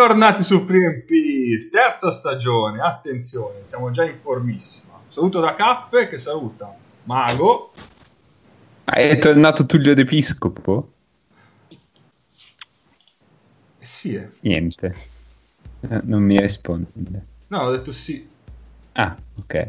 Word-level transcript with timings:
Bentornati 0.00 0.42
su 0.42 0.64
FreeMP, 0.64 1.70
terza 1.70 2.10
stagione, 2.10 2.80
attenzione, 2.80 3.58
siamo 3.60 3.90
già 3.90 4.02
in 4.02 4.16
formissima. 4.18 4.94
Saluto 5.08 5.40
da 5.40 5.54
Cappe 5.54 6.08
che 6.08 6.16
saluta 6.16 6.74
Mago. 7.04 7.72
È 8.82 9.18
tornato 9.18 9.66
Tullio 9.66 9.92
d'Episcopo? 9.92 10.92
Eh 11.68 11.76
sì, 13.84 14.14
eh. 14.14 14.30
Niente, 14.40 14.94
Eh, 15.80 16.00
non 16.04 16.22
mi 16.22 16.40
risponde. 16.40 16.88
No, 17.48 17.58
ho 17.58 17.70
detto 17.70 17.92
sì. 17.92 18.26
Ah, 18.92 19.14
ok. 19.38 19.68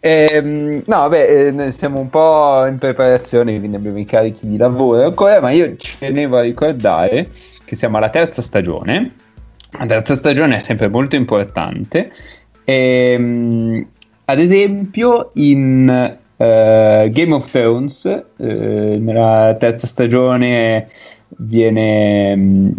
Ehm, 0.00 0.84
no, 0.86 0.96
vabbè, 0.96 1.52
eh, 1.54 1.70
siamo 1.70 1.98
un 1.98 2.08
po' 2.08 2.64
in 2.64 2.78
preparazione, 2.78 3.58
quindi 3.58 3.76
abbiamo 3.76 3.98
i 3.98 4.06
carichi 4.06 4.48
di 4.48 4.56
lavoro 4.56 5.04
ancora, 5.04 5.38
ma 5.42 5.50
io 5.50 5.76
ci 5.76 5.98
tenevo 5.98 6.38
a 6.38 6.40
ricordare 6.40 7.30
che 7.62 7.76
siamo 7.76 7.98
alla 7.98 8.08
terza 8.08 8.40
stagione. 8.40 9.28
La 9.78 9.86
terza 9.86 10.16
stagione 10.16 10.56
è 10.56 10.58
sempre 10.58 10.88
molto 10.88 11.16
importante. 11.16 12.12
Ehm, 12.64 13.86
ad 14.24 14.38
esempio, 14.38 15.30
in 15.34 15.88
eh, 16.36 17.08
Game 17.12 17.34
of 17.34 17.50
Thrones, 17.50 18.04
eh, 18.04 18.24
nella 18.36 19.56
terza 19.58 19.86
stagione 19.86 20.88
viene. 21.28 22.74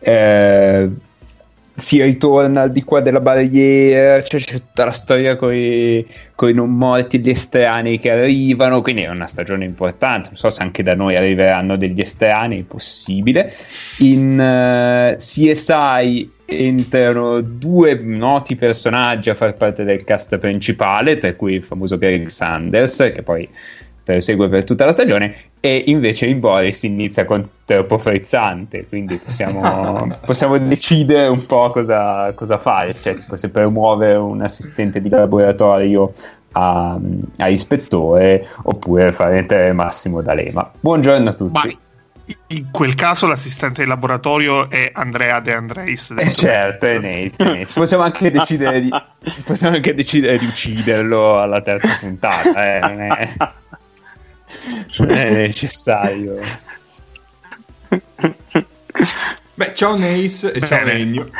eh, 0.00 0.90
si 1.74 2.02
ritorna 2.02 2.62
al 2.62 2.72
di 2.72 2.82
qua 2.82 3.00
della 3.00 3.20
barriera, 3.20 4.20
c'è, 4.22 4.38
c'è 4.38 4.58
tutta 4.58 4.84
la 4.84 4.90
storia 4.90 5.36
con 5.36 5.54
i 5.54 6.06
non 6.52 6.76
morti, 6.76 7.20
gli 7.20 7.30
estranei 7.30 7.98
che 7.98 8.10
arrivano, 8.10 8.82
quindi 8.82 9.02
è 9.02 9.08
una 9.08 9.26
stagione 9.26 9.64
importante, 9.64 10.28
non 10.28 10.36
so 10.36 10.50
se 10.50 10.62
anche 10.62 10.82
da 10.82 10.94
noi 10.94 11.16
arriveranno 11.16 11.76
degli 11.76 12.00
estranei, 12.00 12.62
possibile. 12.62 13.52
In 13.98 14.38
eh, 14.40 15.16
CSI 15.18 16.30
entrano 16.44 17.40
due 17.40 17.94
noti 17.94 18.56
personaggi 18.56 19.30
a 19.30 19.34
far 19.34 19.54
parte 19.54 19.84
del 19.84 20.04
cast 20.04 20.36
principale, 20.38 21.16
tra 21.18 21.34
cui 21.34 21.54
il 21.54 21.62
famoso 21.62 21.96
Greg 21.96 22.28
Sanders, 22.28 23.10
che 23.14 23.22
poi 23.22 23.48
prosegue 24.02 24.48
per 24.48 24.64
tutta 24.64 24.84
la 24.84 24.92
stagione, 24.92 25.34
e 25.60 25.84
invece 25.86 26.26
in 26.26 26.40
Boris 26.40 26.82
inizia 26.82 27.24
con 27.24 27.48
troppo 27.64 27.98
frizzante, 27.98 28.86
quindi 28.86 29.16
possiamo, 29.16 30.18
possiamo 30.24 30.58
decidere 30.58 31.28
un 31.28 31.46
po' 31.46 31.70
cosa, 31.70 32.32
cosa 32.34 32.58
fare, 32.58 32.94
cioè 32.94 33.14
tipo 33.16 33.36
se 33.36 33.48
promuovere 33.48 34.16
un 34.16 34.42
assistente 34.42 35.00
di 35.00 35.08
laboratorio 35.08 36.12
a, 36.52 36.98
a 37.38 37.48
ispettore 37.48 38.46
oppure 38.62 39.12
fare 39.12 39.38
entrare 39.38 39.72
Massimo 39.72 40.20
D'Alema. 40.20 40.70
Buongiorno 40.80 41.28
a 41.28 41.32
tutti. 41.32 41.52
Ma 41.52 41.68
in 42.48 42.70
quel 42.70 42.94
caso 42.94 43.26
l'assistente 43.26 43.82
di 43.82 43.88
laboratorio 43.88 44.70
è 44.70 44.90
Andrea 44.92 45.40
De 45.40 45.54
Andreis. 45.54 46.14
Eh, 46.16 46.32
certo, 46.32 46.86
è 46.86 46.94
Nace. 46.94 47.66
Possiamo, 47.74 48.04
anche 48.04 48.30
decidere 48.30 48.80
di, 48.80 48.90
possiamo 49.44 49.76
anche 49.76 49.94
decidere 49.94 50.38
di 50.38 50.46
ucciderlo 50.46 51.40
alla 51.40 51.60
terza 51.60 51.96
puntata, 52.00 52.64
eh, 52.64 53.28
non, 54.98 55.10
è, 55.10 55.30
necessario. 55.30 56.40
Beh, 59.54 59.74
ciao 59.74 59.96
Nace 59.96 60.52
e 60.52 60.60
ciao. 60.66 60.86
Ennio. 60.86 61.30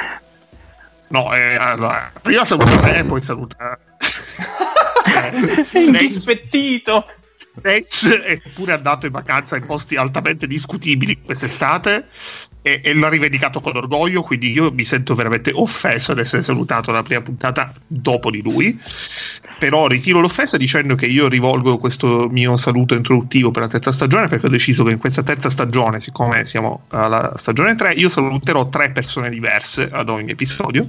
No, 1.08 1.34
eh, 1.34 1.54
allora, 1.56 2.10
prima 2.20 2.44
saluta 2.44 2.80
me 2.80 2.98
e 2.98 3.04
poi 3.04 3.22
saluta... 3.22 3.78
eh, 5.72 5.80
Indispettito. 5.80 7.06
Rex 7.60 8.08
è 8.08 8.40
pure 8.54 8.72
andato 8.72 9.04
in 9.04 9.12
vacanza 9.12 9.56
in 9.56 9.66
posti 9.66 9.96
altamente 9.96 10.46
discutibili 10.46 11.20
quest'estate 11.20 12.08
e, 12.62 12.80
e 12.82 12.94
l'ha 12.94 13.08
rivendicato 13.08 13.60
con 13.60 13.76
orgoglio, 13.76 14.22
quindi 14.22 14.52
io 14.52 14.72
mi 14.72 14.84
sento 14.84 15.14
veramente 15.14 15.50
offeso 15.52 16.12
ad 16.12 16.18
essere 16.18 16.42
salutato 16.42 16.90
alla 16.90 17.02
prima 17.02 17.20
puntata 17.20 17.72
dopo 17.86 18.30
di 18.30 18.40
lui. 18.40 18.78
Però 19.58 19.86
ritiro 19.88 20.20
l'offesa 20.20 20.56
dicendo 20.56 20.94
che 20.94 21.06
io 21.06 21.28
rivolgo 21.28 21.78
questo 21.78 22.28
mio 22.30 22.56
saluto 22.56 22.94
introduttivo 22.94 23.50
per 23.50 23.62
la 23.62 23.68
terza 23.68 23.92
stagione 23.92 24.28
perché 24.28 24.46
ho 24.46 24.50
deciso 24.50 24.84
che 24.84 24.92
in 24.92 24.98
questa 24.98 25.22
terza 25.22 25.50
stagione, 25.50 26.00
siccome 26.00 26.44
siamo 26.44 26.84
alla 26.88 27.32
stagione 27.36 27.74
3, 27.74 27.92
io 27.94 28.08
saluterò 28.08 28.68
tre 28.68 28.90
persone 28.92 29.28
diverse 29.28 29.88
ad 29.90 30.08
ogni 30.08 30.30
episodio. 30.30 30.88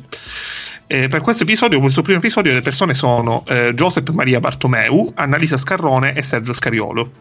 Eh, 0.86 1.08
per 1.08 1.22
questo 1.22 1.44
episodio, 1.44 1.80
questo 1.80 2.02
primo 2.02 2.20
episodio, 2.20 2.54
le 2.54 2.62
persone 2.62 2.94
sono 2.94 3.44
eh, 3.48 3.74
Giuseppe 3.74 4.12
Maria 4.12 4.40
Bartomeu, 4.40 5.12
Annalisa 5.16 5.58
Scarrone 5.58 6.14
e 6.14 6.22
Sergio 6.22 6.54
Scariolo. 6.54 7.12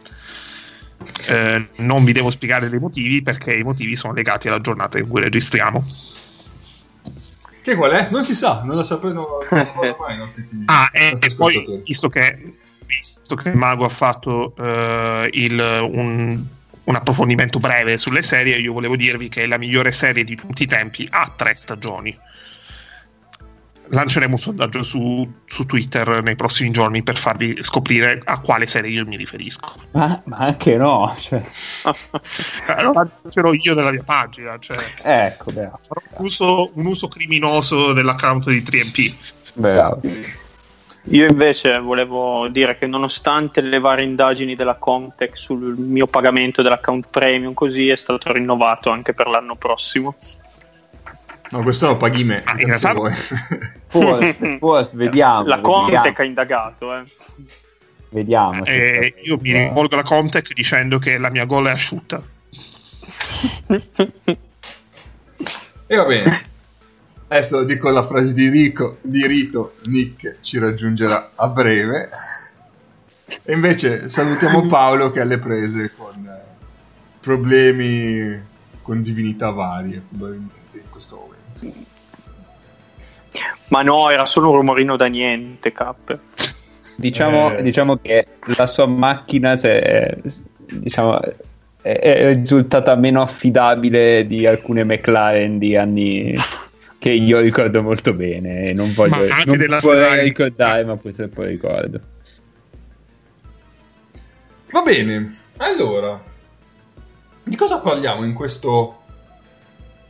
Eh, 1.28 1.68
non 1.76 2.04
vi 2.04 2.12
devo 2.12 2.30
spiegare 2.30 2.68
dei 2.68 2.78
motivi 2.78 3.22
perché 3.22 3.54
i 3.54 3.62
motivi 3.62 3.94
sono 3.96 4.12
legati 4.12 4.48
alla 4.48 4.60
giornata 4.60 4.98
in 4.98 5.08
cui 5.08 5.20
registriamo. 5.20 5.84
Che 7.62 7.74
qual 7.76 7.92
è? 7.92 8.08
Non 8.10 8.24
si 8.24 8.34
sa, 8.34 8.62
non 8.64 8.76
lo 8.76 8.82
sapevo 8.82 9.44
mai. 9.50 10.18
Ah, 10.66 10.90
e, 10.92 11.14
e 11.18 11.34
poi 11.36 11.82
visto 11.86 12.08
che, 12.08 12.54
visto 12.84 13.36
che 13.36 13.52
Mago 13.52 13.84
ha 13.84 13.88
fatto 13.88 14.54
eh, 14.56 15.28
il, 15.32 15.58
un, 15.92 16.46
un 16.84 16.94
approfondimento 16.96 17.60
breve 17.60 17.98
sulle 17.98 18.22
serie, 18.22 18.58
io 18.58 18.72
volevo 18.72 18.96
dirvi 18.96 19.28
che 19.28 19.46
la 19.46 19.58
migliore 19.58 19.92
serie 19.92 20.24
di 20.24 20.34
tutti 20.34 20.64
i 20.64 20.66
tempi 20.66 21.06
ha 21.10 21.32
tre 21.34 21.54
stagioni. 21.54 22.18
Lanceremo 23.92 24.36
un 24.36 24.40
sondaggio 24.40 24.82
su, 24.82 25.30
su 25.44 25.66
Twitter 25.66 26.22
nei 26.22 26.34
prossimi 26.34 26.70
giorni 26.70 27.02
per 27.02 27.18
farvi 27.18 27.62
scoprire 27.62 28.22
a 28.24 28.40
quale 28.40 28.66
serie 28.66 28.90
io 28.90 29.04
mi 29.04 29.16
riferisco. 29.16 29.74
Ma, 29.90 30.22
ma 30.24 30.38
anche 30.38 30.76
no, 30.76 31.14
cioè, 31.18 31.42
Eh, 32.68 32.82
Lo 32.82 32.92
lancerò 32.92 33.52
io 33.52 33.74
nella 33.74 33.90
mia 33.90 34.02
pagina, 34.02 34.56
cioè 34.58 34.78
ecco, 35.02 35.52
bravo, 35.52 35.78
un 36.16 36.24
uso, 36.24 36.70
un 36.72 36.86
uso 36.86 37.08
criminoso 37.08 37.92
dell'account 37.92 38.48
di 38.48 38.62
3MP. 38.62 39.14
bravo. 39.52 40.00
Io 41.06 41.26
invece 41.28 41.78
volevo 41.80 42.46
dire 42.48 42.78
che 42.78 42.86
nonostante 42.86 43.60
le 43.60 43.80
varie 43.80 44.04
indagini 44.04 44.54
della 44.54 44.76
Comtech 44.76 45.36
sul 45.36 45.76
mio 45.76 46.06
pagamento 46.06 46.62
dell'account 46.62 47.08
premium, 47.10 47.54
così 47.54 47.88
è 47.88 47.96
stato 47.96 48.32
rinnovato 48.32 48.88
anche 48.90 49.12
per 49.12 49.26
l'anno 49.26 49.56
prossimo. 49.56 50.14
No, 51.52 51.62
questo 51.62 51.88
lo 51.88 51.96
paghi 51.98 52.24
me. 52.24 52.42
Ah, 52.44 52.58
in 52.58 52.66
realtà- 52.66 52.94
vuoi? 52.94 53.12
Forse, 53.12 54.56
forse, 54.58 54.96
vediamo. 54.96 55.46
La 55.46 55.60
Comtech 55.60 56.18
ha 56.18 56.24
indagato, 56.24 56.96
eh. 56.96 57.02
Vediamo. 58.08 58.64
Eh, 58.64 59.14
io 59.22 59.38
mi 59.38 59.52
rivolgo 59.52 59.94
alla 59.94 60.02
Comtech 60.02 60.54
dicendo 60.54 60.98
che 60.98 61.18
la 61.18 61.28
mia 61.28 61.44
gola 61.44 61.68
è 61.68 61.72
asciutta. 61.72 62.22
E 65.86 65.96
va 65.96 66.04
bene. 66.06 66.50
Adesso 67.28 67.64
dico 67.64 67.90
la 67.90 68.06
frase 68.06 68.32
di, 68.32 68.48
Rico, 68.48 68.96
di 69.02 69.26
Rito, 69.26 69.74
Nick 69.84 70.38
ci 70.40 70.58
raggiungerà 70.58 71.32
a 71.34 71.48
breve. 71.48 72.08
E 73.42 73.52
invece 73.52 74.08
salutiamo 74.08 74.66
Paolo 74.68 75.10
che 75.10 75.18
è 75.18 75.22
alle 75.22 75.38
prese 75.38 75.92
con 75.94 76.14
eh, 76.26 76.40
problemi 77.20 78.40
con 78.82 79.00
divinità 79.00 79.50
varie, 79.50 80.02
probabilmente 80.06 80.78
in 80.78 80.90
questo 80.90 81.14
momento. 81.16 81.31
Ma 83.68 83.82
no, 83.82 84.10
era 84.10 84.26
solo 84.26 84.50
un 84.50 84.56
rumorino 84.56 84.96
da 84.96 85.06
niente, 85.06 85.72
Cap. 85.72 86.18
Diciamo, 86.96 87.56
Eh. 87.56 87.62
diciamo 87.62 87.96
che 87.96 88.26
la 88.56 88.66
sua 88.66 88.84
macchina 88.86 89.56
se, 89.56 90.18
diciamo, 90.66 91.18
è, 91.80 91.98
è 91.98 92.34
risultata 92.34 92.94
meno 92.96 93.22
affidabile 93.22 94.26
di 94.26 94.46
alcune 94.46 94.84
McLaren 94.84 95.58
di 95.58 95.74
anni 95.74 96.34
che 96.98 97.10
io 97.10 97.40
ricordo 97.40 97.82
molto 97.82 98.12
bene. 98.12 98.68
e 98.68 98.72
Non 98.74 98.92
voglio 98.92 99.16
Ma 99.16 99.34
anche 99.36 99.44
non 99.46 99.56
della 99.56 99.78
vorrei 99.80 100.04
Ferrari. 100.04 100.22
ricordare, 100.28 100.84
ma 100.84 100.96
purtroppo 100.96 101.42
ricordo. 101.42 102.00
Va 104.70 104.82
bene, 104.82 105.34
allora, 105.58 106.22
di 107.44 107.56
cosa 107.56 107.78
parliamo 107.80 108.24
in 108.24 108.32
questo 108.34 109.01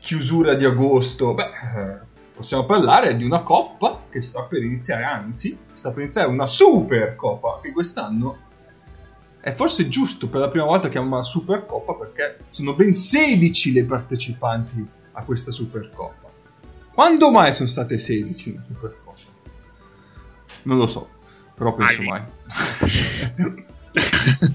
chiusura 0.02 0.54
di 0.54 0.64
agosto? 0.64 1.32
Beh, 1.32 1.44
eh, 1.44 1.98
possiamo 2.34 2.66
parlare 2.66 3.16
di 3.16 3.24
una 3.24 3.40
coppa 3.42 4.02
che 4.10 4.20
sta 4.20 4.42
per 4.42 4.62
iniziare, 4.62 5.04
anzi, 5.04 5.56
sta 5.72 5.90
per 5.90 6.02
iniziare 6.02 6.28
una 6.28 6.46
super 6.46 7.14
coppa 7.14 7.60
che 7.62 7.72
quest'anno 7.72 8.50
è 9.40 9.50
forse 9.52 9.88
giusto 9.88 10.28
per 10.28 10.40
la 10.40 10.48
prima 10.48 10.64
volta 10.66 10.88
chiamare 10.88 11.14
una 11.14 11.22
super 11.24 11.66
coppa 11.66 11.94
perché 11.94 12.38
sono 12.50 12.74
ben 12.74 12.92
16 12.92 13.72
le 13.72 13.84
partecipanti 13.84 14.86
a 15.12 15.22
questa 15.22 15.50
super 15.52 15.90
coppa. 15.92 16.28
Quando 16.92 17.30
mai 17.30 17.52
sono 17.52 17.68
state 17.68 17.96
16 17.96 18.48
in 18.50 18.62
super 18.66 18.96
coppa? 19.04 19.20
Non 20.64 20.78
lo 20.78 20.86
so, 20.86 21.08
però 21.54 21.74
penso 21.74 22.02
Mai. 22.02 22.22
mai. 23.42 23.64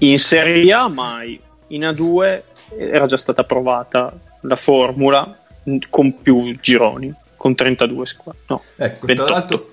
In 0.00 0.18
Serie 0.18 0.72
A 0.72 0.88
mai, 0.88 1.40
in 1.68 1.82
A2 1.82 2.42
era 2.76 3.06
già 3.06 3.16
stata 3.16 3.44
provata 3.44 4.12
la 4.40 4.56
formula 4.56 5.38
con 5.90 6.20
più 6.20 6.56
gironi, 6.60 7.12
con 7.36 7.54
32 7.54 8.06
squadre. 8.06 8.40
No, 8.46 8.62
Ecco, 8.76 9.06
tra 9.06 9.14
28. 9.14 9.32
l'altro, 9.32 9.70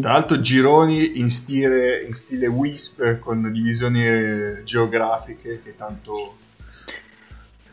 tra 0.00 0.12
l'altro 0.12 0.40
gironi 0.40 1.18
in 1.18 1.30
stile, 1.30 2.02
in 2.06 2.12
stile 2.14 2.46
Whisper 2.46 3.18
con 3.18 3.50
divisioni 3.52 4.06
eh, 4.06 4.62
geografiche 4.64 5.60
che 5.64 5.74
tanto 5.74 6.36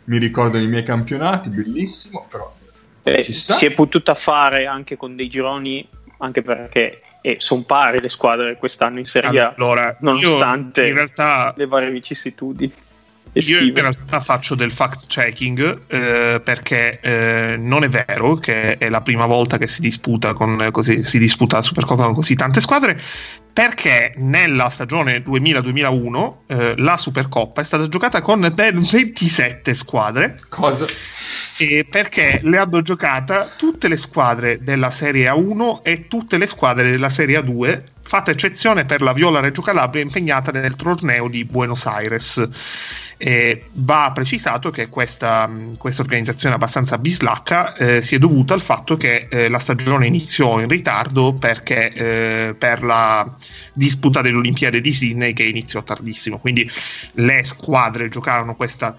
mi 0.06 0.18
ricordano 0.18 0.64
i 0.64 0.68
miei 0.68 0.84
campionati, 0.84 1.50
bellissimo, 1.50 2.28
però 2.30 2.54
Eh, 3.04 3.24
Ci 3.24 3.34
sta. 3.34 3.56
si 3.56 3.66
è 3.66 3.72
potuta 3.72 4.14
fare 4.16 4.66
anche 4.68 4.96
con 4.98 5.16
dei 5.16 5.28
gironi, 5.28 5.88
anche 6.20 6.42
perché 6.42 7.02
sono 7.38 7.64
pari 7.64 8.00
le 8.00 8.10
squadre 8.10 8.56
quest'anno 8.56 9.00
in 9.00 9.06
Serie 9.06 9.40
A, 9.42 9.54
Allora, 9.58 9.98
nonostante 10.02 10.86
in 10.88 10.94
realtà 10.94 11.54
le 11.58 11.66
varie 11.66 11.90
vicissitudini. 11.90 12.72
Io 13.36 13.60
in 13.60 13.74
realtà 13.74 14.22
faccio 14.22 14.56
del 14.56 14.72
fact 14.72 15.08
checking 15.08 15.82
eh, 15.88 16.42
perché 16.42 17.00
eh, 17.02 17.58
non 17.58 17.84
è 17.84 17.90
vero 17.90 18.36
che 18.36 18.78
è 18.78 18.88
la 18.90 19.02
prima 19.02 19.26
volta 19.26 19.58
che 19.58 19.68
si 19.68 19.82
disputa 19.82 20.34
con 20.34 20.70
così 20.72 21.04
si 21.04 21.20
disputa 21.20 21.58
la 21.58 21.62
Supercoppa 21.62 22.06
con 22.06 22.14
così 22.14 22.36
tante 22.36 22.62
squadre 22.62 22.98
perché 23.52 24.14
nella 24.18 24.70
stagione 24.70 25.22
2000-2001 25.24 26.34
eh, 26.48 26.74
la 26.78 26.98
Supercoppa 26.98 27.60
è 27.62 27.64
stata 27.66 27.90
giocata 27.90 28.22
con 28.22 28.50
ben 28.54 28.88
27 28.90 29.74
squadre. 29.74 30.40
Cosa? 30.50 30.88
e 31.58 31.86
perché 31.90 32.42
le 32.44 32.58
hanno 32.58 32.82
giocata 32.82 33.50
tutte 33.56 33.88
le 33.88 33.98
squadre 33.98 34.60
della 34.62 34.92
Serie 34.92 35.30
A1 35.30 35.80
e 35.84 36.08
tutte 36.08 36.38
le 36.38 36.48
squadre 36.48 36.92
della 36.92 37.10
Serie 37.10 37.40
A2 37.40 37.82
fatta 38.02 38.32
eccezione 38.32 38.86
per 38.86 39.02
la 39.02 39.14
Viola 39.14 39.40
Reggio 39.40 39.62
Calabria 39.62 40.02
impegnata 40.02 40.52
nel 40.52 40.76
torneo 40.76 41.28
di 41.28 41.46
Buenos 41.46 41.86
Aires 41.86 42.50
e 43.18 43.70
va 43.74 44.12
precisato 44.14 44.72
che 44.72 44.88
questa, 44.90 45.48
mh, 45.48 45.78
questa 45.78 46.02
organizzazione 46.02 46.56
abbastanza 46.56 46.98
bislacca 46.98 47.76
eh, 47.76 48.02
si 48.02 48.16
è 48.16 48.18
dovuta 48.18 48.54
al 48.54 48.62
fatto 48.62 48.98
che 48.98 49.28
eh, 49.30 49.48
la 49.50 49.60
stagione 49.60 50.08
iniziò 50.08 50.60
in 50.60 50.68
ritardo 50.68 51.34
perché 51.34 51.92
eh, 51.94 52.56
per 52.58 52.84
la 52.84 53.36
disputa 53.74 54.22
delle 54.22 54.38
Olimpiadi 54.38 54.82
di 54.82 54.94
Sydney 54.94 55.34
che 55.34 55.44
iniziò 55.44 55.84
tardissimo. 55.84 56.40
Quindi 56.40 56.70
le 57.14 57.44
squadre 57.44 58.10
giocarono 58.10 58.56
questa, 58.56 58.98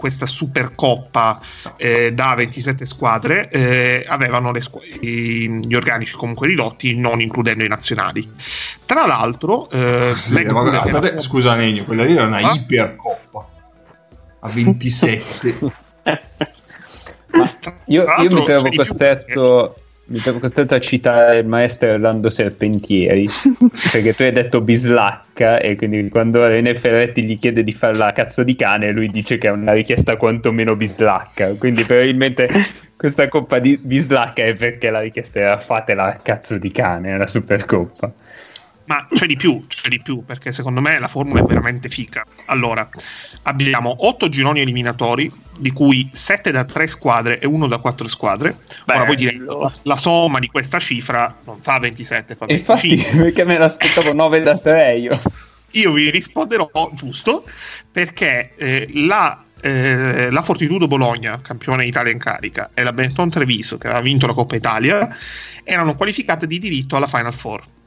questa 0.00 0.24
Supercoppa 0.24 1.40
eh, 1.76 2.10
da 2.14 2.32
27 2.34 2.86
squadre, 2.86 3.50
eh, 3.50 4.02
avevano 4.08 4.50
le 4.50 4.62
squ- 4.62 4.82
i- 4.82 5.60
gli 5.62 5.74
organici 5.74 6.14
comunque 6.14 6.46
ridotti, 6.48 6.96
non 6.96 7.20
includendo 7.20 7.64
i 7.64 7.68
nazionali. 7.68 8.26
Tra 8.86 9.04
l'altro, 9.04 9.68
eh, 9.68 10.12
Sì, 10.14 10.42
ma 10.44 10.52
pure 10.60 10.70
che 10.70 10.90
guardate, 10.90 11.14
la- 11.16 11.20
scusa 11.20 11.54
Negno, 11.54 11.84
quella 11.84 12.04
lì 12.04 12.14
era 12.14 12.24
una 12.24 12.38
Ah? 12.38 12.54
ipercoppa 12.54 13.46
a 14.40 14.48
27. 14.48 15.58
Ma 17.32 17.44
io, 17.84 18.04
io 18.22 18.30
mi 18.30 18.44
trovo 18.44 18.70
costretto, 18.74 19.76
mi 20.10 20.18
trovo 20.18 20.40
costretto 20.40 20.74
a 20.74 20.80
citare 20.80 21.38
il 21.38 21.46
maestro 21.46 21.92
Orlando 21.92 22.28
Serpentieri 22.30 23.26
perché 23.92 24.12
tu 24.12 24.22
hai 24.22 24.32
detto 24.32 24.60
bislacca 24.60 25.60
e 25.60 25.76
quindi 25.76 26.08
quando 26.08 26.46
René 26.48 26.74
Ferretti 26.74 27.22
gli 27.22 27.38
chiede 27.38 27.62
di 27.62 27.72
fare 27.72 27.96
la 27.96 28.12
cazzo 28.12 28.42
di 28.42 28.56
cane 28.56 28.90
lui 28.90 29.08
dice 29.08 29.38
che 29.38 29.46
è 29.46 29.50
una 29.52 29.72
richiesta 29.72 30.16
quantomeno 30.16 30.74
bislacca. 30.74 31.54
Quindi 31.54 31.84
probabilmente 31.84 32.48
questa 32.96 33.28
coppa 33.28 33.60
di 33.60 33.78
bislacca 33.80 34.42
è 34.42 34.54
perché 34.56 34.90
la 34.90 35.00
richiesta 35.00 35.38
era 35.38 35.58
fatela 35.58 36.18
cazzo 36.20 36.58
di 36.58 36.72
cane 36.72 37.16
la 37.16 37.28
supercoppa 37.28 38.12
Ma 38.90 39.06
c'è 39.08 39.26
di 39.26 39.36
più, 39.36 39.64
c'è 39.68 39.88
di 39.88 40.02
più, 40.02 40.24
perché 40.24 40.50
secondo 40.50 40.80
me 40.80 40.98
la 40.98 41.06
formula 41.06 41.42
è 41.42 41.44
veramente 41.44 41.88
fica. 41.88 42.26
Allora, 42.46 42.88
abbiamo 43.42 43.94
8 43.96 44.28
gironi 44.28 44.58
eliminatori, 44.58 45.30
di 45.56 45.70
cui 45.70 46.10
7 46.12 46.50
da 46.50 46.64
3 46.64 46.88
squadre 46.88 47.38
e 47.38 47.46
1 47.46 47.68
da 47.68 47.78
4 47.78 48.08
squadre. 48.08 48.52
Ora 48.86 49.04
voi 49.04 49.14
direte, 49.14 49.38
Bello. 49.38 49.60
la, 49.60 49.72
la 49.82 49.96
somma 49.96 50.40
di 50.40 50.48
questa 50.48 50.80
cifra 50.80 51.32
non 51.44 51.60
fa 51.60 51.78
27, 51.78 52.34
fa 52.34 52.46
e 52.46 52.54
infatti 52.54 52.88
25. 52.88 53.22
perché 53.22 53.44
me 53.44 53.58
l'aspettavo 53.58 54.12
9 54.12 54.40
da 54.40 54.58
3 54.58 54.96
io 54.96 55.20
Io 55.70 55.92
vi 55.92 56.10
risponderò 56.10 56.68
giusto, 56.92 57.44
perché 57.92 58.54
eh, 58.56 58.90
la, 58.92 59.40
eh, 59.60 60.30
la 60.32 60.42
Fortitudo 60.42 60.88
Bologna, 60.88 61.40
campione 61.40 61.86
Italia 61.86 62.10
in 62.10 62.18
carica, 62.18 62.70
e 62.74 62.82
la 62.82 62.92
Benetton 62.92 63.30
Treviso, 63.30 63.78
che 63.78 63.86
aveva 63.86 64.02
vinto 64.02 64.26
la 64.26 64.34
Coppa 64.34 64.56
Italia, 64.56 65.16
erano 65.62 65.94
qualificate 65.94 66.48
di 66.48 66.58
diritto 66.58 66.96
alla 66.96 67.06
Final 67.06 67.34
Four. 67.34 67.78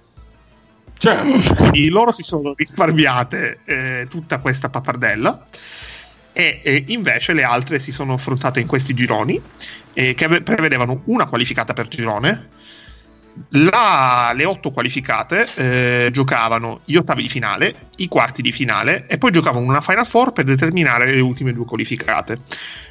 Certo. 0.98 1.56
Quindi 1.56 1.90
loro 1.90 2.12
si 2.12 2.24
sono 2.24 2.54
risparmiate 2.56 3.60
eh, 3.66 4.08
tutta 4.10 4.40
questa 4.40 4.70
pappardella 4.70 5.48
e 6.32 6.62
eh, 6.64 6.84
invece 6.88 7.34
le 7.34 7.44
altre 7.44 7.80
si 7.80 7.92
sono 7.92 8.14
affrontate 8.14 8.60
in 8.60 8.68
questi 8.68 8.94
gironi 8.94 9.40
eh, 9.94 10.14
che 10.16 10.42
prevedevano 10.42 11.02
una 11.06 11.28
qualificata 11.28 11.74
per 11.74 11.88
girone. 11.88 12.50
La- 13.50 14.32
le 14.36 14.46
otto 14.46 14.72
qualificate 14.72 15.48
eh, 15.56 16.10
giocavano 16.12 16.82
gli 16.86 16.96
ottavi 16.96 17.24
di 17.24 17.30
finale, 17.30 17.88
i 17.98 18.08
quarti 18.08 18.42
di 18.42 18.52
finale 18.52 19.06
e 19.08 19.18
poi 19.18 19.32
giocavano 19.32 19.66
una 19.66 19.82
Final 19.82 20.06
Four 20.06 20.34
per 20.34 20.46
determinare 20.46 21.12
le 21.12 21.20
ultime 21.20 21.52
due 21.52 21.66
qualificate. 21.66 22.40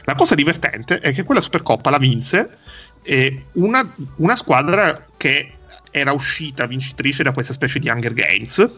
La 0.05 0.17
cosa 0.17 0.35
divertente 0.35 0.99
è 0.99 1.13
che 1.13 1.23
quella 1.23 1.41
Supercoppa 1.41 1.91
la 1.91 1.99
vinse 1.99 2.59
eh, 3.03 3.47
una, 3.53 3.89
una 4.17 4.37
squadra 4.37 5.07
che 5.17 5.53
era 5.93 6.13
uscita 6.13 6.67
vincitrice 6.67 7.23
da 7.23 7.31
questa 7.31 7.53
specie 7.53 7.79
di 7.79 7.89
Hunger 7.89 8.15
Games, 8.15 8.69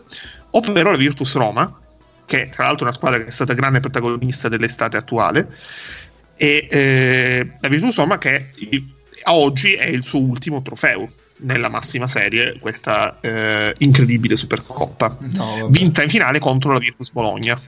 ovvero 0.50 0.90
la 0.90 0.98
Virtus 0.98 1.34
Roma, 1.36 1.80
che 2.26 2.50
tra 2.50 2.64
l'altro 2.64 2.80
è 2.80 2.88
una 2.88 2.96
squadra 2.96 3.18
che 3.20 3.26
è 3.26 3.30
stata 3.30 3.54
grande 3.54 3.80
protagonista 3.80 4.50
dell'estate 4.50 4.98
attuale, 4.98 5.48
e 6.36 6.68
eh, 6.70 7.50
la 7.60 7.68
Virtus 7.68 7.96
Roma 7.96 8.18
che 8.18 8.50
a 9.22 9.34
oggi 9.34 9.74
è 9.74 9.86
il 9.86 10.02
suo 10.02 10.20
ultimo 10.20 10.60
trofeo 10.60 11.10
nella 11.36 11.68
massima 11.68 12.06
serie, 12.06 12.58
questa 12.58 13.18
eh, 13.20 13.74
incredibile 13.78 14.36
Supercoppa, 14.36 15.16
No, 15.20 15.68
vinta 15.68 16.02
in 16.02 16.10
finale 16.10 16.38
contro 16.40 16.72
la 16.72 16.78
Virtus 16.78 17.10
Bologna. 17.10 17.60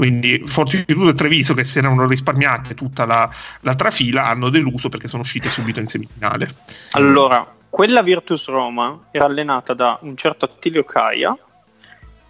Quindi 0.00 0.42
Fortitudo 0.46 1.10
e 1.10 1.14
Treviso, 1.14 1.52
che 1.52 1.62
si 1.62 1.76
erano 1.76 2.06
risparmiate 2.06 2.72
tutta 2.72 3.04
la, 3.04 3.28
la 3.60 3.74
trafila, 3.74 4.24
hanno 4.24 4.48
deluso 4.48 4.88
perché 4.88 5.08
sono 5.08 5.20
uscite 5.20 5.50
subito 5.50 5.78
in 5.78 5.88
semifinale. 5.88 6.48
Allora, 6.92 7.46
quella 7.68 8.02
Virtus 8.02 8.48
Roma 8.48 8.98
era 9.10 9.26
allenata 9.26 9.74
da 9.74 9.98
un 10.00 10.16
certo 10.16 10.46
Attilio 10.46 10.84
Caia, 10.84 11.36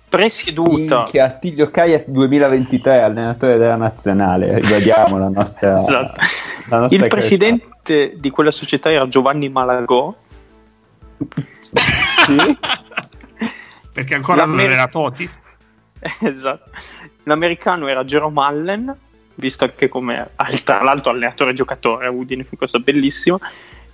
presieduta 0.09 0.97
Minchia, 0.97 1.26
Attilio 1.26 1.71
Caia 1.71 2.02
2023 2.04 3.02
allenatore 3.02 3.56
della 3.56 3.76
nazionale 3.76 4.59
ribadiamo 4.59 5.16
la 5.16 5.28
nostra, 5.28 5.75
Esatto. 5.78 6.21
la 6.71 6.78
nostra 6.80 6.99
Il 7.04 7.06
presidente 7.06 8.14
di 8.16 8.30
quella 8.30 8.50
società 8.50 8.90
era 8.90 9.06
Giovanni 9.06 9.49
Malagò. 9.49 10.12
Sì? 11.61 12.35
perché 13.94 14.16
ancora 14.16 14.44
non 14.44 14.56
L'America- 14.56 14.75
era 14.75 14.88
Toti. 14.88 15.30
esatto. 16.21 16.71
L'americano 17.24 17.86
era 17.86 18.04
Jerome 18.04 18.42
Allen, 18.42 18.96
visto 19.34 19.70
che 19.74 19.88
come 19.88 20.30
tra 20.64 20.82
l'altro 20.82 21.10
allenatore 21.12 21.50
e 21.50 21.54
giocatore 21.54 22.06
a 22.06 22.10
Udine 22.10 22.44
fu 22.44 22.56
cosa 22.56 22.78
bellissima. 22.78 23.38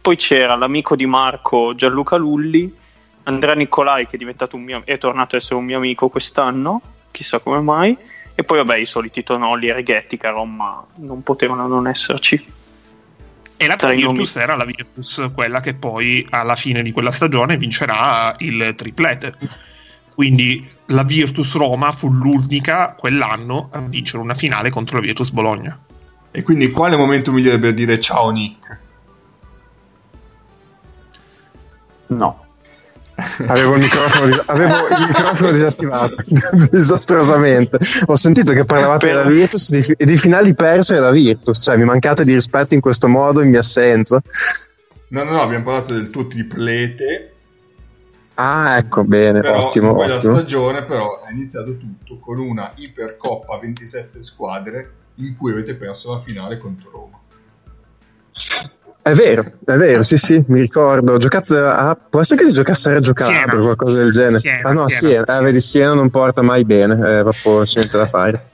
Poi 0.00 0.16
c'era 0.16 0.54
l'amico 0.54 0.94
di 0.94 1.06
Marco 1.06 1.74
Gianluca 1.74 2.16
Lulli, 2.16 2.72
Andrea 3.24 3.54
Nicolai 3.54 4.06
che 4.06 4.14
è 4.14 4.18
diventato 4.18 4.56
un 4.56 4.62
mio 4.62 4.82
è 4.84 4.98
tornato 4.98 5.34
a 5.34 5.38
essere 5.38 5.56
un 5.56 5.64
mio 5.64 5.78
amico 5.78 6.08
quest'anno, 6.08 6.80
chissà 7.10 7.40
come 7.40 7.60
mai. 7.60 7.96
E 8.38 8.44
poi 8.44 8.58
vabbè 8.58 8.76
i 8.76 8.86
soliti 8.86 9.22
Tonolli 9.22 9.68
e 9.68 9.72
Righetti 9.72 10.18
che 10.18 10.26
a 10.26 10.30
Roma 10.30 10.84
non 10.96 11.22
potevano 11.22 11.66
non 11.66 11.88
esserci. 11.88 12.52
E 13.58 13.66
la 13.66 13.76
Virtus 13.76 14.36
era 14.36 14.54
la 14.54 14.66
Virtus, 14.66 15.30
quella 15.34 15.60
che 15.60 15.72
poi 15.72 16.26
alla 16.28 16.56
fine 16.56 16.82
di 16.82 16.92
quella 16.92 17.10
stagione 17.10 17.56
vincerà 17.56 18.34
il 18.38 18.74
triplete. 18.76 19.34
Quindi 20.16 20.66
la 20.86 21.02
Virtus 21.02 21.52
Roma 21.56 21.92
fu 21.92 22.10
l'unica 22.10 22.94
quell'anno 22.98 23.68
a 23.70 23.80
vincere 23.80 24.22
una 24.22 24.32
finale 24.32 24.70
contro 24.70 24.96
la 24.96 25.02
Virtus 25.02 25.30
Bologna. 25.30 25.78
E 26.30 26.42
quindi 26.42 26.70
quale 26.70 26.96
momento 26.96 27.32
migliore 27.32 27.58
per 27.58 27.74
dire 27.74 28.00
ciao 28.00 28.30
Nick? 28.30 28.78
no 32.06 32.46
Avevo 33.46 33.74
il 33.74 33.80
microfono, 33.80 34.26
dis- 34.26 34.42
avevo 34.46 34.74
il 34.88 35.06
microfono 35.06 35.50
disattivato 35.50 36.16
disastrosamente. 36.70 37.78
Ho 38.06 38.16
sentito 38.16 38.54
che 38.54 38.64
parlavate 38.64 39.08
della 39.08 39.24
Virtus 39.24 39.70
di 39.70 39.94
e 39.98 40.06
di 40.06 40.16
finali 40.16 40.54
perse 40.54 40.94
della 40.94 41.10
Virtus, 41.10 41.60
cioè 41.62 41.76
mi 41.76 41.84
mancate 41.84 42.24
di 42.24 42.32
rispetto 42.32 42.72
in 42.72 42.80
questo 42.80 43.06
modo 43.08 43.42
in 43.42 43.50
mia 43.50 43.58
assenza. 43.58 44.22
No, 45.08 45.24
no, 45.24 45.30
no, 45.30 45.40
abbiamo 45.42 45.64
parlato 45.64 45.92
del 45.92 46.08
tuo 46.08 46.26
triplete, 46.26 47.35
Ah, 48.38 48.76
ecco, 48.76 49.04
bene, 49.04 49.40
però 49.40 49.66
ottimo, 49.66 49.90
in 49.90 49.94
quella 49.96 50.16
ottimo. 50.16 50.34
stagione 50.34 50.84
però 50.84 51.22
è 51.22 51.32
iniziato 51.32 51.76
tutto 51.78 52.18
con 52.18 52.38
una 52.38 52.72
ipercoppa 52.74 53.54
a 53.54 53.58
27 53.58 54.20
squadre 54.20 54.92
in 55.16 55.34
cui 55.34 55.52
avete 55.52 55.74
perso 55.74 56.12
la 56.12 56.18
finale 56.18 56.58
contro 56.58 56.90
Roma. 56.90 57.18
È 59.00 59.12
vero, 59.14 59.44
è 59.64 59.76
vero, 59.76 60.02
sì, 60.02 60.16
sì, 60.18 60.44
mi 60.48 60.60
ricordo. 60.60 61.12
Ho 61.12 61.16
giocato 61.16 61.56
a... 61.64 61.94
Può 61.94 62.20
essere 62.20 62.42
che 62.42 62.48
si 62.48 62.54
giocasse 62.54 62.90
a 62.90 62.94
Reggio 62.94 63.12
Calabria 63.12 63.60
o 63.60 63.62
qualcosa 63.62 63.98
del 63.98 64.10
genere. 64.10 64.40
Siena, 64.40 64.68
ah 64.68 64.72
no, 64.72 64.88
Siena. 64.88 65.24
Siena. 65.24 65.38
Eh, 65.38 65.42
vedi, 65.42 65.60
Siena 65.60 65.94
non 65.94 66.10
porta 66.10 66.42
mai 66.42 66.64
bene, 66.64 66.94
è 66.94 67.22
proprio 67.22 67.62
c'è 67.62 67.78
niente 67.78 67.96
da 67.96 68.06
fare. 68.06 68.48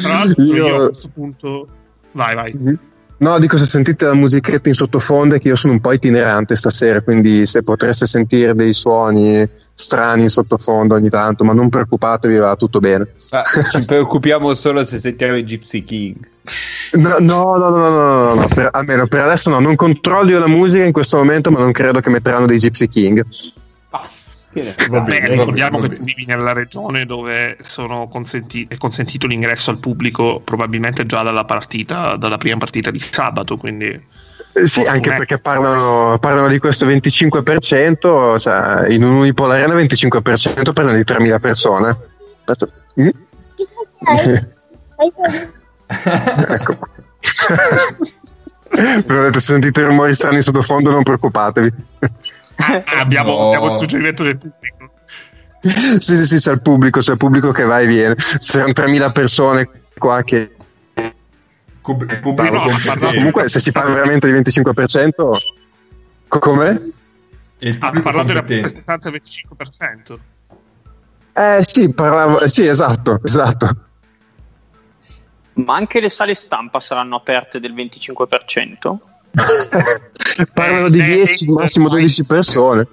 Tra 0.00 0.12
l'altro 0.12 0.42
io, 0.44 0.54
Io- 0.54 0.76
a 0.76 0.86
questo 0.86 1.10
punto... 1.12 1.68
Vai, 2.12 2.34
vai. 2.36 2.78
No, 3.18 3.38
dico 3.38 3.56
se 3.56 3.66
sentite 3.66 4.06
la 4.06 4.14
musichetta 4.14 4.68
in 4.68 4.74
sottofondo 4.74 5.34
è 5.34 5.38
che 5.38 5.48
io 5.48 5.56
sono 5.56 5.72
un 5.72 5.80
po' 5.80 5.92
itinerante 5.92 6.54
stasera, 6.54 7.00
quindi 7.00 7.46
se 7.46 7.62
potreste 7.62 8.06
sentire 8.06 8.54
dei 8.54 8.72
suoni 8.72 9.48
strani 9.74 10.22
in 10.22 10.28
sottofondo 10.28 10.94
ogni 10.94 11.08
tanto, 11.08 11.44
ma 11.44 11.52
non 11.52 11.68
preoccupatevi, 11.68 12.38
va 12.38 12.54
tutto 12.54 12.78
bene. 12.78 13.08
Ma 13.32 13.42
ci 13.42 13.84
preoccupiamo 13.84 14.54
solo 14.54 14.84
se 14.84 14.98
sentiamo 14.98 15.36
i 15.36 15.44
Gypsy 15.44 15.82
King 15.82 16.16
No, 16.94 17.16
no, 17.20 17.56
no, 17.56 17.68
no, 17.68 17.88
no, 17.88 17.88
no, 17.90 18.34
no, 18.34 18.48
per- 18.48 18.70
almeno 18.72 19.06
per 19.06 19.20
adesso 19.20 19.50
no, 19.50 19.60
non 19.60 19.74
controllo 19.74 20.38
la 20.38 20.48
musica 20.48 20.84
in 20.84 20.92
questo 20.92 21.18
momento, 21.18 21.50
ma 21.50 21.58
non 21.58 21.72
credo 21.72 22.00
che 22.00 22.10
metteranno 22.10 22.46
dei 22.46 22.56
Gypsy 22.56 22.86
King. 22.86 23.24
Che 24.50 24.62
Va 24.62 24.74
sai? 24.76 24.88
Beh, 24.88 25.20
bene, 25.20 25.28
ricordiamo 25.28 25.78
va 25.78 25.82
che 25.82 25.88
bene. 25.90 25.98
tu 26.00 26.04
vivi 26.04 26.24
nella 26.24 26.52
regione 26.52 27.04
dove 27.06 27.56
sono 27.62 28.08
consenti- 28.08 28.66
è 28.68 28.76
consentito 28.76 29.26
l'ingresso 29.26 29.70
al 29.70 29.78
pubblico 29.78 30.40
probabilmente 30.42 31.04
già 31.06 31.22
dalla 31.22 31.44
partita, 31.44 32.16
dalla 32.16 32.38
prima 32.38 32.56
partita 32.58 32.90
di 32.90 33.00
sabato, 33.00 33.56
quindi 33.56 33.86
Eh, 34.52 34.66
Sì, 34.66 34.82
anche 34.82 35.14
perché 35.14 35.38
parlano, 35.38 36.18
parlano 36.18 36.48
di 36.48 36.58
questo 36.58 36.86
25%, 36.86 38.38
cioè 38.38 38.88
in 38.88 39.04
un 39.04 39.12
Unipol 39.16 39.50
Arena 39.52 39.74
25% 39.74 40.72
parlano 40.72 40.96
di 40.96 41.04
3.000 41.04 41.38
persone. 41.38 41.96
Mm? 43.00 43.08
ecco. 46.48 46.78
Però 49.06 49.20
ho 49.20 49.22
detto, 49.24 49.40
se 49.40 49.52
sentite 49.52 49.84
rumori 49.84 50.12
strani 50.14 50.42
sottofondo 50.42 50.90
non 50.90 51.02
preoccupatevi. 51.02 51.72
Ah, 52.58 52.82
abbiamo, 52.98 53.36
No. 53.36 53.46
abbiamo 53.48 53.72
il 53.72 53.78
suggerimento 53.78 54.22
del 54.22 54.36
pubblico. 54.38 54.90
sì, 55.60 56.16
sì, 56.16 56.26
sì, 56.26 56.36
c'è 56.36 56.52
il 56.52 56.62
pubblico, 56.62 57.00
c'è 57.00 57.12
il 57.12 57.18
pubblico 57.18 57.50
che 57.52 57.64
va 57.64 57.80
e 57.80 57.86
viene. 57.86 58.14
C'erano 58.14 58.72
3.000 58.72 59.12
persone 59.12 59.68
qua 59.96 60.22
che... 60.22 60.54
Cub- 61.80 62.02
il 62.02 62.08
No, 62.08 62.20
pubblico 62.20 62.54
no, 62.54 62.60
competente. 62.62 63.14
Comunque 63.14 63.48
se 63.48 63.60
si 63.60 63.72
parla 63.72 63.94
veramente 63.94 64.30
di 64.30 64.38
25%... 64.38 65.10
co- 66.26 66.38
Come? 66.38 66.68
Ha 66.68 67.76
pubblico 67.76 68.00
parlato 68.02 68.26
della 68.28 68.42
prestanza 68.42 69.10
del 69.10 69.20
25%. 69.24 70.18
Eh 71.32 71.58
sì, 71.60 71.94
parlavo... 71.94 72.46
Sì, 72.46 72.66
esatto, 72.66 73.20
esatto. 73.24 73.70
Ma 75.54 75.74
anche 75.74 76.00
le 76.00 76.10
sale 76.10 76.34
stampa 76.34 76.78
saranno 76.80 77.16
aperte 77.16 77.58
del 77.58 77.74
25%? 77.74 78.96
Parlano 80.54 80.88
di 80.88 81.00
Eh, 81.00 81.04
10, 81.04 81.44
eh, 81.44 81.52
massimo 81.52 81.86
eh, 81.86 81.90
12 81.90 82.24
persone. 82.24 82.86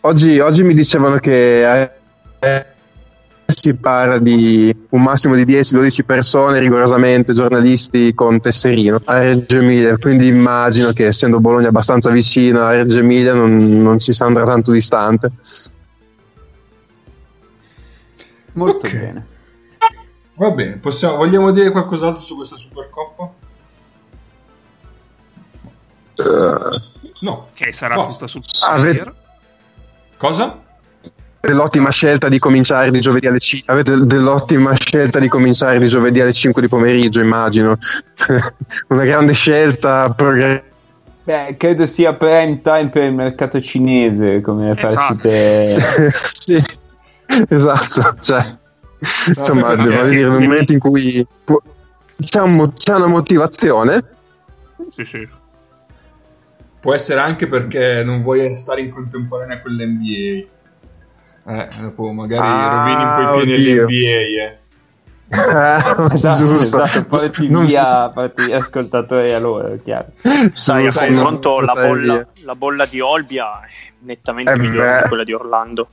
Oggi, 0.00 0.38
oggi 0.38 0.62
mi 0.62 0.74
dicevano 0.74 1.16
che 1.18 1.82
eh, 1.82 1.90
eh, 2.38 2.66
si 3.46 3.74
parla 3.78 4.18
di 4.18 4.74
un 4.90 5.02
massimo 5.02 5.34
di 5.34 5.44
10-12 5.44 6.04
persone 6.04 6.60
rigorosamente, 6.60 7.32
giornalisti 7.32 8.14
con 8.14 8.40
tesserino 8.40 9.00
a 9.04 9.18
Reggio 9.18 9.56
Emilia, 9.58 9.98
quindi 9.98 10.28
immagino 10.28 10.92
che 10.92 11.06
essendo 11.06 11.40
Bologna 11.40 11.68
abbastanza 11.68 12.10
vicino 12.10 12.62
a 12.62 12.70
Reggio 12.70 13.00
Emilia 13.00 13.34
non, 13.34 13.82
non 13.82 13.98
ci 13.98 14.12
si 14.12 14.22
andrà 14.22 14.44
tanto 14.44 14.70
distante. 14.70 15.32
Molto 18.52 18.86
Ok. 18.86 18.92
bene. 18.96 19.26
Va 20.34 20.50
bene, 20.50 20.76
possiamo, 20.76 21.16
vogliamo 21.16 21.50
dire 21.50 21.70
qualcos'altro 21.70 22.22
su 22.22 22.36
questa 22.36 22.56
Supercoppa? 22.56 23.35
No. 27.20 27.48
Che 27.54 27.72
sarà 27.72 27.94
Basta. 27.94 28.12
tutta 28.12 28.26
sul 28.26 28.42
Ah, 28.66 28.74
player. 28.76 29.04
ved- 29.04 29.12
Cosa? 30.16 30.60
dell'ottima 31.38 31.90
scelta 31.90 32.28
di 32.28 32.40
cominciare 32.40 32.90
di 32.90 32.98
giovedì 32.98 33.28
alle 33.28 33.38
5 33.38 33.72
avete 33.72 34.04
dell'ottima 34.04 34.74
scelta 34.74 35.20
di 35.20 35.28
cominciare 35.28 35.78
di 35.78 35.86
giovedì 35.86 36.20
alle 36.20 36.32
5 36.32 36.60
di 36.60 36.66
pomeriggio 36.66 37.20
immagino 37.20 37.76
una 38.88 39.04
grande 39.04 39.32
scelta 39.32 40.12
progressiva 40.12 40.64
Beh, 41.22 41.56
credo 41.56 41.86
sia 41.86 42.14
prime 42.14 42.60
time 42.62 42.88
per 42.88 43.02
il 43.04 43.12
mercato 43.12 43.60
cinese 43.60 44.40
come 44.40 44.72
Esatto. 44.76 44.94
partite. 44.94 45.76
sì, 46.10 46.62
esatto. 47.48 48.16
Cioè, 48.20 48.56
insomma, 49.36 49.68
perché- 49.74 49.82
devo 49.88 50.02
dire, 50.08 50.28
nel 50.28 50.40
momento 50.40 50.72
in 50.72 50.78
cui 50.78 51.26
può- 51.44 51.60
c'è, 52.20 52.40
un 52.42 52.72
c'è 52.72 52.94
una 52.94 53.06
motivazione, 53.08 54.04
Sì, 54.88 55.04
sì. 55.04 55.28
Può 56.86 56.94
essere 56.94 57.18
anche 57.18 57.48
perché 57.48 58.04
non 58.04 58.20
vuoi 58.20 58.54
stare 58.56 58.80
in 58.80 58.90
contemporanea 58.90 59.60
con 59.60 59.72
l'NBA. 59.72 60.46
Eh, 61.48 61.68
dopo 61.80 62.12
magari 62.12 62.46
Ah, 62.46 62.68
rovini 62.70 63.02
un 63.02 63.12
po' 63.12 63.40
i 63.40 63.44
piedi 63.44 63.64
dell'NBA, 63.64 64.44
eh. 64.44 64.58
eh, 66.06 66.12
Esatto, 66.14 66.36
giusto. 66.44 66.80
esatto, 66.82 67.06
porti 67.08 67.48
Non- 67.48 67.66
via, 67.66 68.08
porti 68.10 68.52
ascoltatori 68.52 69.32
a 69.32 69.40
loro, 69.40 69.76
chiaro. 69.82 70.12
Sai, 70.52 70.86
a 70.86 70.92
confronto 70.92 71.58
la 71.58 71.72
bolla, 71.72 72.24
la 72.44 72.54
bolla 72.54 72.86
di 72.86 73.00
Olbia 73.00 73.62
è 73.62 73.68
nettamente 74.02 74.52
Eh 74.52 74.56
migliore 74.56 74.92
beh. 74.98 75.02
di 75.02 75.08
quella 75.08 75.24
di 75.24 75.32
Orlando. 75.32 75.88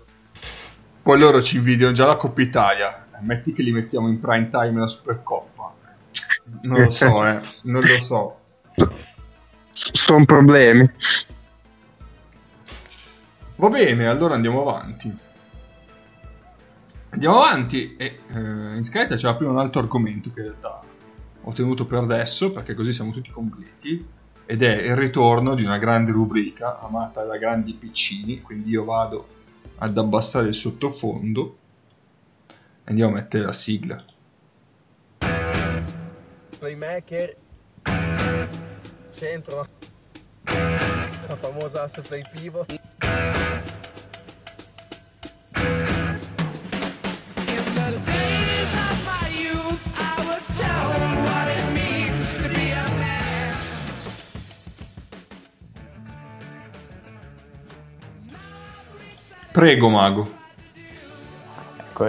Poi 1.01 1.17
loro 1.19 1.41
ci 1.41 1.55
invidiano 1.55 1.91
già 1.93 2.05
la 2.05 2.17
Coppa 2.17 2.39
Italia. 2.43 3.03
Metti 3.21 3.51
che 3.51 3.63
li 3.63 3.71
mettiamo 3.71 4.07
in 4.09 4.19
prime 4.19 4.47
time 4.49 4.79
la 4.81 4.85
Supercoppa. 4.87 5.73
Non 6.65 6.81
lo 6.83 6.89
so, 6.91 7.25
eh. 7.25 7.39
Non 7.63 7.81
lo 7.81 7.81
so. 7.81 8.37
Sono 9.73 10.25
problemi. 10.25 10.87
Va 13.55 13.69
bene, 13.69 14.07
allora 14.07 14.35
andiamo 14.35 14.61
avanti. 14.61 15.11
Andiamo 17.09 17.41
avanti 17.41 17.95
e 17.95 18.19
eh, 18.27 18.39
in 18.39 18.83
scaletta 18.83 19.15
c'era 19.15 19.35
prima 19.35 19.51
un 19.51 19.59
altro 19.59 19.81
argomento 19.81 20.31
che 20.31 20.41
in 20.41 20.45
realtà 20.47 20.81
ho 21.41 21.51
tenuto 21.53 21.85
per 21.85 21.99
adesso 21.99 22.51
perché 22.51 22.73
così 22.73 22.93
siamo 22.93 23.11
tutti 23.11 23.31
completi 23.31 24.05
ed 24.45 24.61
è 24.61 24.81
il 24.81 24.95
ritorno 24.95 25.55
di 25.55 25.63
una 25.63 25.77
grande 25.77 26.11
rubrica 26.11 26.79
amata 26.79 27.23
da 27.23 27.37
grandi 27.37 27.73
piccini, 27.73 28.41
quindi 28.41 28.69
io 28.69 28.83
vado 28.83 29.27
ad 29.77 29.97
abbassare 29.97 30.47
il 30.47 30.55
sottofondo 30.55 31.57
e 32.47 32.53
andiamo 32.85 33.11
a 33.11 33.15
mettere 33.15 33.45
la 33.45 33.53
sigla. 33.53 34.03
playmaker, 36.63 37.35
centro, 39.23 39.65
a 41.29 41.35
famosa 41.37 41.83
aça 41.83 42.01
play 42.01 42.23
pivot. 42.23 42.67
Prego, 59.53 59.89
mago. 59.89 60.27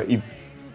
E 0.09 0.34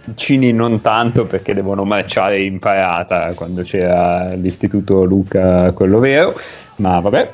I 0.10 0.14
piccini 0.14 0.52
non 0.52 0.82
tanto 0.82 1.26
perché 1.26 1.54
devono 1.54 1.84
marciare 1.84 2.42
in 2.42 2.58
parata 2.58 3.34
quando 3.36 3.62
c'era 3.62 4.34
l'istituto 4.34 5.04
Luca, 5.04 5.72
quello 5.74 6.00
vero, 6.00 6.36
ma 6.78 7.00
vabbè. 7.00 7.32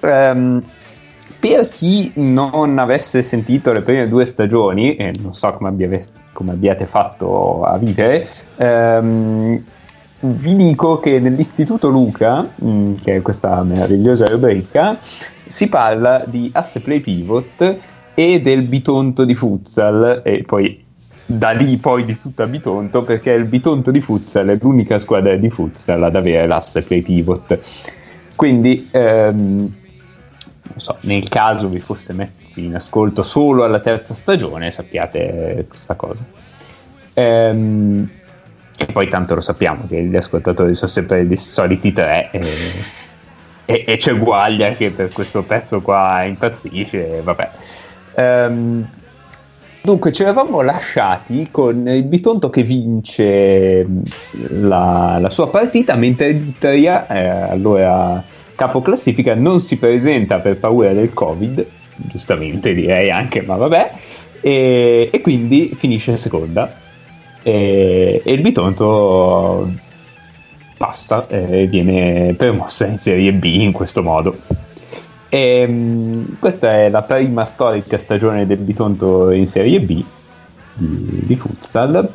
Ehm, 0.00 0.62
per 1.38 1.68
chi 1.68 2.12
non 2.16 2.78
avesse 2.78 3.22
sentito 3.22 3.72
le 3.72 3.80
prime 3.80 4.06
due 4.06 4.26
stagioni, 4.26 4.96
e 4.96 5.14
non 5.22 5.34
so 5.34 5.50
come, 5.52 5.70
abbia- 5.70 6.00
come 6.32 6.52
abbiate 6.52 6.84
fatto 6.84 7.64
a 7.64 7.78
vivere, 7.78 8.28
ehm, 8.56 9.64
vi 10.20 10.56
dico 10.56 10.98
che 10.98 11.18
nell'istituto 11.18 11.88
Luca, 11.88 12.46
mh, 12.54 12.96
che 12.96 13.16
è 13.16 13.22
questa 13.22 13.62
meravigliosa 13.62 14.28
rubrica, 14.28 14.98
si 15.46 15.68
parla 15.68 16.22
di 16.26 16.50
asse 16.52 16.80
play 16.80 17.00
pivot 17.00 17.76
e 18.12 18.40
del 18.42 18.62
bitonto 18.62 19.24
di 19.24 19.34
futsal 19.34 20.20
e 20.22 20.42
poi 20.44 20.88
da 21.30 21.50
lì 21.50 21.76
poi 21.76 22.04
di 22.04 22.16
tutta 22.16 22.46
bitonto 22.46 23.02
perché 23.02 23.30
il 23.30 23.44
bitonto 23.44 23.92
di 23.92 24.00
futsal 24.00 24.48
è 24.48 24.58
l'unica 24.60 24.98
squadra 24.98 25.36
di 25.36 25.48
futsal 25.48 26.02
ad 26.02 26.16
avere 26.16 26.46
l'asse 26.46 26.82
play 26.82 27.02
pivot. 27.02 27.58
Quindi 28.34 28.88
ehm, 28.90 29.72
so, 30.76 30.96
nel 31.02 31.28
caso 31.28 31.68
vi 31.68 31.78
foste 31.78 32.12
messi 32.12 32.64
in 32.64 32.74
ascolto 32.74 33.22
solo 33.22 33.62
alla 33.62 33.78
terza 33.78 34.12
stagione 34.12 34.72
sappiate 34.72 35.66
questa 35.68 35.94
cosa. 35.94 36.24
Ehm, 37.14 38.10
e 38.76 38.86
poi 38.86 39.08
tanto 39.08 39.34
lo 39.34 39.40
sappiamo 39.40 39.86
che 39.86 40.02
gli 40.02 40.16
ascoltatori 40.16 40.74
sono 40.74 40.90
sempre 40.90 41.20
i 41.22 41.36
soliti 41.36 41.92
tre 41.92 42.30
e, 42.32 42.40
e, 43.66 43.84
e 43.86 43.96
c'è 43.98 44.16
Guaglia 44.16 44.70
che 44.70 44.90
per 44.90 45.12
questo 45.12 45.42
pezzo 45.42 45.80
qua 45.80 46.24
impazzisce 46.24 47.20
vabbè. 47.22 47.50
Ehm, 48.14 48.88
dunque 49.82 50.12
ci 50.12 50.22
eravamo 50.22 50.60
lasciati 50.60 51.48
con 51.50 51.88
il 51.88 52.02
Bitonto 52.02 52.50
che 52.50 52.62
vince 52.62 53.84
mh, 53.84 54.02
la, 54.68 55.18
la 55.20 55.30
sua 55.30 55.48
partita 55.48 55.96
mentre 55.96 56.30
l'Italia 56.30 57.06
eh, 57.06 57.26
allora 57.50 58.22
capo 58.54 58.80
classifica 58.80 59.34
non 59.34 59.60
si 59.60 59.78
presenta 59.78 60.38
per 60.38 60.58
paura 60.58 60.92
del 60.92 61.12
covid 61.12 61.66
giustamente 61.96 62.72
direi 62.74 63.10
anche 63.10 63.42
ma 63.42 63.56
vabbè 63.56 63.92
e, 64.40 65.08
e 65.12 65.20
quindi 65.20 65.72
finisce 65.74 66.16
seconda 66.16 66.74
e, 67.42 68.22
e 68.24 68.32
il 68.32 68.40
Bitonto 68.40 69.70
passa 70.76 71.26
e 71.28 71.66
viene 71.66 72.34
promossa 72.34 72.86
in 72.86 72.96
Serie 72.96 73.32
B 73.32 73.44
in 73.44 73.72
questo 73.72 74.02
modo. 74.02 74.38
Ehm, 75.30 76.38
questa 76.40 76.72
è 76.72 76.90
la 76.90 77.02
prima 77.02 77.44
storica 77.44 77.96
stagione 77.96 78.46
del 78.46 78.58
Bitonto 78.58 79.30
in 79.30 79.46
Serie 79.46 79.80
B 79.80 80.04
di, 80.74 81.26
di 81.26 81.36
futsal. 81.36 82.12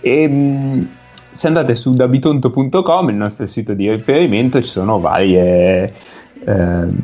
E, 0.00 0.28
mh, 0.28 0.88
se 1.32 1.46
andate 1.48 1.74
su 1.74 1.92
dabitonto.com, 1.92 3.08
il 3.10 3.16
nostro 3.16 3.46
sito 3.46 3.74
di 3.74 3.90
riferimento, 3.90 4.62
ci 4.62 4.70
sono 4.70 5.00
varie, 5.00 5.92
ehm, 6.44 6.96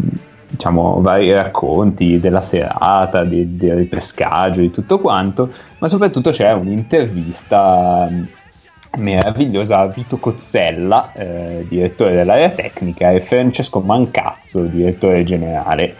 diciamo, 0.48 1.00
vari 1.00 1.32
racconti 1.32 2.20
della 2.20 2.40
serata, 2.40 3.24
del 3.24 3.74
ripescaggio, 3.74 4.60
di 4.60 4.70
tutto 4.70 5.00
quanto, 5.00 5.50
ma 5.78 5.88
soprattutto 5.88 6.30
c'è 6.30 6.52
un'intervista 6.52 8.08
meravigliosa 8.96 9.86
Vito 9.86 10.18
Cozzella, 10.18 11.12
eh, 11.12 11.66
direttore 11.68 12.14
dell'area 12.14 12.50
tecnica, 12.50 13.10
e 13.10 13.20
Francesco 13.20 13.80
Mancazzo, 13.80 14.62
direttore 14.62 15.24
generale, 15.24 15.96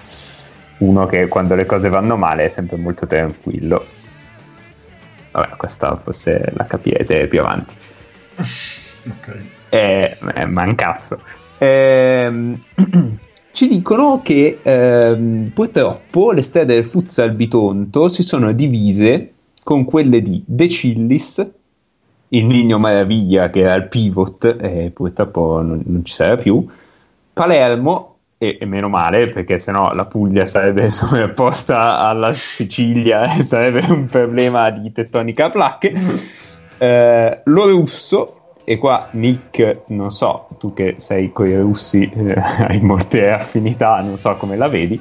uno 0.79 1.07
che 1.07 1.29
quando 1.29 1.55
le 1.55 1.67
cose 1.67 1.89
vanno 1.89 2.17
male 2.17 2.47
è 2.47 2.49
sempre 2.49 2.77
molto 2.77 3.07
tranquillo. 3.07 3.85
Vabbè, 5.31 5.57
questa 5.57 5.97
forse 5.97 6.53
la 6.55 6.67
capirete 6.67 7.27
più 7.27 7.41
avanti. 7.41 7.75
Ok. 9.07 9.37
Eh, 9.69 10.17
eh, 10.35 10.47
mancazzo. 10.47 11.21
Ehm, 11.59 12.59
ci 13.53 13.69
dicono 13.69 14.21
che 14.23 14.61
ehm, 14.63 15.51
purtroppo 15.53 16.33
le 16.33 16.41
strade 16.41 16.75
del 16.75 16.87
futsal 16.87 17.33
Bitonto 17.33 18.09
si 18.09 18.23
sono 18.23 18.53
divise 18.53 19.33
con 19.63 19.85
quelle 19.85 20.23
di 20.23 20.43
De 20.47 20.69
Cillis, 20.69 21.47
il 22.37 22.45
Nigno 22.45 22.79
Maraviglia 22.79 23.51
che 23.51 23.61
era 23.61 23.75
il 23.75 23.89
pivot 23.89 24.57
e 24.61 24.91
purtroppo 24.93 25.61
non, 25.61 25.83
non 25.85 26.05
ci 26.05 26.13
sarà 26.13 26.37
più, 26.37 26.67
Palermo, 27.33 28.15
e, 28.39 28.59
e 28.61 28.67
meno 28.67 28.89
male 28.89 29.29
perché 29.29 29.59
sennò 29.59 29.95
la 29.95 30.05
Puglia 30.05 30.45
sarebbe 30.45 30.91
sovrapposta 30.91 31.99
alla 32.01 32.33
Sicilia 32.33 33.35
e 33.35 33.43
sarebbe 33.43 33.85
un 33.91 34.07
problema 34.07 34.71
di 34.71 34.93
tettonica 34.93 35.47
a 35.47 35.51
placche, 35.51 35.95
eh, 36.79 37.41
lo 37.45 37.69
russo, 37.69 38.41
e 38.65 38.79
qua 38.79 39.09
Nick, 39.13 39.83
non 39.87 40.11
so, 40.11 40.49
tu 40.59 40.73
che 40.75 40.95
sei 40.99 41.33
con 41.33 41.47
i 41.47 41.57
russi, 41.57 42.11
eh, 42.15 42.35
hai 42.69 42.81
molte 42.81 43.31
affinità, 43.31 44.01
non 44.01 44.19
so 44.19 44.35
come 44.35 44.57
la 44.57 44.69
vedi, 44.69 45.01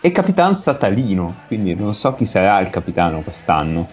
e 0.00 0.10
Capitan 0.12 0.54
Satalino, 0.54 1.34
quindi 1.46 1.74
non 1.74 1.94
so 1.94 2.14
chi 2.14 2.26
sarà 2.26 2.60
il 2.60 2.70
capitano 2.70 3.20
quest'anno, 3.20 3.88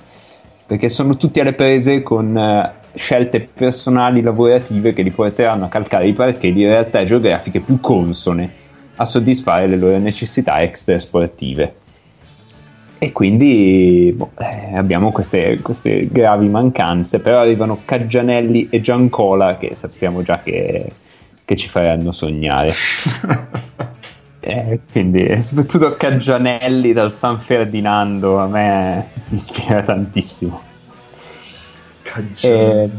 perché 0.73 0.89
sono 0.89 1.17
tutti 1.17 1.39
alle 1.39 1.53
prese 1.53 2.01
con 2.01 2.35
eh, 2.35 2.71
scelte 2.95 3.41
personali 3.41 4.21
lavorative 4.23 4.91
che 4.91 5.03
li 5.03 5.11
porteranno 5.11 5.65
a 5.65 5.67
calcare 5.67 6.07
i 6.07 6.13
parquet 6.13 6.51
di 6.51 6.65
realtà 6.65 7.03
geografiche 7.03 7.59
più 7.59 7.79
consone 7.79 8.51
a 8.95 9.05
soddisfare 9.05 9.67
le 9.67 9.77
loro 9.77 9.99
necessità 9.99 10.63
extra 10.63 10.97
sportive. 10.97 11.75
E 12.97 13.11
quindi 13.11 14.15
boh, 14.17 14.31
eh, 14.39 14.75
abbiamo 14.75 15.11
queste, 15.11 15.59
queste 15.61 16.07
gravi 16.11 16.49
mancanze, 16.49 17.19
però 17.19 17.37
arrivano 17.37 17.81
Caggianelli 17.85 18.69
e 18.71 18.81
Giancola 18.81 19.57
che 19.57 19.75
sappiamo 19.75 20.23
già 20.23 20.41
che, 20.41 20.91
che 21.45 21.55
ci 21.55 21.69
faranno 21.69 22.09
sognare. 22.09 22.71
Eh, 24.45 24.81
quindi 24.91 25.23
eh, 25.25 25.41
soprattutto 25.41 25.95
Caggianelli 25.95 26.91
dal 26.91 27.13
San 27.13 27.39
Ferdinando 27.39 28.39
a 28.39 28.47
me 28.47 29.07
mi 29.29 29.37
ispira 29.37 29.81
tantissimo. 29.83 30.61
E, 32.41 32.89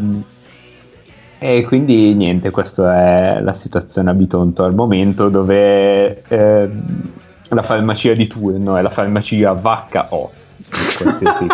e 1.39 1.63
quindi 1.65 2.15
niente, 2.15 2.51
questa 2.51 3.37
è 3.37 3.41
la 3.41 3.53
situazione 3.53 4.09
a 4.09 4.15
Bitonto 4.15 4.65
al 4.65 4.75
momento 4.75 5.29
dove 5.29 6.23
ehm, 6.27 7.13
la 7.51 7.63
farmacia 7.63 8.15
di 8.15 8.27
turno 8.27 8.77
è 8.77 8.83
la 8.83 8.91
farmacia 8.91 9.53
vacca 9.53 10.07
O. 10.15 10.33
Qualsiasi, 10.71 11.47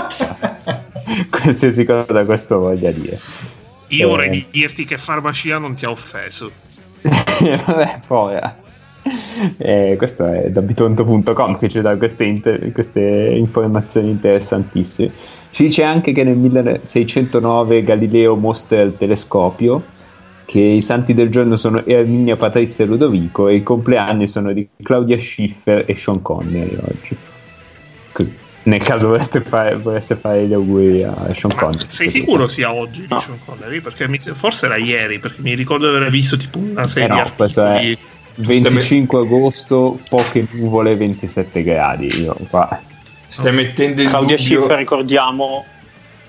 qualsiasi 1.29 1.85
cosa 1.85 2.25
questo 2.25 2.61
voglia 2.61 2.93
dire. 2.93 3.19
Io 3.89 4.07
Eh. 4.07 4.09
vorrei 4.09 4.47
dirti 4.53 4.85
che 4.85 4.99
farmacia 4.99 5.59
non 5.59 5.75
ti 5.75 5.85
ha 5.85 5.91
offeso. 5.91 6.53
Vabbè, 7.03 8.01
poi. 8.07 8.39
Eh, 9.59 9.95
questo 9.97 10.27
è 10.27 10.51
da 10.51 10.61
bitonto.com 10.63 11.59
che 11.59 11.69
ci 11.69 11.81
dà 11.81 11.97
queste, 11.97 12.25
inter- 12.25 12.73
queste 12.73 13.01
informazioni 13.01 14.11
interessantissime. 14.11 15.11
Ci 15.51 15.65
dice 15.65 15.83
anche 15.83 16.13
che 16.13 16.25
nel 16.25 16.37
1609 16.37 17.83
Galileo 17.83 18.37
mostra 18.37 18.81
il 18.81 18.97
telescopio, 18.97 19.83
che 20.45 20.61
i 20.61 20.81
santi 20.81 21.15
del 21.15 21.31
giorno 21.31 21.57
sono 21.57 21.85
Erminia, 21.85 22.37
Patrizia 22.37 22.85
e 22.85 22.89
Ludovico 22.89 23.49
e 23.49 23.57
i 23.57 23.63
compleanni 23.63 24.27
sono 24.27 24.53
di 24.53 24.69
Claudia 24.83 25.19
Schiffer 25.19 25.85
e 25.87 25.95
Sean 25.95 26.23
Connery 26.23 26.77
oggi. 26.77 27.17
Così. 28.13 28.33
Nel 28.63 28.83
caso 28.83 29.09
voleste 29.09 29.41
fare, 29.41 29.77
volesse 29.77 30.17
fare 30.17 30.47
gli 30.47 30.53
auguri 30.53 31.03
a 31.03 31.33
Sean 31.35 31.55
Connery. 31.55 31.87
sei 31.89 32.11
sicuro 32.11 32.47
sia 32.47 32.73
oggi 32.73 33.03
di 33.03 33.09
Sean 33.09 33.39
Connery? 33.45 33.81
Perché 33.81 34.07
mi- 34.07 34.19
forse 34.19 34.67
era 34.67 34.77
ieri, 34.77 35.19
perché 35.19 35.41
mi 35.41 35.55
ricordo 35.55 35.89
di 35.89 35.97
aver 35.97 36.11
visto 36.11 36.37
tipo 36.37 36.59
una 36.59 36.87
serie 36.87 37.07
Eh 37.07 37.23
no, 37.23 37.79
di. 37.79 37.99
25 38.41 39.21
agosto, 39.21 39.99
poche 40.09 40.47
nuvole, 40.53 40.97
27 40.97 41.63
gradi. 41.63 42.07
Io 42.21 42.37
qua. 42.49 42.81
Stai 43.29 43.53
mettendo 43.53 44.03
in 44.03 44.09
Claudia 44.09 44.37
dubbio... 44.37 44.59
Schiffer, 44.59 44.79
ricordiamo, 44.79 45.65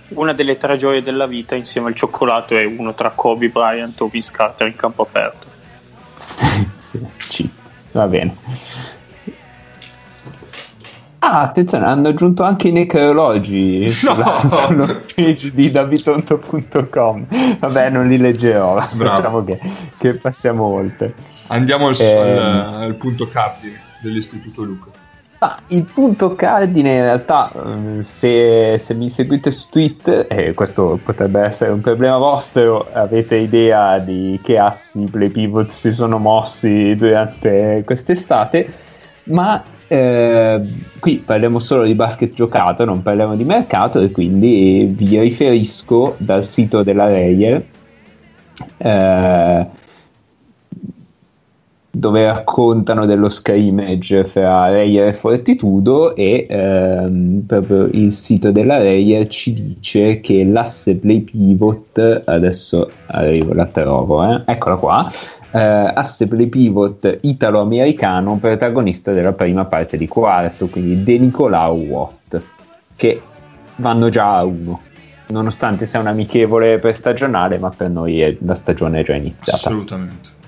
una 0.10 0.34
delle 0.34 0.58
tre 0.58 0.78
gioie 0.78 1.02
della 1.02 1.26
vita 1.26 1.56
insieme 1.56 1.88
al 1.88 1.95
cioccolato 1.95 2.56
è 2.56 2.63
uno 2.63 2.93
tra 2.93 3.10
Kobe 3.10 3.50
Bryant 3.50 4.00
o 4.02 4.08
Vince 4.08 4.32
Carter 4.32 4.67
in 4.67 4.76
campo 4.76 5.04
aperto. 5.04 5.47
sì, 6.78 7.00
sì, 7.17 7.50
va 7.91 8.08
bene. 8.08 8.36
Ah, 11.24 11.41
attenzione, 11.41 11.86
hanno 11.86 12.08
aggiunto 12.08 12.41
anche 12.41 12.69
i 12.69 12.71
necrologi 12.71 13.89
sulla, 13.93 14.41
sullo 14.47 15.04
page 15.15 15.54
di 15.54 15.69
dabitonto.com. 15.69 17.28
Vabbè, 17.60 17.89
non 17.91 18.08
li 18.08 18.17
leggerò. 18.17 18.84
Bravo. 18.93 19.15
Facciamo 19.15 19.43
che, 19.43 19.60
che 20.00 20.13
passiamo 20.15 20.63
oltre. 20.63 21.13
Andiamo 21.52 21.88
al, 21.88 21.96
Ehm. 22.00 22.38
al- 22.38 22.84
al 22.84 22.96
punto 22.96 23.28
cardine 23.28 23.80
dell'Istituto 24.02 24.64
Luca. 24.64 24.90
Ma 25.40 25.58
il 25.70 25.90
punto 25.92 26.36
cardine 26.36 26.94
in 26.98 27.02
realtà, 27.02 27.52
eh, 27.52 28.04
se, 28.04 28.78
se 28.78 28.94
mi 28.94 29.10
seguite 29.10 29.50
su 29.50 29.70
Twitter, 29.70 30.28
e 30.30 30.54
questo 30.54 31.00
potrebbe 31.04 31.42
essere 31.42 31.72
un 31.72 31.82
problema 31.82 32.18
vostro, 32.18 32.88
avete 32.94 33.38
idea 33.38 33.98
di 33.98 34.40
che 34.44 34.60
assi 34.60 35.04
play 35.10 35.30
pivot 35.30 35.70
si 35.70 35.92
sono 35.92 36.20
mossi 36.20 36.96
durante 36.96 37.82
quest'estate, 37.84 38.72
ma 39.26 39.64
eh, 39.88 40.62
qui 41.00 41.16
parliamo 41.26 41.58
solo 41.58 41.86
di 41.86 41.96
basket 41.96 42.34
giocato, 42.34 42.86
non 42.86 43.02
parliamo 43.02 43.36
di 43.36 43.44
mercato 43.44 44.00
e 44.00 44.12
quindi 44.12 44.88
vi 44.92 45.20
riferisco 45.20 46.16
dal 46.20 46.46
sito 46.46 46.84
della 46.84 47.08
Reyer. 47.08 47.64
eh, 48.78 49.68
dove 51.94 52.26
raccontano 52.26 53.06
dello 53.06 53.28
scrimmage 53.28 54.24
fra 54.24 54.70
Reyer 54.70 55.10
e 55.10 55.14
Fortitudo 55.14 56.16
e 56.16 56.48
ehm, 56.50 57.44
proprio 57.46 57.90
il 57.92 58.14
sito 58.14 58.52
della 58.52 58.78
Reyer 58.78 59.28
ci 59.28 59.52
dice 59.54 60.22
che 60.22 60.46
l'asse 60.46 60.96
play 60.96 61.20
pivot 61.20 62.24
adesso 62.26 62.90
arrivo 63.08 63.54
la 63.54 63.66
trovo 63.66 64.24
eh, 64.24 64.42
eccola 64.46 64.76
qua 64.78 65.12
eh, 65.52 65.60
asse 65.60 66.30
play 66.30 66.48
pivot 66.48 67.18
italo-americano 67.22 68.38
protagonista 68.38 69.12
della 69.12 69.34
prima 69.34 69.66
parte 69.66 69.98
di 69.98 70.08
quarto 70.08 70.68
quindi 70.68 71.04
De 71.04 71.18
Nicolau 71.18 71.78
Watt 71.78 72.42
che 72.96 73.22
vanno 73.76 74.08
già 74.08 74.38
a 74.38 74.46
uno 74.46 74.80
nonostante 75.28 75.86
sia 75.86 76.00
un 76.00 76.08
amichevole 76.08 76.80
per 76.80 76.96
stagionale 76.96 77.58
ma 77.58 77.70
per 77.70 77.90
noi 77.90 78.22
è- 78.22 78.38
la 78.40 78.56
stagione 78.56 79.02
è 79.02 79.04
già 79.04 79.16
iniziata 79.16 79.68
Assolutamente. 79.68 80.40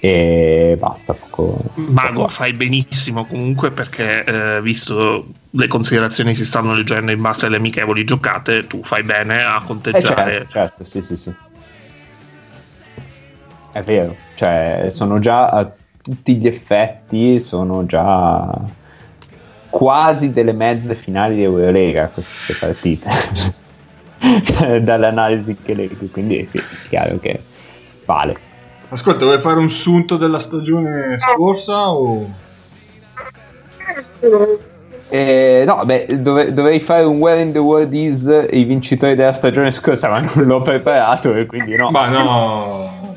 E 0.00 0.76
basta 0.78 1.14
poco, 1.14 1.74
Mago, 1.74 2.22
poco. 2.22 2.28
fai 2.28 2.52
benissimo 2.54 3.26
comunque 3.26 3.72
perché 3.72 4.24
eh, 4.24 4.62
visto 4.62 5.26
le 5.50 5.66
considerazioni 5.68 6.30
che 6.30 6.36
si 6.38 6.44
stanno 6.44 6.74
leggendo 6.74 7.10
in 7.12 7.20
base 7.20 7.46
alle 7.46 7.56
amichevoli 7.56 8.04
giocate, 8.04 8.66
tu 8.66 8.82
fai 8.82 9.02
bene 9.02 9.42
a 9.42 9.62
Eh, 9.62 9.66
conteggiare. 9.66 10.02
certo, 10.02 10.46
certo, 10.46 10.84
sì, 10.84 11.02
sì, 11.02 11.16
sì. 11.16 11.34
È 13.72 13.82
vero, 13.82 14.26
cioè 14.34 14.88
sono 14.92 15.18
già 15.18 15.46
a 15.48 15.76
tutti 16.02 16.36
gli 16.36 16.46
effetti, 16.46 17.38
sono 17.40 17.86
già 17.86 18.74
quasi 19.68 20.32
delle 20.32 20.52
mezze 20.52 20.94
finali 20.94 21.36
di 21.36 21.42
Eurolega 21.42 22.10
queste 22.10 22.54
partite. 22.56 23.08
Dall'analisi 24.82 25.60
che 25.62 25.74
leggo, 25.74 26.08
quindi 26.10 26.46
sì, 26.48 26.58
è 26.58 26.76
chiaro 26.88 27.18
che 27.18 27.48
vale. 28.04 28.49
Ascolta, 28.92 29.24
vuoi 29.24 29.40
fare 29.40 29.58
un 29.58 29.70
sunto 29.70 30.16
della 30.16 30.40
stagione 30.40 31.16
scorsa 31.18 31.90
o... 31.90 32.28
Eh, 35.10 35.64
no, 35.66 35.84
beh, 35.84 36.06
dove- 36.20 36.52
dovrei 36.52 36.80
fare 36.80 37.04
un 37.04 37.18
Where 37.18 37.40
in 37.40 37.52
the 37.52 37.58
World 37.58 37.92
is 37.94 38.26
i 38.50 38.64
vincitori 38.64 39.14
della 39.14 39.32
stagione 39.32 39.70
scorsa, 39.72 40.08
ma 40.08 40.20
non 40.20 40.44
l'ho 40.44 40.60
preparato 40.60 41.34
e 41.34 41.46
quindi 41.46 41.76
no. 41.76 41.90
Ma 41.90 42.08
no! 42.08 43.16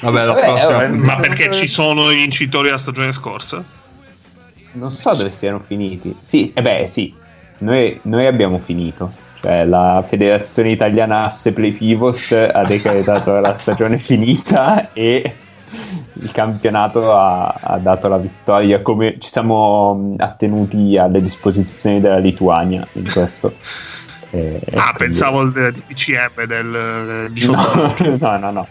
Vabbè, 0.00 0.24
la 0.24 0.32
Vabbè, 0.32 0.46
prossima 0.46 0.78
vabbè, 0.78 0.88
puntata. 0.88 1.14
Ma 1.14 1.20
perché 1.20 1.52
ci 1.52 1.68
sono 1.68 2.10
i 2.10 2.16
vincitori 2.16 2.66
della 2.66 2.78
stagione 2.78 3.12
scorsa? 3.12 3.62
Non 4.72 4.90
so 4.90 5.14
dove 5.14 5.30
siano 5.32 5.60
finiti. 5.60 6.16
Sì, 6.22 6.52
e 6.54 6.62
beh, 6.62 6.86
sì, 6.86 7.12
noi, 7.58 7.98
noi 8.02 8.26
abbiamo 8.26 8.58
finito. 8.58 9.12
Cioè, 9.42 9.64
la 9.64 10.04
Federazione 10.06 10.70
Italiana 10.70 11.24
Asse 11.24 11.52
Play 11.52 11.72
Pivot 11.72 12.50
ha 12.52 12.62
decretato 12.64 13.40
la 13.40 13.54
stagione 13.54 13.98
finita 13.98 14.92
e 14.92 15.34
il 16.12 16.30
campionato 16.30 17.12
ha, 17.12 17.48
ha 17.60 17.78
dato 17.78 18.06
la 18.06 18.18
vittoria. 18.18 18.80
Come 18.82 19.16
ci 19.18 19.28
siamo 19.28 20.14
attenuti 20.18 20.96
alle 20.96 21.20
disposizioni 21.20 22.00
della 22.00 22.18
Lituania 22.18 22.86
in 22.92 23.10
questo. 23.10 23.56
Eh, 24.30 24.60
Ah, 24.74 24.92
quindi- 24.94 25.14
pensavo 25.16 25.40
al 25.40 25.50
del 25.52 25.72
DPCM 25.72 26.44
del 26.46 27.24
eh, 27.26 27.32
18 27.32 27.76
No, 27.76 28.16
no, 28.20 28.38
no, 28.38 28.50
no. 28.52 28.66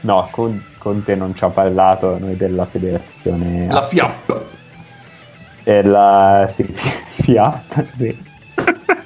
No, 0.00 0.28
con, 0.32 0.60
con 0.78 1.04
te 1.04 1.14
non 1.14 1.32
ci 1.36 1.44
ha 1.44 1.48
parlato 1.50 2.18
noi 2.18 2.36
della 2.36 2.66
federazione. 2.66 3.68
La 3.68 3.78
Asse. 3.78 3.94
FIAP. 3.94 4.42
E 5.62 5.82
la 5.84 6.46
sì, 6.48 6.64
Fiat, 6.74 7.86
sì. 7.94 8.30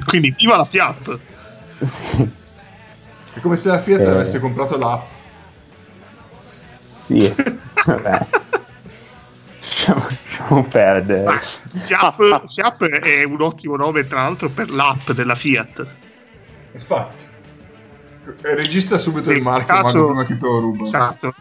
Quindi 0.04 0.34
viva 0.36 0.56
la 0.56 0.64
Fiat! 0.64 1.18
sì. 1.80 2.30
È 3.34 3.40
come 3.40 3.56
se 3.56 3.68
la 3.68 3.78
Fiat 3.78 4.00
Eh. 4.00 4.06
avesse 4.10 4.40
comprato 4.40 4.76
la 4.78 5.02
Sì, 6.78 7.32
vabbè. 7.84 8.26
Lasciamo, 9.86 10.64
perdere. 10.64 11.38
Fiat, 11.38 12.46
Fiat 12.52 12.84
è 12.84 13.22
un 13.24 13.40
ottimo 13.42 13.76
nome, 13.76 14.06
tra 14.06 14.22
l'altro, 14.22 14.48
per 14.48 14.70
l'app 14.70 15.10
della 15.12 15.34
Fiat. 15.34 15.86
Infatti. 16.72 17.24
Registra 18.40 18.98
subito 18.98 19.28
il 19.30 19.36
Nel 19.36 19.44
marchio 19.44 19.74
caso- 19.82 20.06
prima 20.06 20.24
che 20.24 20.36
te 20.36 20.44
lo 20.46 20.58
ruba. 20.58 20.82
Esatto. 20.84 21.34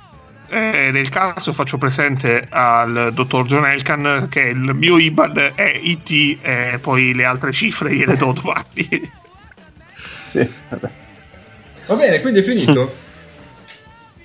Eh, 0.47 0.91
nel 0.91 1.09
caso 1.09 1.53
faccio 1.53 1.77
presente 1.77 2.47
al 2.49 3.11
dottor 3.13 3.45
John 3.45 3.65
Elkan 3.65 4.27
che 4.29 4.41
il 4.41 4.73
mio 4.73 4.97
IBAN 4.97 5.53
è 5.55 5.79
IT 5.81 6.39
e 6.41 6.79
poi 6.81 7.13
le 7.13 7.25
altre 7.25 7.51
cifre 7.51 7.93
gliele 7.93 8.15
do 8.17 8.33
domani. 8.33 9.13
Sì. 10.35 10.49
Va 11.87 11.95
bene, 11.95 12.19
quindi 12.19 12.39
è 12.39 12.43
finito. 12.43 12.91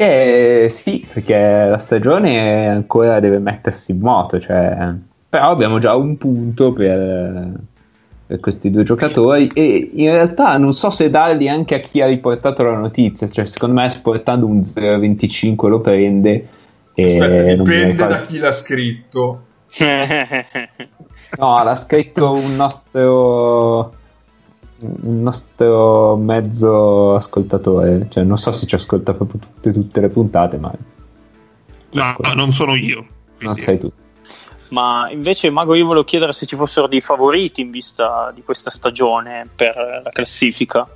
Eh, 0.00 0.68
sì, 0.70 1.06
perché 1.12 1.37
la 1.37 1.76
stagione 1.76 2.66
ancora 2.68 3.20
deve 3.20 3.38
mettersi 3.38 3.90
in 3.90 3.98
moto, 3.98 4.40
cioè... 4.40 4.94
però 5.28 5.50
abbiamo 5.50 5.78
già 5.78 5.94
un 5.94 6.16
punto 6.16 6.72
per 6.72 7.52
questi 8.38 8.70
due 8.70 8.84
giocatori 8.84 9.50
e 9.54 9.90
in 9.94 10.10
realtà 10.10 10.56
non 10.58 10.72
so 10.72 10.90
se 10.90 11.10
darli 11.10 11.48
anche 11.48 11.74
a 11.74 11.78
chi 11.80 12.00
ha 12.00 12.06
riportato 12.06 12.62
la 12.62 12.76
notizia, 12.76 13.26
cioè 13.28 13.44
secondo 13.46 13.80
me 13.80 13.88
sportando 13.90 14.46
un 14.46 14.60
0,25 14.60 15.66
lo 15.68 15.80
prende 15.80 16.48
e 16.94 17.04
Aspetta, 17.20 17.54
non 17.56 17.64
dipende 17.64 18.06
da 18.06 18.20
chi 18.20 18.38
l'ha 18.38 18.52
scritto. 18.52 19.42
No, 21.38 21.62
l'ha 21.62 21.76
scritto 21.76 22.32
un 22.32 22.56
nostro 22.56 23.94
un 24.80 25.22
nostro 25.22 26.16
mezzo 26.16 27.14
ascoltatore, 27.14 28.06
cioè 28.10 28.24
non 28.24 28.36
so 28.36 28.50
se 28.50 28.66
ci 28.66 28.74
ascolta 28.74 29.12
proprio 29.14 29.40
tutte, 29.40 29.70
tutte 29.72 30.00
le 30.00 30.08
puntate, 30.08 30.56
ma 30.58 30.72
No, 31.92 32.16
non 32.34 32.50
sono 32.52 32.74
io. 32.74 32.96
non 32.96 33.52
quindi- 33.52 33.60
sei 33.60 33.78
tu. 33.78 33.92
Ma 34.70 35.09
invece, 35.11 35.50
Mago, 35.50 35.74
io 35.74 35.87
volevo 35.87 36.04
chiedere 36.04 36.33
se 36.33 36.46
ci 36.46 36.56
fossero 36.56 36.87
dei 36.87 37.00
favoriti 37.00 37.61
in 37.61 37.70
vista 37.70 38.30
di 38.35 38.42
questa 38.42 38.70
stagione 38.70 39.48
per 39.54 39.74
la 40.04 40.11
classifica. 40.11 40.87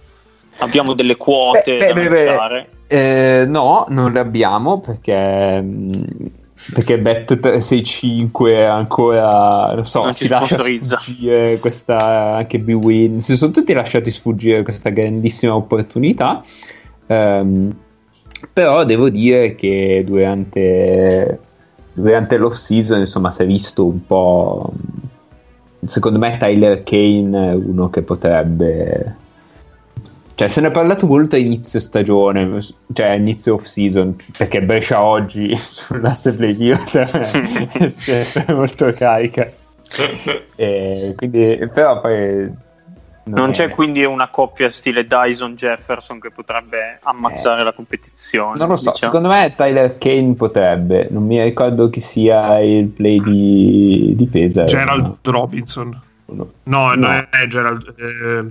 Abbiamo 0.58 0.94
delle 0.94 1.16
quote 1.16 1.76
Beh, 1.78 1.86
da 1.88 1.92
beh, 1.94 2.08
beh, 2.08 2.24
lanciare. 2.24 2.68
Eh, 2.86 3.44
no, 3.48 3.86
non 3.88 4.12
le 4.12 4.20
abbiamo 4.20 4.78
perché, 4.80 5.60
mh, 5.60 6.30
perché 6.74 6.98
Bet 7.00 7.24
365 7.40 8.64
ancora 8.64 9.74
non 9.74 9.84
so, 9.86 10.04
Non 10.04 10.12
si 10.12 10.24
ci 10.24 10.30
lascia 10.30 10.46
sponsorizza. 10.54 10.98
sfuggire 10.98 11.58
questa 11.58 12.36
anche 12.36 12.58
B-Win. 12.60 13.20
Si 13.20 13.36
sono 13.36 13.50
tutti 13.50 13.72
lasciati 13.72 14.10
sfuggire 14.12 14.62
questa 14.62 14.90
grandissima 14.90 15.56
opportunità. 15.56 16.44
Ehm, 17.08 17.76
però 18.52 18.84
devo 18.84 19.08
dire 19.08 19.56
che 19.56 20.04
durante, 20.06 21.38
durante 21.94 22.36
l'off 22.36 22.56
season 22.56 23.00
insomma 23.00 23.30
si 23.30 23.42
è 23.42 23.46
visto 23.46 23.86
un 23.86 24.04
po'. 24.04 24.72
Secondo 25.86 26.18
me 26.18 26.36
Tyler 26.36 26.82
Kane 26.82 27.50
è 27.50 27.54
uno 27.54 27.90
che 27.90 28.02
potrebbe 28.02 29.16
cioè, 30.36 30.48
se 30.48 30.60
ne 30.60 30.68
è 30.68 30.70
parlato 30.72 31.06
molto 31.06 31.36
a 31.36 31.38
inizio 31.38 31.78
stagione, 31.78 32.58
cioè 32.92 33.06
a 33.06 33.14
inizio 33.14 33.54
off 33.54 33.64
season, 33.64 34.16
perché 34.36 34.62
Brescia 34.62 35.00
oggi 35.00 35.54
sull'asse 35.56 36.34
play 36.34 36.70
è 36.70 37.88
sempre 37.88 38.54
molto 38.54 38.90
carica. 38.92 39.50
E 40.56 41.14
quindi, 41.16 41.68
però 41.72 42.00
poi 42.00 42.48
Non 43.26 43.48
è- 43.48 43.52
c'è 43.52 43.70
quindi 43.70 44.04
una 44.04 44.28
coppia 44.28 44.68
stile 44.68 45.06
Dyson 45.06 45.54
Jefferson 45.54 46.20
che 46.20 46.30
potrebbe 46.30 46.98
ammazzare 47.02 47.64
la 47.64 47.72
competizione. 47.72 48.56
Eh. 48.56 48.58
Non 48.58 48.68
lo 48.68 48.76
so, 48.76 48.90
diciamo. 48.90 49.12
secondo 49.12 49.34
me 49.34 49.54
Tyler 49.56 49.96
Kane 49.98 50.34
potrebbe, 50.34 51.08
non 51.10 51.24
mi 51.24 51.42
ricordo 51.42 51.88
chi 51.88 52.00
sia 52.00 52.58
il 52.60 52.86
play 52.88 53.22
di, 53.22 54.12
di 54.14 54.26
Pesa. 54.26 54.64
Gerald 54.64 55.16
Robinson. 55.22 56.00
No, 56.26 56.48
No, 56.64 56.88
No. 56.88 56.94
non 56.94 57.26
è 57.30 57.46
Gerald. 57.46 57.94
eh, 57.96 58.02
no, 58.04 58.50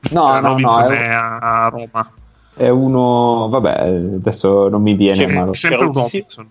Gerald 0.00 0.42
no, 0.42 0.48
Robinson 0.48 0.82
no, 0.82 0.88
è 0.90 0.98
è, 0.98 1.08
a, 1.10 1.64
a 1.64 1.68
Roma. 1.68 2.10
è 2.54 2.68
uno, 2.68 3.48
vabbè, 3.48 3.78
adesso 4.16 4.68
non 4.68 4.82
mi 4.82 4.94
viene, 4.94 5.24
C'è- 5.26 5.32
ma 5.32 5.44
lo, 5.44 5.52
sempre 5.54 5.84
un. 5.86 5.92
Robinson. 5.92 6.48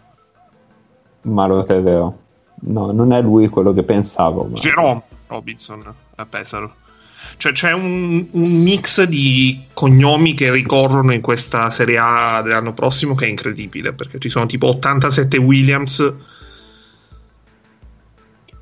ma 1.23 1.45
lo 1.45 1.63
troverò. 1.63 2.13
No, 2.61 2.91
non 2.91 3.11
è 3.13 3.21
lui 3.21 3.47
quello 3.49 3.73
che 3.73 3.83
pensavo. 3.83 4.43
ma- 4.45 4.57
Jerome 4.57 5.01
Robinson 5.27 5.93
a 6.15 6.25
Pesaro. 6.25 6.73
Cioè 7.37 7.51
c'è 7.53 7.71
un, 7.71 8.27
un 8.31 8.61
mix 8.61 9.03
di 9.03 9.65
cognomi 9.73 10.33
che 10.33 10.51
ricorrono 10.51 11.13
in 11.13 11.21
questa 11.21 11.69
Serie 11.69 11.97
A 11.97 12.41
dell'anno 12.41 12.73
prossimo 12.73 13.15
che 13.15 13.25
è 13.25 13.29
incredibile 13.29 13.93
perché 13.93 14.19
ci 14.19 14.29
sono 14.29 14.45
tipo 14.45 14.67
87 14.67 15.37
Williams. 15.37 16.13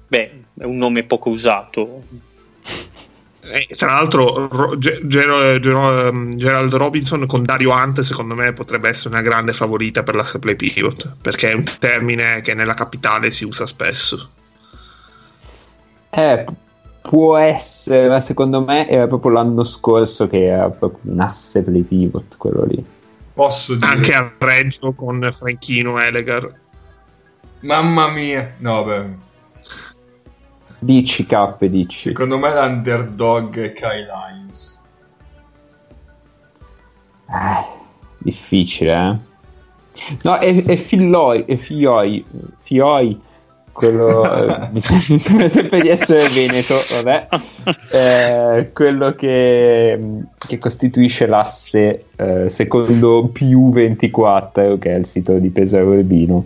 Beh, 0.08 0.44
è 0.60 0.64
un 0.64 0.78
nome 0.78 1.04
poco 1.04 1.30
usato. 1.30 2.04
E 3.50 3.68
tra 3.78 3.94
l'altro 3.94 4.48
Ro- 4.50 4.78
Ge- 4.78 5.02
Ger- 5.04 5.60
Ger- 5.60 5.76
um, 5.76 6.36
Gerald 6.36 6.74
Robinson 6.74 7.26
con 7.26 7.44
Dario 7.44 7.72
Hunt 7.72 8.02
secondo 8.02 8.36
me 8.36 8.52
potrebbe 8.52 8.90
essere 8.90 9.10
una 9.10 9.22
grande 9.22 9.54
favorita 9.54 10.04
per 10.04 10.16
la 10.16 10.26
play 10.40 10.56
pivot 10.56 11.16
perché 11.22 11.52
è 11.52 11.54
un 11.54 11.64
termine 11.80 12.42
che 12.42 12.54
nella 12.54 12.74
capitale 12.74 13.32
si 13.32 13.46
usa 13.46 13.66
spesso. 13.66 14.32
Eh, 16.10 16.46
può 17.08 17.38
essere, 17.38 18.10
ma 18.10 18.20
secondo 18.20 18.62
me 18.62 18.88
era 18.88 19.08
proprio 19.08 19.32
l'anno 19.32 19.64
scorso 19.64 20.28
che 20.28 20.48
era 20.48 20.70
proprio 20.70 21.14
un 21.14 21.20
asse 21.22 21.64
play 21.64 21.82
pivot 21.82 22.36
quello 22.38 22.66
lì. 22.66 22.86
Posso 23.34 23.76
dire. 23.76 23.92
Anche 23.92 24.14
a 24.14 24.34
Reggio 24.38 24.92
con 24.92 25.30
Franchino 25.32 26.00
Elegar. 26.00 26.54
Mamma 27.62 28.10
mia. 28.10 28.56
No, 28.58 28.84
beh. 28.84 29.26
Dici 30.80 31.26
K, 31.26 31.66
dici. 31.66 32.10
Secondo 32.10 32.38
me 32.38 32.54
l'underdog 32.54 33.58
è 33.58 33.74
Kyle 33.74 34.08
Hines. 34.12 34.84
Eh, 37.30 37.66
difficile, 38.18 38.94
eh. 38.94 40.16
No, 40.24 40.36
è, 40.36 40.64
è 40.64 40.76
Filloi, 40.76 41.46
è 41.46 41.56
Fioi, 41.56 42.24
Fioi, 42.60 43.20
quello, 43.78 44.24
eh, 44.34 44.70
mi, 44.72 44.82
sem- 44.82 45.04
mi 45.10 45.20
sembra 45.20 45.48
sempre 45.50 45.82
di 45.82 45.90
essere 45.90 46.28
Veneto, 46.30 46.76
vabbè, 46.90 47.28
Eh, 47.92 48.72
quello 48.74 49.14
che, 49.14 50.00
che 50.36 50.58
costituisce 50.58 51.28
l'asse 51.28 52.06
eh, 52.16 52.50
secondo 52.50 53.30
PU24, 53.32 54.80
che 54.80 54.94
è 54.94 54.98
il 54.98 55.06
sito 55.06 55.34
di 55.38 55.50
Pesaro 55.50 55.92
Urbino. 55.92 56.46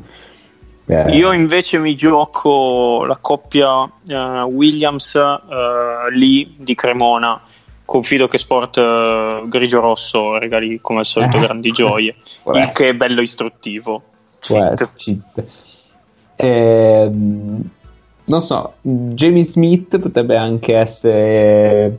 Eh, 0.86 1.16
Io 1.16 1.32
invece 1.32 1.78
mi 1.78 1.96
gioco 1.96 3.06
la 3.06 3.18
coppia 3.22 3.90
eh, 4.08 4.42
Williams 4.42 5.16
eh, 5.16 6.12
Lee 6.14 6.52
di 6.58 6.76
Cremona. 6.76 7.40
Confido 7.86 8.28
che 8.28 8.38
Sport 8.38 8.78
eh, 8.78 9.44
grigio-rosso 9.46 10.38
regali 10.38 10.80
come 10.82 11.00
al 11.00 11.06
solito 11.06 11.38
Eh. 11.38 11.42
grandi 11.42 11.72
gioie, 11.72 12.16
il 12.56 12.70
che 12.74 12.90
è 12.90 12.94
bello 12.94 13.22
istruttivo. 13.22 14.02
Cheat. 14.40 14.96
cheat. 14.96 15.44
Ehm, 16.42 17.70
non 18.26 18.42
so, 18.42 18.74
Jamie 18.82 19.44
Smith 19.44 20.00
potrebbe 20.00 20.38
anche 20.38 20.76
essere 20.76 21.98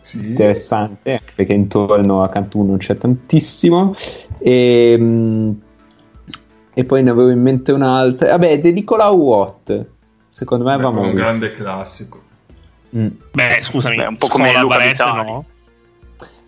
Sì. 0.00 0.18
interessante 0.18 1.20
perché 1.34 1.52
intorno 1.52 2.22
a 2.22 2.28
Cantù 2.28 2.62
non 2.62 2.76
c'è 2.78 2.98
tantissimo 2.98 3.94
e, 4.38 4.96
mm, 4.98 5.50
e 6.74 6.84
poi 6.84 7.02
ne 7.02 7.10
avevo 7.10 7.30
in 7.30 7.40
mente 7.40 7.70
un'altra 7.72 8.30
vabbè 8.30 8.60
De 8.60 8.72
Nicolau 8.72 9.16
Watt 9.16 9.86
secondo 10.28 10.64
me 10.64 10.76
Beh, 10.76 10.82
va 10.82 10.88
un 10.88 10.94
molto 10.94 11.14
grande 11.14 11.52
classico. 11.52 12.20
Mm. 12.96 13.06
Beh, 13.32 13.58
scusami, 13.62 13.96
Beh, 13.96 14.06
un 14.06 14.16
po' 14.16 14.26
come 14.26 14.48
Scola 14.48 14.60
Luca 14.60 14.76
Varese, 14.76 15.04
no? 15.04 15.44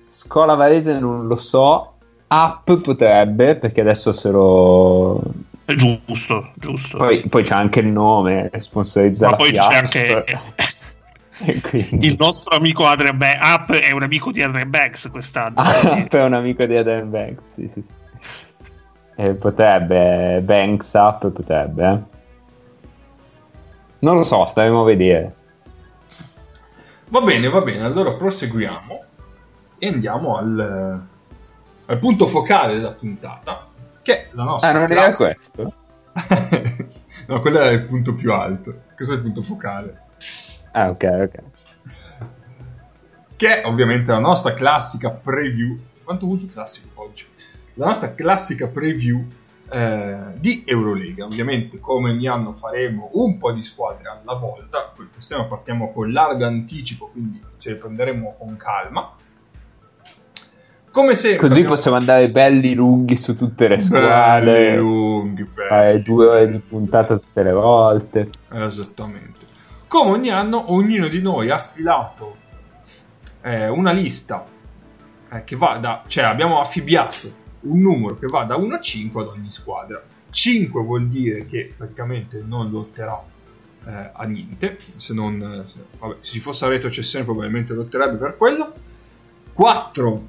Scola 0.09 0.55
Varese 0.55 0.99
non 0.99 1.27
lo 1.27 1.37
so 1.37 1.93
App 2.27 2.71
potrebbe 2.71 3.55
perché 3.55 3.81
adesso 3.81 4.13
se 4.13 4.31
lo 4.31 5.23
giusto, 5.67 6.53
giusto. 6.55 6.99
poi, 6.99 7.29
poi 7.29 7.43
c'è 7.43 7.55
anche 7.55 7.81
il 7.81 7.87
nome 7.87 8.51
sponsorizza 8.59 9.27
Ma 9.27 9.31
la 9.33 9.37
poi 9.37 9.53
c'è 9.53 9.75
anche. 9.75 10.25
Il 11.91 12.15
nostro 12.17 12.57
amico 12.57 12.87
Adrian 12.87 13.19
Banks 13.19 13.41
Up 13.43 13.73
è 13.73 13.91
un 13.91 14.05
amico 14.05 14.31
di 14.31 14.41
Adrian 14.41 14.71
Banks 14.71 15.09
quest'anno. 15.11 15.57
Ah, 15.57 15.73
quindi- 15.81 16.09
è 16.09 16.23
un 16.23 16.33
amico 16.33 16.65
di 16.65 16.77
Adam 16.77 17.11
Banks, 17.11 17.55
sì, 17.55 17.69
sì, 17.69 17.83
sì. 17.83 17.93
Eh, 19.17 19.31
potrebbe, 19.35 20.41
Banks 20.43 20.93
up 20.95 21.29
potrebbe. 21.29 21.89
eh. 21.89 21.99
Non 23.99 24.17
lo 24.17 24.23
so, 24.23 24.47
staremo 24.47 24.83
a 24.83 24.85
vedere. 24.85 25.35
Va 27.09 27.21
bene, 27.21 27.49
va 27.49 27.61
bene, 27.61 27.85
allora 27.85 28.13
proseguiamo 28.13 29.03
e 29.79 29.89
andiamo 29.89 30.37
al, 30.37 31.03
al 31.87 31.99
punto 31.99 32.27
focale 32.27 32.75
della 32.75 32.93
puntata, 32.93 33.64
che 34.05 34.27
è 34.27 34.29
la 34.33 34.45
nostra 34.45 34.69
Ah, 34.69 34.73
non 34.73 34.93
era 34.93 35.13
questo? 35.13 35.75
no, 37.27 37.41
quello 37.41 37.59
era 37.59 37.71
il 37.71 37.85
punto 37.85 38.15
più 38.15 38.33
alto. 38.33 38.83
Questo 38.95 39.15
è 39.15 39.17
il 39.17 39.23
punto 39.23 39.43
focale. 39.43 40.03
Ah, 40.73 40.87
ok, 40.87 41.05
ok. 41.23 41.43
Che 43.37 43.63
è 43.63 43.67
ovviamente 43.67 44.13
la 44.13 44.19
nostra 44.19 44.55
classica 44.55 45.11
preview. 45.11 45.77
Quanto 46.05 46.27
uso 46.27 46.49
classico 46.53 46.89
oggi? 46.95 47.27
La 47.75 47.87
nostra 47.87 48.15
classica 48.15 48.69
preview 48.69 49.27
eh, 49.71 50.19
di 50.37 50.65
Eurolega. 50.67 51.25
Ovviamente, 51.25 51.81
come 51.81 52.11
ogni 52.11 52.29
anno, 52.29 52.53
faremo 52.53 53.11
un 53.15 53.39
po' 53.39 53.53
di 53.53 53.63
squadre 53.63 54.09
alla 54.09 54.39
volta. 54.39 54.93
Quest'anno 55.13 55.49
partiamo 55.49 55.93
con 55.93 56.13
largo 56.13 56.45
anticipo, 56.45 57.09
quindi 57.09 57.43
ce 57.57 57.71
le 57.71 57.77
prenderemo 57.77 58.37
con 58.39 58.57
calma. 58.57 59.17
Come 60.95 61.17
sempre, 61.17 61.41
Così 61.41 61.55
abbiamo- 61.59 61.75
possiamo 61.75 61.97
andare 61.97 62.31
belli 62.31 62.73
lunghi 62.73 63.17
su 63.17 63.35
tutte 63.35 63.67
le 63.67 63.77
Belli 63.79 63.83
squadre. 63.83 64.77
lunghi, 64.77 65.43
belli. 65.43 65.69
Fare 65.69 66.03
due 66.03 66.27
ore 66.27 66.51
di 66.53 66.59
puntata 66.59 67.19
tutte 67.19 67.43
le 67.43 67.51
volte. 67.51 68.31
Esattamente. 68.53 69.45
Come 69.89 70.11
ogni 70.13 70.29
anno, 70.31 70.73
ognuno 70.73 71.09
di 71.09 71.21
noi 71.21 71.51
ha 71.51 71.57
stilato 71.59 72.37
eh, 73.43 73.67
una 73.69 73.91
lista 73.91 74.45
eh, 75.33 75.43
che 75.43 75.57
va 75.57 75.79
da... 75.79 76.05
cioè 76.07 76.23
abbiamo 76.25 76.61
affibbiato 76.61 77.43
un 77.63 77.81
numero 77.81 78.17
che 78.17 78.27
va 78.29 78.45
da 78.45 78.55
1 78.55 78.77
a 78.77 78.81
5 78.81 79.21
ad 79.23 79.29
ogni 79.31 79.51
squadra. 79.51 80.01
5 80.31 80.81
vuol 80.81 81.09
dire 81.09 81.45
che 81.47 81.75
praticamente 81.77 82.41
non 82.47 82.71
lotterà 82.71 83.21
eh, 83.85 84.11
a 84.13 84.25
niente, 84.27 84.79
se 84.95 85.13
non... 85.13 85.65
se, 85.67 85.75
vabbè, 85.99 86.15
se 86.21 86.33
ci 86.35 86.39
fosse 86.39 86.67
la 86.67 86.71
retrocessione 86.71 87.25
probabilmente 87.25 87.75
lotterebbe 87.75 88.17
per 88.17 88.37
quello. 88.37 88.75
4 89.53 90.27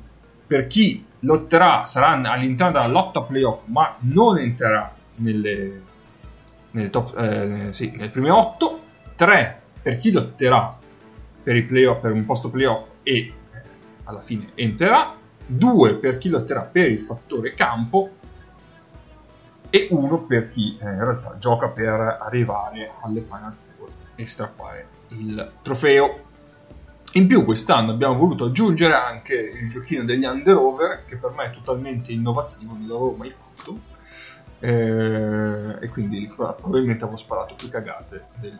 per 0.48 0.68
chi 0.68 1.06
lotterà 1.20 1.86
sarà 1.86 2.10
all'interno 2.32 2.74
della 2.80 2.92
lotta 2.92 3.22
playoff 3.22 3.66
ma 3.68 3.96
non 4.00 4.38
entrerà 4.38 4.94
nelle, 5.16 5.82
nelle 6.72 6.90
top, 6.90 7.18
eh, 7.18 7.74
sì, 7.74 7.92
nelle 7.92 8.10
prime 8.10 8.30
8 8.30 8.80
3 9.16 9.62
per 9.82 9.98
chi 9.98 10.12
lotterà 10.12 10.78
per, 11.42 11.66
per 11.66 12.12
un 12.12 12.26
posto 12.26 12.50
playoff 12.50 12.90
e 13.04 13.18
eh, 13.18 13.34
alla 14.04 14.20
fine 14.20 14.52
entrerà. 14.56 15.16
2 15.48 15.96
per 15.96 16.18
chi 16.18 16.30
lotterà 16.30 16.62
per 16.64 16.92
il 16.92 17.00
fattore 17.00 17.54
campo. 17.54 18.10
E 19.70 19.88
1 19.92 20.18
per 20.24 20.50
chi 20.50 20.78
eh, 20.80 20.86
in 20.86 21.00
realtà 21.00 21.38
gioca 21.38 21.68
per 21.68 22.18
arrivare 22.20 22.94
alle 23.02 23.22
Final 23.22 23.54
Four 23.54 23.90
e 24.16 24.26
strappare 24.26 24.88
il 25.10 25.52
trofeo 25.62 26.25
in 27.16 27.28
più 27.28 27.46
quest'anno 27.46 27.92
abbiamo 27.92 28.16
voluto 28.16 28.46
aggiungere 28.46 28.94
anche 28.94 29.34
il 29.34 29.70
giochino 29.70 30.04
degli 30.04 30.26
under-over 30.26 31.04
che 31.08 31.16
per 31.16 31.32
me 31.32 31.46
è 31.46 31.52
totalmente 31.52 32.12
innovativo, 32.12 32.74
non 32.74 32.82
l'avevo 32.82 33.16
mai 33.18 33.32
fatto. 33.32 33.94
Eh, 34.60 35.78
e 35.86 35.90
quindi 35.90 36.32
probabilmente 36.34 37.04
avevo 37.04 37.18
sparato 37.18 37.56
più 37.56 37.70
cagate 37.70 38.28
del 38.40 38.58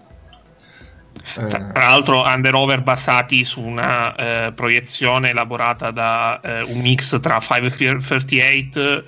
Tra 1.34 1.48
eh, 1.48 1.72
tra 1.72 1.88
l'altro, 1.88 2.22
under-over 2.24 2.82
basati 2.82 3.44
su 3.44 3.62
una 3.62 4.16
eh, 4.16 4.52
proiezione 4.54 5.30
elaborata 5.30 5.92
da 5.92 6.40
eh, 6.42 6.62
un 6.64 6.80
mix 6.80 7.20
tra 7.20 7.40
538, 7.40 9.04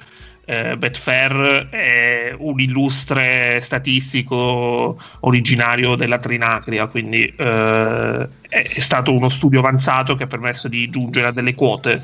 eh, 0.49 0.77
Betfair 0.77 1.67
e 1.71 2.33
un 2.37 2.57
illustre 2.59 3.59
statistico 3.61 4.97
originario 5.19 5.95
della 5.95 6.19
Trinacria. 6.19 6.87
Quindi 6.87 7.25
eh, 7.25 8.27
è, 8.47 8.61
è 8.63 8.79
stato 8.79 9.11
uno 9.13 9.27
studio 9.27 9.59
avanzato 9.59 10.15
che 10.15 10.23
ha 10.23 10.27
permesso 10.27 10.69
di 10.69 10.89
giungere 10.89 11.27
a 11.27 11.31
delle 11.31 11.53
quote 11.53 12.01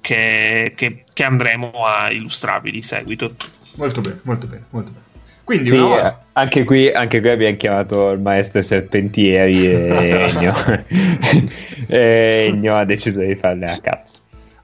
che, 0.00 0.72
che- 0.76 1.04
che 1.12 1.24
andremo 1.24 1.72
a 1.84 2.10
illustrarvi 2.10 2.70
di 2.70 2.82
seguito. 2.82 3.34
molto 3.74 4.00
bene, 4.00 4.20
molto 4.22 4.46
bene, 4.46 4.64
molto 4.70 4.90
bene. 4.92 5.04
Quindi 5.42 5.70
Sì, 5.70 5.78
volta- 5.78 6.26
anche, 6.34 6.62
qui, 6.62 6.88
anche 6.92 7.20
qui 7.20 7.30
abbiamo 7.30 7.56
chiamato 7.56 8.10
il 8.12 8.20
maestro 8.20 8.62
Serpentieri 8.62 9.66
e 9.66 10.30
e 11.88 12.44
Ennio 12.48 12.76
ha 12.76 12.84
deciso 12.84 13.20
di 13.20 13.34
farle 13.34 13.66
a 13.66 13.78
cazzo. 13.80 14.18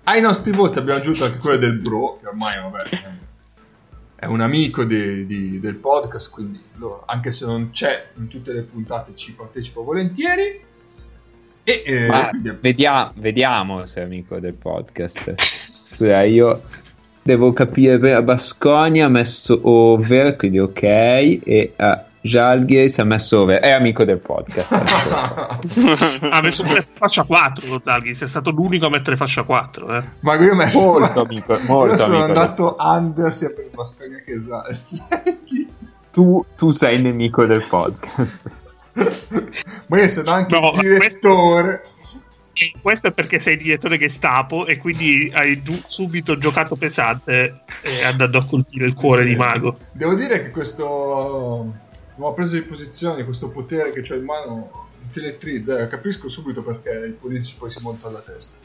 Ai 0.08 0.20
nostri 0.20 0.52
voti 0.52 0.78
abbiamo 0.78 0.98
aggiunto 1.00 1.24
anche 1.24 1.38
quello 1.38 1.56
del 1.56 1.74
bro, 1.78 2.18
che 2.20 2.28
ormai 2.28 2.58
vabbè, 2.60 2.82
è- 4.16 4.26
un 4.26 4.40
amico 4.40 4.84
di- 4.84 5.26
di- 5.26 5.60
del 5.60 5.76
podcast, 5.76 6.30
quindi 6.30 6.60
lo- 6.76 7.02
anche 7.06 7.30
se 7.30 7.44
non 7.44 7.70
c'è 7.70 8.06
in 8.18 8.28
tutte 8.28 8.52
le 8.52 8.62
puntate 8.62 9.14
ci 9.14 9.32
partecipa 9.34 9.80
volentieri. 9.80 10.60
E 11.64 11.82
eh, 11.84 12.28
quindi- 12.30 12.56
vediamo, 12.60 13.12
vediamo 13.16 13.86
se 13.86 14.00
è 14.00 14.04
amico 14.04 14.38
del 14.38 14.54
podcast. 14.54 15.34
Scusa, 15.94 16.22
io 16.22 16.62
devo 17.22 17.52
capire 17.52 17.98
per 17.98 18.22
Basconia 18.22 19.06
ha 19.06 19.08
messo 19.08 19.58
over, 19.64 20.36
quindi 20.36 20.60
ok, 20.60 20.82
e 20.82 21.72
a 21.76 22.04
Jalgiris 22.26 22.98
ha 22.98 23.04
messo 23.04 23.40
over. 23.40 23.60
È 23.60 23.70
amico 23.70 24.04
del 24.04 24.18
podcast. 24.18 24.74
Ha 26.30 26.40
messo 26.42 26.62
pure 26.62 26.86
fascia 26.92 27.22
4 27.24 27.80
Dalghis, 27.82 28.22
è 28.22 28.26
stato 28.28 28.50
l'unico 28.50 28.86
a 28.86 28.90
mettere 28.90 29.16
fascia 29.16 29.42
4. 29.42 29.88
Eh. 29.96 30.02
Ma 30.20 30.34
io 30.36 30.52
ho 30.52 30.54
messo 30.54 30.80
Molto 30.80 31.20
amico, 31.22 31.58
molto 31.66 31.92
Io 31.94 31.98
sono 31.98 32.16
amico 32.16 32.26
del- 32.32 32.36
andato 32.36 32.76
under 32.78 33.34
sia 33.34 33.50
per 33.50 33.68
Basconia 33.72 34.18
che 34.24 34.42
Zalz. 34.46 35.04
tu, 36.12 36.44
tu 36.56 36.70
sei 36.70 37.00
nemico 37.00 37.44
del 37.46 37.64
podcast. 37.68 38.40
Ma 39.88 40.00
io 40.00 40.08
sono 40.08 40.30
anche 40.30 40.58
No, 40.58 40.72
direttore. 40.80 41.82
E 42.58 42.72
questo 42.80 43.08
è 43.08 43.12
perché 43.12 43.38
sei 43.38 43.58
direttore 43.58 43.98
Gestapo 43.98 44.64
e 44.64 44.78
quindi 44.78 45.30
hai 45.34 45.62
giu- 45.62 45.82
subito 45.86 46.38
giocato 46.38 46.74
pesante 46.76 47.60
eh, 47.82 48.02
andando 48.04 48.38
a 48.38 48.46
colpire 48.46 48.86
il 48.86 48.94
cuore 48.94 49.24
Sì. 49.24 49.28
di 49.28 49.36
Mago. 49.36 49.76
Devo 49.92 50.14
dire 50.14 50.42
che 50.42 50.50
questo 50.50 51.74
nuova 52.16 52.34
presa 52.34 52.56
di 52.56 52.62
posizione, 52.62 53.24
questo 53.24 53.48
potere 53.48 53.92
che 53.92 54.12
ho 54.12 54.16
in 54.16 54.24
mano 54.24 54.86
ti 55.10 55.20
elettrizza. 55.20 55.78
eh, 55.78 55.88
capisco 55.88 56.28
subito 56.28 56.62
perché 56.62 57.06
i 57.08 57.12
politici 57.12 57.56
poi 57.56 57.70
si 57.70 57.80
montano 57.80 58.16
alla 58.16 58.24
testa. 58.24 58.58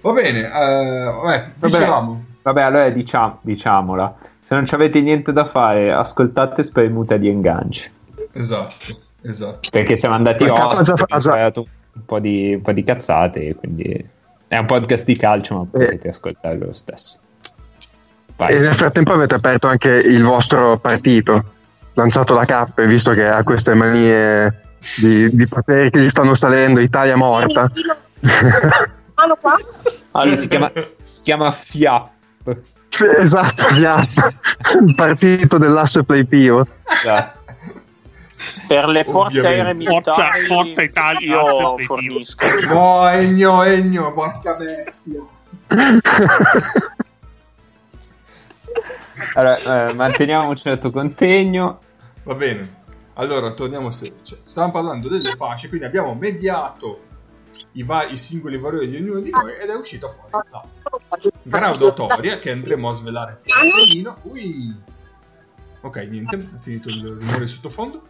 Va 0.00 0.12
bene, 0.12 0.46
eh, 0.46 1.04
vabbè, 1.04 1.52
dicevamo. 1.56 2.24
Vabbè, 2.42 2.62
allora 2.62 2.90
diciamo, 2.90 3.38
diciamola. 3.40 4.16
Se 4.38 4.54
non 4.54 4.66
ci 4.66 4.74
avete 4.74 5.00
niente 5.00 5.32
da 5.32 5.46
fare, 5.46 5.90
ascoltate 5.90 6.62
Spremuta 6.62 7.16
di 7.16 7.28
Engance. 7.28 7.90
Esatto, 8.32 8.74
esatto. 9.22 9.68
Perché 9.70 9.96
siamo 9.96 10.14
andati 10.14 10.44
parlato 10.44 11.66
un 11.94 12.04
po' 12.04 12.18
di, 12.18 12.52
un 12.54 12.60
po' 12.60 12.72
di 12.72 12.82
cazzate, 12.82 13.54
quindi 13.54 14.06
è 14.46 14.58
un 14.58 14.66
podcast 14.66 15.06
di 15.06 15.16
calcio, 15.16 15.56
ma 15.56 15.64
potete 15.70 16.08
ascoltarlo 16.08 16.66
lo 16.66 16.72
stesso. 16.74 17.18
Vai. 18.36 18.54
E 18.54 18.60
nel 18.60 18.74
frattempo 18.74 19.12
avete 19.12 19.36
aperto 19.36 19.68
anche 19.68 19.88
il 19.88 20.22
vostro 20.22 20.78
partito, 20.78 21.53
lanciato 21.94 22.34
da 22.34 22.44
Cappe, 22.44 22.86
visto 22.86 23.12
che 23.12 23.26
ha 23.26 23.42
queste 23.42 23.74
manie 23.74 24.62
di, 24.96 25.34
di 25.34 25.48
poteri 25.48 25.90
che 25.90 26.00
gli 26.00 26.10
stanno 26.10 26.34
salendo, 26.34 26.80
Italia 26.80 27.16
morta. 27.16 27.70
Qua? 29.40 29.56
Allora, 30.12 30.36
si, 30.36 30.48
chiama, 30.48 30.72
si 31.06 31.22
chiama 31.22 31.50
FIAP. 31.50 32.10
esatto, 33.18 33.68
via. 33.74 33.96
il 34.84 34.94
partito 34.94 35.58
dell'asse 35.58 36.04
play 36.04 36.24
pivot. 36.24 36.68
Esatto. 36.88 37.42
Per 38.66 38.86
le 38.88 39.04
forze 39.04 39.38
Ovviamente. 39.38 39.60
aeree 39.60 39.74
militari 39.74 40.46
Forza- 40.46 40.54
Forza 40.54 40.82
Italia, 40.82 41.40
io 41.40 41.78
fornisco. 41.78 42.46
No, 42.72 43.08
Egno, 43.08 43.62
Egno, 43.62 44.12
porca 44.12 44.56
bestia. 44.56 45.20
Allora, 49.34 49.88
eh, 49.88 49.92
manteniamo 49.94 50.48
un 50.48 50.56
certo 50.56 50.90
contegno. 50.90 51.80
Va 52.24 52.34
bene. 52.34 52.82
Allora, 53.14 53.52
torniamo 53.52 53.88
a 53.88 53.92
se. 53.92 54.12
Cioè, 54.22 54.38
stavamo 54.42 54.72
parlando 54.72 55.08
delle 55.08 55.34
fasce, 55.36 55.68
quindi 55.68 55.86
abbiamo 55.86 56.14
mediato 56.14 57.12
i, 57.72 57.82
va- 57.82 58.06
i 58.08 58.16
singoli 58.16 58.58
valori 58.58 58.88
di 58.88 58.96
ognuno 58.96 59.20
di 59.20 59.30
noi 59.30 59.52
ed 59.54 59.68
è 59.68 59.74
uscita 59.74 60.08
fuori 60.08 60.46
la 60.50 60.64
graduatoria 61.42 62.38
che 62.38 62.50
andremo 62.50 62.88
a 62.88 62.92
svelare 62.92 63.40
pian 63.42 63.68
pianino. 63.70 64.18
Ok, 65.82 65.96
niente, 66.10 66.36
è 66.36 66.58
finito 66.60 66.88
il 66.88 67.06
rumore 67.06 67.46
sottofondo. 67.46 68.02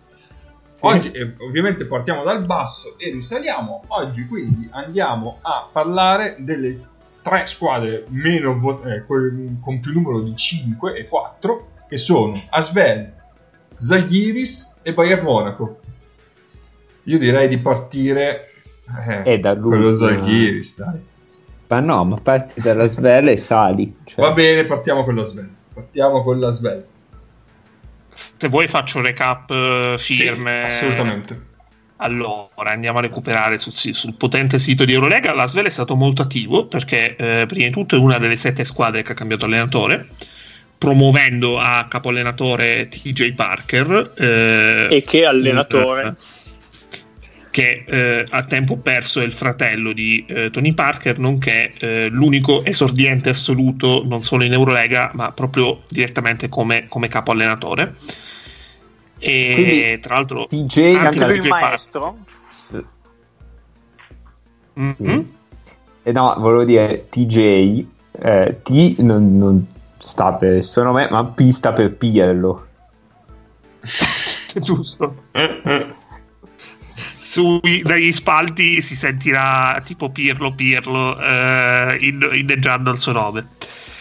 Oggi 0.80 1.10
eh, 1.12 1.34
ovviamente 1.38 1.86
partiamo 1.86 2.22
dal 2.24 2.44
basso 2.46 2.96
e 2.98 3.10
risaliamo. 3.10 3.84
Oggi 3.88 4.26
quindi 4.26 4.68
andiamo 4.70 5.38
a 5.42 5.68
parlare 5.70 6.36
delle 6.38 6.92
tre 7.22 7.46
squadre 7.46 8.04
meno 8.08 8.58
vot- 8.58 8.84
eh, 8.86 9.04
con 9.06 9.80
più 9.80 9.92
numero 9.92 10.20
di 10.20 10.36
5 10.36 10.94
e 10.94 11.08
4 11.08 11.68
che 11.88 11.96
sono 11.96 12.32
Asvel, 12.50 13.12
Zaghiris 13.76 14.78
e 14.82 14.92
Bayern 14.92 15.22
Monaco. 15.22 15.80
Io 17.04 17.18
direi 17.18 17.48
di 17.48 17.58
partire 17.58 18.50
eh, 19.24 19.38
da 19.38 19.56
con 19.56 19.78
lo 19.78 19.88
lui, 19.88 19.94
Zalgiris, 19.94 20.78
dai. 20.78 21.00
Ma 21.68 21.80
no, 21.80 22.04
ma 22.04 22.16
parti 22.16 22.60
dalla 22.60 22.86
svela 22.86 23.30
e 23.30 23.36
sali. 23.36 23.94
Cioè, 24.04 24.20
Va 24.20 24.32
bene, 24.32 24.64
partiamo 24.64 25.04
con 25.04 25.14
la 25.14 25.22
Svel. 25.22 25.48
Partiamo 25.72 26.22
con 26.22 26.38
la 26.38 26.50
Svel. 26.50 26.84
Se 28.12 28.48
vuoi 28.48 28.68
faccio 28.68 28.98
un 28.98 29.04
recap 29.04 29.50
eh, 29.50 29.96
Sì, 29.98 30.12
firme. 30.14 30.64
assolutamente. 30.64 31.52
Allora, 31.96 32.70
andiamo 32.70 32.98
a 32.98 33.02
recuperare 33.02 33.58
sul, 33.58 33.72
sul 33.72 34.14
potente 34.14 34.58
sito 34.58 34.84
di 34.84 34.92
Eurolega. 34.92 35.34
La 35.34 35.46
Svel 35.46 35.66
è 35.66 35.70
stato 35.70 35.96
molto 35.96 36.22
attivo 36.22 36.66
perché, 36.66 37.16
eh, 37.16 37.46
prima 37.46 37.66
di 37.66 37.72
tutto, 37.72 37.96
è 37.96 37.98
una 37.98 38.18
delle 38.18 38.36
sette 38.36 38.64
squadre 38.64 39.02
che 39.02 39.12
ha 39.12 39.14
cambiato 39.14 39.46
allenatore, 39.46 40.08
promuovendo 40.84 41.58
a 41.58 41.86
capoallenatore 41.88 42.88
TJ 42.90 43.32
Parker. 43.32 44.12
eh, 44.18 44.88
E 44.90 45.00
che 45.00 45.24
allenatore. 45.24 46.02
un- 46.04 46.14
che 47.50 47.84
eh, 47.86 48.26
a 48.28 48.42
tempo 48.44 48.76
perso 48.76 49.20
è 49.20 49.24
il 49.24 49.32
fratello 49.32 49.92
di 49.92 50.26
eh, 50.28 50.50
Tony 50.50 50.72
Parker, 50.74 51.18
nonché 51.20 51.72
eh, 51.78 52.08
l'unico 52.08 52.64
esordiente 52.64 53.28
assoluto 53.30 54.02
non 54.04 54.20
solo 54.22 54.42
in 54.44 54.52
Eurolega, 54.52 55.10
ma 55.14 55.30
proprio 55.30 55.82
direttamente 55.88 56.48
come, 56.48 56.86
come 56.88 57.06
capo 57.08 57.30
allenatore. 57.30 57.94
E 59.20 59.52
Quindi, 59.54 60.00
tra 60.00 60.14
l'altro, 60.16 60.46
TJ 60.46 60.78
anche 60.96 61.06
Anche 61.06 61.26
lui 61.26 61.36
il 61.36 61.46
maestro. 61.48 62.18
Mhm. 64.74 64.92
Sì. 64.92 65.26
E 66.02 66.12
no, 66.12 66.34
volevo 66.38 66.64
dire 66.64 67.06
TJ, 67.08 67.84
eh, 68.20 68.56
T 68.62 68.96
non, 68.98 69.38
non 69.38 69.66
sta 70.04 70.36
per 70.36 70.62
suo 70.62 70.82
nome, 70.82 71.08
ma 71.10 71.24
P 71.24 71.48
sta 71.48 71.72
per 71.72 71.94
Pirlo. 71.96 72.66
giusto. 74.60 75.24
Sui, 77.20 77.82
dagli 77.82 78.12
spalti 78.12 78.82
si 78.82 78.94
sentirà 78.94 79.80
tipo 79.82 80.10
Pirlo 80.10 80.54
Pirlo 80.54 81.18
eh, 81.18 81.96
in- 82.00 82.28
inneggiando 82.32 82.90
il 82.90 83.00
suo 83.00 83.12
nome. 83.12 83.48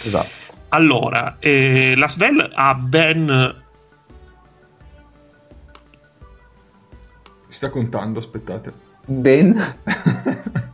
Esatto. 0.04 0.42
Allora, 0.70 1.38
eh, 1.40 1.96
la 1.96 2.08
Svel 2.10 2.52
ha 2.54 2.76
ben 2.76 3.26
Mi 7.48 7.54
sta 7.60 7.70
contando, 7.70 8.20
aspettate. 8.20 8.74
Ben, 9.06 9.54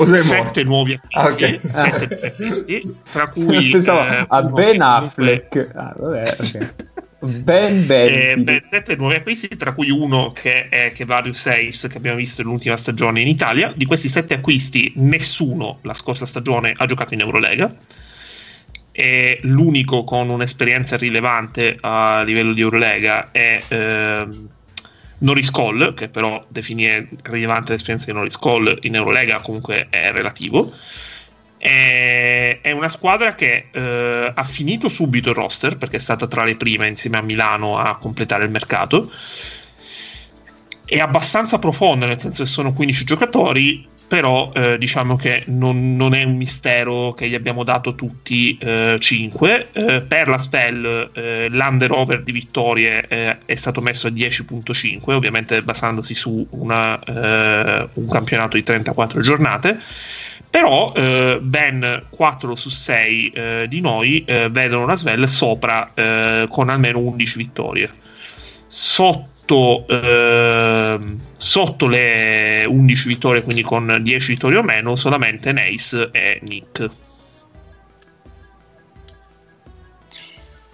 o 0.00 0.06
sei 0.06 0.22
sette 0.22 0.64
morto? 0.64 0.64
nuovi 0.64 0.92
acquisti, 0.94 1.18
Ah, 1.18 1.28
ok. 1.28 1.60
sette 1.70 2.06
nuovi 2.08 2.26
acquisti, 2.26 3.02
tra 3.10 3.28
cui 3.32 3.68
pensavo 3.68 4.00
eh, 4.06 4.26
a 4.28 4.40
uno 4.40 4.52
Ben 4.52 4.80
che 4.80 4.82
Affleck. 4.82 5.70
Ah, 5.74 5.94
vabbè, 5.96 6.36
ok. 6.40 6.74
Ben 7.18 7.84
Eh, 8.02 8.34
Ben. 8.34 8.44
beh, 8.44 8.64
sette 8.70 8.96
nuovi 8.96 9.16
acquisti, 9.16 9.48
tra 9.56 9.72
cui 9.74 9.90
uno 9.90 10.32
che 10.32 10.68
è 10.68 10.92
Kevarius 10.92 11.38
Seis, 11.40 11.86
che 11.90 11.98
abbiamo 11.98 12.16
visto 12.16 12.42
nell'ultima 12.42 12.76
stagione 12.78 13.20
in 13.20 13.28
Italia. 13.28 13.72
Di 13.76 13.84
questi 13.84 14.08
sette 14.08 14.34
acquisti, 14.34 14.92
nessuno 14.96 15.80
la 15.82 15.92
scorsa 15.94 16.24
stagione 16.26 16.72
ha 16.76 16.86
giocato 16.86 17.12
in 17.14 17.20
Eurolega. 17.20 17.74
E 18.92 19.38
l'unico 19.42 20.04
con 20.04 20.28
un'esperienza 20.30 20.96
rilevante 20.96 21.76
a 21.80 22.22
livello 22.22 22.52
di 22.52 22.60
Eurolega 22.60 23.30
è 23.30 23.62
ehm, 23.68 24.48
Norris 25.20 25.50
Cole, 25.50 25.94
che 25.94 26.08
però 26.08 26.44
definire 26.48 27.08
rilevante 27.22 27.72
l'esperienza 27.72 28.06
di 28.06 28.12
Norris 28.12 28.36
Cole 28.36 28.78
in 28.82 28.94
Eurolega 28.94 29.40
comunque 29.40 29.88
è 29.90 30.12
relativo. 30.12 30.72
È, 31.56 32.60
è 32.62 32.70
una 32.70 32.88
squadra 32.88 33.34
che 33.34 33.68
eh, 33.70 34.32
ha 34.34 34.44
finito 34.44 34.88
subito 34.88 35.30
il 35.30 35.34
roster 35.34 35.76
perché 35.76 35.96
è 35.96 36.00
stata 36.00 36.26
tra 36.26 36.44
le 36.44 36.56
prime 36.56 36.88
insieme 36.88 37.18
a 37.18 37.22
Milano 37.22 37.76
a 37.78 37.96
completare 37.98 38.44
il 38.44 38.50
mercato. 38.50 39.10
È 40.84 40.98
abbastanza 40.98 41.58
profonda, 41.58 42.06
nel 42.06 42.18
senso 42.18 42.42
che 42.42 42.48
sono 42.48 42.72
15 42.72 43.04
giocatori, 43.04 43.86
però 44.10 44.50
eh, 44.52 44.76
diciamo 44.76 45.14
che 45.14 45.44
non, 45.46 45.94
non 45.94 46.14
è 46.14 46.24
un 46.24 46.36
mistero 46.36 47.12
che 47.12 47.28
gli 47.28 47.36
abbiamo 47.36 47.62
dato 47.62 47.94
tutti 47.94 48.58
5. 48.58 49.68
per 50.08 50.26
la 50.26 50.38
spell 50.38 51.10
eh, 51.14 51.46
l'under 51.48 51.92
over 51.92 52.24
di 52.24 52.32
vittorie 52.32 53.06
eh, 53.06 53.38
è 53.44 53.54
stato 53.54 53.80
messo 53.80 54.08
a 54.08 54.10
10.5, 54.10 55.12
ovviamente 55.12 55.62
basandosi 55.62 56.16
su 56.16 56.44
una, 56.50 56.98
eh, 56.98 57.88
un 57.92 58.08
campionato 58.08 58.56
di 58.56 58.64
34 58.64 59.20
giornate 59.20 59.78
però 60.50 60.92
eh, 60.96 61.38
ben 61.40 62.06
4 62.10 62.56
su 62.56 62.68
6 62.68 63.28
eh, 63.28 63.66
di 63.68 63.80
noi 63.80 64.24
eh, 64.24 64.48
vedono 64.50 64.86
la 64.86 64.96
Svel 64.96 65.28
sopra 65.28 65.92
eh, 65.94 66.48
con 66.50 66.68
almeno 66.68 66.98
11 66.98 67.36
vittorie 67.36 67.90
sotto, 68.66 69.28
ehm, 69.88 71.18
sotto 71.36 71.86
le 71.86 72.64
11 72.68 73.08
vittorie 73.08 73.42
quindi 73.42 73.62
con 73.62 73.98
10 74.02 74.32
vittorie 74.32 74.58
o 74.58 74.62
meno 74.62 74.94
solamente 74.96 75.52
Nace 75.52 76.08
e 76.12 76.38
Nick 76.42 76.90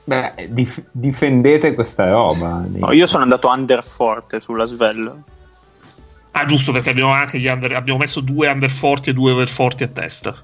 Beh, 0.05 0.51
dif- 0.51 0.85
difendete 0.93 1.75
questa 1.75 2.09
roba. 2.09 2.65
No, 2.69 2.93
io 2.93 3.07
sono 3.07 3.25
andato 3.25 3.49
under 3.49 3.83
forte 3.83 4.39
sulla 4.39 4.65
Svel. 4.65 5.23
ah 6.31 6.45
giusto 6.45 6.71
perché 6.71 6.91
abbiamo 6.91 7.11
anche 7.11 7.41
gli 7.41 7.49
under, 7.49 7.73
abbiamo 7.75 7.99
messo 7.99 8.21
due 8.21 8.47
under 8.47 8.71
forti 8.71 9.11
e 9.11 9.13
due 9.13 9.33
over 9.33 9.49
forti 9.49 9.83
a 9.83 9.89
testa 9.89 10.37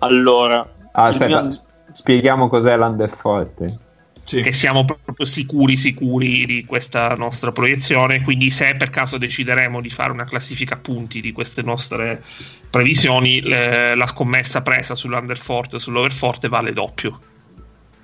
Allora, 0.00 0.68
Ah, 0.92 1.04
aspetta, 1.06 1.42
mio- 1.42 1.50
spieghiamo 1.92 2.48
cos'è 2.48 2.76
l'underforte. 2.76 3.78
Sì. 4.26 4.40
che 4.42 4.50
siamo 4.50 4.84
proprio 4.84 5.24
sicuri 5.24 5.76
sicuri 5.76 6.46
di 6.46 6.64
questa 6.66 7.14
nostra 7.14 7.52
proiezione 7.52 8.22
quindi 8.22 8.50
se 8.50 8.74
per 8.74 8.90
caso 8.90 9.18
decideremo 9.18 9.80
di 9.80 9.88
fare 9.88 10.10
una 10.10 10.24
classifica 10.24 10.74
a 10.74 10.78
punti 10.78 11.20
di 11.20 11.30
queste 11.30 11.62
nostre 11.62 12.22
previsioni 12.68 13.40
le- 13.40 13.94
la 13.94 14.06
scommessa 14.08 14.62
presa 14.62 14.96
sull'underforte 14.96 15.76
o 15.76 15.78
sull'overforte 15.78 16.48
vale 16.48 16.72
doppio 16.72 17.20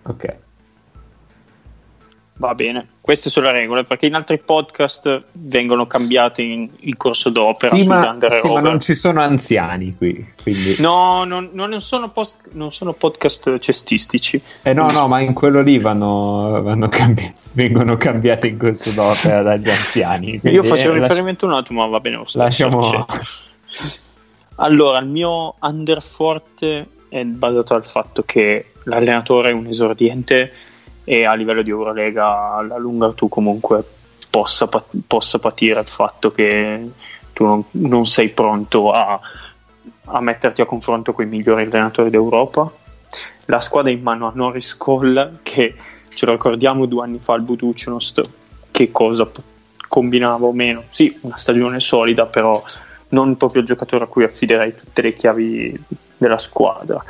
Ok. 0.05 0.37
Va 2.43 2.57
bene, 2.57 2.89
queste 3.01 3.31
sono 3.31 3.47
le 3.47 3.53
regole 3.53 3.85
perché 3.85 4.07
in 4.07 4.15
altri 4.17 4.37
podcast 4.37 5.27
vengono 5.31 5.87
cambiate 5.87 6.43
in, 6.43 6.69
in 6.81 6.97
corso 6.97 7.31
d'opera 7.31 7.77
Sì, 7.77 7.87
ma, 7.87 8.17
sì, 8.19 8.53
ma 8.53 8.59
non 8.59 8.81
ci 8.81 8.97
sono 8.97 9.21
anziani 9.21 9.95
qui. 9.95 10.27
Quindi... 10.43 10.75
No, 10.81 11.23
non, 11.23 11.51
non 11.53 11.81
sono 11.81 12.11
post- 12.11 12.49
non 12.51 12.73
sono 12.73 12.95
podcast 12.95 13.61
cestistici. 13.61 14.43
Eh 14.63 14.73
no, 14.73 14.89
no, 14.91 15.07
ma 15.07 15.21
in 15.21 15.35
quello 15.35 15.61
lì 15.63 15.79
vanno, 15.79 16.61
vanno 16.65 16.89
cambi- 16.89 17.33
vengono 17.53 17.97
cambiate 17.97 18.49
in 18.49 18.59
corso 18.59 18.91
d'opera 18.91 19.43
dagli 19.43 19.71
anziani. 19.71 20.41
Io 20.43 20.65
facevo 20.65 20.97
eh, 20.97 20.99
riferimento 20.99 21.47
a 21.47 21.51
un 21.51 21.55
attimo, 21.55 21.83
ma 21.83 21.87
va 21.87 22.01
bene 22.01 22.17
lo 22.17 22.27
stesso. 22.27 22.45
Lasciamo- 22.45 22.83
Cioè, 22.83 23.05
Allora, 24.57 24.99
il 24.99 25.07
mio 25.07 25.55
under 25.61 26.03
forte 26.03 26.89
è 27.09 27.23
basato 27.23 27.75
al 27.75 27.87
fatto 27.87 28.25
che 28.25 28.73
l'allenatore 28.83 29.51
è 29.51 29.53
un 29.53 29.67
esordiente 29.69 30.53
e 31.05 31.25
a 31.25 31.35
livello 31.35 31.63
di 31.63 31.71
Eurolega 31.71 32.55
alla 32.55 32.79
lunga 32.79 33.13
tu 33.13 33.29
comunque 33.29 33.85
possa, 34.31 34.69
possa 35.07 35.39
patire 35.39 35.81
il 35.81 35.87
fatto 35.87 36.33
che 36.33 36.91
tu 37.33 37.45
non, 37.45 37.65
non 37.73 38.07
sei 38.07 38.29
pronto 38.31 38.93
a, 38.93 39.21
a 40.05 40.21
metterti 40.21 40.61
a 40.61 40.67
confronto 40.67 41.13
con 41.13 41.25
i 41.25 41.29
migliori 41.29 41.63
allenatori 41.63 42.11
d'Europa. 42.11 42.71
La 43.47 43.61
squadra 43.61 43.91
è 43.91 43.95
in 43.95 44.03
mano 44.03 44.27
a 44.29 44.33
Norris 44.35 44.77
Cole 44.77 45.39
che 45.43 45.75
ce 46.09 46.27
lo 46.27 46.33
ricordiamo 46.33 46.87
due 46.87 47.05
anni 47.05 47.19
fa 47.19 47.35
al 47.35 47.43
Buducnost 47.43 48.23
che 48.71 48.91
cosa 48.91 49.29
combinava 49.89 50.47
o 50.47 50.53
meno. 50.53 50.85
Sì, 50.91 51.17
una 51.23 51.37
stagione 51.37 51.81
solida, 51.81 52.27
però 52.27 52.63
non 53.09 53.37
proprio 53.37 53.61
il 53.61 53.67
giocatore 53.67 54.05
a 54.05 54.07
cui 54.07 54.25
affiderei 54.25 54.75
tutte 54.75 55.03
le 55.03 55.15
chiavi 55.15 55.85
della 56.17 56.39
squadra. 56.39 57.03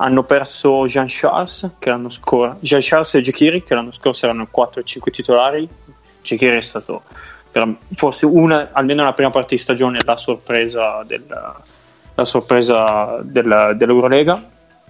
Hanno 0.00 0.22
perso 0.22 0.86
Jean 0.86 1.06
Charles, 1.08 1.76
scorso, 2.10 2.56
Jean 2.60 2.80
Charles 2.82 3.14
e 3.14 3.20
Jekiri, 3.20 3.62
che 3.62 3.74
l'anno 3.74 3.92
scorso 3.92 4.26
erano 4.26 4.46
4 4.50 4.80
5 4.84 5.10
titolari. 5.10 5.68
Jekiri 6.22 6.56
è 6.56 6.60
stato 6.60 7.02
per- 7.50 7.76
forse 7.94 8.26
una, 8.26 8.70
almeno 8.72 9.00
nella 9.02 9.14
prima 9.14 9.30
parte 9.30 9.54
di 9.54 9.60
stagione 9.60 9.98
la 10.04 10.16
sorpresa, 10.16 11.02
del, 11.04 11.24
la 12.14 12.24
sorpresa 12.24 13.18
del- 13.22 13.74
dell'Eurolega 13.76 14.42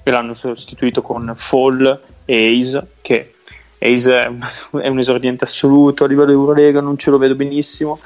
e 0.02 0.10
l'hanno 0.10 0.34
sostituito 0.34 1.02
con 1.02 1.32
Fall 1.34 2.00
e 2.24 2.58
Ace, 2.58 2.86
che 3.00 3.34
Ace 3.78 4.12
è 4.82 4.88
un, 4.88 4.98
esordiente 4.98 5.44
assoluto 5.44 6.04
a 6.04 6.06
livello 6.06 6.32
Eurolega, 6.32 6.80
non 6.80 6.98
ce 6.98 7.10
lo 7.10 7.18
vedo 7.18 7.34
benissimo. 7.34 8.00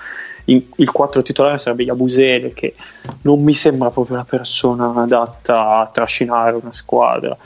In- 0.46 0.64
il 0.76 0.90
4 0.90 1.22
titolare 1.22 1.58
sarebbe 1.58 1.84
Yabusele, 1.84 2.52
che 2.52 2.74
non 3.22 3.42
mi 3.42 3.54
sembra 3.54 3.90
proprio 3.90 4.16
la 4.16 4.24
persona 4.24 4.92
adatta 4.94 5.78
a 5.78 5.86
trascinare 5.86 6.56
una 6.56 6.72
squadra. 6.72 7.36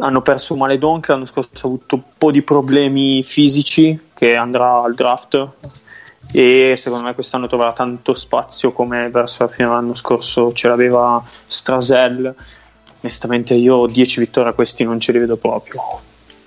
Hanno 0.00 0.22
perso 0.22 0.54
Maledon 0.54 1.00
che 1.00 1.12
l'anno 1.12 1.24
scorso 1.24 1.50
ha 1.54 1.66
avuto 1.66 1.94
un 1.96 2.02
po' 2.16 2.30
di 2.30 2.42
problemi 2.42 3.22
fisici, 3.22 3.98
che 4.14 4.36
andrà 4.36 4.82
al 4.82 4.94
draft 4.94 5.48
e 6.30 6.74
secondo 6.76 7.06
me 7.06 7.14
quest'anno 7.14 7.46
troverà 7.46 7.72
tanto 7.72 8.12
spazio 8.12 8.72
come 8.72 9.08
verso 9.08 9.44
la 9.44 9.48
fine 9.48 9.68
dell'anno 9.68 9.94
scorso 9.94 10.52
ce 10.52 10.68
l'aveva 10.68 11.22
Strasel. 11.46 12.34
Onestamente 13.00 13.54
io 13.54 13.86
10 13.86 14.20
vittorie 14.20 14.50
a 14.50 14.54
questi 14.54 14.84
non 14.84 15.00
ce 15.00 15.12
li 15.12 15.18
vedo 15.18 15.36
proprio. 15.36 15.80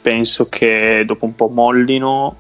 Penso 0.02 0.50
che 0.50 1.04
dopo 1.06 1.26
un 1.26 1.36
po' 1.36 1.48
mollino 1.48 2.38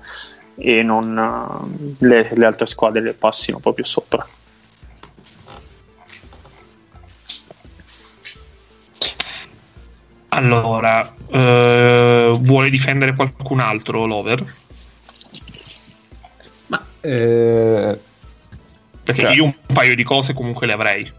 e 0.61 0.83
non 0.83 1.17
eh, 1.17 1.95
le, 2.05 2.29
le 2.33 2.45
altre 2.45 2.65
squadre 2.65 3.01
le 3.01 3.13
passino 3.13 3.59
proprio 3.59 3.85
sopra. 3.85 4.25
Allora, 10.29 11.13
eh, 11.27 12.37
vuole 12.39 12.69
difendere 12.69 13.15
qualcun 13.15 13.59
altro 13.59 14.05
l'over? 14.05 14.55
Ma 16.67 16.85
eh, 17.01 17.99
Perché 19.03 19.21
Cioè. 19.21 19.33
io 19.33 19.43
un 19.45 19.53
paio 19.73 19.95
di 19.95 20.03
cose 20.03 20.33
comunque 20.33 20.67
le 20.67 20.73
avrei. 20.73 21.11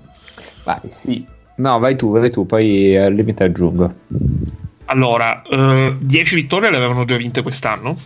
vai, 0.65 0.81
sì. 0.89 1.27
No, 1.57 1.79
vai 1.79 1.97
tu, 1.97 2.11
vai 2.11 2.31
tu, 2.31 2.47
poi 2.47 2.97
al 2.97 3.13
limite 3.13 3.45
aggiungo. 3.45 3.93
Allora, 4.87 5.43
eh, 5.43 5.97
10 6.01 6.35
vittorie 6.35 6.71
le 6.71 6.77
avevano 6.77 7.05
già 7.05 7.17
vinte 7.17 7.43
quest'anno 7.43 7.97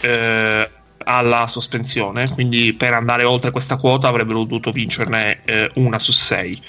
eh, 0.00 0.70
alla 1.04 1.46
sospensione, 1.46 2.28
quindi 2.30 2.74
per 2.74 2.92
andare 2.92 3.24
oltre 3.24 3.50
questa 3.50 3.76
quota 3.76 4.08
avrebbero 4.08 4.42
dovuto 4.42 4.72
vincerne 4.72 5.40
eh, 5.44 5.70
una 5.74 5.98
su 5.98 6.12
6. 6.12 6.62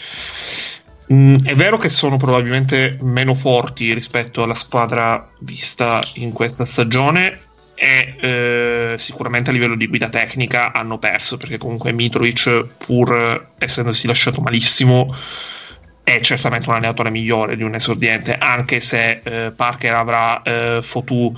è 1.43 1.55
vero 1.55 1.77
che 1.77 1.89
sono 1.89 2.17
probabilmente 2.17 2.97
meno 3.01 3.33
forti 3.33 3.93
rispetto 3.93 4.43
alla 4.43 4.53
squadra 4.53 5.29
vista 5.39 5.99
in 6.15 6.31
questa 6.31 6.65
stagione 6.65 7.39
e 7.73 8.15
eh, 8.19 8.95
sicuramente 8.97 9.49
a 9.49 9.53
livello 9.53 9.75
di 9.75 9.87
guida 9.87 10.09
tecnica 10.09 10.73
hanno 10.73 10.97
perso 10.97 11.37
perché 11.37 11.57
comunque 11.57 11.93
Mitrovic 11.93 12.65
pur 12.77 13.51
essendosi 13.57 14.05
lasciato 14.05 14.41
malissimo 14.41 15.15
è 16.03 16.19
certamente 16.21 16.67
un 16.67 16.75
allenatore 16.75 17.11
migliore 17.11 17.55
di 17.55 17.61
un 17.61 17.75
esordiente, 17.75 18.35
anche 18.35 18.79
se 18.79 19.21
eh, 19.23 19.51
Parker 19.51 19.93
avrà 19.93 20.41
eh, 20.41 20.79
Fotu 20.81 21.37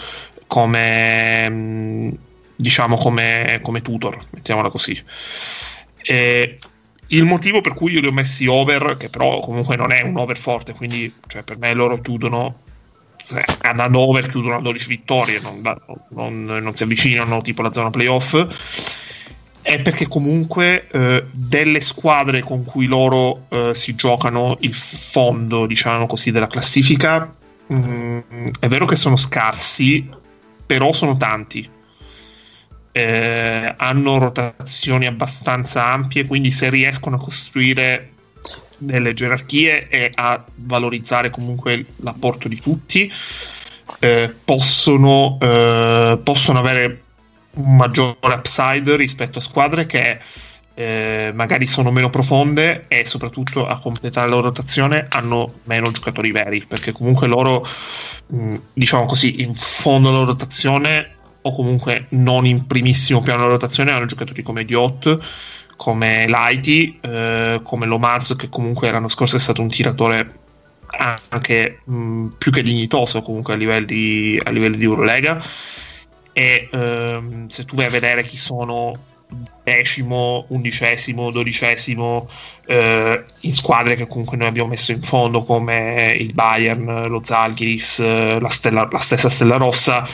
come 0.51 1.49
mh, 1.49 2.17
diciamo 2.57 2.97
come, 2.97 3.59
come 3.63 3.81
tutor, 3.81 4.25
mettiamola 4.31 4.69
così. 4.69 5.01
E 6.03 6.57
il 7.07 7.23
motivo 7.23 7.61
per 7.61 7.73
cui 7.73 7.93
io 7.93 8.01
li 8.01 8.07
ho 8.07 8.11
messi 8.11 8.47
over, 8.47 8.97
che 8.97 9.07
però 9.07 9.39
comunque 9.39 9.77
non 9.77 9.93
è 9.93 10.01
un 10.01 10.17
over 10.17 10.37
forte, 10.37 10.73
quindi 10.73 11.13
cioè, 11.27 11.43
per 11.43 11.57
me 11.57 11.73
loro 11.73 12.01
chiudono 12.01 12.63
se- 13.23 13.45
andando 13.61 13.99
over 13.99 14.27
chiudono 14.27 14.57
a 14.57 14.61
12 14.61 14.87
vittorie, 14.87 15.39
non, 15.39 15.61
non- 16.09 16.43
non 16.43 16.75
si 16.75 16.83
avvicinano 16.83 17.41
tipo 17.41 17.61
alla 17.61 17.71
zona 17.71 17.89
playoff 17.89 18.45
è 19.61 19.79
perché 19.79 20.07
comunque 20.07 20.87
eh, 20.89 21.25
delle 21.31 21.79
squadre 21.79 22.41
con 22.41 22.65
cui 22.65 22.87
loro 22.87 23.45
eh, 23.49 23.71
si 23.73 23.95
giocano 23.95 24.57
il 24.61 24.73
fondo, 24.73 25.65
diciamo 25.65 26.07
così, 26.07 26.31
della 26.31 26.47
classifica, 26.47 27.31
mm, 27.71 28.19
è 28.59 28.67
vero 28.67 28.85
che 28.85 28.95
sono 28.95 29.15
scarsi, 29.17 30.09
però 30.71 30.93
sono 30.93 31.17
tanti. 31.17 31.69
Eh, 32.93 33.73
hanno 33.75 34.17
rotazioni 34.17 35.05
abbastanza 35.05 35.85
ampie, 35.85 36.25
quindi 36.25 36.49
se 36.49 36.69
riescono 36.69 37.17
a 37.17 37.19
costruire 37.19 38.11
delle 38.77 39.13
gerarchie 39.13 39.89
e 39.89 40.11
a 40.13 40.41
valorizzare 40.55 41.29
comunque 41.29 41.87
l'apporto 41.97 42.47
di 42.47 42.57
tutti, 42.61 43.11
eh, 43.99 44.33
possono, 44.45 45.37
eh, 45.41 46.17
possono 46.23 46.59
avere 46.59 47.03
un 47.55 47.75
maggiore 47.75 48.15
upside 48.21 48.95
rispetto 48.95 49.39
a 49.39 49.41
squadre 49.41 49.85
che 49.85 50.21
eh, 50.81 51.31
magari 51.33 51.67
sono 51.67 51.91
meno 51.91 52.09
profonde 52.09 52.85
e 52.87 53.05
soprattutto 53.05 53.67
a 53.67 53.79
completare 53.79 54.27
la 54.27 54.35
loro 54.35 54.47
rotazione 54.47 55.05
hanno 55.09 55.59
meno 55.65 55.91
giocatori 55.91 56.31
veri 56.31 56.63
perché 56.65 56.91
comunque 56.91 57.27
loro 57.27 57.67
mh, 58.27 58.55
diciamo 58.73 59.05
così 59.05 59.41
in 59.41 59.53
fondo 59.55 60.09
alla 60.09 60.23
rotazione 60.23 61.15
o 61.43 61.55
comunque 61.55 62.05
non 62.09 62.45
in 62.45 62.65
primissimo 62.65 63.21
piano 63.21 63.41
della 63.41 63.53
rotazione 63.53 63.91
hanno 63.91 64.05
giocatori 64.05 64.41
come 64.41 64.65
Diot 64.65 65.19
come 65.75 66.25
Lighty 66.27 66.99
eh, 67.01 67.59
come 67.63 67.85
Lomaz 67.85 68.35
che 68.35 68.49
comunque 68.49 68.91
l'anno 68.91 69.07
scorso 69.07 69.35
è 69.35 69.39
stato 69.39 69.61
un 69.61 69.69
tiratore 69.69 70.39
anche 71.29 71.79
mh, 71.83 72.27
più 72.37 72.51
che 72.51 72.61
dignitoso 72.61 73.21
comunque 73.21 73.53
a 73.53 73.57
livelli, 73.57 74.39
a 74.43 74.49
livelli 74.49 74.77
di 74.77 74.83
Eurolega. 74.83 75.41
E 76.33 76.69
ehm, 76.71 77.47
se 77.47 77.65
tu 77.65 77.75
vai 77.75 77.85
a 77.85 77.89
vedere 77.89 78.23
chi 78.23 78.37
sono 78.37 79.09
decimo, 79.63 80.45
undicesimo, 80.49 81.31
dodicesimo 81.31 82.29
eh, 82.65 83.23
in 83.41 83.53
squadre 83.53 83.95
che 83.95 84.07
comunque 84.07 84.37
noi 84.37 84.47
abbiamo 84.47 84.69
messo 84.69 84.91
in 84.91 85.01
fondo 85.01 85.43
come 85.43 86.15
il 86.19 86.33
Bayern, 86.33 87.07
lo 87.07 87.21
Zalgiris, 87.23 87.99
la, 88.39 88.49
Stella- 88.49 88.87
la 88.91 88.99
stessa 88.99 89.29
Stella 89.29 89.57
Rossa, 89.57 90.07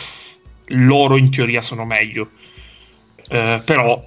loro 0.71 1.17
in 1.17 1.31
teoria 1.31 1.61
sono 1.61 1.85
meglio. 1.85 2.31
Eh, 3.29 3.61
però 3.63 4.05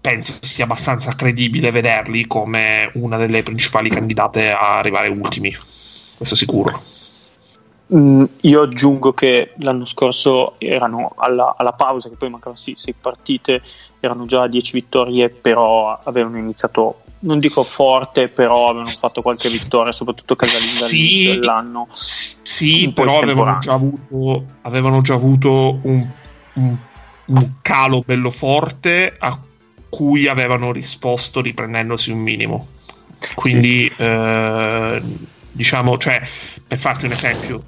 penso 0.00 0.36
sia 0.42 0.64
abbastanza 0.64 1.14
credibile 1.14 1.70
vederli 1.70 2.26
come 2.26 2.90
una 2.94 3.16
delle 3.16 3.42
principali 3.42 3.88
candidate 3.88 4.50
a 4.50 4.76
arrivare 4.78 5.08
ultimi, 5.08 5.56
questo 6.16 6.34
sicuro. 6.34 6.93
Mm, 7.94 8.24
io 8.42 8.62
aggiungo 8.62 9.12
che 9.12 9.52
l'anno 9.58 9.84
scorso 9.84 10.54
erano 10.58 11.12
alla, 11.16 11.54
alla 11.58 11.72
pausa, 11.72 12.08
che 12.08 12.16
poi 12.16 12.30
mancavano 12.30 12.56
sì, 12.56 12.74
sei 12.76 12.94
partite, 12.98 13.62
erano 14.00 14.24
già 14.24 14.46
10 14.46 14.72
vittorie, 14.72 15.28
però 15.28 15.98
avevano 16.02 16.38
iniziato, 16.38 17.02
non 17.20 17.38
dico 17.40 17.62
forte, 17.62 18.28
però 18.28 18.70
avevano 18.70 18.90
fatto 18.90 19.20
qualche 19.20 19.50
vittoria, 19.50 19.92
soprattutto 19.92 20.34
casalinga 20.34 20.86
Sì. 20.86 20.96
all'inizio 20.96 21.34
dell'anno. 21.34 21.88
Sì, 21.90 22.90
però 22.94 23.20
avevano 23.20 23.58
già 23.60 23.72
avuto, 23.74 24.44
avevano 24.62 25.00
già 25.02 25.14
avuto 25.14 25.78
un, 25.82 26.08
un- 26.54 26.76
un 27.26 27.50
calo 27.62 28.02
bello 28.04 28.30
forte 28.30 29.14
a 29.18 29.38
cui 29.88 30.26
avevano 30.26 30.72
risposto 30.72 31.40
riprendendosi 31.40 32.10
un 32.10 32.18
minimo. 32.18 32.68
Quindi, 33.34 33.86
eh, 33.96 35.02
diciamo, 35.52 35.96
cioè, 35.98 36.20
per 36.66 36.78
farti 36.78 37.06
un 37.06 37.12
esempio, 37.12 37.62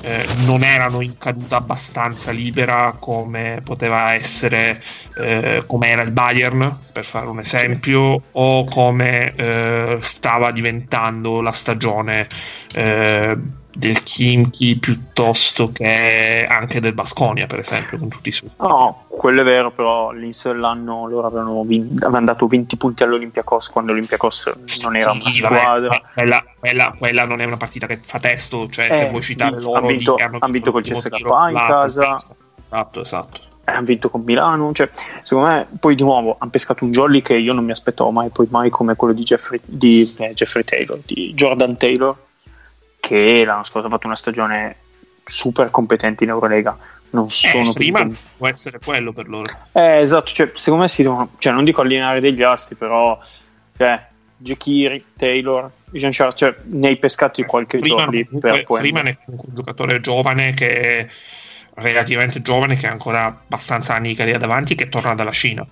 eh, 0.00 0.26
non 0.30 0.62
erano 0.62 1.00
in 1.00 1.16
caduta 1.18 1.56
abbastanza 1.56 2.30
libera 2.30 2.96
come 2.98 3.60
poteva 3.64 4.14
essere, 4.14 4.80
eh, 5.14 5.64
come 5.66 5.88
era 5.88 6.02
il 6.02 6.12
Bayern, 6.12 6.88
per 6.92 7.04
fare 7.04 7.26
un 7.26 7.38
esempio, 7.38 8.28
o 8.30 8.64
come 8.64 9.34
eh, 9.34 9.98
stava 10.00 10.52
diventando 10.52 11.40
la 11.40 11.52
stagione 11.52 12.26
eh, 12.72 13.36
del 13.72 14.02
Kimchi 14.02 14.76
piuttosto 14.76 15.70
che 15.72 16.46
anche 16.48 16.80
del 16.80 16.92
Basconia, 16.92 17.46
per 17.46 17.60
esempio, 17.60 17.98
con 17.98 18.08
tutti 18.08 18.28
i 18.30 18.32
suoi. 18.32 18.50
No, 18.58 19.04
quello 19.08 19.40
è 19.42 19.44
vero, 19.44 19.70
però 19.70 20.08
all'inizio 20.10 20.52
dell'anno 20.52 21.06
loro 21.08 21.26
avevano, 21.26 21.62
vin- 21.64 21.96
avevano 22.00 22.26
dato 22.26 22.46
20 22.46 22.76
punti 22.76 23.02
all'Olympiakos 23.02 23.68
quando 23.70 23.92
l'Olympiakos 23.92 24.52
non 24.82 24.96
era 24.96 25.12
una 25.12 25.30
Sì, 25.30 25.40
vabbè, 25.40 25.56
squadra. 25.58 26.02
quella, 26.14 26.44
quella- 26.58 26.94
quella 26.98 27.24
non 27.24 27.40
è 27.40 27.44
una 27.44 27.56
partita 27.56 27.86
che 27.86 28.00
fa 28.04 28.18
testo, 28.18 28.68
cioè 28.68 28.88
se 28.92 29.06
Eh, 29.06 29.10
vuoi 29.10 29.22
citare 29.22 29.50
vinto- 29.52 29.66
loro 29.66 29.78
han 29.80 29.86
vinto- 29.86 30.16
hanno 30.16 30.36
han 30.40 30.50
vinto 30.50 30.72
col 30.72 30.82
tiro, 30.82 30.96
in 31.48 31.54
casa. 31.54 32.14
Esatto, 32.72 33.00
esatto. 33.02 33.40
Eh, 33.64 33.72
hanno 33.72 33.84
vinto 33.86 34.10
con 34.10 34.22
Milano. 34.24 34.72
Cioè, 34.72 34.88
secondo 35.22 35.50
me, 35.50 35.66
poi 35.78 35.94
di 35.94 36.02
nuovo 36.02 36.36
hanno 36.38 36.50
pescato 36.50 36.84
un 36.84 36.92
jolly 36.92 37.20
che 37.20 37.34
io 37.34 37.52
non 37.52 37.64
mi 37.64 37.70
aspettavo 37.70 38.10
mai, 38.10 38.30
poi 38.30 38.46
mai 38.50 38.70
come 38.70 38.96
quello 38.96 39.12
di 39.12 39.22
Jeffrey, 39.22 39.60
di, 39.64 40.14
eh, 40.18 40.32
Jeffrey 40.34 40.64
Taylor, 40.64 40.98
di 41.04 41.32
Jordan 41.34 41.76
Taylor, 41.76 42.16
che 43.00 43.42
l'anno 43.44 43.64
scorso 43.64 43.86
ha 43.88 43.90
fatto 43.90 44.06
una 44.06 44.16
stagione 44.16 44.76
super 45.24 45.70
competente 45.70 46.24
in 46.24 46.30
Eurolega. 46.30 46.76
Non 47.10 47.26
Eh, 47.26 47.30
sono 47.30 47.64
così 47.64 47.72
prima 47.78 48.00
con- 48.00 48.16
può 48.36 48.46
essere 48.48 48.78
quello 48.78 49.12
per 49.12 49.28
loro. 49.28 49.52
Eh, 49.72 49.98
esatto, 50.00 50.30
cioè, 50.30 50.50
secondo 50.54 50.84
me 50.84 50.88
si 50.88 51.02
devono, 51.02 51.30
cioè, 51.38 51.52
non 51.52 51.64
dico 51.64 51.80
allineare 51.80 52.20
degli 52.20 52.42
astri, 52.42 52.76
però 52.76 53.18
cioè, 53.76 54.06
Jekiri, 54.36 55.04
Taylor, 55.16 55.70
Jean 55.90 56.12
Charles, 56.12 56.38
cioè, 56.38 56.54
ne 56.66 56.86
hai 56.88 56.96
pescati 56.96 57.42
qualche 57.44 57.78
Prima, 57.78 58.04
jolly 58.04 58.24
comunque, 58.26 58.78
prima 58.78 59.02
ne 59.02 59.18
un 59.26 59.38
giocatore 59.54 60.00
giovane 60.00 60.54
che 60.54 61.08
relativamente 61.74 62.42
giovane 62.42 62.76
che 62.76 62.86
ha 62.86 62.90
ancora 62.90 63.24
abbastanza 63.26 63.94
anni 63.94 64.08
di 64.08 64.14
carriera 64.14 64.38
davanti 64.38 64.74
che 64.74 64.88
torna 64.88 65.14
dalla 65.14 65.30
Cina. 65.32 65.66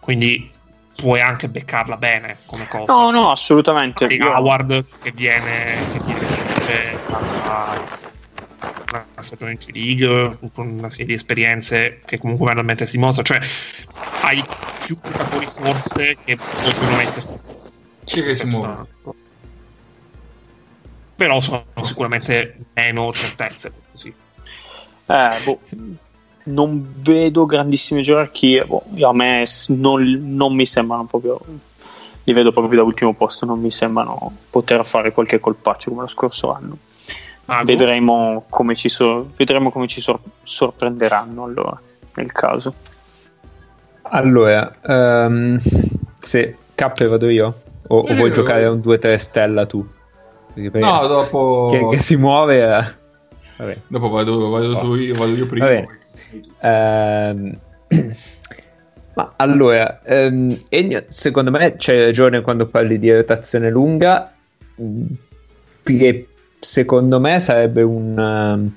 Quindi 0.00 0.50
puoi 0.96 1.20
anche 1.20 1.48
beccarla 1.48 1.96
bene 1.96 2.38
come 2.46 2.66
cosa. 2.68 2.92
No, 2.92 3.10
no, 3.10 3.30
assolutamente. 3.30 4.04
Io- 4.06 4.30
Howard 4.30 4.84
che 5.02 5.10
viene, 5.12 5.74
che 5.92 6.00
viene 6.04 6.20
da 6.64 7.80
una 8.88 9.06
stagione 9.20 9.52
in 9.52 9.58
G-League 9.58 10.38
con 10.52 10.68
una 10.68 10.90
serie 10.90 11.06
di 11.06 11.14
esperienze 11.14 12.02
che 12.04 12.18
comunque 12.18 12.46
vanno 12.46 12.60
a 12.60 12.64
mettersi 12.64 12.96
in 12.96 13.02
mostra 13.02 13.22
cioè 13.22 13.40
hai 14.22 14.44
più 14.84 14.98
giocatori 15.00 15.46
forse 15.46 16.16
che 16.24 16.36
vogliono 16.36 16.96
mettersi 16.96 17.38
Chi 18.04 18.22
che 18.22 18.34
si 18.36 18.46
muove? 18.46 18.86
però 21.16 21.40
sono 21.40 21.64
sicuramente 21.82 22.58
meno 22.74 23.12
certezze 23.12 23.72
così. 23.90 24.12
Eh, 25.06 25.40
boh, 25.44 25.60
non 26.44 26.94
vedo 26.98 27.46
grandissime 27.46 28.02
gerarchie. 28.02 28.64
boh, 28.64 28.84
a 29.02 29.12
me 29.12 29.44
non, 29.68 30.34
non 30.34 30.54
mi 30.54 30.66
sembrano 30.66 31.04
proprio. 31.04 31.40
Li 32.24 32.32
vedo 32.32 32.52
proprio 32.52 32.78
da 32.78 32.84
ultimo 32.84 33.12
posto. 33.14 33.44
Non 33.46 33.60
mi 33.60 33.70
sembrano 33.70 34.32
poter 34.50 34.84
fare 34.84 35.12
qualche 35.12 35.40
colpaccio 35.40 35.90
come 35.90 36.02
lo 36.02 36.08
scorso 36.08 36.52
anno. 36.52 36.78
Ah, 37.46 37.58
boh. 37.58 37.64
Vedremo 37.64 38.44
come 38.48 38.74
ci, 38.74 38.88
so- 38.88 39.30
vedremo 39.36 39.70
come 39.70 39.86
ci 39.86 40.00
sor- 40.00 40.20
sorprenderanno 40.42 41.44
allora. 41.44 41.78
nel 42.16 42.32
caso. 42.32 42.72
Allora, 44.02 44.76
ehm, 44.82 45.60
se 46.20 46.56
K 46.74 47.08
vado 47.08 47.28
io? 47.28 47.60
O, 47.88 47.98
o 47.98 48.14
vuoi 48.14 48.32
giocare 48.32 48.64
a 48.64 48.70
un 48.70 48.78
2-3 48.78 49.16
stella 49.16 49.66
tu? 49.66 49.86
No, 50.54 51.06
dopo... 51.06 51.68
che, 51.70 51.96
che 51.96 52.02
si 52.02 52.16
muove. 52.16 52.62
eh. 52.62 52.94
Vabbè. 53.56 53.78
Dopo 53.88 54.08
vado, 54.08 54.48
vado 54.50 54.78
tu, 54.78 54.94
io, 54.94 55.14
vado 55.16 55.34
io 55.34 55.46
prima. 55.46 55.66
Vabbè. 55.66 55.86
Ehm, 56.60 57.58
ma 59.14 59.32
allora, 59.36 60.02
ehm, 60.02 60.64
Ennio, 60.68 61.04
secondo 61.08 61.50
me 61.50 61.74
c'hai 61.78 62.04
ragione 62.04 62.40
quando 62.40 62.66
parli 62.66 62.98
di 62.98 63.12
rotazione 63.12 63.70
lunga, 63.70 64.32
mh, 64.76 65.04
perché 65.82 66.26
secondo 66.60 67.20
me 67.20 67.38
sarebbe 67.40 67.82
un, 67.82 68.18
um, 68.18 68.74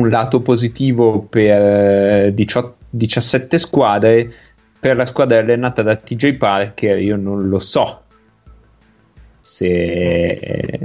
un 0.00 0.08
lato 0.08 0.40
positivo 0.40 1.20
per 1.22 2.26
eh, 2.26 2.34
18 2.34 2.76
17 2.90 3.58
squadre. 3.58 4.32
Per 4.80 4.94
la 4.96 5.06
squadra 5.06 5.38
allenata 5.38 5.82
da 5.82 5.96
TJ 5.96 6.34
Parker, 6.34 6.98
io 7.00 7.16
non 7.16 7.48
lo 7.48 7.58
so 7.58 8.02
se 9.40 10.78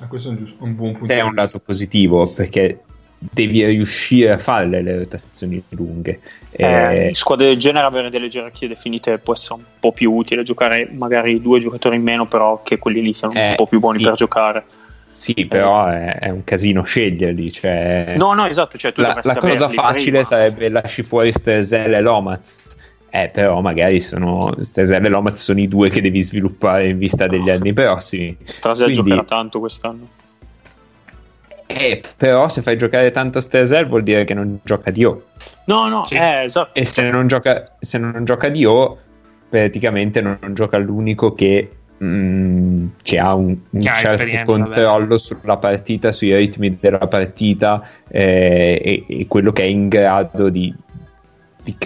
Ah, 0.00 0.06
questo 0.06 0.28
è 0.28 0.32
un, 0.32 0.38
giusto- 0.38 0.62
un 0.64 0.74
buon 0.76 0.92
punto. 0.92 1.12
è 1.12 1.20
un 1.20 1.34
lato 1.34 1.58
positivo 1.58 2.28
perché 2.32 2.82
devi 3.18 3.64
riuscire 3.64 4.30
a 4.32 4.38
fare 4.38 4.66
le 4.82 4.96
rotazioni 4.98 5.62
lunghe. 5.70 6.20
Eh, 6.50 7.08
Eh, 7.08 7.14
squadre 7.14 7.46
del 7.46 7.56
genere 7.56 7.86
avere 7.86 8.10
delle 8.10 8.28
gerarchie 8.28 8.68
definite 8.68 9.18
può 9.18 9.32
essere 9.34 9.54
un 9.56 9.64
po' 9.80 9.92
più 9.92 10.12
utile, 10.12 10.42
giocare 10.44 10.88
magari 10.92 11.40
due 11.40 11.58
giocatori 11.58 11.96
in 11.96 12.02
meno, 12.02 12.26
però 12.26 12.62
che 12.62 12.78
quelli 12.78 13.02
lì 13.02 13.12
siano 13.12 13.34
Eh, 13.34 13.50
un 13.50 13.54
po' 13.56 13.66
più 13.66 13.80
buoni 13.80 13.98
sì. 13.98 14.04
per 14.04 14.12
giocare. 14.14 14.64
sì, 15.12 15.46
però 15.46 15.86
è, 15.86 16.18
è 16.20 16.30
un 16.30 16.44
casino 16.44 16.82
sceglierli. 16.84 17.50
Cioè, 17.50 18.14
No, 18.16 18.34
no, 18.34 18.46
esatto, 18.46 18.78
cioè 18.78 18.92
la, 18.96 19.18
la 19.22 19.36
cosa 19.36 19.68
facile 19.68 20.10
prima. 20.10 20.24
sarebbe 20.24 20.68
lasci 20.68 21.02
fuori 21.02 21.32
Stresel 21.32 21.92
e 21.94 22.00
Lomaz. 22.00 22.76
Eh, 23.10 23.30
però 23.32 23.60
magari 23.62 24.00
sono 24.00 24.54
Stresel 24.60 25.04
e 25.04 25.08
Lomaz 25.08 25.42
sono 25.42 25.58
i 25.60 25.66
due 25.66 25.88
che 25.90 26.00
devi 26.02 26.22
sviluppare 26.22 26.88
in 26.88 26.98
vista 26.98 27.26
degli 27.26 27.50
anni 27.50 27.72
prossimi. 27.72 28.36
Strasel 28.44 28.92
Quindi- 28.92 29.08
giocherà 29.10 29.24
tanto 29.26 29.58
quest'anno. 29.58 30.08
Eh, 31.68 32.02
però 32.16 32.48
se 32.48 32.62
fai 32.62 32.76
giocare 32.78 33.10
tanto 33.10 33.40
Stresel 33.40 33.86
vuol 33.86 34.02
dire 34.02 34.24
che 34.24 34.34
non 34.34 34.58
gioca 34.64 34.90
Dio. 34.90 35.26
No, 35.66 35.86
no, 35.88 36.04
Sì. 36.04 36.14
eh, 36.14 36.44
esatto. 36.44 36.78
E 36.78 36.84
se 36.84 37.10
non 37.10 37.26
gioca, 37.26 37.76
se 37.78 37.98
non 37.98 38.24
gioca 38.24 38.48
Dio, 38.48 38.96
praticamente 39.48 40.20
non, 40.20 40.38
non 40.40 40.54
gioca 40.54 40.78
l'unico 40.78 41.34
che, 41.34 41.70
mm, 42.02 42.86
che 43.02 43.18
ha 43.18 43.34
un, 43.34 43.56
un 43.70 43.80
Che 43.80 43.92
certo 43.92 44.52
controllo 44.52 45.18
sulla 45.18 45.58
partita, 45.58 46.10
sui 46.10 46.34
ritmi 46.34 46.78
della 46.80 47.06
partita 47.06 47.86
eh, 48.08 48.80
e, 48.82 49.20
e 49.20 49.26
quello 49.26 49.52
che 49.52 49.62
è 49.62 49.66
in 49.66 49.88
grado 49.88 50.48
di, 50.48 50.74
di 51.62 51.76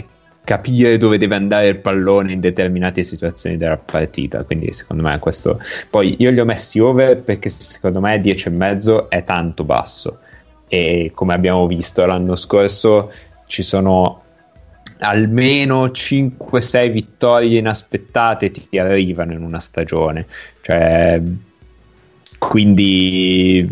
capire 0.44 0.98
dove 0.98 1.18
deve 1.18 1.36
andare 1.36 1.68
il 1.68 1.78
pallone 1.78 2.32
in 2.32 2.40
determinate 2.40 3.02
situazioni 3.02 3.56
della 3.56 3.76
partita. 3.76 4.44
Quindi 4.44 4.72
secondo 4.72 5.02
me 5.02 5.18
questo... 5.18 5.60
Poi 5.88 6.16
io 6.18 6.30
li 6.30 6.40
ho 6.40 6.44
messi 6.44 6.78
over 6.78 7.18
perché 7.18 7.48
secondo 7.48 8.00
me 8.00 8.20
10,5 8.20 9.08
è 9.08 9.24
tanto 9.24 9.64
basso. 9.64 10.18
E 10.68 11.12
come 11.14 11.34
abbiamo 11.34 11.66
visto 11.66 12.04
l'anno 12.04 12.34
scorso 12.34 13.12
ci 13.46 13.62
sono 13.62 14.20
almeno 14.98 15.86
5-6 15.86 16.90
vittorie 16.90 17.58
inaspettate 17.58 18.50
ti 18.50 18.78
arrivano 18.78 19.32
in 19.32 19.42
una 19.42 19.60
stagione. 19.60 20.26
Cioè 20.60 21.20
quindi 22.38 23.68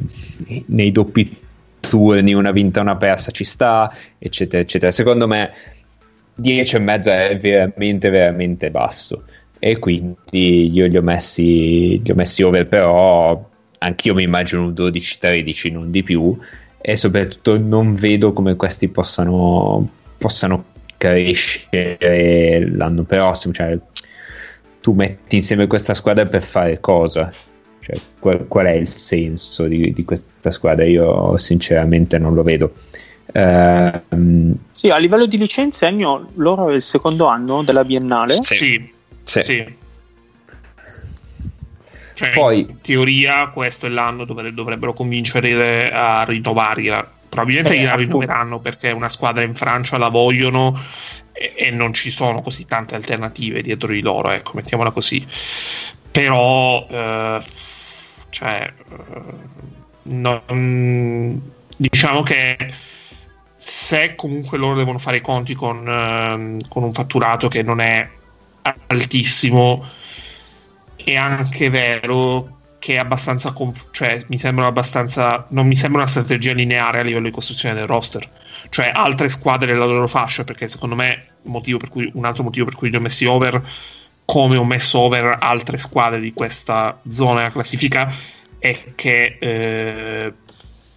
nei 0.66 0.92
doppi 0.92 1.36
turni 1.80 2.34
una 2.34 2.52
vinta 2.52 2.80
una 2.80 2.96
persa 2.96 3.32
ci 3.32 3.44
sta 3.44 3.92
eccetera 4.18 4.62
eccetera. 4.62 4.92
Secondo 4.92 5.26
me 5.26 5.52
10 6.40 6.76
e 6.76 6.78
mezzo 6.78 7.10
è 7.10 7.36
veramente 7.38 8.10
veramente 8.10 8.70
basso 8.70 9.24
e 9.58 9.78
quindi 9.78 10.72
io 10.72 10.86
li 10.86 10.96
ho 10.96 11.02
messi 11.02 12.00
gli 12.00 12.10
ho 12.10 12.14
messi 12.14 12.42
over 12.42 12.66
però 12.66 13.48
anch'io 13.78 14.14
mi 14.14 14.22
immagino 14.22 14.62
un 14.62 14.72
12-13 14.72 15.72
non 15.72 15.90
di 15.90 16.02
più 16.02 16.36
e 16.82 16.96
soprattutto 16.96 17.58
non 17.58 17.94
vedo 17.94 18.32
come 18.32 18.56
questi 18.56 18.88
possano, 18.88 19.86
possano 20.16 20.64
crescere 20.96 22.66
l'anno 22.70 23.02
prossimo. 23.02 23.52
Cioè, 23.52 23.78
tu 24.80 24.92
metti 24.92 25.36
insieme 25.36 25.66
questa 25.66 25.92
squadra 25.92 26.24
per 26.26 26.42
fare 26.42 26.80
cosa? 26.80 27.30
Cioè, 27.80 27.96
qual, 28.18 28.46
qual 28.48 28.66
è 28.66 28.72
il 28.72 28.88
senso 28.88 29.66
di, 29.66 29.92
di 29.92 30.04
questa 30.04 30.50
squadra? 30.50 30.84
Io 30.86 31.36
sinceramente 31.36 32.18
non 32.18 32.34
lo 32.34 32.42
vedo. 32.42 32.72
Ehm, 33.32 34.54
Sì, 34.72 34.90
a 34.90 34.96
livello 34.96 35.26
di 35.26 35.36
licenze, 35.38 35.86
Ennio, 35.86 36.30
loro 36.36 36.68
è 36.68 36.74
il 36.74 36.80
secondo 36.82 37.26
anno 37.26 37.62
della 37.62 37.84
biennale. 37.84 38.42
Sì. 38.42 38.54
Sì, 38.56 38.92
sì. 39.22 39.42
sì. 39.42 39.78
Cioè, 42.14 42.30
Poi- 42.32 42.60
in 42.60 42.80
teoria 42.82 43.48
questo 43.48 43.86
è 43.86 43.88
l'anno 43.88 44.24
dove 44.24 44.52
dovrebbero 44.52 44.92
convincere 44.92 45.90
a 45.90 46.22
rinnovarla. 46.24 47.12
Probabilmente 47.30 47.74
Eh, 47.76 47.84
appunto. 47.86 48.00
rinnoveranno 48.02 48.58
perché 48.58 48.90
una 48.90 49.08
squadra 49.08 49.42
in 49.42 49.54
Francia 49.54 49.96
la 49.96 50.08
vogliono 50.08 50.78
e, 51.32 51.54
e 51.56 51.70
non 51.70 51.94
ci 51.94 52.10
sono 52.10 52.42
così 52.42 52.66
tante 52.66 52.94
alternative 52.94 53.62
dietro 53.62 53.92
di 53.92 54.00
loro, 54.02 54.30
ecco, 54.30 54.52
mettiamola 54.54 54.90
così. 54.90 55.26
Però, 56.10 56.86
eh, 56.90 57.40
cioè, 58.30 58.72
eh, 58.90 59.22
non- 60.02 61.40
diciamo 61.76 62.22
che 62.22 62.56
se 63.70 64.16
comunque 64.16 64.58
loro 64.58 64.74
devono 64.74 64.98
fare 64.98 65.18
i 65.18 65.20
conti 65.20 65.54
con, 65.54 65.88
ehm, 65.88 66.68
con 66.68 66.82
un 66.82 66.92
fatturato 66.92 67.46
che 67.46 67.62
non 67.62 67.80
è 67.80 68.06
altissimo, 68.88 69.86
è 70.96 71.14
anche 71.14 71.70
vero 71.70 72.58
che 72.80 72.94
è 72.94 72.98
abbastanza 72.98 73.52
conf- 73.52 73.88
cioè 73.92 74.24
mi 74.26 74.38
sembra 74.38 74.66
abbastanza 74.66 75.46
non 75.50 75.68
mi 75.68 75.76
sembra 75.76 76.00
una 76.00 76.10
strategia 76.10 76.52
lineare 76.52 76.98
a 76.98 77.02
livello 77.02 77.26
di 77.26 77.30
costruzione 77.30 77.76
del 77.76 77.86
roster. 77.86 78.28
Cioè 78.70 78.90
altre 78.92 79.28
squadre 79.28 79.72
della 79.72 79.84
loro 79.84 80.08
fascia 80.08 80.42
perché 80.42 80.66
secondo 80.66 80.96
me 80.96 81.26
per 81.42 81.88
cui, 81.88 82.10
un 82.14 82.24
altro 82.24 82.42
motivo 82.42 82.64
per 82.64 82.74
cui 82.74 82.90
li 82.90 82.96
ho 82.96 83.00
messi 83.00 83.24
over 83.24 83.62
come 84.24 84.56
ho 84.56 84.64
messo 84.64 84.98
over 84.98 85.36
altre 85.40 85.78
squadre 85.78 86.18
di 86.18 86.32
questa 86.32 87.00
zona 87.08 87.38
della 87.38 87.52
classifica 87.52 88.12
è 88.58 88.92
che 88.96 89.36
eh, 89.38 90.32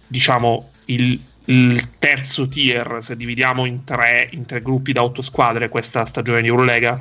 diciamo 0.08 0.70
il, 0.86 1.20
il 1.46 1.98
terzo 1.98 2.48
tier 2.48 2.98
se 3.00 3.16
dividiamo 3.16 3.64
in 3.66 3.84
tre, 3.84 4.28
in 4.32 4.46
tre 4.46 4.62
gruppi 4.62 4.92
da 4.92 5.02
otto 5.02 5.22
squadre 5.22 5.68
questa 5.68 6.04
stagione 6.06 6.40
di 6.40 6.48
Eurolega 6.48 6.98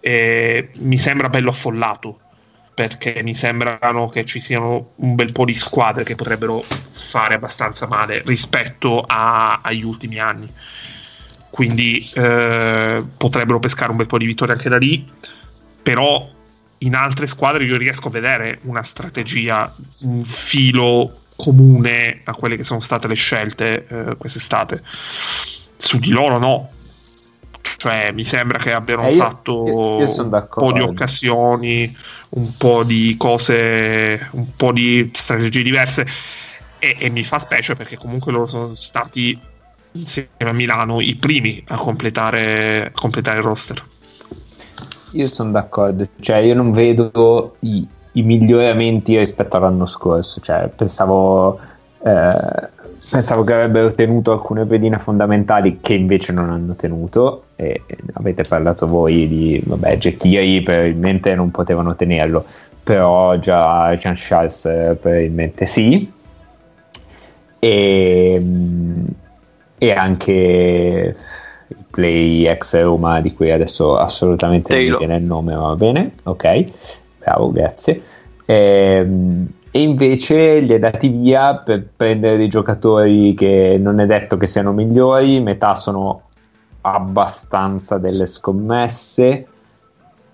eh, 0.00 0.70
mi 0.80 0.98
sembra 0.98 1.28
bello 1.28 1.50
affollato 1.50 2.18
perché 2.74 3.22
mi 3.22 3.34
sembrano 3.34 4.08
che 4.08 4.24
ci 4.24 4.40
siano 4.40 4.92
un 4.96 5.14
bel 5.14 5.30
po' 5.32 5.44
di 5.44 5.54
squadre 5.54 6.04
che 6.04 6.14
potrebbero 6.14 6.62
fare 6.62 7.34
abbastanza 7.34 7.86
male 7.86 8.22
rispetto 8.24 9.04
a- 9.06 9.60
agli 9.62 9.84
ultimi 9.84 10.18
anni. 10.18 10.50
Quindi 11.50 12.10
eh, 12.14 13.04
potrebbero 13.16 13.58
pescare 13.58 13.90
un 13.90 13.98
bel 13.98 14.06
po' 14.06 14.16
di 14.16 14.24
vittorie 14.24 14.54
anche 14.54 14.70
da 14.70 14.78
lì, 14.78 15.06
però 15.82 16.28
in 16.78 16.94
altre 16.94 17.26
squadre 17.26 17.64
io 17.64 17.76
riesco 17.76 18.08
a 18.08 18.10
vedere 18.10 18.58
una 18.62 18.82
strategia, 18.82 19.72
un 20.00 20.24
filo 20.24 21.21
comune 21.36 22.20
a 22.24 22.34
quelle 22.34 22.56
che 22.56 22.64
sono 22.64 22.80
state 22.80 23.08
le 23.08 23.14
scelte 23.14 23.86
eh, 23.86 24.16
quest'estate. 24.16 24.82
Su 25.76 25.98
di 25.98 26.10
loro 26.10 26.38
no. 26.38 26.70
Cioè, 27.76 28.12
mi 28.12 28.24
sembra 28.24 28.58
che 28.58 28.72
abbiano 28.72 29.06
Eh, 29.08 29.14
io- 29.14 29.22
fatto 29.22 29.96
io- 29.98 30.04
io 30.04 30.22
un 30.22 30.42
po' 30.54 30.72
di 30.72 30.80
occasioni, 30.80 31.96
un 32.30 32.56
po' 32.56 32.84
di 32.84 33.16
cose, 33.16 34.28
un 34.32 34.54
po' 34.54 34.72
di 34.72 35.10
strategie 35.12 35.62
diverse. 35.62 36.06
E, 36.78 36.96
e 36.98 37.10
mi 37.10 37.24
fa 37.24 37.38
specie 37.38 37.74
perché 37.74 37.96
comunque 37.96 38.32
loro 38.32 38.46
sono 38.46 38.74
stati 38.74 39.40
insieme 39.92 40.28
a 40.38 40.52
Milano 40.52 41.00
i 41.00 41.14
primi 41.16 41.62
a 41.68 41.76
completare, 41.76 42.86
a 42.86 42.90
completare 42.92 43.38
il 43.38 43.44
roster. 43.44 43.84
Io 45.12 45.28
sono 45.28 45.50
d'accordo, 45.50 46.08
cioè 46.20 46.38
io 46.38 46.54
non 46.54 46.72
vedo 46.72 47.56
i, 47.60 47.86
i 48.12 48.22
miglioramenti 48.22 49.16
rispetto 49.18 49.56
all'anno 49.56 49.86
scorso, 49.86 50.40
cioè 50.40 50.68
pensavo, 50.74 51.58
eh, 52.04 52.68
pensavo 53.10 53.44
che 53.44 53.52
avrebbero 53.54 53.92
tenuto 53.92 54.32
alcune 54.32 54.64
pedine 54.66 54.98
fondamentali 54.98 55.78
che 55.80 55.94
invece 55.94 56.32
non 56.32 56.50
hanno 56.50 56.74
tenuto 56.74 57.44
e 57.56 57.82
avete 58.14 58.42
parlato 58.44 58.86
voi 58.86 59.26
di, 59.28 59.62
vabbè, 59.64 59.96
Jekiri 59.96 60.62
probabilmente 60.62 61.34
non 61.34 61.50
potevano 61.50 61.96
tenerlo, 61.96 62.44
però 62.82 63.38
già 63.38 63.94
Jean 63.96 64.14
Charles 64.16 64.64
eh, 64.66 64.96
probabilmente 65.00 65.66
sì 65.66 66.10
e, 67.64 68.38
mm, 68.42 69.04
e 69.78 69.90
anche 69.92 71.16
il 71.68 71.76
play 71.90 72.44
ex 72.46 72.80
Roma 72.82 73.20
di 73.20 73.32
cui 73.32 73.52
adesso 73.52 73.96
assolutamente 73.96 74.72
non 74.74 74.78
mi 74.78 74.88
Taylor. 74.88 74.98
viene 74.98 75.16
il 75.16 75.24
nome 75.24 75.54
va 75.54 75.76
bene 75.76 76.12
ok 76.24 76.64
bravo 77.22 77.50
grazie 77.50 78.02
Ehm, 78.46 79.48
e 79.70 79.80
invece 79.80 80.58
li 80.58 80.74
è 80.74 80.78
dati 80.78 81.08
via 81.08 81.56
per 81.56 81.86
prendere 81.96 82.36
dei 82.36 82.48
giocatori 82.48 83.34
che 83.34 83.78
non 83.80 84.00
è 84.00 84.06
detto 84.06 84.36
che 84.36 84.46
siano 84.46 84.72
migliori, 84.72 85.40
metà 85.40 85.74
sono 85.74 86.22
abbastanza 86.82 87.96
delle 87.96 88.26
scommesse, 88.26 89.46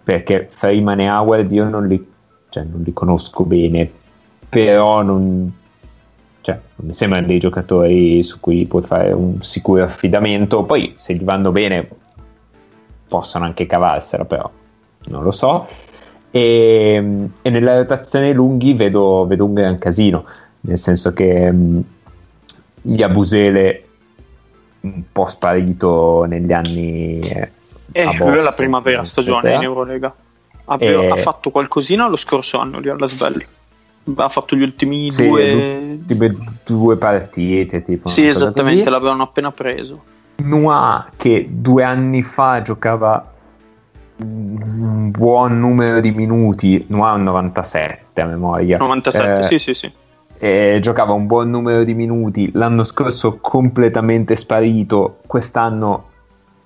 perché 0.02 0.48
Freeman 0.50 1.00
e 1.00 1.10
Howard 1.10 1.52
io 1.52 1.68
non 1.68 1.86
li, 1.86 2.04
cioè, 2.48 2.64
non 2.64 2.82
li 2.82 2.92
conosco 2.92 3.44
bene, 3.44 3.88
però 4.48 5.02
non, 5.02 5.52
cioè, 6.40 6.58
non 6.76 6.88
mi 6.88 6.94
sembrano 6.94 7.26
dei 7.26 7.38
giocatori 7.38 8.22
su 8.24 8.40
cui 8.40 8.64
puoi 8.64 8.82
fare 8.82 9.12
un 9.12 9.40
sicuro 9.42 9.84
affidamento, 9.84 10.64
poi 10.64 10.94
se 10.96 11.14
gli 11.14 11.22
vanno 11.22 11.52
bene 11.52 11.88
possono 13.06 13.44
anche 13.44 13.66
cavarsela, 13.66 14.24
però 14.24 14.50
non 15.10 15.22
lo 15.22 15.30
so. 15.30 15.66
E, 16.38 17.28
e 17.42 17.50
nella 17.50 17.76
rotazione 17.78 18.32
lunghi 18.32 18.72
vedo, 18.74 19.26
vedo 19.26 19.44
un 19.44 19.54
gran 19.54 19.78
casino, 19.78 20.24
nel 20.60 20.78
senso 20.78 21.12
che 21.12 21.50
mh, 21.50 21.82
Yabusele 22.82 23.82
un 24.80 25.02
po' 25.10 25.26
sparito 25.26 26.24
negli 26.28 26.52
anni 26.52 27.18
eh, 27.18 27.50
Eh, 27.90 28.04
lui 28.04 28.12
è 28.12 28.14
la 28.14 28.16
Boston, 28.36 28.54
primavera 28.54 29.04
stagione 29.04 29.38
eccetera. 29.38 29.56
in 29.56 29.62
Eurolega. 29.64 30.14
Ha, 30.66 30.76
E- 30.78 31.08
ha 31.08 31.16
fatto 31.16 31.50
qualcosina 31.50 32.06
lo 32.08 32.16
scorso 32.16 32.58
anno 32.58 32.78
lì 32.78 32.88
alla 32.88 33.06
Svel. 33.06 33.44
Ha 34.14 34.28
fatto 34.28 34.54
gli 34.54 34.62
ultimi 34.62 35.10
Sì, 35.10 35.26
due. 35.26 35.52
ultime 35.52 36.36
due 36.64 36.96
partite 36.96 37.82
tipo 37.82 38.08
Sì, 38.08 38.26
esattamente, 38.28 38.84
così. 38.84 38.90
l'avevano 38.90 39.22
appena 39.24 39.50
preso. 39.50 40.02
Noah 40.36 41.10
che 41.16 41.48
due 41.50 41.82
anni 41.82 42.22
fa 42.22 42.62
giocava 42.62 43.32
un 44.18 45.10
buon 45.10 45.58
numero 45.58 46.00
di 46.00 46.10
minuti, 46.10 46.84
Noah 46.88 47.10
ha 47.10 47.14
un 47.14 47.22
97 47.24 48.20
a 48.20 48.26
memoria. 48.26 48.78
97, 48.78 49.38
Eh, 49.38 49.42
sì, 49.42 49.58
sì, 49.58 49.74
sì. 49.74 49.92
e 50.38 50.78
giocava 50.80 51.12
un 51.12 51.26
buon 51.26 51.50
numero 51.50 51.84
di 51.84 51.94
minuti, 51.94 52.50
l'anno 52.52 52.84
scorso 52.84 53.38
completamente 53.40 54.36
sparito, 54.36 55.18
quest'anno 55.26 56.04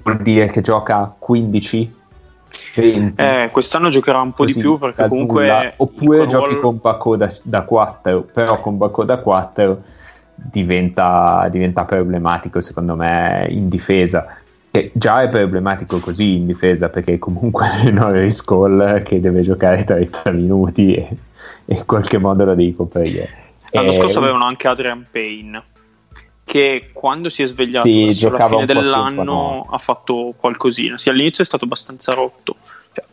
vuol 0.03 0.17
dire 0.19 0.49
che 0.49 0.61
gioca 0.61 1.15
15, 1.19 1.95
20. 2.75 3.23
Eh, 3.23 3.49
quest'anno 3.53 3.89
giocherà 3.89 4.21
un 4.21 4.33
po' 4.33 4.45
così, 4.45 4.55
di 4.55 4.61
più 4.61 4.79
perché 4.79 5.09
comunque. 5.09 5.43
nulla. 5.47 5.73
oppure 5.77 6.27
giochi 6.27 6.45
ruolo- 6.55 6.61
con 6.61 6.79
Bacco 6.83 7.17
da, 7.17 7.33
da 7.43 7.63
4 7.63 8.27
però 8.33 8.61
con 8.61 8.77
Bacco 8.77 9.05
da 9.05 9.19
4 9.19 9.83
diventa, 10.35 11.47
diventa 11.51 11.85
problematico 11.85 12.61
secondo 12.61 12.95
me 12.97 13.47
in 13.51 13.69
difesa 13.69 14.27
che 14.73 14.91
già 14.95 15.21
è 15.23 15.29
problematico 15.29 15.99
così 16.01 16.37
in 16.37 16.47
difesa 16.47 16.89
perché 16.89 17.19
comunque 17.19 17.67
Norris 17.93 18.43
Cole 18.43 19.03
che 19.03 19.21
deve 19.21 19.43
giocare 19.43 19.85
30 19.85 20.31
minuti 20.33 20.95
e, 20.95 21.09
e 21.67 21.75
in 21.77 21.85
qualche 21.85 22.17
modo 22.19 22.45
lo 22.47 22.55
devi 22.55 22.75
coprire 22.75 23.41
L'anno 23.71 23.91
Eh, 23.91 23.93
scorso 23.93 24.19
avevano 24.19 24.45
anche 24.45 24.69
Adrian 24.69 25.07
Payne. 25.11 25.63
Che 26.45 26.91
quando 26.93 27.29
si 27.31 27.43
è 27.43 27.47
svegliato 27.47 27.87
Sì, 27.87 28.05
verso 28.05 28.25
la 28.25 28.31
giocava 28.37 28.49
fine 28.59 28.63
un 28.73 28.77
un 28.77 28.83
dell'anno 28.83 29.23
no. 29.23 29.67
ha 29.71 29.79
fatto 29.79 30.35
qualcosina. 30.37 30.99
Sì, 30.99 31.09
all'inizio 31.09 31.43
è 31.43 31.47
stato 31.47 31.65
abbastanza 31.65 32.13
rotto. 32.13 32.57
Cioè, 32.93 33.05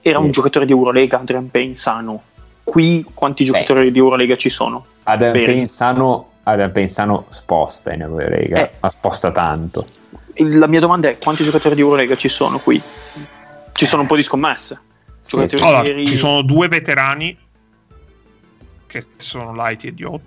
era 0.00 0.18
un 0.18 0.26
Sì. 0.26 0.30
giocatore 0.30 0.64
di 0.64 0.72
Eurolega, 0.72 1.18
Adrian 1.20 1.50
Payne 1.50 1.76
sano. 1.76 2.22
Qui 2.62 3.04
quanti 3.12 3.44
giocatori 3.44 3.90
di 3.90 3.98
Eurolega 3.98 4.36
ci 4.36 4.48
sono? 4.48 4.86
Adrian 5.02 5.32
Bene. 5.32 5.44
Pensano, 5.46 6.30
Adrian 6.44 6.72
Pensano 6.72 7.26
sposta 7.28 7.92
in 7.92 8.00
Eurolega 8.02 8.60
Eh. 8.60 8.70
ma 8.80 8.88
sposta 8.88 9.30
tanto 9.30 9.84
La 10.36 10.66
mia 10.66 10.80
domanda 10.80 11.08
è 11.08 11.18
quanti 11.18 11.42
giocatori 11.42 11.74
di 11.74 11.80
Eurolega 11.80 12.16
ci 12.16 12.28
sono 12.28 12.58
qui? 12.58 12.82
Ci 13.72 13.86
sono 13.86 14.02
un 14.02 14.08
po' 14.08 14.16
di 14.16 14.22
scommesse. 14.22 14.80
Giocatori 15.26 15.62
Allora, 15.62 15.82
veri- 15.82 16.06
ci 16.06 16.16
sono 16.16 16.42
due 16.42 16.68
veterani 16.68 17.36
che 18.86 19.06
sono 19.16 19.54
Lighty 19.54 19.88
e 19.88 19.94
Diot. 19.94 20.20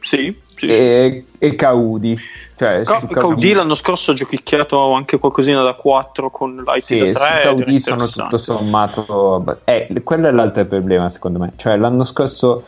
Sì, 0.00 0.36
sì, 0.44 0.66
sì. 0.66 0.66
e, 0.66 1.24
e 1.38 1.54
Caudi 1.54 2.18
cioè, 2.62 2.82
Ca- 2.82 3.00
su 3.00 3.08
Caudì 3.08 3.52
l'anno 3.54 3.74
scorso 3.74 4.12
ha 4.12 4.14
giochicchiato 4.14 4.92
anche 4.92 5.18
qualcosina 5.18 5.62
da 5.62 5.74
4 5.74 6.30
con 6.30 6.62
Light 6.64 6.84
Sì, 6.84 6.98
da 6.98 7.06
su 7.06 7.12
3 7.12 7.40
Caudi 7.42 7.80
sono 7.80 8.06
tutto 8.06 8.38
sommato. 8.38 9.58
Eh, 9.64 9.88
quello 10.04 10.28
è 10.28 10.30
l'altro 10.30 10.64
problema, 10.66 11.08
secondo 11.08 11.40
me. 11.40 11.54
Cioè, 11.56 11.76
l'anno 11.76 12.04
scorso, 12.04 12.64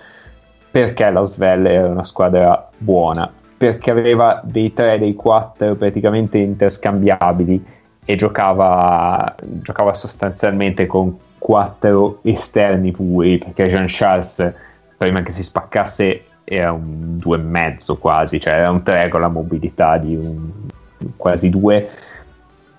perché 0.68 1.08
la 1.10 1.22
Svel 1.22 1.66
era 1.66 1.86
una 1.86 2.02
squadra 2.02 2.68
buona? 2.76 3.30
Perché 3.64 3.90
aveva 3.90 4.40
dei 4.44 4.72
3 4.72 4.98
dei 4.98 5.14
4 5.14 5.74
praticamente 5.76 6.38
interscambiabili 6.38 7.64
e 8.04 8.14
giocava, 8.14 9.34
giocava 9.42 9.94
sostanzialmente 9.94 10.86
con 10.86 11.16
4 11.38 12.18
esterni 12.22 12.90
puri. 12.90 13.38
Perché 13.38 13.68
Jean 13.68 13.86
Charles, 13.88 14.52
prima 14.96 15.22
che 15.22 15.32
si 15.32 15.42
spaccasse, 15.42 16.24
era 16.44 16.72
un 16.72 17.18
2,5 17.18 17.98
quasi, 17.98 18.38
cioè 18.38 18.54
era 18.54 18.70
un 18.70 18.82
3 18.82 19.08
con 19.08 19.20
la 19.20 19.28
mobilità 19.28 19.96
di 19.96 20.14
un 20.14 20.50
quasi 21.16 21.48
2 21.48 21.88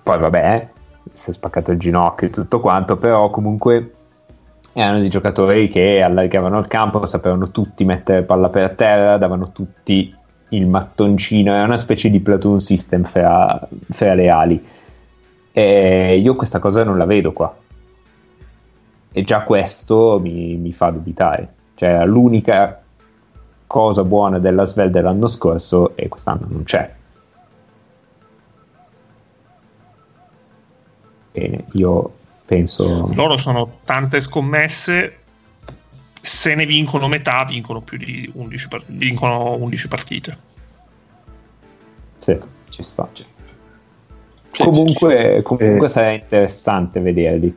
poi 0.06 0.20
vabbè, 0.20 0.68
si 1.12 1.32
è 1.32 1.34
spaccato 1.34 1.72
il 1.72 1.80
ginocchio 1.80 2.28
e 2.28 2.30
tutto 2.30 2.60
quanto, 2.60 2.96
però 2.96 3.32
comunque 3.32 3.94
erano 4.72 5.00
dei 5.00 5.10
giocatori 5.10 5.68
che 5.68 6.04
allargavano 6.04 6.60
il 6.60 6.68
campo, 6.68 7.04
sapevano 7.08 7.50
tutti 7.50 7.84
mettere 7.86 8.22
palla 8.22 8.50
per 8.50 8.76
terra, 8.76 9.18
davano 9.18 9.52
tutti 9.52 10.16
il 10.50 10.68
mattoncino, 10.68 11.54
era 11.54 11.64
una 11.64 11.78
specie 11.78 12.10
di 12.10 12.20
platoon 12.20 12.60
system 12.60 13.04
fra, 13.04 13.68
fra 13.92 14.14
le 14.14 14.30
ali. 14.30 14.66
E 15.52 16.18
io 16.18 16.36
questa 16.36 16.60
cosa 16.60 16.84
non 16.84 16.98
la 16.98 17.06
vedo 17.06 17.32
qua. 17.32 17.56
E 19.12 19.24
già 19.24 19.42
questo 19.44 20.20
mi, 20.22 20.56
mi 20.56 20.74
fa 20.74 20.90
dubitare. 20.90 21.54
Cioè, 21.76 22.06
l'unica 22.06 22.82
cosa 23.66 24.04
buona 24.04 24.40
della 24.40 24.66
Svel 24.66 24.92
dell'anno 24.92 25.28
scorso 25.28 25.96
e 25.96 26.08
quest'anno 26.08 26.48
non 26.50 26.64
c'è. 26.64 26.94
E 31.32 31.66
io 31.74 32.14
penso 32.46 33.10
Loro 33.14 33.38
sono 33.38 33.80
tante 33.84 34.22
scommesse. 34.22 35.18
Se 36.26 36.56
ne 36.56 36.66
vincono 36.66 37.08
metà, 37.08 37.46
vincono 37.46 37.82
più 37.82 38.00
di 38.00 38.28
11, 38.34 38.68
par- 38.68 38.84
vincono 38.88 39.54
11 39.54 39.88
partite. 39.88 40.38
sì, 42.18 42.36
ci 42.70 42.82
sta. 42.82 43.08
Sì, 43.14 43.26
comunque 44.64 45.42
comunque 45.44 45.86
Eh. 45.86 45.90
sarà 45.90 46.12
interessante 46.12 47.00
vederli, 47.00 47.56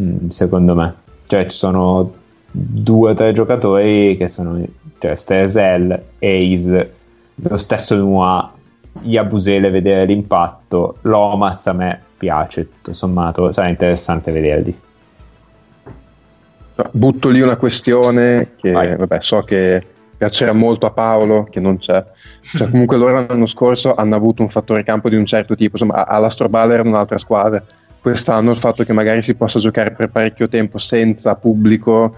mm, 0.00 0.28
secondo 0.28 0.76
me. 0.76 0.94
Cioè 1.26 1.46
ci 1.46 1.56
sono 1.56 2.14
due 2.50 3.10
o 3.10 3.14
tre 3.14 3.32
giocatori 3.32 4.16
che 4.16 4.28
sono 4.28 4.64
cioè 5.00 5.16
Stresel, 5.16 6.00
Ace, 6.20 6.94
lo 7.34 7.56
stesso 7.56 7.96
Nua, 7.96 8.52
Yabusele 9.02 9.70
vedere 9.70 10.04
l'impatto, 10.06 10.98
Lomaz 11.02 11.66
a 11.66 11.72
me 11.72 12.02
piace, 12.16 12.68
tutto 12.68 12.92
sommato 12.92 13.50
sarà 13.50 13.68
interessante 13.68 14.30
vederli. 14.30 14.86
Butto 16.92 17.28
lì 17.28 17.40
una 17.40 17.56
questione 17.56 18.52
che 18.56 18.70
vabbè, 18.70 19.20
so 19.20 19.40
che 19.40 19.84
piacerà 20.18 20.52
molto 20.52 20.86
a 20.86 20.90
Paolo, 20.90 21.44
che 21.48 21.60
non 21.60 21.78
c'è. 21.78 22.04
Cioè, 22.42 22.68
comunque 22.70 22.96
loro 22.96 23.24
l'anno 23.26 23.46
scorso 23.46 23.94
hanno 23.94 24.16
avuto 24.16 24.42
un 24.42 24.48
fattore 24.48 24.82
campo 24.82 25.08
di 25.08 25.16
un 25.16 25.24
certo 25.24 25.54
tipo, 25.54 25.76
insomma, 25.76 26.06
all'Astroballer 26.06 26.80
era 26.80 26.88
un'altra 26.88 27.18
squadra. 27.18 27.62
Quest'anno 28.00 28.50
il 28.50 28.58
fatto 28.58 28.84
che 28.84 28.92
magari 28.92 29.22
si 29.22 29.34
possa 29.34 29.58
giocare 29.58 29.92
per 29.92 30.10
parecchio 30.10 30.48
tempo 30.48 30.78
senza 30.78 31.34
pubblico, 31.34 32.16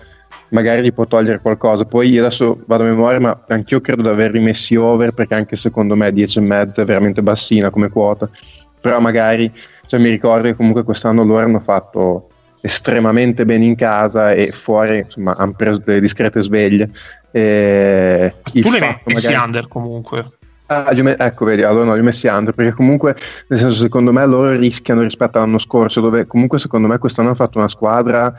magari 0.48 0.82
gli 0.82 0.92
può 0.92 1.06
togliere 1.06 1.40
qualcosa. 1.40 1.84
Poi 1.84 2.10
io 2.10 2.20
adesso 2.20 2.60
vado 2.66 2.82
a 2.84 2.86
memoria, 2.86 3.20
ma 3.20 3.44
anch'io 3.48 3.80
credo 3.80 4.02
di 4.02 4.08
averli 4.08 4.40
messi 4.40 4.76
over, 4.76 5.12
perché 5.12 5.34
anche 5.34 5.56
secondo 5.56 5.94
me 5.94 6.10
10,5 6.10 6.74
è 6.74 6.84
veramente 6.84 7.22
bassina 7.22 7.70
come 7.70 7.88
quota. 7.88 8.28
Però 8.80 8.98
magari, 8.98 9.52
cioè, 9.86 10.00
mi 10.00 10.10
ricordo 10.10 10.44
che 10.44 10.54
comunque 10.54 10.84
quest'anno 10.84 11.22
loro 11.22 11.44
hanno 11.44 11.60
fatto 11.60 12.29
estremamente 12.62 13.44
bene 13.44 13.64
in 13.64 13.74
casa 13.74 14.32
e 14.32 14.50
fuori 14.52 14.98
insomma 14.98 15.34
hanno 15.36 15.54
preso 15.54 15.80
delle 15.84 16.00
discrete 16.00 16.42
sveglie 16.42 16.90
e 17.30 18.34
tu 18.52 18.70
le 18.70 18.80
messi 18.80 19.28
magari- 19.28 19.34
under 19.36 19.68
comunque. 19.68 20.26
Ah, 20.66 20.92
me- 20.94 21.16
ecco, 21.18 21.46
vedi, 21.46 21.62
allora 21.64 21.84
no, 21.84 21.94
li 21.94 22.00
ho 22.00 22.04
messi 22.04 22.28
under 22.28 22.54
perché 22.54 22.72
comunque, 22.72 23.16
nel 23.48 23.58
senso, 23.58 23.74
secondo 23.76 24.12
me 24.12 24.24
loro 24.24 24.52
rischiano 24.52 25.02
rispetto 25.02 25.38
all'anno 25.38 25.58
scorso, 25.58 26.00
dove 26.00 26.28
comunque 26.28 26.60
secondo 26.60 26.86
me 26.86 26.98
quest'anno 26.98 27.28
hanno 27.28 27.36
fatto 27.36 27.58
una 27.58 27.66
squadra. 27.66 28.32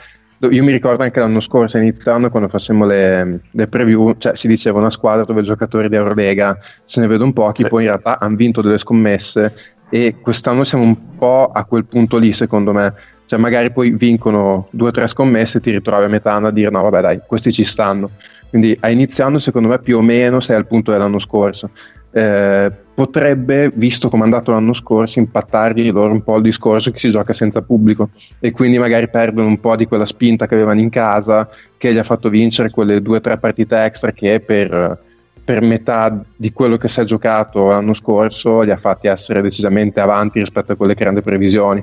Io 0.49 0.63
mi 0.63 0.71
ricordo 0.71 1.03
anche 1.03 1.19
l'anno 1.19 1.41
scorso, 1.41 1.77
iniziando, 1.77 2.29
quando 2.29 2.47
facemmo 2.47 2.85
le, 2.85 3.41
le 3.51 3.67
preview, 3.67 4.15
cioè 4.17 4.33
si 4.35 4.47
diceva 4.47 4.79
una 4.79 4.89
squadra 4.89 5.25
dove 5.25 5.41
giocatori 5.41 5.89
di 5.89 5.95
Eurolega 5.95 6.57
se 6.85 7.01
ne 7.01 7.07
vedono 7.07 7.33
pochi, 7.33 7.63
Sì. 7.63 7.69
poi 7.69 7.83
in 7.83 7.89
realtà 7.89 8.17
hanno 8.17 8.37
vinto 8.37 8.61
delle 8.61 8.77
scommesse 8.77 9.53
e 9.89 10.15
quest'anno 10.21 10.63
siamo 10.63 10.85
un 10.85 11.17
po' 11.17 11.51
a 11.53 11.65
quel 11.65 11.85
punto 11.85 12.17
lì, 12.17 12.31
secondo 12.31 12.71
me. 12.71 12.93
Cioè, 13.31 13.39
magari 13.39 13.71
poi 13.71 13.91
vincono 13.91 14.67
due 14.71 14.89
o 14.89 14.91
tre 14.91 15.07
scommesse 15.07 15.59
e 15.59 15.61
ti 15.61 15.71
ritrovi 15.71 16.03
a 16.03 16.09
metà 16.09 16.33
anno 16.33 16.47
a 16.47 16.51
dire 16.51 16.69
no, 16.69 16.81
vabbè, 16.81 16.99
dai, 16.99 17.21
questi 17.25 17.53
ci 17.53 17.63
stanno. 17.63 18.09
Quindi 18.49 18.75
a 18.81 18.89
iniziando, 18.89 19.39
secondo 19.39 19.69
me, 19.69 19.79
più 19.79 19.99
o 19.99 20.01
meno 20.01 20.41
sei 20.41 20.57
al 20.57 20.67
punto 20.67 20.91
dell'anno 20.91 21.17
scorso. 21.17 21.69
Eh, 22.11 22.69
potrebbe, 22.93 23.71
visto 23.73 24.09
come 24.09 24.23
è 24.23 24.25
andato 24.25 24.51
l'anno 24.51 24.73
scorso, 24.73 25.19
impattargli 25.19 25.89
loro 25.91 26.11
un 26.11 26.23
po' 26.23 26.35
il 26.35 26.41
discorso 26.41 26.91
che 26.91 26.99
si 26.99 27.09
gioca 27.09 27.31
senza 27.31 27.61
pubblico 27.61 28.09
e 28.37 28.51
quindi 28.51 28.77
magari 28.77 29.07
perdono 29.07 29.47
un 29.47 29.61
po' 29.61 29.77
di 29.77 29.85
quella 29.85 30.03
spinta 30.03 30.45
che 30.45 30.55
avevano 30.55 30.81
in 30.81 30.89
casa 30.89 31.47
che 31.77 31.93
gli 31.93 31.97
ha 31.97 32.03
fatto 32.03 32.27
vincere 32.27 32.69
quelle 32.69 33.01
due 33.01 33.15
o 33.15 33.21
tre 33.21 33.37
partite 33.37 33.81
extra 33.81 34.11
che 34.11 34.41
per, 34.41 34.99
per 35.41 35.61
metà 35.61 36.21
di 36.35 36.51
quello 36.51 36.75
che 36.75 36.89
si 36.89 36.99
è 36.99 37.05
giocato 37.05 37.69
l'anno 37.69 37.93
scorso 37.93 38.59
li 38.59 38.71
ha 38.71 38.77
fatti 38.77 39.07
essere 39.07 39.41
decisamente 39.41 40.01
avanti 40.01 40.39
rispetto 40.39 40.73
a 40.73 40.75
quelle 40.75 40.95
che 40.95 41.03
erano 41.03 41.19
le 41.19 41.23
previsioni. 41.23 41.81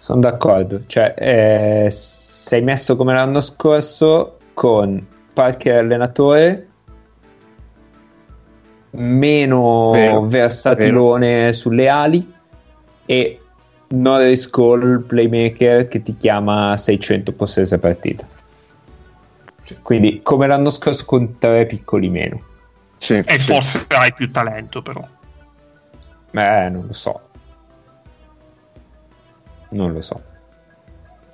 Sono 0.00 0.20
d'accordo, 0.20 0.80
cioè 0.86 1.14
eh, 1.16 1.86
sei 1.90 2.62
messo 2.62 2.96
come 2.96 3.12
l'anno 3.12 3.40
scorso 3.40 4.38
con 4.54 5.06
Parker 5.34 5.76
allenatore 5.76 6.68
meno 8.92 9.90
Vero, 9.90 10.26
versatilone 10.26 11.52
sulle 11.52 11.88
ali 11.88 12.32
e 13.04 13.40
Norris 13.88 14.48
Cole 14.48 15.00
playmaker 15.00 15.86
che 15.86 16.02
ti 16.02 16.16
chiama 16.16 16.76
600 16.78 17.32
possesse 17.32 17.74
a 17.74 17.78
partita. 17.78 18.26
Quindi 19.82 20.20
come 20.22 20.46
l'anno 20.46 20.70
scorso 20.70 21.04
con 21.04 21.38
tre 21.38 21.66
piccoli 21.66 22.08
meno. 22.08 22.40
Sì, 22.96 23.16
E 23.24 23.38
sì. 23.38 23.52
forse 23.52 23.84
hai 23.88 24.14
più 24.14 24.30
talento, 24.30 24.80
però. 24.80 25.06
Eh, 26.32 26.68
non 26.70 26.86
lo 26.86 26.92
so. 26.94 27.20
Non 29.70 29.92
lo 29.92 30.02
so. 30.02 30.22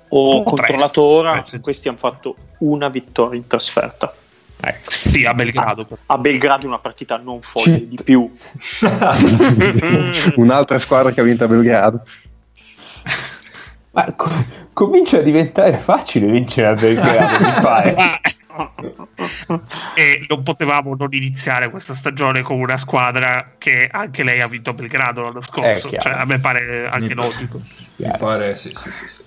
Ho 0.09 0.43
controllato 0.43 1.01
ora, 1.01 1.31
potresti. 1.31 1.59
questi 1.59 1.87
hanno 1.89 1.97
fatto 1.97 2.35
una 2.59 2.89
vittoria 2.89 3.37
in 3.37 3.47
trasferta. 3.47 4.13
Ecco. 4.59 4.89
Sì, 4.89 5.25
a 5.25 5.33
Belgrado. 5.33 5.85
però. 5.85 6.01
A 6.05 6.17
Belgrado 6.17 6.65
una 6.65 6.79
partita 6.79 7.17
non 7.17 7.41
foglie 7.41 7.87
di 7.87 7.97
più. 8.03 8.31
Un'altra 10.35 10.79
squadra 10.79 11.11
che 11.11 11.21
ha 11.21 11.23
vinto 11.23 11.43
a 11.43 11.47
Belgrado. 11.47 12.03
Ma 13.91 14.11
co- 14.13 14.29
comincia 14.73 15.17
a 15.17 15.21
diventare 15.21 15.79
facile 15.79 16.27
vincere 16.27 16.67
a 16.67 16.73
Belgrado, 16.73 17.43
mi 17.43 17.61
pare. 17.61 17.95
E 19.95 20.25
non 20.27 20.43
potevamo 20.43 20.95
non 20.95 21.09
iniziare 21.11 21.69
questa 21.69 21.93
stagione 21.93 22.41
con 22.41 22.59
una 22.59 22.77
squadra 22.77 23.55
che 23.57 23.87
anche 23.91 24.23
lei 24.23 24.41
ha 24.41 24.47
vinto 24.47 24.73
Belgrado 24.73 25.21
l'anno 25.21 25.41
scorso. 25.41 25.87
Eh, 25.87 25.91
chiaro. 25.91 26.09
cioè, 26.09 26.13
a 26.21 26.25
me 26.25 26.39
pare 26.39 26.87
anche 26.87 27.07
Mi- 27.07 27.13
logico. 27.13 27.59
Mi 27.97 28.11
pare, 28.17 28.55
sì, 28.55 28.71
sì, 28.75 28.91
sì, 28.91 29.07
sì. 29.07 29.21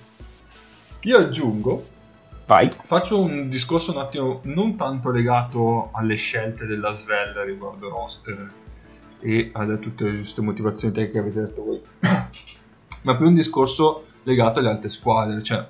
Io 1.02 1.18
aggiungo, 1.18 1.88
Vai. 2.46 2.70
faccio 2.84 3.20
un 3.20 3.48
discorso 3.48 3.92
un 3.92 3.98
attimo 3.98 4.40
non 4.44 4.76
tanto 4.76 5.10
legato 5.10 5.90
alle 5.92 6.16
scelte 6.16 6.66
della 6.66 6.90
Svel 6.90 7.34
riguardo 7.44 7.88
roster 7.88 8.52
e 9.20 9.50
a 9.52 9.66
tutte 9.76 10.04
le 10.04 10.16
giuste 10.16 10.40
motivazioni 10.40 10.92
tecniche 10.92 11.12
che 11.12 11.18
avete 11.18 11.40
detto 11.40 11.64
voi, 11.64 11.80
ma 13.04 13.16
più 13.16 13.26
un 13.26 13.34
discorso 13.34 14.06
legato 14.24 14.58
alle 14.58 14.70
altre 14.70 14.90
squadre. 14.90 15.42
Cioè, 15.42 15.66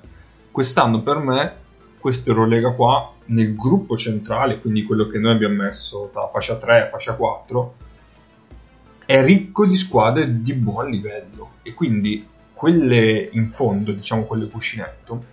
quest'anno 0.51 1.01
per 1.01 1.17
me, 1.17 1.55
questa 1.99 2.29
Eurolega 2.29 2.71
qua, 2.71 3.13
nel 3.31 3.55
gruppo 3.55 3.97
centrale, 3.97 4.59
quindi 4.59 4.83
quello 4.83 5.07
che 5.07 5.17
noi 5.17 5.33
abbiamo 5.33 5.55
messo 5.55 6.09
tra 6.11 6.27
fascia 6.27 6.57
3 6.57 6.87
e 6.87 6.89
fascia 6.89 7.15
4, 7.15 7.75
è 9.05 9.23
ricco 9.23 9.65
di 9.65 9.75
squadre 9.75 10.41
di 10.41 10.53
buon 10.53 10.89
livello 10.89 11.51
e 11.63 11.73
quindi 11.73 12.27
quelle 12.53 13.29
in 13.31 13.49
fondo, 13.49 13.91
diciamo 13.91 14.23
quelle 14.23 14.47
cuscinetto, 14.47 15.25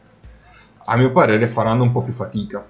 a 0.85 0.97
mio 0.97 1.13
parere 1.13 1.47
faranno 1.47 1.83
un 1.83 1.93
po' 1.93 2.03
più 2.03 2.13
fatica. 2.13 2.67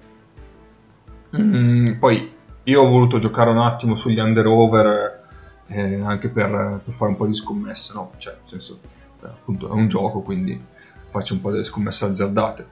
Mm, 1.37 1.93
poi 1.93 2.33
io 2.63 2.81
ho 2.81 2.87
voluto 2.87 3.19
giocare 3.19 3.51
un 3.51 3.59
attimo 3.59 3.95
sugli 3.95 4.19
under-over 4.19 5.27
eh, 5.67 6.01
anche 6.01 6.29
per, 6.29 6.81
per 6.83 6.93
fare 6.93 7.11
un 7.11 7.17
po' 7.17 7.27
di 7.27 7.33
scommesse, 7.33 7.93
no? 7.93 8.11
Cioè, 8.17 8.33
nel 8.33 8.47
senso, 8.47 8.79
eh, 9.23 9.27
appunto 9.27 9.69
è 9.69 9.71
un 9.71 9.87
gioco, 9.87 10.21
quindi 10.21 10.59
faccio 11.09 11.33
un 11.33 11.41
po' 11.41 11.51
delle 11.51 11.63
scommesse 11.63 12.05
azzardate. 12.05 12.67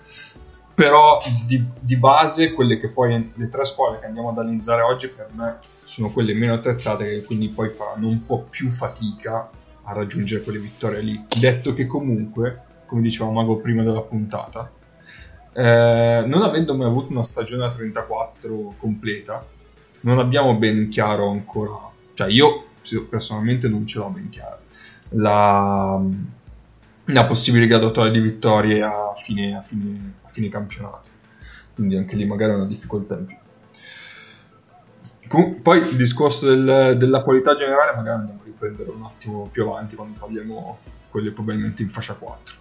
Però 0.77 1.17
di, 1.47 1.67
di 1.79 1.95
base, 1.97 2.53
quelle 2.53 2.79
che 2.79 2.89
poi 2.89 3.31
le 3.33 3.49
tre 3.49 3.65
squadre 3.65 3.99
che 3.99 4.05
andiamo 4.05 4.29
ad 4.29 4.37
analizzare 4.37 4.83
oggi 4.83 5.07
per 5.07 5.27
me 5.33 5.57
sono 5.81 6.11
quelle 6.11 6.35
meno 6.35 6.53
attrezzate 6.53 7.03
che 7.03 7.23
quindi 7.23 7.49
poi 7.49 7.69
faranno 7.69 8.07
un 8.07 8.23
po' 8.23 8.45
più 8.47 8.69
fatica 8.69 9.49
a 9.81 9.93
raggiungere 9.93 10.43
quelle 10.43 10.59
vittorie 10.59 11.01
lì. 11.01 11.25
Detto 11.35 11.73
che 11.73 11.87
comunque, 11.87 12.61
come 12.85 13.01
diceva 13.01 13.31
Mago 13.31 13.57
prima 13.57 13.81
della 13.81 14.01
puntata, 14.01 14.71
eh, 15.51 16.23
non 16.27 16.43
avendo 16.43 16.75
mai 16.75 16.85
avuto 16.85 17.11
una 17.11 17.23
stagione 17.23 17.65
a 17.65 17.71
34 17.71 18.75
completa, 18.77 19.43
non 20.01 20.19
abbiamo 20.19 20.57
ben 20.57 20.89
chiaro 20.89 21.27
ancora, 21.27 21.89
cioè 22.13 22.29
io 22.29 22.65
personalmente 23.09 23.67
non 23.67 23.87
ce 23.87 23.97
l'ho 23.97 24.09
ben 24.09 24.29
chiaro, 24.29 24.59
la, 25.13 25.99
la 27.05 27.25
possibile 27.25 27.65
graduatoria 27.65 28.11
di 28.11 28.19
vittorie 28.19 28.83
a 28.83 29.13
fine, 29.15 29.55
a 29.55 29.61
fine, 29.61 30.13
fine 30.37 30.49
campionato. 30.49 31.07
Quindi 31.73 31.97
anche 31.97 32.15
lì 32.15 32.25
magari 32.25 32.51
è 32.51 32.55
una 32.55 32.65
difficoltà 32.65 33.15
in 33.15 33.25
più. 33.25 33.35
Com- 35.27 35.55
poi 35.61 35.79
il 35.81 35.95
discorso 35.97 36.47
del- 36.47 36.95
della 36.97 37.21
qualità 37.21 37.53
generale 37.53 37.95
magari 37.95 38.19
andiamo 38.19 38.39
a 38.41 38.45
riprendere 38.45 38.89
un 38.91 39.03
attimo 39.03 39.49
più 39.51 39.63
avanti 39.63 39.95
quando 39.95 40.17
parliamo 40.17 40.77
quelle 41.09 41.31
probabilmente 41.31 41.81
in 41.81 41.89
fascia 41.89 42.13
4. 42.13 42.55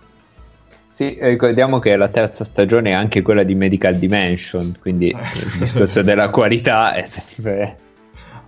Sì, 0.88 1.18
ricordiamo 1.20 1.78
che 1.78 1.94
la 1.96 2.08
terza 2.08 2.42
stagione 2.44 2.90
è 2.90 2.92
anche 2.94 3.20
quella 3.22 3.42
di 3.42 3.54
Medical 3.54 3.96
Dimension, 3.96 4.74
quindi 4.80 5.08
il 5.08 5.58
discorso 5.58 6.00
della 6.02 6.30
qualità 6.30 6.94
è 6.94 7.04
sempre 7.04 7.78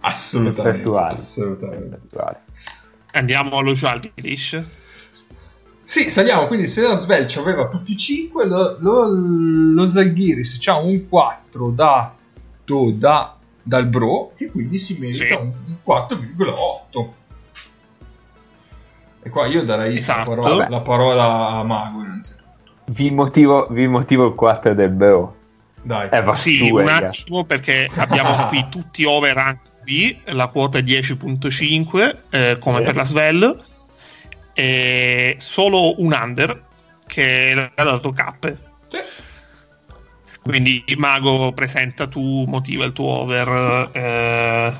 Assolutamente. 0.00 0.78
attuale. 0.80 1.14
assolutamente. 1.14 2.00
Andiamo 3.12 3.58
allo 3.58 3.72
Jalgiris. 3.74 4.62
Sì, 5.90 6.10
saliamo, 6.10 6.46
quindi 6.48 6.66
se 6.66 6.82
la 6.86 6.96
Svelch 6.96 7.38
aveva 7.38 7.66
tutti 7.68 7.92
i 7.92 7.96
5, 7.96 8.44
lo, 8.46 8.76
lo, 8.78 9.06
lo 9.08 9.86
Zalgiris 9.86 10.60
ha 10.68 10.76
un 10.76 11.08
4 11.08 11.70
dato 11.70 12.90
da, 12.92 13.34
dal 13.62 13.86
Bro 13.86 14.32
e 14.36 14.50
quindi 14.50 14.78
si 14.78 14.98
merita 15.00 15.24
Sì. 15.24 15.32
un, 15.32 15.50
un 15.66 15.76
4,8. 15.86 17.08
E 19.22 19.30
qua 19.30 19.46
io 19.46 19.62
darei 19.64 19.96
Esatto. 19.96 20.34
la, 20.34 20.42
parola, 20.42 20.68
la 20.68 20.80
parola 20.80 21.24
a 21.48 21.62
Mago 21.64 22.02
innanzitutto. 22.02 22.42
Vi 22.88 23.10
motivo, 23.10 23.66
vi 23.70 23.86
motivo 23.86 24.26
il 24.26 24.34
4 24.34 24.74
del 24.74 24.90
Bro. 24.90 25.36
Dai. 25.80 26.10
Eh, 26.12 26.20
va 26.20 26.34
Sì, 26.34 26.68
un 26.70 26.86
attimo 26.86 27.44
perché 27.44 27.88
abbiamo 27.96 28.48
qui 28.48 28.66
tutti 28.68 29.04
over 29.04 29.38
anche 29.38 29.68
B, 29.84 30.14
la 30.32 30.48
quota 30.48 30.76
è 30.76 30.82
10.5 30.82 32.16
eh, 32.28 32.58
come 32.60 32.78
Sì. 32.78 32.82
per 32.84 32.94
la 32.94 33.04
Svel 33.04 33.64
e 34.58 35.36
solo 35.38 36.02
un 36.02 36.12
under 36.12 36.64
che 37.06 37.54
l'ha 37.54 37.70
dato 37.84 38.10
K. 38.10 38.56
Sì. 38.88 38.98
Quindi 40.42 40.82
Mago 40.96 41.52
presenta 41.52 42.08
tu, 42.08 42.42
motiva 42.44 42.84
il 42.84 42.92
tuo 42.92 43.20
over, 43.20 43.90
eh, 43.92 44.74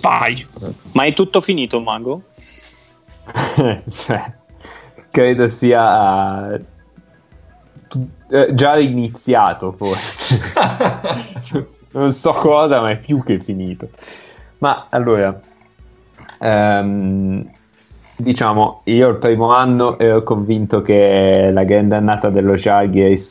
vai. 0.00 0.46
Ma 0.92 1.04
è 1.04 1.12
tutto 1.12 1.40
finito, 1.40 1.80
Mago? 1.80 2.24
Cioè, 3.88 4.32
credo 5.12 5.48
sia 5.48 6.52
eh, 8.30 8.48
già 8.52 8.78
iniziato 8.80 9.70
forse. 9.78 10.40
non 11.92 12.10
so 12.10 12.32
cosa, 12.32 12.80
ma 12.80 12.90
è 12.90 12.98
più 12.98 13.22
che 13.22 13.38
finito. 13.38 13.90
Ma 14.58 14.88
allora, 14.90 15.40
ehm, 16.40 17.58
diciamo, 18.22 18.82
io 18.84 19.08
il 19.08 19.16
primo 19.16 19.52
anno 19.52 19.98
ero 19.98 20.22
convinto 20.22 20.82
che 20.82 21.50
la 21.52 21.64
grande 21.64 21.96
annata 21.96 22.30
dello 22.30 22.54
Žalgiris, 22.54 23.30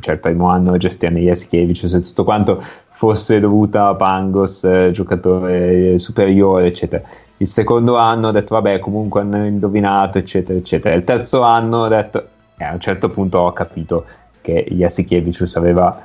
cioè 0.00 0.14
il 0.14 0.20
primo 0.20 0.48
anno 0.48 0.76
gestione 0.76 1.20
Jaskiewicz 1.20 1.92
e 1.92 2.00
tutto 2.00 2.24
quanto, 2.24 2.62
fosse 2.90 3.40
dovuta 3.40 3.88
a 3.88 3.94
Pangos, 3.94 4.64
eh, 4.64 4.90
giocatore 4.92 5.98
superiore, 5.98 6.66
eccetera. 6.66 7.02
Il 7.38 7.46
secondo 7.46 7.96
anno 7.96 8.28
ho 8.28 8.30
detto, 8.30 8.54
vabbè, 8.54 8.78
comunque 8.78 9.20
hanno 9.20 9.44
indovinato, 9.44 10.18
eccetera, 10.18 10.58
eccetera. 10.58 10.94
Il 10.94 11.04
terzo 11.04 11.42
anno 11.42 11.78
ho 11.78 11.88
detto, 11.88 12.26
e 12.56 12.64
a 12.64 12.72
un 12.72 12.80
certo 12.80 13.08
punto 13.10 13.38
ho 13.38 13.52
capito 13.52 14.04
che 14.40 14.66
Jaskiewicz 14.70 15.56
aveva 15.56 16.00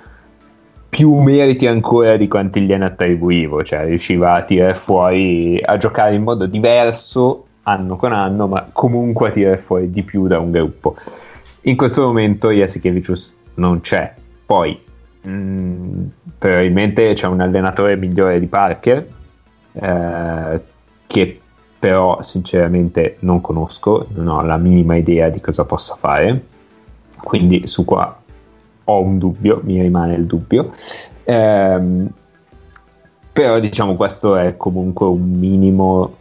più 0.89 1.13
meriti 1.19 1.67
ancora 1.67 2.17
di 2.17 2.27
quanti 2.27 2.61
gliene 2.61 2.85
attribuivo, 2.85 3.63
cioè 3.63 3.85
riusciva 3.85 4.33
a 4.33 4.41
tirare 4.41 4.73
fuori, 4.73 5.61
a 5.63 5.77
giocare 5.77 6.15
in 6.15 6.23
modo 6.23 6.47
diverso 6.47 7.45
anno 7.63 7.95
con 7.95 8.13
anno, 8.13 8.47
ma 8.47 8.69
comunque 8.71 9.29
a 9.29 9.31
tirare 9.31 9.57
fuori 9.57 9.89
di 9.91 10.03
più 10.03 10.27
da 10.27 10.39
un 10.39 10.51
gruppo. 10.51 10.95
In 11.61 11.75
questo 11.75 12.03
momento 12.03 12.51
Jasikevicius 12.51 13.35
non 13.55 13.81
c'è, 13.81 14.13
poi 14.45 14.81
mh, 15.21 16.03
probabilmente 16.37 17.13
c'è 17.13 17.27
un 17.27 17.41
allenatore 17.41 17.95
migliore 17.95 18.39
di 18.39 18.47
Parker, 18.47 19.07
eh, 19.73 20.61
che 21.05 21.41
però 21.79 22.21
sinceramente 22.21 23.17
non 23.19 23.39
conosco, 23.41 24.07
non 24.13 24.27
ho 24.27 24.41
la 24.41 24.57
minima 24.57 24.95
idea 24.95 25.29
di 25.29 25.39
cosa 25.39 25.63
possa 25.63 25.95
fare, 25.95 26.43
quindi 27.21 27.67
su 27.67 27.85
qua 27.85 28.17
ho 28.83 29.01
un 29.01 29.17
dubbio, 29.17 29.61
mi 29.63 29.81
rimane 29.81 30.15
il 30.15 30.25
dubbio. 30.25 30.73
Ehm, 31.23 32.09
però 33.31 33.59
diciamo 33.59 33.95
questo 33.95 34.35
è 34.35 34.57
comunque 34.57 35.05
un 35.07 35.21
minimo 35.21 36.15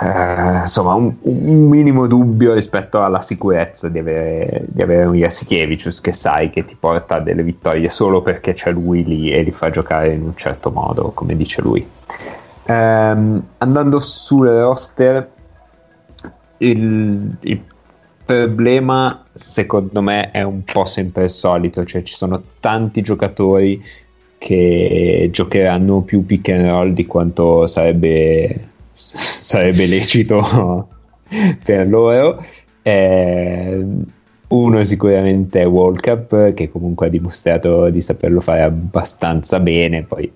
eh, 0.00 0.58
insomma 0.60 0.94
un, 0.94 1.14
un 1.22 1.68
minimo 1.68 2.06
dubbio 2.06 2.54
rispetto 2.54 3.02
alla 3.02 3.20
sicurezza 3.20 3.88
di 3.88 3.98
avere, 3.98 4.64
di 4.68 4.82
avere 4.82 5.04
un 5.04 5.14
Jasikevicius 5.14 6.00
che 6.00 6.12
sai 6.12 6.50
che 6.50 6.64
ti 6.64 6.76
porta 6.78 7.16
a 7.16 7.20
delle 7.20 7.42
vittorie 7.42 7.88
solo 7.88 8.22
perché 8.22 8.52
c'è 8.52 8.70
lui 8.70 9.04
lì 9.04 9.30
e 9.30 9.42
li 9.42 9.52
fa 9.52 9.70
giocare 9.70 10.12
in 10.12 10.22
un 10.22 10.36
certo 10.36 10.70
modo, 10.70 11.10
come 11.14 11.36
dice 11.36 11.62
lui. 11.62 11.86
Ehm, 12.66 13.42
andando 13.58 13.98
sul 13.98 14.46
roster, 14.48 15.30
il, 16.58 17.36
il 17.40 17.62
problema 18.24 19.24
secondo 19.32 20.02
me 20.02 20.30
è 20.30 20.42
un 20.42 20.62
po' 20.64 20.84
sempre 20.84 21.24
il 21.24 21.30
solito, 21.30 21.84
cioè 21.84 22.02
ci 22.02 22.14
sono 22.14 22.42
tanti 22.60 23.00
giocatori 23.00 23.82
che 24.36 25.28
giocheranno 25.32 26.02
più 26.02 26.24
pick 26.24 26.50
and 26.50 26.66
roll 26.66 26.92
di 26.92 27.06
quanto 27.06 27.66
sarebbe, 27.66 28.68
sarebbe 29.14 29.86
lecito 29.86 30.88
per 31.64 31.88
loro. 31.88 32.44
Eh, 32.82 33.84
uno 34.48 34.84
sicuramente 34.84 35.60
è 35.60 35.66
World 35.66 36.00
Cup 36.00 36.54
che 36.54 36.70
comunque 36.70 37.06
ha 37.06 37.10
dimostrato 37.10 37.90
di 37.90 38.00
saperlo 38.00 38.40
fare 38.40 38.62
abbastanza 38.62 39.60
bene, 39.60 40.04
poi 40.04 40.30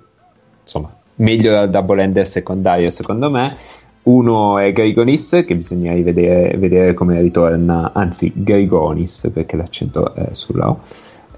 insomma 0.63 0.95
meglio 1.17 1.53
da 1.53 1.67
double 1.67 2.03
ender 2.03 2.27
secondario 2.27 2.91
secondo 2.91 3.31
me. 3.31 3.57
Uno 4.05 4.59
è 4.59 4.73
Grigonis 4.73 5.45
che 5.47 5.55
bisogna 5.55 5.93
rivedere 5.93 6.57
vedere 6.59 6.93
come 6.93 7.21
ritorna, 7.21 7.93
anzi 7.95 8.33
Grigonis 8.35 9.31
perché 9.33 9.57
l'accento 9.57 10.13
è 10.15 10.31
sulla 10.33 10.71
O. 10.71 10.81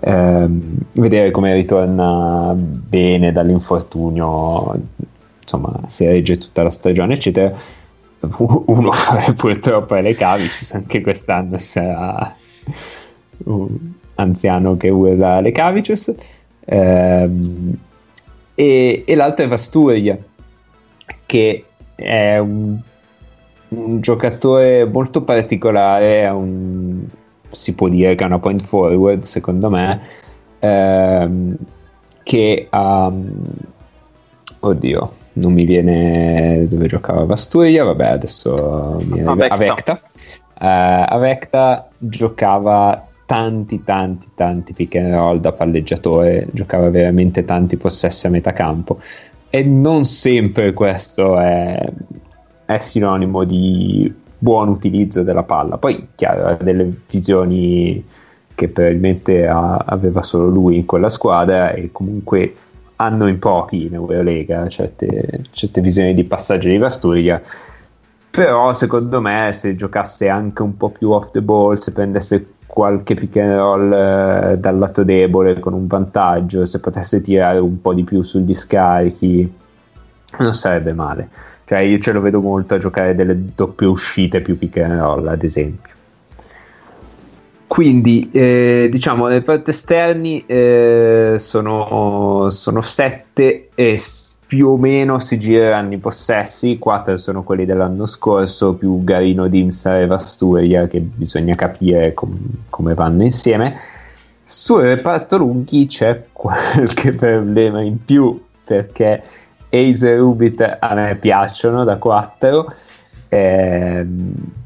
Ehm, 0.00 0.78
vedere 0.92 1.30
come 1.30 1.54
ritorna 1.54 2.54
bene 2.56 3.32
dall'infortunio, 3.32 4.80
insomma, 5.54 5.80
se 5.88 6.06
regge 6.06 6.36
tutta 6.36 6.62
la 6.62 6.70
stagione, 6.70 7.14
eccetera. 7.14 7.54
Uno 8.38 8.90
purtroppo 9.36 9.94
è 9.94 10.02
le 10.02 10.14
Cavicius, 10.14 10.72
anche 10.72 11.00
quest'anno 11.00 11.58
sarà 11.58 12.34
un 13.44 13.76
anziano 14.16 14.76
che 14.76 14.88
urla 14.88 15.40
le 15.40 15.52
Cavicius. 15.52 16.14
Ehm, 16.66 17.76
e, 18.54 19.04
e 19.06 19.14
l'altro 19.14 19.44
è 19.44 19.48
Vasturia, 19.48 20.16
che 21.26 21.64
è 21.94 22.38
un, 22.38 22.78
un 23.68 24.00
giocatore 24.00 24.84
molto 24.86 25.22
particolare, 25.22 26.26
un, 26.28 27.04
si 27.50 27.74
può 27.74 27.88
dire 27.88 28.14
che 28.14 28.24
è 28.24 28.26
una 28.26 28.38
point 28.38 28.62
forward, 28.62 29.22
secondo 29.24 29.68
me, 29.70 30.00
ehm, 30.60 31.56
che 32.22 32.66
ha... 32.70 33.12
oddio, 34.68 35.12
non 35.34 35.52
mi 35.52 35.64
viene 35.64 36.66
dove 36.68 36.86
giocava 36.86 37.24
Vasturia, 37.24 37.84
vabbè 37.84 38.06
adesso 38.06 38.98
mi 39.06 39.20
arriva 39.20 39.32
Avecta. 39.32 39.54
Avecta. 39.54 40.00
Eh, 40.60 41.04
Avecta 41.08 41.88
giocava 41.98 43.06
tanti 43.26 43.82
tanti 43.82 44.28
tanti 44.34 44.72
pick 44.74 44.96
and 44.96 45.14
roll 45.14 45.38
da 45.38 45.52
palleggiatore, 45.52 46.48
giocava 46.52 46.90
veramente 46.90 47.44
tanti 47.44 47.76
possessi 47.76 48.26
a 48.26 48.30
metà 48.30 48.52
campo 48.52 49.00
e 49.50 49.62
non 49.62 50.04
sempre 50.04 50.72
questo 50.72 51.38
è, 51.38 51.88
è 52.64 52.78
sinonimo 52.78 53.44
di 53.44 54.12
buon 54.36 54.68
utilizzo 54.68 55.22
della 55.22 55.44
palla. 55.44 55.78
Poi, 55.78 56.08
chiaro, 56.16 56.46
ha 56.46 56.54
delle 56.54 56.92
visioni 57.08 58.04
che 58.54 58.68
probabilmente 58.68 59.46
ha- 59.46 59.76
aveva 59.76 60.22
solo 60.22 60.48
lui 60.48 60.76
in 60.76 60.86
quella 60.86 61.08
squadra 61.08 61.70
e 61.72 61.90
comunque 61.92 62.52
hanno 63.04 63.28
in 63.28 63.38
pochi 63.38 63.86
in 63.86 63.94
Eurolega 63.94 64.68
certe, 64.68 65.42
certe 65.52 65.80
visioni 65.80 66.14
di 66.14 66.24
passaggio 66.24 66.68
di 66.68 66.78
Vasturia. 66.78 67.40
Però 68.30 68.72
secondo 68.72 69.20
me 69.20 69.50
se 69.52 69.76
giocasse 69.76 70.28
anche 70.28 70.62
un 70.62 70.76
po' 70.76 70.90
più 70.90 71.10
off 71.10 71.30
the 71.30 71.40
ball, 71.40 71.76
se 71.76 71.92
prendesse 71.92 72.46
qualche 72.66 73.14
pick 73.14 73.36
and 73.36 73.54
roll 73.54 73.92
eh, 73.92 74.58
dal 74.58 74.76
lato 74.76 75.04
debole 75.04 75.60
con 75.60 75.72
un 75.72 75.86
vantaggio, 75.86 76.66
se 76.66 76.80
potesse 76.80 77.22
tirare 77.22 77.58
un 77.58 77.80
po' 77.80 77.94
di 77.94 78.02
più 78.02 78.22
sugli 78.22 78.52
scarichi, 78.52 79.52
non 80.38 80.54
sarebbe 80.54 80.92
male. 80.92 81.28
Cioè 81.64 81.78
io 81.78 81.98
ce 81.98 82.12
lo 82.12 82.20
vedo 82.20 82.40
molto 82.40 82.74
a 82.74 82.78
giocare 82.78 83.14
delle 83.14 83.54
doppie 83.54 83.86
uscite 83.86 84.40
più 84.40 84.58
pick 84.58 84.78
and 84.78 84.98
roll, 84.98 85.28
ad 85.28 85.44
esempio. 85.44 85.93
Quindi, 87.74 88.30
eh, 88.30 88.86
diciamo, 88.88 89.26
le 89.26 89.42
parti 89.42 89.70
esterni 89.70 90.44
eh, 90.46 91.34
sono, 91.40 92.46
sono 92.50 92.80
sette 92.80 93.70
e 93.74 94.00
più 94.46 94.68
o 94.68 94.76
meno 94.76 95.18
si 95.18 95.40
gireranno 95.40 95.94
i 95.94 95.98
possessi, 95.98 96.78
quattro 96.78 97.16
sono 97.16 97.42
quelli 97.42 97.64
dell'anno 97.64 98.06
scorso, 98.06 98.74
più 98.74 99.02
Garino, 99.02 99.48
Dimsa 99.48 99.98
e 99.98 100.06
Vasturia, 100.06 100.86
che 100.86 101.00
bisogna 101.00 101.56
capire 101.56 102.14
com- 102.14 102.38
come 102.70 102.94
vanno 102.94 103.24
insieme. 103.24 103.76
Sul 104.44 104.82
reparto 104.82 105.36
lunghi 105.36 105.88
c'è 105.88 106.26
qualche 106.30 107.10
problema 107.18 107.80
in 107.80 108.04
più, 108.04 108.40
perché 108.62 109.20
Ace 109.68 110.12
e 110.12 110.16
Rubit 110.16 110.76
a 110.78 110.94
me 110.94 111.16
piacciono 111.16 111.82
da 111.82 111.96
4 111.96 112.72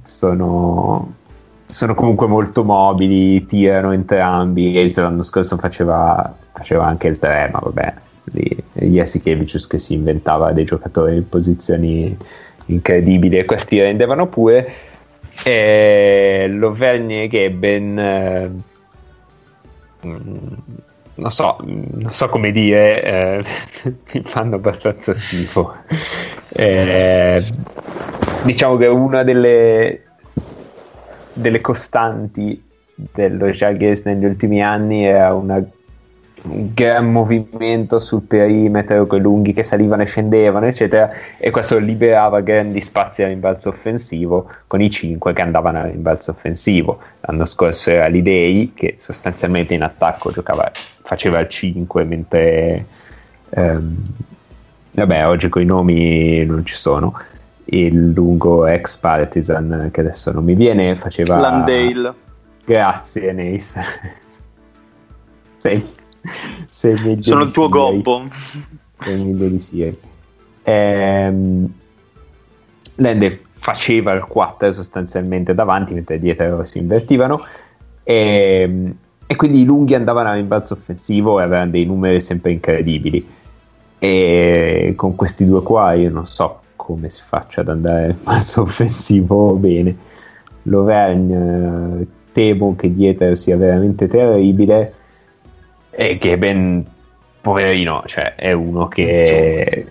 sono, 0.03 1.15
sono 1.69 1.95
comunque 1.95 2.27
molto 2.27 2.65
mobili 2.65 3.45
tirano 3.47 3.93
entrambi 3.93 4.79
Ace 4.79 5.03
l'anno 5.03 5.23
scorso 5.23 5.59
faceva, 5.59 6.35
faceva 6.53 6.87
anche 6.87 7.09
il 7.09 7.19
3 7.19 7.51
ma 7.53 7.61
vabbè 7.63 7.95
Jasikevicius 8.73 9.67
che 9.67 9.79
si 9.79 9.95
inventava 9.95 10.53
dei 10.53 10.65
giocatori 10.65 11.17
in 11.17 11.29
posizioni 11.29 12.17
incredibili 12.67 13.39
e 13.39 13.45
questi 13.45 13.81
rendevano 13.81 14.27
pure 14.27 14.73
e 15.45 16.47
Lovellny 16.49 17.23
e 17.23 17.29
Geben 17.29 17.99
eh, 17.99 18.51
mm, 20.07 20.37
non 21.19 21.31
so, 21.31 21.57
non 21.65 22.13
so 22.13 22.29
come 22.29 22.51
dire, 22.51 23.03
eh, 23.03 23.45
mi 24.13 24.23
fanno 24.25 24.57
abbastanza 24.57 25.15
schifo. 25.15 25.75
Eh, 26.51 27.45
diciamo 28.45 28.77
che 28.77 28.87
una 28.87 29.25
delle, 29.25 30.08
delle 31.41 31.61
costanti 31.61 32.63
dello 32.95 33.49
Jaguars 33.49 34.03
negli 34.05 34.25
ultimi 34.25 34.63
anni 34.63 35.05
era 35.05 35.33
una- 35.33 35.63
un 36.41 36.71
gran 36.73 37.11
movimento 37.11 37.99
sul 37.99 38.23
perimetro 38.23 39.07
con 39.07 39.21
lunghi 39.21 39.53
che 39.53 39.63
salivano 39.63 40.03
e 40.03 40.07
scendevano, 40.07 40.67
eccetera, 40.67 41.11
e 41.37 41.51
questo 41.51 41.79
liberava 41.79 42.41
grandi 42.41 42.81
spazi 42.81 43.23
a 43.23 43.27
rimbalzo 43.27 43.69
offensivo 43.69 44.49
con 44.67 44.81
i 44.81 44.91
5 44.91 45.33
che 45.33 45.43
andavano 45.43 45.81
a 45.81 45.87
rimbalzo 45.87 46.31
offensivo. 46.31 47.01
L'anno 47.21 47.45
scorso 47.45 47.91
era 47.91 48.07
l'Idei 48.07 48.73
che 48.75 48.95
sostanzialmente 48.99 49.75
in 49.75 49.83
attacco 49.83 50.31
giocava, 50.31 50.71
faceva 51.03 51.41
il 51.41 51.49
5 51.49 52.05
mentre 52.05 52.85
ehm, 53.51 53.97
vabbè, 54.93 55.27
oggi 55.27 55.49
con 55.49 55.63
i 55.63 55.65
nomi 55.65 56.45
non 56.45 56.65
ci 56.65 56.75
sono. 56.75 57.15
Il 57.71 58.13
lungo 58.13 58.67
ex 58.67 58.97
partisan 58.97 59.91
che 59.93 60.01
adesso 60.01 60.33
non 60.33 60.43
mi 60.43 60.55
viene 60.55 60.97
faceva 60.97 61.39
Landale. 61.39 62.15
Grazie, 62.65 63.33
Nace. 63.33 63.81
sei, 65.59 65.87
sei 66.69 66.95
meglio 67.03 67.23
Sono 67.23 67.43
il 67.43 67.53
tuo 67.53 67.69
gobbo. 67.69 68.27
Sei 69.01 69.23
meglio 69.23 69.49
di 69.49 69.59
Siri. 69.59 69.99
Ehm, 70.63 71.73
Lende 72.95 73.43
faceva 73.59 74.13
il 74.13 74.25
4 74.25 74.73
sostanzialmente 74.73 75.55
davanti, 75.55 75.93
mentre 75.93 76.19
dietro 76.19 76.65
si 76.65 76.79
invertivano. 76.79 77.39
E, 78.03 78.95
e 79.27 79.37
quindi 79.37 79.61
i 79.61 79.65
lunghi 79.65 79.95
andavano 79.95 80.31
a 80.31 80.35
rimbalzo 80.35 80.73
offensivo 80.73 81.39
e 81.39 81.43
avevano 81.43 81.71
dei 81.71 81.85
numeri 81.85 82.19
sempre 82.21 82.53
incredibili. 82.53 83.27
E 83.99 84.95
con 84.97 85.15
questi 85.15 85.45
due 85.45 85.63
qua 85.63 85.93
io 85.93 86.09
non 86.09 86.25
so 86.27 86.61
come 86.89 87.11
si 87.11 87.21
faccia 87.23 87.61
ad 87.61 87.69
andare 87.69 88.05
a 88.05 88.07
rimbalzo 88.07 88.63
offensivo 88.73 89.53
bene. 89.57 89.95
L'Auvergne 90.63 92.01
eh, 92.01 92.07
temo 92.33 92.75
che 92.77 92.95
dietro 92.95 93.35
sia 93.35 93.59
veramente 93.59 94.09
terribile 94.09 94.95
e 95.91 96.17
che 96.17 96.39
ben 96.39 96.87
poverino, 97.43 98.05
cioè 98.07 98.37
è 98.37 98.53
uno 98.53 98.89
che 98.89 99.87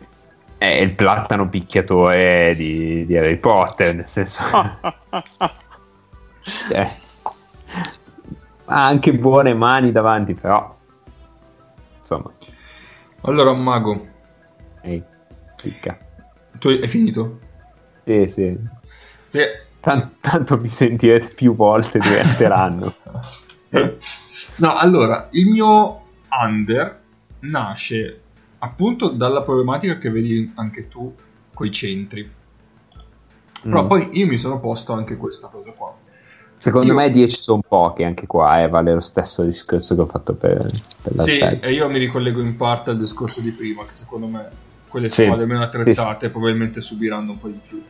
è 0.58 0.66
il 0.66 0.94
platano 0.94 1.48
picchiatore 1.50 2.56
di, 2.56 3.06
di 3.06 3.16
Harry 3.16 3.38
Potter, 3.38 3.94
nel 3.96 4.08
senso 4.08 4.42
cioè, 6.42 6.88
ha 8.66 8.88
anche 8.88 9.14
buone 9.14 9.54
mani 9.54 9.92
davanti, 9.92 10.34
però 10.34 10.76
insomma, 12.00 12.32
Allora, 13.22 13.54
Mago, 13.54 14.04
ehi, 14.82 15.04
picca. 15.62 16.06
Tu 16.60 16.68
hai 16.70 16.88
finito? 16.88 17.40
Sì, 18.06 18.28
sì. 18.28 18.58
Sì. 19.30 19.42
Tan- 19.80 20.18
tanto 20.20 20.58
mi 20.60 20.70
sentirete 20.70 21.34
più 21.34 21.56
volte 21.56 22.00
durante 22.00 22.48
l'anno. 22.48 22.96
No, 24.58 24.78
allora, 24.78 25.28
il 25.32 25.48
mio 25.48 26.02
under 26.30 27.02
nasce 27.40 28.22
appunto 28.60 29.10
dalla 29.10 29.42
problematica 29.42 29.98
che 29.98 30.10
vedi 30.10 30.52
anche 30.56 30.88
tu 30.88 31.14
coi 31.54 31.72
centri. 31.72 32.30
Però 33.62 33.84
Mm. 33.84 33.88
poi 33.88 34.10
io 34.14 34.28
mi 34.28 34.38
sono 34.38 34.60
posto 34.60 34.94
anche 34.94 35.18
questa 35.18 35.48
cosa 35.48 35.72
qua. 35.72 35.94
Secondo 36.58 36.88
io- 36.88 36.98
me 36.98 37.12
10 37.12 37.42
sono 37.42 37.62
pochi 37.68 38.04
anche 38.04 38.26
qua, 38.26 38.62
eh, 38.64 38.70
vale 38.70 38.94
lo 38.94 39.00
stesso 39.00 39.44
discorso 39.44 39.96
che 39.96 40.02
ho 40.02 40.06
fatto 40.06 40.34
per, 40.36 40.58
per 41.02 41.16
la 41.16 41.24
Sì, 41.24 41.40
e 41.40 41.74
io 41.74 41.90
mi 41.90 42.00
ricollego 42.00 42.40
in 42.42 42.56
parte 42.56 42.92
al 42.92 42.98
discorso 42.98 43.42
di 43.42 43.52
prima, 43.52 43.84
che 43.84 43.96
secondo 43.96 44.28
me 44.28 44.50
quelle 44.88 45.10
Sì. 45.10 45.24
squadre 45.24 45.46
meno 45.46 45.62
attrezzate 45.62 46.30
probabilmente 46.30 46.82
subiranno 46.82 47.32
un 47.32 47.40
po' 47.40 47.48
di 47.48 47.60
più. 47.68 47.84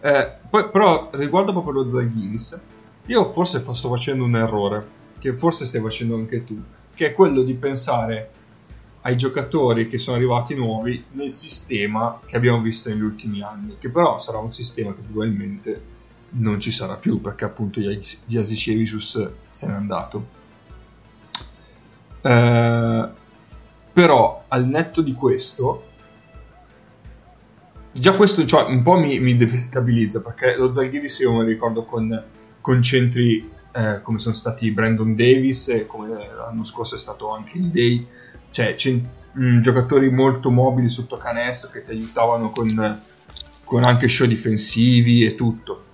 Eh, 0.00 0.32
poi, 0.50 0.68
però, 0.70 1.10
riguardo 1.12 1.52
proprio 1.52 1.72
lo 1.72 1.88
Zaghiris, 1.88 2.60
io 3.06 3.24
forse 3.32 3.64
sto 3.72 3.88
facendo 3.88 4.24
un 4.24 4.36
errore, 4.36 4.86
che 5.18 5.32
forse 5.32 5.64
stai 5.64 5.80
facendo 5.80 6.16
anche 6.16 6.44
tu, 6.44 6.60
che 6.94 7.06
è 7.06 7.12
quello 7.14 7.42
di 7.42 7.54
pensare 7.54 8.30
ai 9.02 9.16
giocatori 9.16 9.88
che 9.88 9.98
sono 9.98 10.16
arrivati 10.16 10.54
nuovi 10.54 11.04
nel 11.12 11.30
sistema 11.30 12.20
che 12.24 12.36
abbiamo 12.36 12.60
visto 12.60 12.88
negli 12.88 13.02
ultimi 13.02 13.42
anni, 13.42 13.76
che 13.78 13.90
però 13.90 14.18
sarà 14.18 14.38
un 14.38 14.50
sistema 14.50 14.94
che 14.94 15.00
probabilmente 15.00 15.82
non 16.36 16.58
ci 16.58 16.70
sarà 16.70 16.96
più, 16.96 17.20
perché 17.20 17.44
appunto 17.44 17.80
Jasicevicius 17.80 19.30
se 19.50 19.66
n'è 19.66 19.72
andato. 19.72 20.26
Eh, 22.22 23.08
però 23.92 24.44
al 24.48 24.66
netto 24.66 25.02
di 25.02 25.12
questo 25.12 25.92
già 27.94 28.14
questo 28.14 28.44
cioè, 28.44 28.64
un 28.64 28.82
po' 28.82 28.96
mi, 28.98 29.18
mi 29.20 29.36
destabilizza 29.36 30.20
perché 30.20 30.56
lo 30.56 30.70
Zalgiris 30.70 31.20
io 31.20 31.32
me 31.32 31.38
lo 31.42 31.48
ricordo 31.48 31.84
con, 31.84 32.22
con 32.60 32.82
centri 32.82 33.50
eh, 33.72 34.00
come 34.02 34.18
sono 34.18 34.34
stati 34.34 34.70
Brandon 34.70 35.14
Davis 35.14 35.68
e 35.68 35.86
come 35.86 36.08
l'anno 36.36 36.64
scorso 36.64 36.94
è 36.94 36.98
stato 36.98 37.30
anche 37.30 37.56
il 37.58 37.68
Day. 37.70 38.06
Cioè 38.50 38.74
cen- 38.74 39.06
mh, 39.32 39.60
giocatori 39.60 40.10
molto 40.10 40.50
mobili 40.50 40.88
sotto 40.88 41.16
canestro 41.16 41.70
che 41.70 41.82
ti 41.82 41.90
aiutavano 41.90 42.50
con, 42.50 43.00
con 43.64 43.84
anche 43.84 44.06
show 44.08 44.26
difensivi 44.26 45.24
e 45.24 45.34
tutto. 45.34 45.84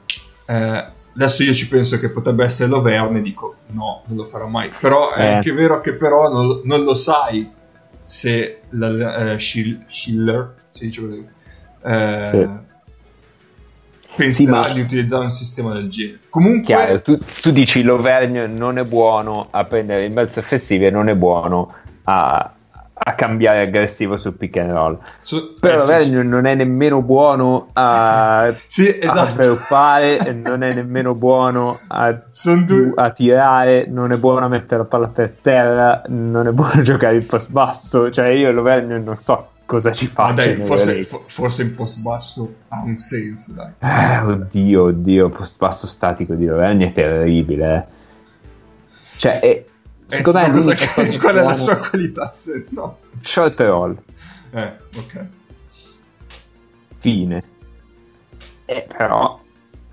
Eh, 0.46 0.86
adesso 1.14 1.42
io 1.42 1.53
ci 1.53 1.68
penso 1.68 1.98
che 1.98 2.11
potrebbe 2.11 2.44
essere 2.44 2.68
Loverne 2.68 3.18
e 3.18 3.22
dico 3.22 3.57
no, 3.68 4.03
non 4.07 4.16
lo 4.18 4.24
farò 4.24 4.46
mai. 4.46 4.70
Però 4.78 5.12
è 5.14 5.22
Eh. 5.22 5.32
anche 5.34 5.53
vero 5.53 5.80
che 5.80 5.94
però 5.94 6.28
non, 6.30 6.61
non 6.64 6.82
lo 6.84 6.92
sai 6.94 7.48
se 8.03 8.61
la, 8.70 9.32
eh, 9.32 9.38
Schil- 9.38 9.84
Schiller 9.86 10.55
si 10.72 10.84
dice 10.86 11.01
così 11.07 11.26
eh, 11.83 12.26
Sì. 12.31 12.49
penserà 14.16 14.62
Sì, 14.62 14.68
ma- 14.68 14.74
di 14.74 14.81
utilizzare 14.81 15.24
un 15.24 15.31
sistema 15.31 15.72
del 15.74 15.89
genere 15.89 16.18
comunque 16.31 16.62
Chiaro, 16.62 17.01
tu, 17.03 17.18
tu 17.41 17.51
dici 17.51 17.83
l'Auvergne 17.83 18.47
non 18.47 18.78
è 18.78 18.85
buono 18.85 19.49
a 19.51 19.64
prendere 19.64 20.05
i 20.05 20.11
mezzi 20.11 20.39
offensivi 20.39 20.87
e 20.87 20.91
non 20.91 21.09
è 21.09 21.14
buono 21.14 21.72
a, 22.05 22.53
a 23.03 23.14
cambiare 23.14 23.62
aggressivo 23.62 24.16
sul 24.16 24.35
pick 24.35 24.59
and 24.59 24.72
roll. 24.72 24.99
so- 25.22 25.55
Però 25.59 25.89
eh, 25.89 26.03
sì, 26.03 26.11
non 26.22 26.45
è 26.45 26.55
nemmeno 26.55 27.01
buono 27.03 27.70
a, 27.72 28.53
sì, 28.66 28.89
a 28.89 28.97
esatto 29.01 29.59
e 30.01 30.33
non 30.33 30.62
è 30.62 30.74
nemmeno 30.74 31.14
buono 31.14 31.78
a, 31.89 32.12
due- 32.66 32.93
a 32.97 33.11
tirare, 33.11 33.87
non 33.89 34.12
è 34.12 34.16
buono 34.16 34.45
a 34.45 34.49
mettere 34.49 34.83
la 34.83 34.87
palla 34.87 35.09
per 35.09 35.37
terra, 35.41 36.03
non 36.09 36.47
è 36.47 36.51
buono 36.51 36.72
a 36.72 36.83
giocare 36.83 37.14
il 37.16 37.24
post 37.24 37.51
basso. 37.51 38.11
Cioè, 38.11 38.28
io 38.28 38.53
l'Auvergne 38.53 38.99
non 38.99 39.16
so 39.16 39.49
cosa 39.71 39.93
ci 39.93 40.07
Ah, 40.07 40.09
faccia. 40.09 40.33
dai, 40.47 40.61
forse, 40.62 41.05
forse 41.27 41.62
in 41.62 41.75
post 41.77 42.01
basso 42.01 42.55
ha 42.68 42.83
un 42.83 42.97
senso, 42.97 43.53
dai. 43.53 43.73
Eh, 43.79 44.18
oddio, 44.18 44.83
oddio, 44.87 45.29
post 45.29 45.59
basso 45.59 45.87
statico 45.87 46.35
di 46.35 46.49
Auvergne 46.49 46.87
è 46.89 46.93
terribile. 46.93 47.77
eh. 47.77 47.99
Cioè, 49.18 49.39
è- 49.39 49.64
secondo 50.07 50.39
me 50.41 50.45
sì, 50.47 50.51
cosa 50.51 50.75
che- 50.75 51.18
qual 51.18 51.37
è 51.37 51.43
la 51.45 51.57
sua 51.57 51.77
qualità, 51.77 52.33
se 52.33 52.66
no. 52.71 52.99
short 53.21 53.61
roll, 53.61 53.97
Eh, 54.51 54.77
ok. 54.97 55.27
fine. 56.99 57.43
Eh, 58.64 58.87
però, 58.89 59.41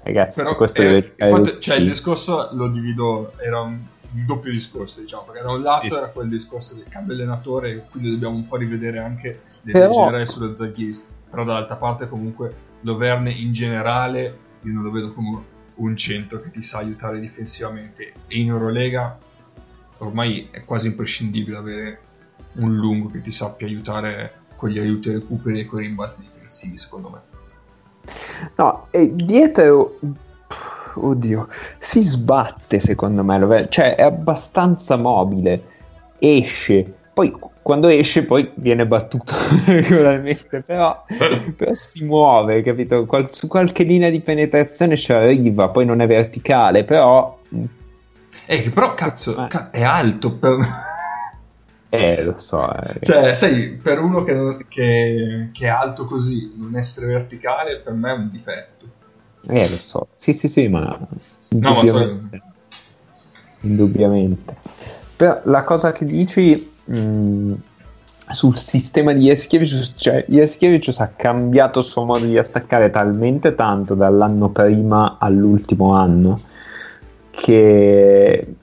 ragazzi, 0.01 0.41
Però, 0.41 0.55
questo 0.55 0.81
eh, 0.81 0.85
deve 0.85 1.13
infatti, 1.29 1.59
cioè, 1.59 1.77
il 1.77 1.87
discorso 1.87 2.49
lo 2.53 2.67
divido, 2.69 3.33
era 3.37 3.61
un, 3.61 3.77
un 4.13 4.25
doppio 4.25 4.51
discorso, 4.51 5.01
diciamo, 5.01 5.23
perché 5.23 5.41
da 5.43 5.51
un 5.51 5.61
lato 5.61 5.87
Sì. 5.87 5.93
era 5.93 6.07
quel 6.07 6.29
discorso 6.29 6.73
del 6.73 6.85
cambio 6.89 7.13
allenatore, 7.13 7.85
quindi 7.91 8.09
dobbiamo 8.11 8.35
un 8.35 8.45
po' 8.47 8.55
rivedere 8.57 8.97
anche 8.99 9.41
Però- 9.71 9.87
leggi 9.87 9.97
generali 9.97 10.25
sullo 10.25 10.53
Zaghiris, 10.53 11.15
però 11.29 11.43
dall'altra 11.43 11.75
parte 11.75 12.07
comunque 12.07 12.65
Loverne 12.81 13.31
in 13.31 13.51
generale 13.51 14.37
io 14.61 14.73
non 14.73 14.83
lo 14.83 14.91
vedo 14.91 15.13
come 15.13 15.55
un 15.75 15.95
centro 15.95 16.41
che 16.41 16.51
ti 16.51 16.61
sa 16.61 16.79
aiutare 16.79 17.19
difensivamente. 17.19 18.13
E 18.27 18.39
in 18.39 18.49
Eurolega 18.49 19.17
ormai 19.99 20.47
è 20.51 20.63
quasi 20.63 20.87
imprescindibile 20.87 21.57
avere 21.57 21.99
un 22.53 22.75
lungo 22.75 23.09
che 23.09 23.21
ti 23.21 23.31
sappia 23.31 23.67
aiutare 23.67 24.33
con 24.55 24.69
gli 24.69 24.79
aiuti 24.79 25.09
ai 25.09 25.15
recuperi 25.15 25.61
e 25.61 25.65
con 25.65 25.81
i 25.81 25.87
rimbalzi 25.87 26.21
difensivi 26.21 26.77
secondo 26.77 27.09
me. 27.09 27.35
No, 28.55 28.87
e 28.91 29.13
dietro, 29.15 29.99
oddio, 30.93 31.47
si 31.77 32.01
sbatte 32.01 32.79
secondo 32.79 33.23
me, 33.23 33.67
cioè 33.69 33.95
è 33.95 34.03
abbastanza 34.03 34.95
mobile, 34.95 35.63
esce, 36.19 36.93
poi 37.13 37.35
quando 37.67 37.89
esce 37.89 38.23
poi 38.23 38.49
viene 38.55 38.87
battuto 38.87 39.33
regolarmente, 39.67 40.61
però, 40.61 41.03
però 41.53 41.73
si 41.73 42.01
muove, 42.01 42.61
capito? 42.61 43.05
Qual- 43.05 43.33
su 43.33 43.47
qualche 43.47 43.83
linea 43.83 44.09
di 44.09 44.21
penetrazione 44.21 44.95
ci 44.95 45.11
arriva, 45.11 45.67
poi 45.67 45.85
non 45.85 45.99
è 45.99 46.07
verticale, 46.07 46.85
però... 46.85 47.41
eh 48.45 48.69
però 48.73 48.91
cazzo, 48.91 49.43
Eh. 49.43 49.47
cazzo, 49.49 49.71
è 49.73 49.83
alto 49.83 50.31
per... 50.37 50.55
Eh, 51.89 52.23
lo 52.23 52.35
so, 52.37 52.73
eh. 52.73 52.99
Cioè, 53.01 53.33
sai, 53.33 53.71
per 53.71 53.99
uno 54.01 54.23
che, 54.23 54.65
che- 54.69 55.49
che 55.51 55.65
è 55.65 55.69
alto 55.69 56.05
così, 56.05 56.53
non 56.57 56.77
essere 56.77 57.07
verticale 57.07 57.79
per 57.79 57.91
me 57.91 58.11
è 58.11 58.13
un 58.13 58.29
difetto. 58.31 58.85
Eh, 59.49 59.69
lo 59.69 59.77
so, 59.77 60.07
sì 60.15 60.31
sì 60.31 60.47
sì, 60.47 60.69
ma... 60.69 60.79
No, 60.79 60.99
ma 61.49 61.81
indubbiamente. 61.81 62.41
Indubbiamente. 63.61 64.55
Però 65.17 65.41
la 65.45 65.63
cosa 65.63 65.91
che 65.91 66.05
dici 66.05 66.75
mh, 66.87 67.53
sul 68.29 68.57
sistema 68.57 69.13
di 69.13 69.25
Jaskiewicz, 69.25 69.93
cioè 69.95 70.25
Jaskiewicz 70.27 70.99
ha 70.99 71.07
cambiato 71.15 71.79
il 71.79 71.85
suo 71.85 72.03
modo 72.03 72.25
di 72.25 72.37
attaccare 72.37 72.89
talmente 72.89 73.55
tanto 73.55 73.93
dall'anno 73.93 74.49
prima 74.49 75.17
all'ultimo 75.19 75.93
anno 75.93 76.41
che, 77.31 78.55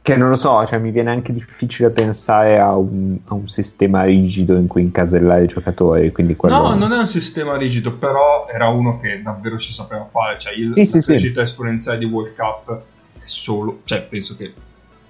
che 0.00 0.16
non 0.16 0.28
lo 0.30 0.36
so, 0.36 0.64
cioè 0.64 0.78
mi 0.78 0.90
viene 0.90 1.10
anche 1.10 1.32
difficile 1.32 1.90
pensare 1.90 2.58
a 2.58 2.76
un, 2.76 3.18
a 3.26 3.34
un 3.34 3.48
sistema 3.48 4.04
rigido 4.04 4.54
in 4.56 4.68
cui 4.68 4.82
incasellare 4.82 5.44
i 5.44 5.48
giocatori. 5.48 6.12
Quindi 6.12 6.36
quello... 6.36 6.56
No, 6.56 6.74
non 6.74 6.92
è 6.92 6.98
un 6.98 7.08
sistema 7.08 7.56
rigido, 7.56 7.92
però 7.94 8.46
era 8.50 8.68
uno 8.68 8.98
che 9.00 9.20
davvero 9.20 9.58
ci 9.58 9.72
sapeva 9.72 10.04
fare. 10.04 10.38
Cioè, 10.38 10.54
il, 10.54 10.70
Sì, 10.74 10.86
sì, 10.86 10.94
la 10.96 11.02
sì. 11.02 11.08
crescita 11.10 11.42
esponenziale 11.42 11.98
di 11.98 12.04
World 12.06 12.34
Cup 12.34 12.82
è 13.18 13.22
solo, 13.24 13.80
cioè, 13.84 14.02
penso 14.02 14.36
che 14.36 14.54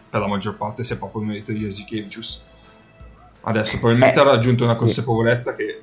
per 0.08 0.20
la 0.20 0.26
maggior 0.26 0.56
parte 0.56 0.84
sia 0.84 0.96
proprio 0.96 1.22
il 1.22 1.28
merito 1.28 1.52
di 1.52 1.60
Jasikevicius. 1.60 2.46
Adesso 3.42 3.78
probabilmente 3.78 4.18
Eh, 4.18 4.22
ha 4.22 4.26
raggiunto 4.26 4.64
una 4.64 4.72
sì. 4.72 4.78
consapevolezza 4.78 5.54
che 5.54 5.80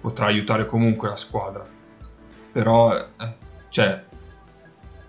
potrà 0.00 0.26
aiutare 0.26 0.66
comunque 0.66 1.08
la 1.08 1.16
squadra. 1.16 1.64
Però, 2.52 2.94
eh, 2.94 3.06
cioè, 3.68 4.02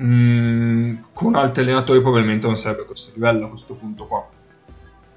mm, 0.01 0.95
con 1.13 1.35
altri 1.35 1.63
allenatori 1.63 2.01
probabilmente 2.01 2.47
non 2.47 2.57
sarebbe 2.57 2.81
a 2.81 2.85
questo 2.85 3.11
livello 3.13 3.45
a 3.45 3.49
questo 3.49 3.75
punto 3.75 4.05
qua. 4.05 4.25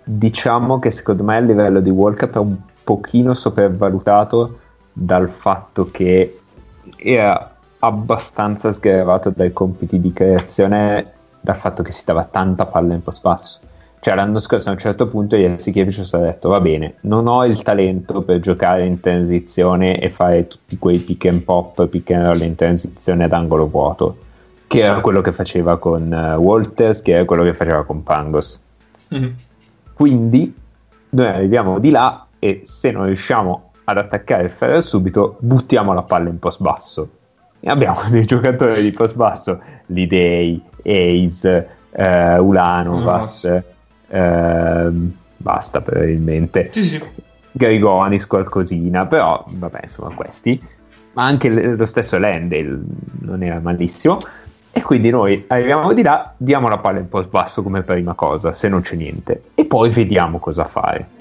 Diciamo 0.05 0.79
che 0.79 0.91
secondo 0.91 1.23
me 1.23 1.39
il 1.39 1.47
livello 1.47 1.81
di 1.81 1.91
World 1.91 2.19
Cup 2.19 2.35
è 2.35 2.39
un 2.39 2.57
pochino 2.83 3.35
sopravvalutato 3.35 4.61
dal 4.93 5.29
fatto 5.29 5.91
che 5.91 6.41
era 6.97 7.57
abbastanza 7.81 8.73
sgravato 8.73 9.31
dai 9.31 9.53
compiti 9.53 10.01
di 10.01 10.13
creazione 10.13 11.13
dal 11.49 11.57
fatto 11.57 11.83
che 11.83 11.93
si 11.93 12.05
dava 12.05 12.25
tanta 12.25 12.67
palla 12.67 12.93
in 12.93 13.03
post 13.03 13.23
basso. 13.23 13.59
Cioè 14.01 14.15
l'anno 14.15 14.39
scorso 14.39 14.69
a 14.69 14.73
un 14.73 14.79
certo 14.79 15.09
punto 15.09 15.35
Jasikevicius 15.35 16.13
ha 16.13 16.19
detto 16.19 16.51
va 16.51 16.61
bene, 16.61 16.97
non 17.03 17.27
ho 17.27 17.45
il 17.47 17.63
talento 17.63 18.21
per 18.21 18.39
giocare 18.41 18.85
in 18.85 19.01
transizione 19.01 19.99
e 19.99 20.11
fare 20.11 20.47
tutti 20.47 20.77
quei 20.77 20.99
pick 20.99 21.25
and 21.25 21.41
pop, 21.43 21.87
pick 21.87 22.11
and 22.11 22.27
roll 22.27 22.43
in 22.43 22.55
transizione 22.55 23.25
ad 23.25 23.33
angolo 23.33 23.67
vuoto, 23.67 24.19
che 24.67 24.81
era 24.81 25.01
quello 25.01 25.23
che 25.23 25.33
faceva 25.33 25.79
con 25.79 26.13
eh, 26.13 26.35
Walters, 26.35 27.01
che 27.01 27.13
era 27.13 27.25
quello 27.25 27.43
che 27.43 27.55
faceva 27.55 27.83
con 27.85 28.03
Pangos. 28.03 28.61
Mhm. 29.09 29.35
Quindi 29.95 30.55
noi 31.11 31.27
arriviamo 31.27 31.79
di 31.79 31.91
là 31.91 32.27
e 32.39 32.61
se 32.65 32.91
non 32.91 33.07
riusciamo 33.07 33.71
ad 33.85 33.97
attaccare 33.97 34.45
il 34.45 34.51
ferro 34.51 34.83
subito, 34.83 35.39
buttiamo 35.41 35.95
la 35.95 36.03
palla 36.03 36.29
in 36.29 36.39
post 36.39 36.61
basso. 36.61 37.09
E 37.61 37.69
abbiamo 37.69 38.01
dei 38.11 38.25
giocatori 38.25 38.83
di 38.83 38.91
post 38.91 39.15
basso, 39.15 39.61
Lidei, 39.87 40.61
Ace, 40.83 41.69
eh, 41.91 42.39
Ulanovas, 42.39 43.63
ehm, 44.09 45.13
basta 45.37 45.81
probabilmente. 45.81 46.69
Sì, 46.71 46.83
sì. 46.83 47.01
Grigonis 47.51 48.27
qualcosina, 48.27 49.07
però 49.07 49.45
vabbè, 49.47 49.81
insomma, 49.83 50.15
questi. 50.15 50.61
Ma 51.15 51.25
anche 51.25 51.49
lo 51.51 51.87
stesso 51.87 52.19
Landale 52.19 52.79
non 53.21 53.43
era 53.43 53.59
malissimo. 53.59 54.19
E 54.71 54.83
quindi 54.83 55.11
noi 55.11 55.45
arriviamo 55.49 55.93
di 55.93 56.03
là, 56.03 56.33
diamo 56.37 56.69
la 56.69 56.79
palla 56.79 57.01
in 57.01 57.09
post 57.09 57.31
basso 57.31 57.63
come 57.65 57.83
prima 57.83 58.15
cosa, 58.15 58.53
se 58.53 58.69
non 58.69 58.83
c'è 58.83 58.95
niente, 58.95 59.43
e 59.55 59.65
poi 59.65 59.91
vediamo 59.91 60.39
cosa 60.39 60.65
fare. 60.65 61.17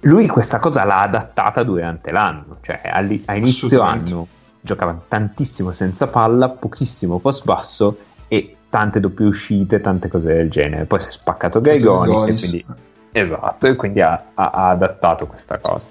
Lui 0.00 0.26
questa 0.26 0.58
cosa 0.58 0.84
l'ha 0.84 1.02
adattata 1.02 1.62
durante 1.62 2.10
l'anno, 2.10 2.58
cioè 2.60 2.80
a 2.84 3.34
inizio 3.34 3.82
anno 3.82 4.26
giocava 4.60 5.00
tantissimo 5.08 5.72
senza 5.72 6.06
palla, 6.08 6.48
pochissimo 6.48 7.18
post 7.18 7.44
basso 7.44 7.98
e 8.28 8.56
tante 8.68 9.00
doppie 9.00 9.26
uscite, 9.26 9.80
tante 9.80 10.08
cose 10.08 10.32
del 10.34 10.50
genere. 10.50 10.84
Poi 10.84 11.00
si 11.00 11.08
è 11.08 11.10
spaccato 11.10 11.60
Grigonis 11.60 12.26
e 12.26 12.34
quindi 12.34 12.66
esatto, 13.12 13.66
e 13.66 13.76
quindi 13.76 14.00
ha, 14.00 14.22
ha- 14.34 14.50
ha 14.50 14.68
adattato 14.68 15.26
questa 15.26 15.58
cosa. 15.58 15.88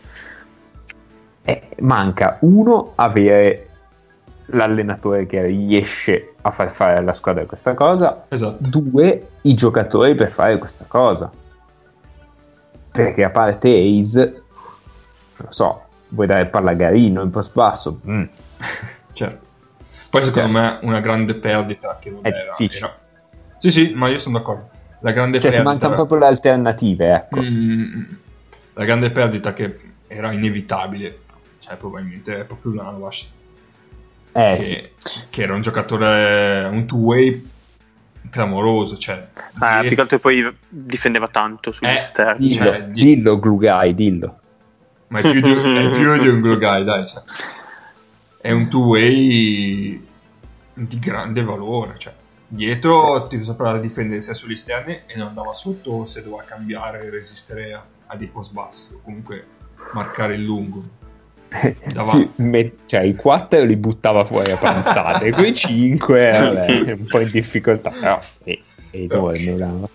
E 1.43 1.70
manca 1.80 2.38
uno 2.41 2.91
avere 2.95 3.68
l'allenatore 4.47 5.26
che 5.26 5.41
riesce 5.43 6.36
a 6.41 6.51
far 6.51 6.72
fare 6.72 6.97
alla 6.97 7.14
squadra 7.14 7.45
questa 7.45 7.74
cosa, 7.74 8.26
Esatto. 8.30 8.58
due 8.70 9.28
i 9.41 9.53
giocatori 9.53 10.16
per 10.16 10.30
fare 10.30 10.58
questa 10.58 10.86
cosa. 10.88 11.30
Perché 13.04 13.24
a 13.24 13.30
parte 13.30 13.70
Ace, 13.70 14.20
non 14.20 15.45
lo 15.45 15.52
so, 15.52 15.86
vuoi 16.10 16.28
dare 16.28 16.45
palla 16.48 16.72
a 16.72 16.74
Garino 16.74 17.22
in 17.22 17.30
post 17.30 17.52
basso? 17.54 18.00
Mm. 18.08 18.24
Certo. 19.14 19.45
Poi 20.10 20.24
secondo 20.24 20.52
Cioè, 20.54 20.62
me 20.62 20.80
una 20.84 21.00
grande 21.00 21.34
perdita 21.36 21.98
che 22.00 22.10
non 22.12 22.20
è 22.24 22.28
era, 22.30 22.54
difficile. 22.58 22.86
era- 22.86 23.00
Sì, 23.58 23.72
sì, 23.72 23.93
ma 23.93 24.08
io 24.10 24.18
sono 24.20 24.38
d'accordo. 24.38 24.70
La 25.00 25.12
grande 25.12 25.39
Cioè 25.39 25.52
ti 25.52 25.58
perdita 25.62 25.64
mancano 25.64 25.95
proprio 25.95 26.18
le 26.20 26.26
alternative, 26.28 27.14
ecco. 27.14 27.41
Mm, 27.41 28.04
la 28.74 28.86
grande 28.86 29.12
perdita 29.12 29.54
che 29.54 29.80
era 30.08 30.32
inevitabile, 30.32 31.20
cioè 31.60 31.76
probabilmente 31.76 32.36
è 32.36 32.45
proprio 32.45 32.72
Ulanovas, 32.72 33.28
Eh, 34.32 34.56
sì. 34.56 34.62
che, 34.70 34.91
che 35.30 35.41
era 35.43 35.54
un 35.54 35.62
giocatore, 35.62 36.68
un 36.72 36.86
two-way 36.86 37.50
clamoroso, 38.30 38.97
cioè... 38.97 39.28
Eh, 39.36 39.80
die- 39.80 39.88
più 39.88 39.95
che 39.95 40.01
altro 40.01 40.19
poi 40.19 40.55
difendeva 40.67 41.28
tanto 41.28 41.71
sugli 41.71 41.88
Eh, 41.88 41.97
esterni. 41.97 42.47
Dillo, 42.49 42.63
cioè, 42.63 42.86
di- 42.88 43.03
dillo 43.03 43.39
Glue 43.39 43.57
Guy, 43.57 43.93
dillo. 43.95 44.39
ma 45.07 45.19
è 45.19 45.21
più 45.32 45.41
di, 45.41 45.51
è 45.51 45.89
più 45.91 46.17
di 46.19 46.28
un 46.28 46.41
glue 46.41 46.57
guy, 46.57 46.84
dai. 46.84 47.05
cioè. 47.07 47.23
È 48.39 48.51
un 48.51 48.69
two-way 48.69 50.05
di 50.73 50.99
grande 50.99 51.43
valore. 51.43 51.95
Cioè. 51.97 52.13
Dietro 52.47 53.28
ti 53.28 53.43
saprà 53.43 53.78
difendere 53.78 54.21
sia 54.21 54.34
sugli 54.34 54.53
esterni 54.53 54.93
e 55.05 55.17
non 55.17 55.28
andava 55.28 55.53
sotto 55.53 56.05
se 56.05 56.23
doveva 56.23 56.43
cambiare 56.43 57.03
e 57.05 57.09
resistere 57.09 57.73
a, 57.73 57.84
a 58.07 58.15
dei 58.15 58.28
post 58.28 58.53
bassi 58.53 58.93
o 58.93 58.99
comunque 59.03 59.45
marcare 59.93 60.36
il 60.36 60.43
lungo. 60.43 60.84
Sì, 62.04 62.30
me- 62.38 62.74
cioè 62.88 63.02
i 63.02 63.16
4 63.16 63.64
li 63.64 63.76
buttava 63.78 64.26
fuori 64.26 64.52
a 64.52 64.58
panzate, 64.58 65.32
quei 65.34 65.54
5 65.56 66.32
vabbè, 66.32 66.91
un 66.91 67.06
po' 67.08 67.20
in 67.22 67.30
difficoltà, 67.30 67.89
però 67.89 68.20
è 68.43 68.60
enorme. 68.91 69.52
Ulano. 69.52 69.89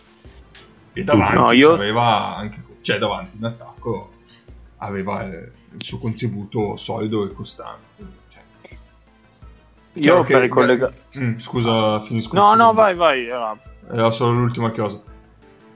E 0.95 1.05
davanti 1.05 1.35
No, 1.37 1.53
io- 1.53 1.73
aveva 1.73 2.37
anche, 2.37 2.63
cioè 2.81 2.99
davanti 2.99 3.37
in 3.37 3.45
attacco 3.45 4.11
aveva 4.79 5.25
eh, 5.27 5.51
il 5.77 5.83
suo 5.83 5.99
contributo 5.99 6.77
solido 6.77 7.25
e 7.25 7.33
costante. 7.33 8.05
Cioè, 8.29 8.43
chiaro 10.01 10.19
Io 10.19 10.25
che- 10.25 10.33
per 10.33 10.43
ricollegare... 10.43 10.95
Mm, 11.19 11.37
scusa, 11.39 12.01
finisco. 12.01 12.35
No, 12.35 12.55
no, 12.55 12.73
vai, 12.73 12.95
vai. 12.95 13.27
era- 13.27 13.57
Era 13.91 14.11
solo 14.11 14.33
l'ultima 14.41 14.71
cosa. 14.71 15.03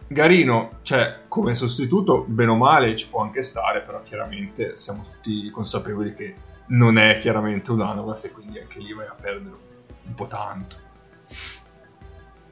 Garino, 0.08 0.78
cioè, 0.82 1.22
come 1.28 1.54
sostituto, 1.54 2.24
bene 2.26 2.50
o 2.50 2.56
male, 2.56 2.94
ci 2.94 3.08
può 3.08 3.22
anche 3.22 3.42
stare, 3.42 3.80
però 3.80 4.02
chiaramente 4.02 4.76
siamo 4.76 5.04
tutti 5.10 5.50
consapevoli 5.50 6.14
che 6.14 6.34
non 6.68 6.96
è 6.96 7.16
chiaramente 7.16 7.72
Ulanovas 7.72 8.24
e 8.24 8.30
quindi 8.30 8.58
anche 8.58 8.78
lì 8.78 8.92
vai 8.92 9.06
a 9.06 9.16
perdere 9.18 9.56
un 10.04 10.14
po' 10.14 10.26
tanto. 10.26 10.76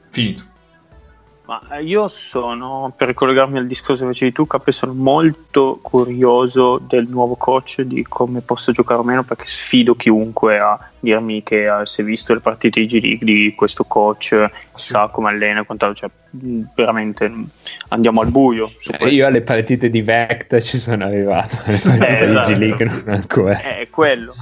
Finito. 0.09 0.53
Ma 1.45 1.61
eh, 1.71 1.83
io 1.83 2.07
sono, 2.07 2.91
per 2.95 3.09
ricollegarmi 3.09 3.59
al 3.59 3.67
discorso 3.67 4.03
che 4.03 4.11
facevi 4.11 4.31
tu, 4.31 4.47
Cappe, 4.47 4.71
sono 4.71 4.93
molto 4.93 5.77
curioso 5.79 6.79
del 6.79 7.07
nuovo 7.07 7.35
coach, 7.35 7.81
di 7.81 8.03
come 8.03 8.41
possa 8.41 8.71
giocare 8.71 8.99
o 8.99 9.03
meno, 9.03 9.23
perché 9.23 9.45
sfido 9.45 9.93
chiunque 9.93 10.57
a 10.57 10.79
dirmi 10.99 11.43
che 11.43 11.65
eh, 11.67 11.83
è 11.83 12.03
visto 12.03 12.33
le 12.33 12.39
partite 12.39 12.79
di 12.79 12.87
G-League 12.87 13.25
di 13.25 13.53
questo 13.55 13.83
coach, 13.83 14.49
sa 14.73 15.09
come 15.09 15.29
allena 15.29 15.61
e 15.61 15.65
quant'altro, 15.65 16.07
cioè 16.07 16.09
mh, 16.31 16.61
veramente 16.73 17.29
mh, 17.29 17.49
andiamo 17.89 18.21
al 18.21 18.31
buio 18.31 18.65
su 18.65 18.91
Eh. 18.97 19.09
Io 19.09 19.27
alle 19.27 19.41
partite 19.41 19.91
di 19.91 20.01
Vecta 20.01 20.59
ci 20.59 20.79
sono 20.79 21.05
arrivato, 21.05 21.57
alle 21.65 21.77
partite 21.77 22.19
esatto. 22.21 22.47
di 22.47 22.55
G-League 22.55 22.85
non 22.85 23.03
ancora. 23.05 23.59
È 23.59 23.87
quello. 23.91 24.33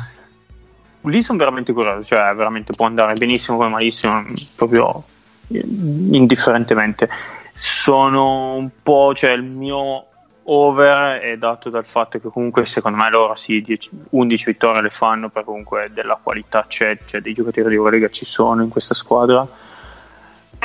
Lì 1.02 1.22
sono 1.22 1.38
veramente 1.38 1.74
curioso, 1.74 2.02
cioè 2.02 2.34
veramente 2.34 2.72
può 2.72 2.86
andare 2.86 3.14
benissimo 3.16 3.58
come 3.58 3.68
malissimo, 3.68 4.24
proprio 4.56 5.04
eh, 5.10 5.13
indifferentemente. 5.48 7.10
Sono 7.52 8.56
un 8.56 8.70
po', 8.82 9.14
cioè 9.14 9.32
il 9.32 9.44
mio 9.44 10.06
over 10.46 11.20
è 11.20 11.38
dato 11.38 11.70
dal 11.70 11.86
fatto 11.86 12.20
che 12.20 12.30
comunque 12.30 12.66
secondo 12.66 12.98
me 12.98 13.10
loro 13.10 13.36
sì, 13.36 13.62
10 13.62 13.90
11 14.10 14.46
vittorie 14.46 14.82
le 14.82 14.90
fanno 14.90 15.30
perché 15.30 15.48
comunque 15.48 15.92
della 15.94 16.20
qualità 16.22 16.66
c'è, 16.68 16.98
cioè 17.06 17.22
dei 17.22 17.34
giocatori 17.34 17.70
di 17.70 17.76
Eurolega 17.76 18.10
ci 18.10 18.26
sono 18.26 18.62
in 18.62 18.70
questa 18.70 18.94
squadra. 18.94 19.48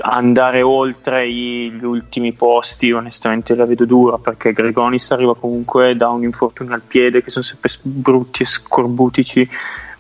Andare 0.01 0.63
oltre 0.63 1.29
gli 1.29 1.83
ultimi 1.83 2.33
posti 2.33 2.93
onestamente 2.93 3.57
la 3.57 3.67
vedo 3.67 3.85
dura 3.85 4.19
perché 4.19 4.53
Gregonis 4.53 5.11
arriva 5.11 5.35
comunque 5.35 5.97
da 5.97 6.09
un 6.09 6.23
infortunio 6.23 6.75
al 6.75 6.83
piede 6.83 7.23
che 7.23 7.31
sono 7.31 7.45
sempre 7.45 7.71
brutti 7.83 8.43
e 8.43 8.47
scorbutici 8.47 9.49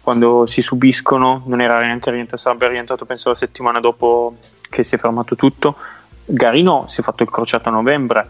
quando 0.00 0.46
si 0.46 0.62
subiscono 0.62 1.42
non 1.46 1.60
era 1.60 1.80
neanche 1.80 2.12
rientrato 2.12 2.40
sarebbe 2.40 2.68
rientrato 2.68 3.06
penso 3.06 3.30
la 3.30 3.34
settimana 3.34 3.80
dopo 3.80 4.36
che 4.68 4.82
si 4.82 4.94
è 4.94 4.98
fermato 4.98 5.34
tutto 5.36 5.76
Garino 6.24 6.84
si 6.88 7.00
è 7.00 7.04
fatto 7.04 7.22
il 7.22 7.30
crociato 7.30 7.68
a 7.68 7.72
novembre 7.72 8.28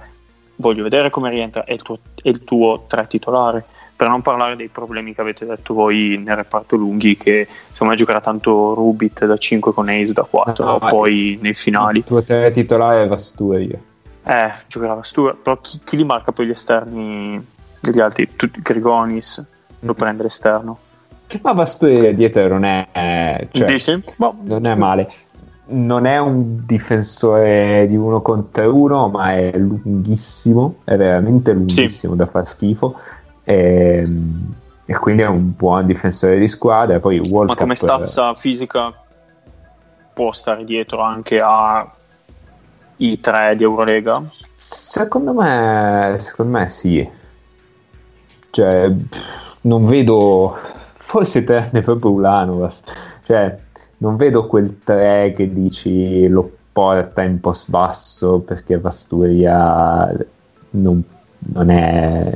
voglio 0.56 0.82
vedere 0.82 1.10
come 1.10 1.30
rientra 1.30 1.64
è 1.64 1.72
il 1.72 1.82
tuo, 1.82 1.98
è 2.22 2.28
il 2.28 2.44
tuo 2.44 2.84
tre 2.86 3.06
titolare 3.06 3.64
per 3.96 4.08
non 4.08 4.22
parlare 4.22 4.54
dei 4.54 4.68
problemi 4.68 5.12
che 5.12 5.20
avete 5.20 5.44
detto 5.44 5.74
voi 5.74 6.20
nel 6.24 6.36
reparto 6.36 6.76
lunghi 6.76 7.16
che 7.16 7.48
secondo 7.70 7.92
me 7.94 7.98
giocherà 7.98 8.20
tanto 8.20 8.72
Rubit 8.74 9.24
da 9.26 9.36
5 9.36 9.72
con 9.72 9.88
Ace 9.88 10.12
da 10.12 10.22
4 10.22 10.64
No, 10.64 10.78
ma- 10.80 10.88
poi 10.88 11.36
nei 11.42 11.54
finali 11.54 11.98
Il 11.98 12.04
tuo 12.04 12.22
tre 12.22 12.50
titolare 12.50 13.02
è 13.04 13.08
Vasturia. 13.08 13.76
eh, 14.24 14.52
giocherà 14.68 14.94
Vastura, 14.94 15.34
però 15.34 15.58
chi, 15.60 15.80
chi 15.82 15.96
li 15.96 16.04
marca 16.04 16.30
poi 16.30 16.46
gli 16.46 16.50
esterni 16.50 17.44
degli 17.80 17.98
altri? 17.98 18.36
Tu, 18.36 18.48
Grigonis 18.62 19.38
lo 19.80 19.92
Mhm. 19.92 19.96
prende 19.98 20.22
l'esterno. 20.22 20.78
Ma 21.42 21.52
Vasturia 21.52 22.12
dietro 22.14 22.46
non 22.48 22.64
è... 22.64 23.48
Cioè, 23.50 23.66
Dici? 23.66 24.02
Non 24.42 24.64
è 24.66 24.74
male. 24.74 25.10
Non 25.70 26.06
è 26.06 26.18
un 26.18 26.64
difensore 26.64 27.86
di 27.86 27.94
uno 27.94 28.22
contro 28.22 28.74
uno, 28.74 29.08
ma 29.08 29.34
è 29.34 29.52
lunghissimo, 29.56 30.76
è 30.84 30.96
veramente 30.96 31.52
lunghissimo 31.52 32.14
da 32.14 32.26
far 32.26 32.46
schifo. 32.46 32.96
E, 33.44 34.06
e 34.86 34.94
quindi 34.96 35.22
è 35.22 35.26
un 35.26 35.54
buon 35.54 35.84
difensore 35.84 36.38
di 36.38 36.48
squadra. 36.48 37.00
Poi 37.00 37.18
World 37.18 37.50
ma 37.50 37.54
come 37.54 37.74
Cup, 37.74 37.84
stazza 37.84 38.34
fisica 38.34 38.94
può 40.14 40.32
stare 40.32 40.64
dietro 40.64 41.00
anche 41.00 41.38
a 41.42 41.92
i 42.96 43.20
tre 43.20 43.54
di 43.54 43.62
Eurolega? 43.62 44.22
Secondo 44.56 45.34
me, 45.34 46.16
secondo 46.18 46.58
me 46.58 46.68
sì. 46.70 47.08
Cioè, 48.50 48.90
non 49.60 49.86
vedo. 49.86 50.56
Forse 50.94 51.44
tranne 51.44 51.80
proprio 51.82 52.10
Ulanovas. 52.10 52.82
Cioè, 53.24 53.58
non 53.98 54.16
vedo 54.16 54.46
quel 54.46 54.78
3 54.84 55.34
che 55.36 55.52
dici 55.52 56.26
lo 56.28 56.50
porta 56.72 57.22
in 57.22 57.40
post 57.40 57.68
basso 57.70 58.38
perché 58.40 58.78
Vasturia 58.78 60.14
non, 60.70 61.02
non 61.38 61.70
è. 61.70 62.32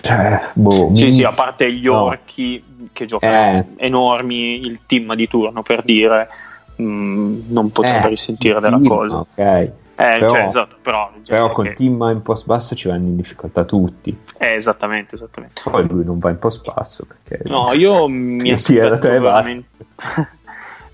Cioè, 0.00 0.50
boh, 0.54 0.90
Sì, 0.94 1.04
mi- 1.04 1.12
sì, 1.12 1.22
a 1.24 1.30
parte 1.30 1.72
gli 1.72 1.86
no. 1.86 2.02
orchi 2.02 2.88
che 2.92 3.06
giocano 3.06 3.58
Eh. 3.58 3.64
enormi, 3.76 4.60
il 4.60 4.80
team 4.86 5.14
di 5.14 5.26
turno 5.28 5.62
per 5.62 5.82
dire, 5.82 6.28
mh, 6.76 7.38
non 7.48 7.70
potrebbe 7.72 8.06
Eh, 8.06 8.10
risentire 8.10 8.60
della 8.60 8.78
sì, 8.78 8.86
cosa. 8.86 9.18
Ok. 9.18 9.70
Eh, 9.98 10.18
Però- 10.18 10.28
cioè, 10.28 10.42
esatto, 10.44 10.76
però, 10.82 11.10
Però 11.26 11.50
con 11.52 11.64
che- 11.64 11.72
team 11.72 12.02
in 12.12 12.20
post 12.22 12.44
basso 12.44 12.74
ci 12.74 12.86
vanno 12.88 13.06
in 13.06 13.16
difficoltà 13.16 13.64
tutti. 13.64 14.16
eh, 14.36 14.54
esattamente, 14.54 15.14
esattamente. 15.14 15.62
Poi 15.64 15.86
lui 15.88 16.04
non 16.04 16.18
va 16.18 16.28
in 16.30 16.38
post 16.38 16.62
basso 16.70 17.06
perché. 17.06 17.48
No, 17.48 17.72
io 17.72 18.06
mi 18.06 18.50
aspetto 18.52 19.08
veramente 19.08 19.68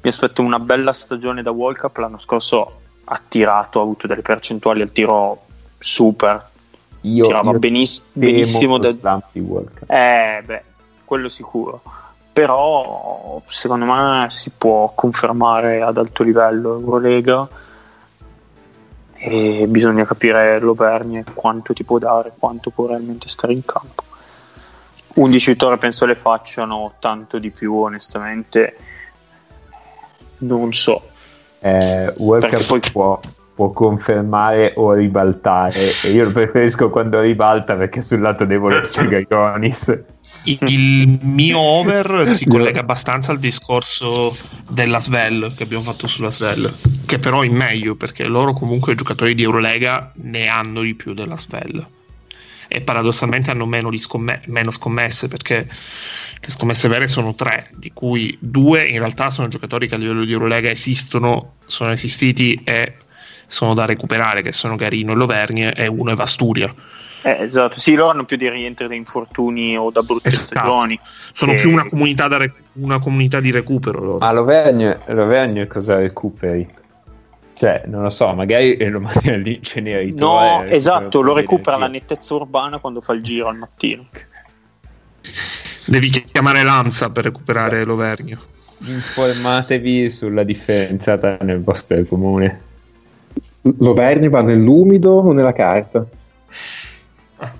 mi 0.03 0.09
aspetto 0.09 0.43
una 0.43 0.59
bella 0.61 0.93
stagione 0.93 1.43
da 1.43 1.51
World 1.51 1.79
Cup. 1.79 1.97
L'anno 1.97 2.19
scorso 2.19 2.81
ha 3.05 3.21
tirato, 3.27 3.81
ha 3.81 3.83
avuto 3.83 4.07
delle 4.07 4.23
percentuali 4.23 4.83
al 4.83 4.93
tiro 4.93 5.47
super, 5.79 6.49
Io, 7.01 7.25
tirava 7.25 7.51
io 7.51 7.59
beniss- 7.59 8.03
benissimo. 8.13 8.79
da- 8.79 9.21
di 9.33 9.41
World 9.41 9.71
Cup. 9.81 9.91
Eh, 9.91 10.43
beh, 10.47 10.63
quello 11.05 11.29
sicuro. 11.29 11.83
Però 12.33 13.43
secondo 13.47 13.85
me 13.85 14.27
si 14.31 14.51
può 14.57 14.93
confermare 14.95 15.83
ad 15.83 15.99
alto 15.99 16.23
livello 16.23 16.75
Eurolega 16.75 17.47
e 19.25 19.67
bisogna 19.69 20.05
capire 20.05 20.59
l'Auvergne 20.59 21.23
quanto 21.33 21.73
ti 21.73 21.85
può 21.85 21.99
dare, 21.99 22.33
quanto 22.37 22.71
può 22.71 22.87
realmente 22.87 23.29
stare 23.29 23.53
in 23.53 23.65
campo. 23.65 24.03
11 25.15 25.51
vittorie 25.51 25.79
penso 25.79 26.07
le 26.07 26.17
facciano 26.17 26.95
tanto 26.99 27.39
di 27.39 27.51
più 27.51 27.75
onestamente 27.75 28.77
non 30.39 30.73
so. 30.73 31.09
Eh, 31.61 32.13
Cup 32.17 32.67
poi- 32.67 32.81
può, 32.91 33.21
può 33.55 33.71
confermare 33.71 34.73
o 34.77 34.93
ribaltare. 34.93 35.79
E 36.05 36.11
io 36.11 36.31
preferisco 36.33 36.91
quando 36.91 37.21
ribalta 37.21 37.77
perché 37.77 38.03
sul 38.03 38.21
lato 38.21 38.45
debole 38.45 38.81
c'è 38.81 39.05
Grigonis 39.07 40.03
Il 40.45 41.19
mio 41.23 41.59
over 41.59 42.29
si 42.29 42.47
collega 42.47 42.81
abbastanza 42.81 43.31
al 43.31 43.39
discorso 43.39 44.37
della 44.69 45.01
Svel 45.01 45.53
che 45.57 45.63
abbiamo 45.63 45.85
fatto 45.85 46.07
sulla 46.07 46.31
Svel, 46.31 46.75
che 47.07 47.19
però 47.19 47.43
è 47.43 47.49
meglio 47.49 47.95
perché 47.95 48.25
loro 48.25 48.53
comunque 48.53 48.95
giocatori 48.95 49.35
di 49.35 49.43
Eurolega 49.45 50.13
ne 50.17 50.49
hanno 50.49 50.81
di 50.81 50.95
più 50.95 51.15
della 51.15 51.39
Svel 51.39 51.87
e 52.73 52.81
paradossalmente 52.81 53.51
hanno 53.51 53.67
meno, 53.67 53.95
scomme- 53.99 54.41
meno 54.47 54.71
scommesse 54.71 55.29
perché 55.29 55.69
le 56.41 56.51
scommesse 56.51 56.89
vere 56.89 57.07
sono 57.07 57.35
tre, 57.35 57.71
di 57.75 57.93
cui 57.93 58.37
due 58.41 58.85
in 58.87 58.99
realtà 58.99 59.31
sono 59.31 59.49
giocatori 59.49 59.87
che 59.87 59.95
a 59.95 59.99
livello 59.99 60.25
di 60.25 60.33
Eurolega 60.33 60.71
esistono, 60.71 61.57
sono 61.67 61.93
esistiti 61.93 62.61
e 62.65 62.95
sono 63.47 63.75
da 63.75 63.85
recuperare, 63.85 64.43
che 64.43 64.53
sono 64.53 64.77
Garino 64.77 65.13
e 65.13 65.15
Lovergne 65.15 65.75
e 65.75 65.87
uno 65.87 66.11
è 66.11 66.15
Vasturia. 66.15 66.75
Eh, 67.25 67.37
esatto, 67.43 67.79
sì, 67.79 67.95
loro 67.95 68.11
hanno 68.11 68.25
più 68.25 68.37
dei 68.37 68.51
rientri 68.51 68.89
da 68.89 68.95
infortuni 68.95 69.77
o 69.79 69.91
da 69.91 70.03
brutte 70.03 70.29
Esatto. 70.29 70.47
stagioni. 70.47 70.99
Sono 71.31 71.53
che- 71.53 71.61
più 71.61 71.71
una 71.71 71.85
comunità, 71.89 72.27
da 72.29 72.37
re- 72.39 72.53
una 72.75 72.99
comunità 72.99 73.39
di 73.41 73.51
recupero 73.51 74.01
loro. 74.01 74.19
ma 74.19 74.33
Lovergne, 74.33 74.99
Lovergne 75.07 75.67
cosa 75.67 75.97
recuperi? 75.97 76.81
cioè 77.55 77.83
non 77.87 78.03
lo 78.03 78.11
so 78.11 78.35
magari 78.35 78.77
lo 78.89 78.99
mandi 78.99 79.29
all'inceneritore 79.29 80.65
No, 80.65 80.65
eh, 80.65 80.75
esatto, 80.75 81.21
per 81.21 81.29
lo 81.29 81.35
recupera 81.35 81.77
la 81.77 81.87
nettezza 81.87 82.35
urbana 82.35 82.79
quando 82.79 83.01
fa 83.01 83.13
il 83.13 83.23
giro 83.23 83.47
al 83.47 83.57
mattino. 83.57 84.07
Devi 85.87 86.11
chiamare 86.11 86.65
Lanza 86.65 87.09
per 87.11 87.25
recuperare 87.25 87.85
l'Overnio. 87.85 88.41
informatevi 88.79 90.11
sulla 90.11 90.43
differenziata 90.43 91.37
nel 91.43 91.63
vostro 91.63 92.03
comune 92.05 92.61
L'Overni 93.79 94.29
va 94.29 94.43
nell'umido 94.43 95.13
o 95.19 95.33
nella 95.33 95.53
carta? 95.53 96.05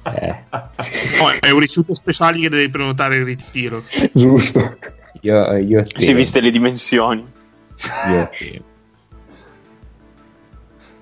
Eh, 0.05 0.45
Oh, 1.21 1.31
è 1.41 1.51
un 1.51 1.59
rifiuto 1.61 1.95
speciale 1.95 2.39
che 2.39 2.49
devi 2.49 2.69
prenotare 2.69 3.17
il 3.17 3.25
ritiro. 3.25 3.85
Giusto. 4.13 4.77
io, 5.23 5.57
io 5.57 5.85
Si 5.85 5.93
temo, 6.07 6.17
viste 6.17 6.41
le 6.41 6.51
dimensioni. 6.51 7.27
io. 8.09 8.31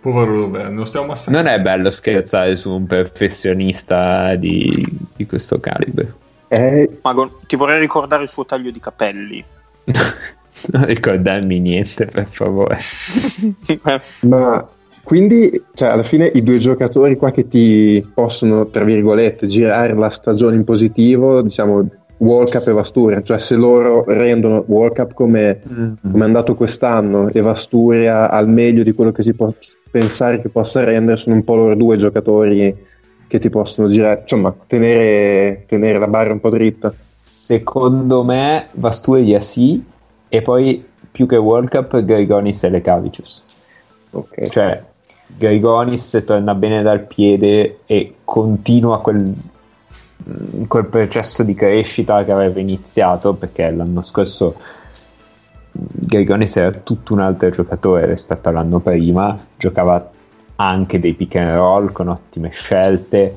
Povero 0.00 0.34
Loverno, 0.34 0.84
stiamo 0.86 1.08
massacrando. 1.08 1.50
non 1.50 1.58
è 1.58 1.62
bello 1.62 1.90
scherzare 1.90 2.56
su 2.56 2.72
un 2.72 2.86
professionista 2.86 4.34
di, 4.34 4.86
di 5.14 5.26
questo 5.26 5.60
calibro 5.60 6.06
Eh, 6.48 7.00
Mago, 7.02 7.36
ti 7.46 7.54
vorrei 7.54 7.78
ricordare 7.80 8.22
il 8.22 8.28
suo 8.28 8.46
taglio 8.46 8.70
di 8.70 8.80
capelli. 8.80 9.44
non 10.72 10.84
ricordarmi 10.86 11.58
niente 11.60 12.06
per 12.06 12.26
favore 12.30 12.78
Eh, 13.66 14.00
ma 14.20 14.66
quindi, 15.10 15.60
cioè, 15.74 15.88
alla 15.88 16.04
fine 16.04 16.30
i 16.32 16.40
due 16.40 16.58
giocatori 16.58 17.16
qua 17.16 17.32
che 17.32 17.48
ti 17.48 18.08
possono, 18.14 18.68
tra 18.68 18.84
virgolette, 18.84 19.48
girare 19.48 19.92
la 19.92 20.08
stagione 20.08 20.54
in 20.54 20.62
positivo, 20.62 21.42
diciamo 21.42 21.84
World 22.18 22.48
Cup 22.52 22.68
e 22.68 22.72
Vasturia, 22.72 23.20
cioè 23.20 23.40
se 23.40 23.56
loro 23.56 24.04
rendono 24.06 24.62
World 24.68 24.94
Cup 24.94 25.14
come, 25.14 25.62
come 25.66 26.22
è 26.22 26.22
andato 26.22 26.54
quest'anno 26.54 27.26
e 27.26 27.40
Vasturia 27.40 28.30
al 28.30 28.48
meglio 28.48 28.84
di 28.84 28.92
quello 28.92 29.10
che 29.10 29.22
si 29.22 29.34
può 29.34 29.52
pensare 29.90 30.40
che 30.40 30.48
possa 30.48 30.84
rendere, 30.84 31.16
sono 31.16 31.34
un 31.34 31.42
po' 31.42 31.56
loro 31.56 31.74
due 31.74 31.96
giocatori 31.96 32.72
che 33.26 33.38
ti 33.40 33.50
possono 33.50 33.88
girare, 33.88 34.20
insomma, 34.20 34.54
tenere, 34.68 35.64
tenere 35.66 35.98
la 35.98 36.06
barra 36.06 36.34
un 36.34 36.38
po' 36.38 36.50
dritta. 36.50 36.94
secondo 37.20 38.22
me 38.22 38.68
Vasturia 38.74 39.40
sì 39.40 39.82
e 40.28 40.40
poi 40.40 40.84
più 41.10 41.26
che 41.26 41.34
World 41.34 41.68
Cup 41.68 42.00
Grigonis 42.00 42.62
e 42.62 42.70
Lecavicius 42.70 43.42
Ok. 44.12 44.48
cioè 44.48 44.82
Grigonis 45.36 46.22
torna 46.24 46.54
bene 46.54 46.82
dal 46.82 47.00
piede 47.00 47.80
e 47.86 48.16
continua 48.24 49.00
quel, 49.00 49.16
mh, 49.16 50.66
quel 50.66 50.86
processo 50.86 51.42
di 51.42 51.54
crescita 51.54 52.24
che 52.24 52.32
aveva 52.32 52.60
iniziato 52.60 53.34
perché 53.34 53.70
l'anno 53.70 54.02
scorso 54.02 54.56
mh, 55.72 55.80
Grigonis 55.92 56.56
era 56.56 56.70
tutto 56.72 57.14
un 57.14 57.20
altro 57.20 57.50
giocatore 57.50 58.06
rispetto 58.06 58.48
all'anno 58.48 58.80
prima 58.80 59.38
giocava 59.56 60.10
anche 60.56 60.98
dei 60.98 61.14
pick 61.14 61.36
and 61.36 61.54
roll 61.54 61.92
con 61.92 62.08
ottime 62.08 62.50
scelte 62.50 63.34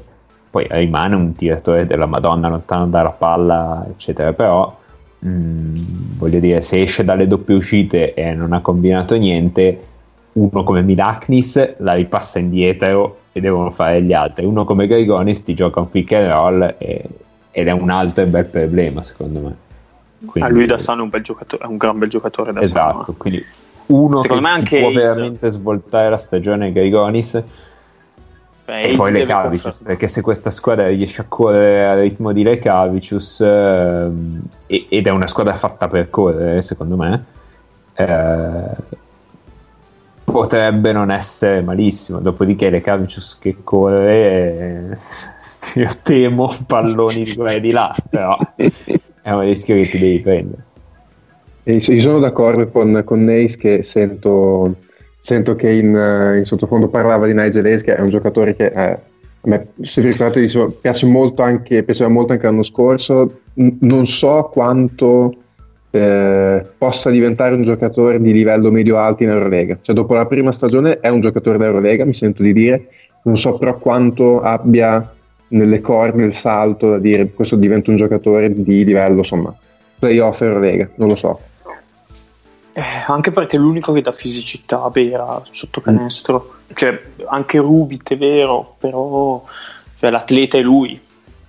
poi 0.50 0.68
rimane 0.70 1.16
un 1.16 1.34
tiratore 1.36 1.88
della 1.88 2.06
Madonna 2.06 2.50
lontano 2.50 2.88
dalla 2.88 3.12
palla 3.12 3.86
eccetera 3.90 4.34
però 4.34 4.78
mh, 5.20 6.18
voglio 6.18 6.40
dire 6.40 6.62
se 6.62 6.82
esce 6.82 7.04
dalle 7.04 7.28
doppie 7.28 7.56
uscite 7.56 8.14
e 8.14 8.34
non 8.34 8.52
ha 8.52 8.60
combinato 8.60 9.16
niente 9.16 9.92
uno 10.34 10.64
come 10.64 10.82
Milaknis 10.82 11.76
la 11.78 11.94
ripassa 11.94 12.40
indietro 12.40 13.20
e 13.32 13.40
devono 13.42 13.72
fare 13.72 14.02
gli 14.02 14.14
altri. 14.14 14.46
Uno 14.46 14.66
come 14.66 14.88
Grigonis 14.88 15.44
ti 15.44 15.54
gioca 15.54 15.80
un 15.80 15.90
pick 15.90 16.12
and 16.14 16.28
roll 16.30 16.76
e- 16.78 17.04
ed 17.52 17.68
è 17.68 17.72
un 17.72 17.90
altro 17.90 18.26
bel 18.26 18.46
problema 18.46 19.04
secondo 19.04 19.40
me. 19.40 19.56
Quindi- 20.26 20.50
a 20.50 20.54
lui 20.54 20.66
da 20.66 20.78
Sano 20.78 21.02
è 21.02 21.04
un, 21.04 21.10
bel 21.10 21.22
giocatore, 21.22 21.64
è 21.64 21.68
un 21.68 21.78
gran 21.78 21.98
bel 22.00 22.10
giocatore 22.10 22.52
da 22.54 22.62
Esatto, 22.62 23.04
Sano. 23.06 23.18
quindi 23.18 23.46
uno 23.88 24.18
Secondo 24.18 24.42
che 24.44 24.50
me 24.50 24.54
anche 24.56 24.80
può 24.80 24.90
Ace- 24.90 25.00
veramente 25.00 25.50
svoltare 25.50 26.10
la 26.10 26.18
stagione 26.18 26.72
Grigonis 26.72 27.42
Beh, 28.66 28.82
e 28.82 28.86
Ace 28.88 28.96
poi 28.96 29.12
Lecavicius 29.12 29.62
confermare. 29.64 29.84
perché 29.84 30.08
se 30.08 30.22
questa 30.22 30.50
squadra 30.50 30.88
riesce 30.88 31.22
a 31.22 31.26
correre 31.28 31.86
al 31.88 32.00
ritmo 32.00 32.32
di 32.32 32.44
Lecavicius 32.44 33.42
ehm, 33.42 34.42
e- 34.68 34.86
ed 34.90 35.06
è 35.06 35.10
una 35.10 35.28
squadra 35.28 35.54
fatta 35.56 35.90
per 35.90 36.10
correre 36.10 36.62
secondo 36.62 36.96
me 36.96 37.26
eh, 37.96 38.66
potrebbe 40.24 40.92
non 40.92 41.12
essere 41.12 41.62
malissimo 41.62 42.20
dopodiché 42.20 42.70
Lecavicius 42.70 43.38
che 43.40 43.58
corre 43.64 44.98
eh, 45.74 45.80
io 45.80 45.90
temo 46.02 46.54
palloni 46.66 47.24
di 47.24 47.36
qua 47.36 47.52
e 47.52 47.60
di 47.60 47.72
là 47.72 47.94
però 48.10 48.38
è 49.22 49.32
un 49.32 49.42
rischio 49.42 49.76
che 49.76 49.86
ti 49.86 50.00
devi 50.00 50.20
prendere 50.20 50.64
io 51.66 52.00
sono 52.00 52.20
d'accordo 52.20 52.68
con, 52.68 53.04
con 53.06 53.24
Nace 53.24 53.58
che 53.58 53.84
sento, 53.84 54.76
sento 55.20 55.56
che 55.56 55.70
in, 55.70 56.36
in 56.38 56.44
sottofondo 56.44 56.90
parlava 56.90 57.26
di 57.26 57.34
Nigel 57.34 57.66
Hayes 57.66 57.84
che 57.84 57.96
è 57.96 58.02
un 58.02 58.10
giocatore 58.10 58.54
che 58.54 58.66
eh, 58.66 59.00
a 59.46 59.50
me, 59.50 59.68
se 59.82 60.02
vi 60.02 60.12
ricordate, 60.12 60.48
piace 60.80 61.06
molto 61.06 61.42
anche, 61.42 61.84
piaceva 61.84 62.10
molto 62.10 62.32
anche 62.32 62.46
l'anno 62.46 62.64
scorso. 62.64 63.42
N- 63.56 63.78
non 63.82 64.08
so 64.08 64.50
quanto 64.52 65.36
eh, 65.96 66.66
possa 66.76 67.12
diventare 67.12 67.54
un 67.54 67.62
giocatore 67.62 68.20
di 68.20 68.34
livello 68.34 68.72
medio-alto 68.72 69.22
in 69.22 69.30
Eurolega. 69.30 69.78
Cioè, 69.80 69.94
dopo 69.94 70.16
la 70.16 70.26
prima 70.26 70.52
stagione 70.52 71.00
è 71.00 71.10
un 71.10 71.20
giocatore 71.20 71.60
d'Eurolega, 71.60 72.04
mi 72.04 72.16
sento 72.16 72.42
di 72.42 72.52
dire. 72.52 72.88
Non 73.26 73.38
so 73.38 73.60
però 73.60 73.78
quanto 73.78 74.42
abbia 74.42 75.14
nelle 75.50 75.82
corde 75.82 76.24
il 76.24 76.34
salto 76.34 76.90
da 76.90 76.98
dire 76.98 77.30
questo 77.32 77.56
diventa 77.58 77.92
un 77.92 77.98
giocatore 77.98 78.52
di 78.52 78.84
livello, 78.84 79.18
insomma, 79.18 79.56
playoff 80.00 80.42
Eurolega, 80.42 80.90
non 80.96 81.10
lo 81.10 81.16
so. 81.16 81.40
Eh, 82.74 82.82
anche 83.06 83.30
perché 83.30 83.58
è 83.58 83.60
l'unico 83.60 83.94
che 83.94 84.02
dà 84.02 84.12
fisicità 84.12 84.90
vera 84.92 85.44
sotto 85.52 85.80
canestro. 85.80 86.56
Cioè, 86.74 87.00
anche 87.28 87.60
Rubit 87.60 88.14
è 88.14 88.18
vero, 88.18 88.78
però 88.80 89.44
cioè, 90.00 90.10
l'atleta 90.10 90.58
è 90.58 90.62
lui. 90.62 91.00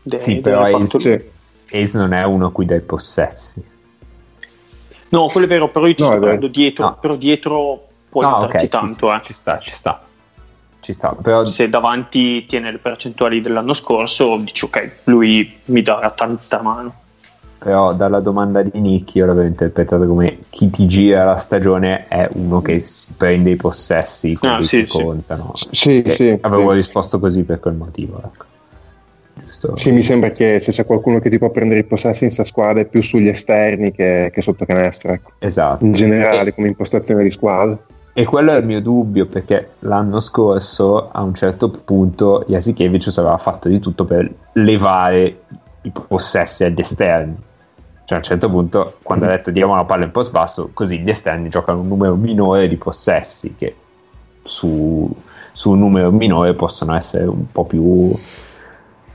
De- 0.02 0.18
Sì, 0.18 0.40
però 0.40 0.64
Ace- 0.64 1.30
Ace 1.70 1.96
non 1.96 2.12
è 2.12 2.24
uno 2.24 2.48
a 2.48 2.52
cui 2.52 2.66
dai 2.66 2.82
possessi 2.82 3.72
No, 5.10 5.26
quello 5.26 5.46
è 5.46 5.48
vero, 5.48 5.68
però 5.68 5.86
io 5.86 5.94
ti 5.94 6.02
No, 6.02 6.08
sto 6.08 6.18
parlando 6.18 6.46
dietro, 6.48 6.84
No. 6.86 6.96
però 7.00 7.14
dietro 7.16 7.86
può 8.08 8.22
No, 8.22 8.28
aiutarti 8.36 8.56
ok, 8.56 8.62
sì, 8.62 8.68
tanto, 8.68 9.10
sì, 9.10 9.16
eh. 9.16 9.20
ci 9.22 9.32
sta, 9.32 9.58
ci 9.58 9.70
sta. 9.70 10.02
Ci 10.80 10.92
sta, 10.92 11.16
però 11.20 11.44
Se 11.46 11.68
davanti 11.70 12.44
tiene 12.46 12.70
le 12.70 12.78
percentuali 12.78 13.40
dell'anno 13.40 13.72
scorso, 13.72 14.36
dici 14.36 14.64
ok, 14.64 14.90
lui 15.04 15.58
mi 15.66 15.82
darà 15.82 16.10
tanta 16.10 16.60
mano. 16.60 16.94
Però 17.58 17.94
dalla 17.94 18.20
domanda 18.20 18.60
di 18.60 18.78
Nick 18.78 19.14
io 19.14 19.24
l'avevo 19.24 19.46
interpretato 19.46 20.06
come 20.06 20.40
chi 20.50 20.68
ti 20.68 20.84
gira 20.86 21.24
la 21.24 21.38
stagione 21.38 22.08
è 22.08 22.28
uno 22.34 22.60
che 22.60 22.78
si 22.80 23.14
prende 23.16 23.50
i 23.50 23.56
possessi, 23.56 24.36
quelli 24.36 24.56
Ah, 24.56 24.60
sì, 24.60 24.84
che 24.84 24.90
sì. 24.90 25.02
contano. 25.02 25.52
Sì, 25.70 26.04
sì, 26.08 26.38
avevo 26.42 26.70
sì. 26.70 26.76
risposto 26.76 27.18
così 27.18 27.42
per 27.44 27.60
quel 27.60 27.74
motivo. 27.74 28.20
Ecco. 28.22 28.44
Giusto. 29.64 29.76
Sì, 29.76 29.92
mi 29.92 30.02
sembra 30.02 30.30
che 30.30 30.60
se 30.60 30.72
c'è 30.72 30.84
qualcuno 30.84 31.18
che 31.20 31.30
ti 31.30 31.38
può 31.38 31.50
prendere 31.50 31.80
i 31.80 31.84
possessi 31.84 32.24
in 32.24 32.30
sta 32.30 32.44
squadra 32.44 32.82
è 32.82 32.84
più 32.84 33.02
sugli 33.02 33.28
esterni 33.28 33.92
che, 33.92 34.30
che 34.32 34.40
sotto 34.40 34.66
canestro, 34.66 35.12
ecco. 35.12 35.32
Esatto. 35.38 35.84
in 35.84 35.92
generale 35.92 36.52
come 36.54 36.68
impostazione 36.68 37.22
di 37.22 37.30
squadra. 37.30 37.78
E 38.12 38.24
quello 38.24 38.52
è 38.52 38.58
il 38.58 38.64
mio 38.64 38.80
dubbio 38.80 39.26
perché 39.26 39.70
l'anno 39.80 40.20
scorso 40.20 41.10
a 41.10 41.22
un 41.22 41.34
certo 41.34 41.70
punto 41.70 42.44
Jasikevicius 42.46 43.18
aveva 43.18 43.38
fatto 43.38 43.68
di 43.68 43.80
tutto 43.80 44.04
per 44.04 44.30
levare 44.52 45.40
i 45.82 45.90
possessi 45.90 46.62
agli 46.62 46.78
esterni. 46.78 47.34
Cioè 48.04 48.18
a 48.18 48.20
un 48.20 48.22
certo 48.22 48.50
punto 48.50 48.98
quando 49.02 49.24
ha 49.24 49.28
detto 49.28 49.50
diamo 49.50 49.74
la 49.74 49.84
palla 49.84 50.04
in 50.04 50.10
post 50.10 50.30
basso 50.30 50.70
così 50.74 51.00
gli 51.00 51.08
esterni 51.08 51.48
giocano 51.48 51.80
un 51.80 51.88
numero 51.88 52.14
minore 52.16 52.68
di 52.68 52.76
possessi 52.76 53.54
che 53.56 53.74
su, 54.44 55.10
su 55.52 55.70
un 55.70 55.78
numero 55.78 56.12
minore 56.12 56.54
possono 56.54 56.94
essere 56.94 57.24
un 57.24 57.50
po' 57.50 57.64
più, 57.64 58.12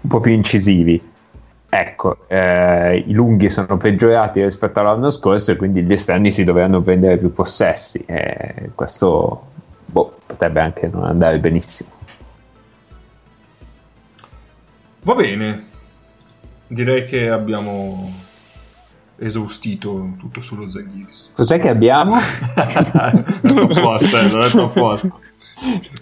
un 0.02 0.10
po' 0.10 0.20
più 0.20 0.32
incisivi. 0.32 1.02
Ecco, 1.72 2.28
eh, 2.28 2.98
i 2.98 3.12
lunghi 3.12 3.50
sono 3.50 3.78
peggiorati 3.78 4.42
rispetto 4.42 4.80
all'anno 4.80 5.12
scorso 5.12 5.52
e 5.52 5.56
quindi 5.56 5.84
gli 5.84 5.94
esterni 5.94 6.32
si 6.32 6.44
dovranno 6.44 6.82
prendere 6.82 7.18
più 7.18 7.32
possessi. 7.32 8.04
E 8.06 8.72
questo 8.74 9.44
boh, 9.86 10.14
potrebbe 10.26 10.62
anche 10.62 10.88
non 10.88 11.04
andare 11.04 11.38
benissimo. 11.38 11.90
Va 15.02 15.16
bene, 15.16 15.66
direi 16.68 17.06
che 17.06 17.30
abbiamo 17.30 18.12
esaustito 19.18 20.14
tutto 20.18 20.42
sullo 20.42 20.68
Zaghiris. 20.70 21.32
Cos'è 21.34 21.60
che 21.60 21.70
abbiamo? 21.70 22.16
è 22.56 23.22
troppo 23.42 23.92
aspetta, 23.92 24.46
è 24.46 24.50
troppo 24.50 24.90
aspetta. 24.90 25.29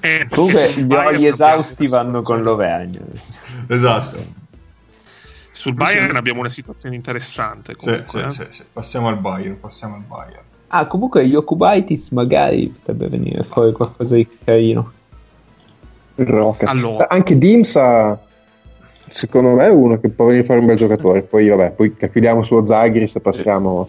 Eh, 0.01 0.27
Comunque 0.29 0.71
gli 0.73 0.93
oli 0.93 1.25
esausti 1.25 1.87
vanno 1.87 2.21
con 2.21 2.43
l'Auvergne. 2.43 2.99
Esatto. 3.67 4.45
Sul 5.51 5.73
Bayern 5.73 6.15
abbiamo 6.15 6.41
una 6.41 6.49
situazione 6.49 6.95
interessante. 6.95 7.73
Sì, 7.75 7.85
Comunque, 7.85 8.07
sì, 8.07 8.19
eh. 8.19 8.31
sì, 8.31 8.45
sì. 8.49 8.63
Passiamo 8.71 9.07
al 9.07 9.17
Bayern, 9.17 9.59
passiamo 9.59 9.95
al 9.95 10.01
Bayern. 10.01 10.41
Ah, 10.67 10.85
comunque 10.85 11.23
Yokubaitis 11.23 12.11
magari 12.11 12.67
potrebbe 12.67 13.07
venire 13.07 13.43
fuori 13.43 13.71
qualcosa 13.71 14.15
di 14.15 14.27
carino. 14.43 14.91
Rocket. 16.15 16.67
Allora. 16.67 17.07
Anche 17.09 17.37
Dimsa, 17.37 18.19
secondo 19.07 19.51
me, 19.51 19.67
è 19.67 19.71
uno 19.71 19.99
che 19.99 20.09
può 20.09 20.25
venire 20.25 20.43
a 20.43 20.47
fare 20.47 20.59
un 20.59 20.65
bel 20.65 20.77
giocatore. 20.77 21.21
Poi, 21.21 21.47
vabbè, 21.47 21.71
poi 21.71 21.95
chiudiamo 21.95 22.43
sullo 22.43 22.65
Zagris 22.65 23.15
e 23.15 23.19
passiamo 23.19 23.87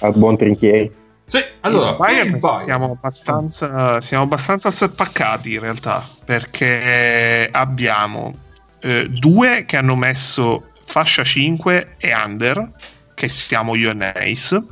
al 0.00 0.16
buon 0.16 0.36
Trinchieri. 0.36 0.92
Sì, 1.26 1.42
allora, 1.60 1.90
il 1.90 1.96
Bayern 1.96 2.34
il 2.34 2.38
Bayern. 2.38 2.64
Siamo, 2.64 2.90
abbastanza, 2.92 4.00
siamo 4.00 4.24
abbastanza 4.24 4.70
spaccati 4.70 5.54
in 5.54 5.60
realtà 5.60 6.06
perché 6.24 7.48
abbiamo 7.50 8.34
eh, 8.80 9.08
due 9.08 9.64
che 9.66 9.76
hanno 9.78 9.96
messo 9.96 10.70
fascia 10.84 11.24
5 11.24 11.94
e 11.96 12.14
under 12.14 12.70
che 13.14 13.28
siamo 13.28 13.74
io 13.74 13.90
e 13.90 14.12
Ace 14.14 14.62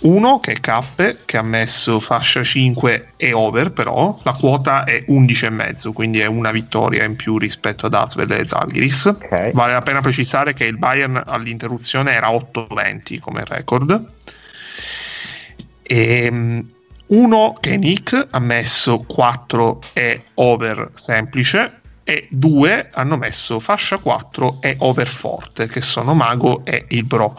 uno 0.00 0.40
che 0.40 0.52
è 0.52 0.60
Cappe 0.60 1.18
che 1.26 1.36
ha 1.36 1.42
messo 1.42 2.00
fascia 2.00 2.42
5 2.42 3.12
e 3.16 3.32
over 3.32 3.72
però 3.72 4.18
la 4.22 4.32
quota 4.32 4.84
è 4.84 5.04
11,5 5.08 5.92
quindi 5.92 6.20
è 6.20 6.26
una 6.26 6.52
vittoria 6.52 7.04
in 7.04 7.16
più 7.16 7.36
rispetto 7.36 7.86
ad 7.86 7.94
Asvel 7.94 8.30
e 8.30 8.48
Zalgiris 8.48 9.06
Ok. 9.06 9.50
vale 9.52 9.72
la 9.72 9.82
pena 9.82 10.00
precisare 10.00 10.54
che 10.54 10.64
il 10.64 10.78
Bayern 10.78 11.22
all'interruzione 11.26 12.12
era 12.12 12.30
8-20 12.30 13.18
come 13.18 13.44
record 13.44 14.08
e, 15.90 16.64
uno 17.06 17.56
che 17.58 17.72
è 17.72 17.76
Nick 17.76 18.28
ha 18.30 18.38
messo 18.38 19.00
4 19.00 19.80
e 19.92 20.22
over 20.34 20.90
semplice 20.94 21.80
e 22.04 22.28
due 22.30 22.90
hanno 22.92 23.16
messo 23.16 23.58
fascia 23.58 23.98
4 23.98 24.58
e 24.60 24.76
over 24.78 25.08
forte 25.08 25.66
che 25.66 25.80
sono 25.80 26.14
Mago 26.14 26.64
e 26.64 26.84
il 26.90 27.04
Bro 27.04 27.36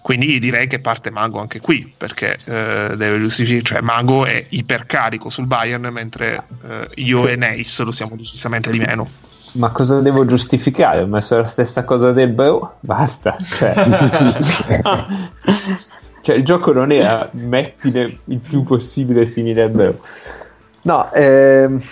quindi 0.00 0.38
direi 0.38 0.66
che 0.66 0.78
parte 0.78 1.10
Mago 1.10 1.40
anche 1.40 1.60
qui 1.60 1.92
perché 1.94 2.38
eh, 2.44 2.94
deve 2.96 3.18
giustificare 3.18 3.62
cioè 3.62 3.80
Mago 3.82 4.24
è 4.24 4.46
ipercarico 4.48 5.28
sul 5.28 5.46
Bayern 5.46 5.86
mentre 5.88 6.44
eh, 6.66 6.88
io 6.94 7.28
e 7.28 7.36
Neis 7.36 7.78
lo 7.82 7.92
siamo 7.92 8.16
decisamente 8.16 8.70
di 8.70 8.78
meno 8.78 9.06
Ma 9.52 9.68
cosa 9.68 10.00
devo 10.00 10.24
giustificare? 10.24 11.02
Ho 11.02 11.06
messo 11.06 11.36
la 11.36 11.44
stessa 11.44 11.84
cosa 11.84 12.12
del 12.12 12.30
bro? 12.30 12.78
Basta. 12.80 13.36
Cioè, 13.38 13.74
cioè, 16.22 16.36
il 16.36 16.44
gioco 16.44 16.72
non 16.72 16.92
era 16.92 17.28
mettine 17.32 18.18
il 18.24 18.38
più 18.38 18.62
possibile 18.62 19.26
simile 19.26 19.62
al 19.62 19.70
bro. 19.70 19.98
No, 20.82 21.12
ehm, 21.12 21.82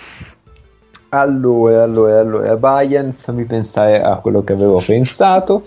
allora, 1.09 1.83
allora, 1.83 2.19
allora, 2.21 2.55
Bayern, 2.55 3.11
fammi 3.11 3.43
pensare 3.43 4.01
a 4.01 4.15
quello 4.17 4.43
che 4.43 4.53
avevo 4.53 4.81
pensato. 4.85 5.65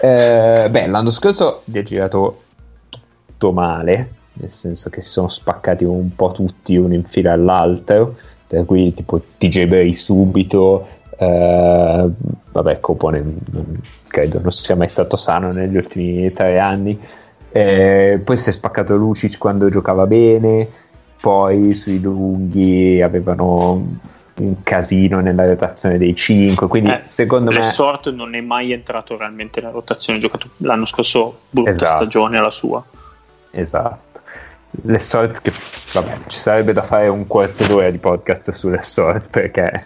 Eh, 0.00 0.68
beh, 0.70 0.86
l'anno 0.86 1.10
scorso 1.10 1.62
gli 1.64 1.78
è 1.78 1.82
girato 1.82 2.42
tutto 2.90 3.52
male, 3.52 4.10
nel 4.34 4.50
senso 4.50 4.90
che 4.90 5.00
si 5.00 5.10
sono 5.10 5.28
spaccati 5.28 5.84
un 5.84 6.14
po' 6.14 6.32
tutti 6.32 6.76
uno 6.76 6.92
in 6.92 7.04
fila 7.04 7.32
all'altro, 7.32 8.16
tra 8.46 8.62
cui 8.64 8.92
tipo 8.92 9.22
TJ 9.38 9.66
Berry 9.66 9.94
subito, 9.94 10.86
eh, 11.16 12.10
vabbè, 12.52 12.80
Copone 12.80 13.24
credo 14.08 14.40
non 14.40 14.52
sia 14.52 14.76
mai 14.76 14.88
stato 14.88 15.16
sano 15.16 15.52
negli 15.52 15.76
ultimi 15.76 16.30
tre 16.32 16.58
anni. 16.58 16.98
Eh, 17.56 18.18
poi 18.22 18.36
si 18.36 18.50
è 18.50 18.52
spaccato 18.52 18.96
Lucic 18.96 19.38
quando 19.38 19.70
giocava 19.70 20.06
bene, 20.06 20.68
poi 21.18 21.72
sui 21.72 21.98
lunghi 21.98 23.00
avevano 23.00 23.88
un 24.34 24.62
casino 24.62 25.20
nella 25.20 25.46
rotazione 25.46 25.96
dei 25.96 26.14
5, 26.14 26.68
quindi 26.68 26.90
Eh, 26.90 27.02
secondo 27.06 27.50
me... 27.50 27.56
Lessort 27.56 28.12
non 28.12 28.34
è 28.34 28.42
mai 28.42 28.72
entrato 28.72 29.16
realmente 29.16 29.62
nella 29.62 29.72
rotazione, 29.72 30.18
ha 30.18 30.20
giocato 30.20 30.50
l'anno 30.58 30.84
scorso 30.84 31.38
brutta 31.48 31.70
Esatto. 31.70 31.96
stagione 31.96 32.36
alla 32.36 32.50
sua. 32.50 32.84
Esatto. 33.52 34.20
Le 34.82 34.98
sort 34.98 35.40
che 35.40 35.50
vabbè, 35.94 36.18
ci 36.26 36.38
sarebbe 36.38 36.74
da 36.74 36.82
fare 36.82 37.08
un 37.08 37.26
quarto 37.26 37.64
d'ora 37.66 37.88
di 37.88 37.96
podcast 37.96 38.50
sulle 38.50 38.82
sort 38.82 39.30
perché 39.30 39.82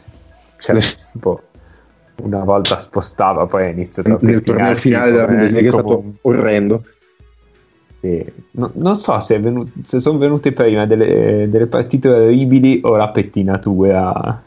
cioè, 0.58 0.76
tipo, 1.12 1.42
una 2.22 2.42
volta 2.42 2.78
spostava, 2.78 3.46
poi 3.46 3.66
ha 3.66 3.68
iniziato 3.68 4.08
a 4.08 4.18
Nel 4.22 4.42
torneo 4.42 4.72
pettinarsi 4.72 4.88
finale 4.88 5.12
della 5.12 5.26
Bundesliga 5.26 5.68
è 5.68 5.70
stato 5.70 6.04
orrendo. 6.22 6.82
Sì. 8.00 8.24
No- 8.52 8.70
non 8.74 8.96
so 8.96 9.20
se, 9.20 9.36
è 9.36 9.40
venu- 9.40 9.68
se 9.82 10.00
sono 10.00 10.18
venute 10.18 10.52
prima 10.52 10.86
delle, 10.86 11.48
delle 11.48 11.66
partite 11.66 12.08
orribili 12.08 12.80
o 12.82 12.96
la 12.96 13.08
pettinatura. 13.10 14.42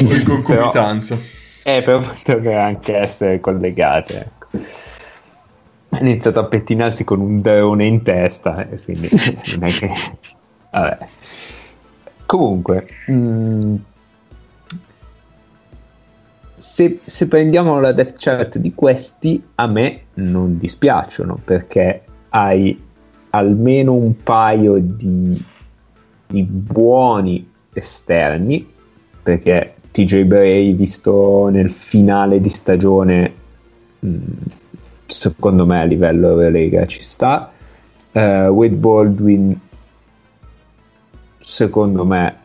in 0.00 0.24
concomitanza. 0.24 1.18
Eh, 1.62 1.82
però 1.82 1.98
potrebbero 1.98 2.60
anche 2.60 2.96
essere 2.96 3.40
collegate. 3.40 4.18
Ecco. 4.18 4.46
Ha 5.90 5.98
iniziato 6.00 6.40
a 6.40 6.44
pettinarsi 6.44 7.04
con 7.04 7.20
un 7.20 7.40
drone 7.40 7.86
in 7.86 8.02
testa, 8.02 8.68
e 8.68 8.80
quindi 8.82 9.08
non 9.58 9.68
è 9.68 9.72
che. 9.72 9.90
Vabbè. 10.70 10.98
Comunque, 12.26 12.86
mm, 13.10 13.74
se, 16.56 17.00
se 17.04 17.28
prendiamo 17.28 17.78
la 17.80 17.92
depth 17.92 18.14
chart 18.18 18.58
di 18.58 18.74
questi, 18.74 19.42
a 19.56 19.66
me 19.66 20.00
non 20.14 20.58
dispiacciono 20.58 21.38
perché 21.44 22.02
hai 22.30 22.85
almeno 23.36 23.94
un 23.94 24.22
paio 24.22 24.78
di, 24.78 25.42
di 26.26 26.42
buoni 26.42 27.48
esterni 27.72 28.66
perché 29.22 29.74
TJ 29.90 30.22
Bray 30.24 30.72
visto 30.74 31.48
nel 31.48 31.70
finale 31.70 32.40
di 32.40 32.48
stagione 32.48 33.32
mh, 33.98 34.18
secondo 35.06 35.66
me 35.66 35.80
a 35.80 35.84
livello 35.84 36.28
Eurolega 36.28 36.86
ci 36.86 37.02
sta. 37.02 37.50
Eh, 38.12 38.46
Wade 38.48 38.74
Baldwin 38.74 39.60
secondo 41.38 42.04
me 42.04 42.36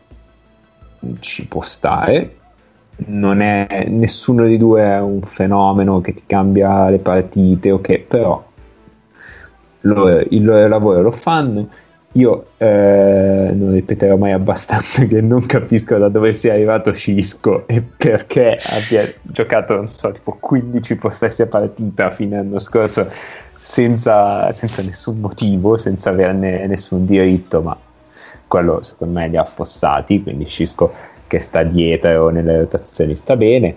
ci 1.20 1.46
può 1.46 1.62
stare. 1.62 2.36
Non 3.04 3.40
è 3.40 3.86
nessuno 3.88 4.44
dei 4.44 4.58
due 4.58 4.82
è 4.82 5.00
un 5.00 5.22
fenomeno 5.22 6.00
che 6.00 6.14
ti 6.14 6.22
cambia 6.26 6.88
le 6.88 6.98
partite 6.98 7.70
ok 7.70 7.98
però 8.00 8.44
loro- 9.82 10.24
il 10.28 10.44
loro 10.44 10.66
lavoro 10.68 11.02
lo 11.02 11.10
fanno 11.10 11.68
io 12.12 12.48
eh, 12.58 13.50
non 13.54 13.72
ripeterò 13.72 14.16
mai 14.16 14.32
abbastanza 14.32 15.04
che 15.06 15.20
non 15.20 15.46
capisco 15.46 15.96
da 15.96 16.08
dove 16.08 16.32
sia 16.32 16.52
arrivato 16.52 16.94
Cisco 16.94 17.66
e 17.66 17.80
perché 17.80 18.58
abbia 18.62 19.10
giocato, 19.22 19.76
non 19.76 19.88
so, 19.88 20.10
tipo 20.12 20.36
15 20.38 20.96
possessi 20.96 21.42
a 21.42 21.46
partita 21.46 22.06
a 22.06 22.10
fine 22.10 22.38
anno 22.38 22.58
scorso 22.58 23.08
senza, 23.56 24.52
senza 24.52 24.82
nessun 24.82 25.20
motivo, 25.20 25.78
senza 25.78 26.10
averne 26.10 26.66
nessun 26.66 27.06
diritto, 27.06 27.62
ma 27.62 27.78
quello 28.46 28.82
secondo 28.82 29.18
me 29.18 29.28
li 29.28 29.36
ha 29.38 29.42
affossati, 29.42 30.22
quindi 30.22 30.46
Cisco 30.46 30.92
che 31.26 31.38
sta 31.38 31.62
dietro 31.62 32.28
nelle 32.28 32.58
rotazioni 32.58 33.16
sta 33.16 33.36
bene. 33.36 33.74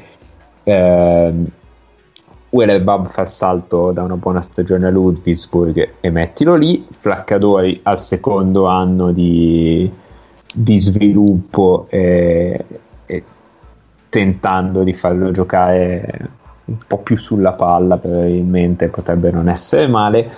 Ehm, 0.63 1.47
Wellerbab 2.55 3.09
fa 3.09 3.23
il 3.23 3.27
salto 3.27 3.91
da 3.91 4.03
una 4.03 4.15
buona 4.15 4.39
stagione 4.39 4.87
a 4.87 4.89
Ludwigsburg 4.89 5.95
e 5.99 6.09
mettilo 6.09 6.55
lì. 6.55 6.87
Flaccadori 6.89 7.81
al 7.83 7.99
secondo 7.99 8.67
anno 8.67 9.11
di, 9.11 9.91
di 10.53 10.79
sviluppo 10.79 11.87
e, 11.89 12.65
e 13.05 13.23
tentando 14.07 14.83
di 14.83 14.93
farlo 14.93 15.31
giocare 15.31 16.29
un 16.63 16.77
po' 16.87 16.99
più 16.99 17.17
sulla 17.17 17.51
palla, 17.51 17.97
probabilmente 17.97 18.87
potrebbe 18.87 19.31
non 19.31 19.49
essere 19.49 19.87
male. 19.87 20.31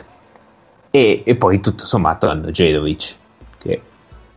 E, 0.90 1.22
e 1.24 1.36
poi 1.36 1.60
tutto 1.60 1.86
sommato 1.86 2.28
hanno 2.28 2.50
Jedovic, 2.50 3.16
che 3.60 3.82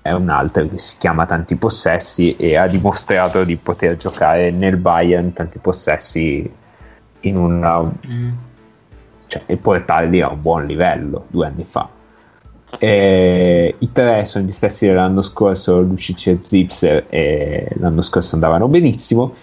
è 0.03 0.13
un 0.13 0.29
altro 0.29 0.69
che 0.69 0.79
si 0.79 0.99
chiama 0.99 1.25
tanti 1.25 1.57
possessi 1.57 2.37
e 2.37 2.59
ha 2.59 2.67
dimostrato 2.67 3.43
di 3.43 3.57
poter 3.57 3.97
giocare 3.97 4.51
nel 4.51 4.77
Bayern 4.77 5.33
tanti 5.33 5.59
possessi 5.59 6.59
in 7.21 7.37
una, 7.37 7.91
cioè, 9.27 9.43
e 9.47 9.57
portarli 9.57 10.21
a 10.21 10.31
un 10.31 10.41
buon 10.41 10.67
livello 10.67 11.27
due 11.29 11.47
anni 11.47 11.65
fa. 11.65 11.89
E 12.79 13.75
I 13.77 13.91
tre 13.91 14.25
sono 14.25 14.45
gli 14.45 14.53
stessi 14.53 14.87
dell'anno 14.87 15.23
scorso, 15.23 15.81
Lucic 15.81 16.29
e 16.29 16.39
Zipser, 16.41 17.07
e 17.09 17.69
l'anno 17.75 18.01
scorso 18.01 18.37
andavano 18.37 18.69
benissimo. 18.69 19.35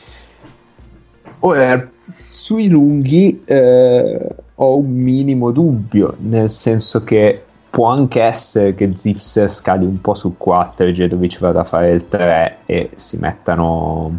Ora, 1.39 1.89
sui 2.29 2.69
lunghi 2.69 3.43
eh, 3.43 4.35
ho 4.55 4.77
un 4.77 4.91
minimo 4.93 5.51
dubbio, 5.51 6.15
nel 6.19 6.49
senso 6.49 7.03
che 7.03 7.43
può 7.69 7.87
anche 7.89 8.21
essere 8.21 8.73
che 8.73 8.91
Zips 8.95 9.47
scali 9.47 9.85
un 9.85 10.01
po' 10.01 10.15
su 10.15 10.35
4 10.35 10.87
e 10.87 10.93
Jedovic 10.93 11.39
vada 11.39 11.59
a 11.59 11.63
fare 11.63 11.91
il 11.91 12.07
3 12.07 12.59
e 12.65 12.89
si 12.95 13.17
mettano 13.17 14.17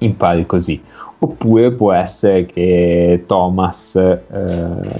in 0.00 0.16
pari 0.16 0.44
così. 0.44 0.82
Oppure 1.18 1.72
può 1.72 1.92
essere 1.92 2.44
che 2.46 3.24
Thomas 3.26 3.96
ehm, 3.96 4.96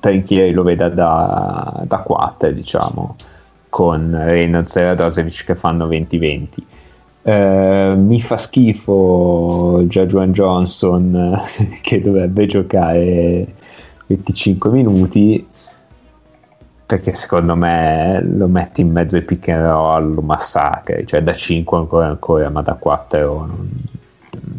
Trinchieri 0.00 0.52
lo 0.52 0.62
veda 0.62 0.88
da, 0.88 1.82
da 1.86 1.98
4, 1.98 2.52
diciamo, 2.52 3.16
con 3.68 4.14
Reynolds 4.14 4.76
e 4.76 4.84
Radosevic 4.84 5.44
che 5.44 5.54
fanno 5.54 5.86
20-20. 5.88 6.48
Eh, 7.22 7.94
mi 7.96 8.20
fa 8.20 8.38
schifo 8.38 9.82
Jajuan 9.86 10.32
Johnson 10.32 11.42
che 11.82 12.00
dovrebbe 12.00 12.46
giocare 12.46 13.46
25 14.06 14.70
minuti 14.70 15.46
perché 16.88 17.12
secondo 17.12 17.54
me 17.54 18.18
lo 18.22 18.48
metti 18.48 18.80
in 18.80 18.90
mezzo 18.90 19.16
ai 19.16 19.22
pick 19.22 19.50
and 19.50 19.62
roll 19.62 20.14
lo 20.14 20.22
massacri. 20.22 21.06
Cioè 21.06 21.22
da 21.22 21.34
5 21.34 21.76
ancora 21.76 22.06
ancora 22.06 22.48
ma 22.48 22.62
da 22.62 22.72
4 22.72 23.44
non, 23.44 23.70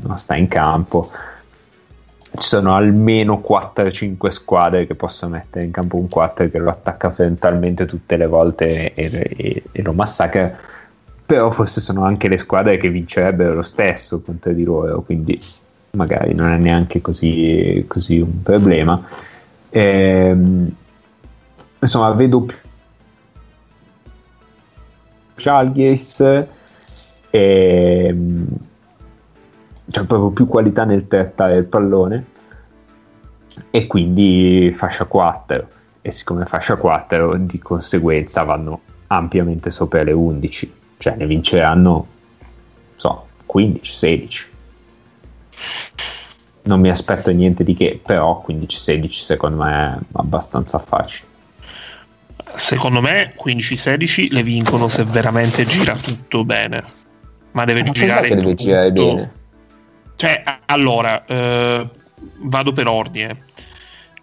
non 0.04 0.16
sta 0.16 0.36
in 0.36 0.48
campo. 0.48 1.10
Ci 2.36 2.48
sono 2.48 2.76
almeno 2.76 3.44
4-5 3.44 4.28
squadre 4.28 4.86
che 4.86 4.94
possono 4.94 5.32
mettere 5.32 5.66
in 5.66 5.72
campo 5.72 5.98
un 5.98 6.08
4 6.08 6.52
che 6.52 6.60
lo 6.60 6.70
attacca 6.70 7.10
frontalmente 7.10 7.88
tutte 7.88 8.16
le 8.16 8.28
volte 8.28 8.94
e, 8.94 9.10
e- 9.36 9.64
e 9.72 9.82
lo 9.82 9.94
massacra. 9.94 10.56
Però 11.26 11.50
forse 11.50 11.82
sono 11.82 12.04
anche 12.04 12.28
le 12.28 12.38
squadre 12.38 12.78
che 12.78 12.90
vincerebbero 12.90 13.56
lo 13.56 13.64
stesso 13.64 14.22
contro 14.22 14.52
di 14.52 14.64
loro 14.64 15.02
quindi 15.02 15.42
magari 15.92 16.36
non 16.36 16.52
è 16.52 16.58
neanche 16.58 17.02
così, 17.02 17.86
così 17.88 18.20
un 18.20 18.44
problema. 18.44 19.04
Ehm, 19.72 20.76
insomma 21.80 22.12
vedo 22.12 22.42
più. 22.42 22.58
Jalgiris 25.36 26.46
ehm, 27.30 28.48
c'è 29.90 30.04
proprio 30.06 30.30
più 30.32 30.48
qualità 30.48 30.84
nel 30.84 31.08
trattare 31.08 31.58
il 31.58 31.66
pallone. 31.66 32.26
E 33.72 33.88
quindi 33.88 34.72
fascia 34.74 35.06
4 35.06 35.68
e 36.02 36.12
siccome 36.12 36.46
fascia 36.46 36.76
4 36.76 37.38
di 37.38 37.60
conseguenza 37.60 38.44
vanno 38.44 38.82
ampiamente 39.08 39.70
sopra 39.70 40.04
le 40.04 40.12
11 40.12 40.74
cioè 40.98 41.16
ne 41.16 41.26
vinceranno 41.26 42.08
so 42.96 43.28
15-16 43.52 44.46
non 46.64 46.80
mi 46.80 46.90
aspetto 46.90 47.32
niente 47.32 47.64
di 47.64 47.74
che 47.74 48.00
però 48.04 48.44
15-16 48.48 49.10
secondo 49.10 49.64
me 49.64 49.96
è 49.96 50.00
abbastanza 50.14 50.80
facile 50.80 51.28
Secondo 52.56 53.02
me 53.02 53.34
15-16 53.42 54.32
le 54.32 54.44
vincono 54.44 54.88
se 54.88 55.04
veramente 55.04 55.66
gira 55.66 55.96
tutto 55.96 56.44
bene. 56.44 56.84
Ma 57.52 57.66
deve 57.66 57.84
Ma 57.84 57.92
girare 57.92 58.30
tutto. 58.36 58.54
girare 58.54 58.92
bene? 58.92 59.34
Cioè, 60.16 60.44
allora, 60.66 61.26
eh, 61.26 61.88
vado 62.42 62.74
per 62.74 62.88
ordine. 62.88 63.44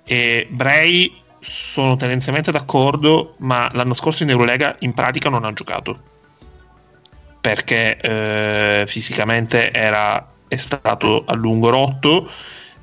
E 0.05 0.47
Bray 0.51 1.13
sono 1.41 1.97
tendenzialmente 1.97 2.51
d'accordo, 2.51 3.35
ma 3.39 3.71
l'anno 3.73 3.95
scorso 3.95 4.23
in 4.23 4.31
Eurolega 4.31 4.77
in 4.81 4.93
pratica 4.95 5.29
non 5.29 5.45
ha 5.45 5.53
giocato. 5.53 5.99
Perché 7.41 7.97
eh, 7.97 8.85
fisicamente 8.87 9.71
era, 9.73 10.27
è 10.49 10.57
stato 10.57 11.25
a 11.27 11.35
lungo 11.35 11.71
rotto 11.71 12.31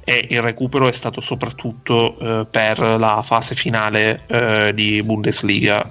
e 0.04 0.28
il 0.30 0.42
recupero 0.42 0.88
è 0.88 0.92
stato 0.92 1.22
soprattutto 1.22 2.18
eh, 2.20 2.46
per 2.50 2.80
la 2.80 3.22
fase 3.24 3.56
finale 3.56 4.24
eh, 4.28 4.72
di 4.74 5.02
Bundesliga 5.04 5.90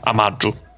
a 0.00 0.12
maggio. 0.12 0.68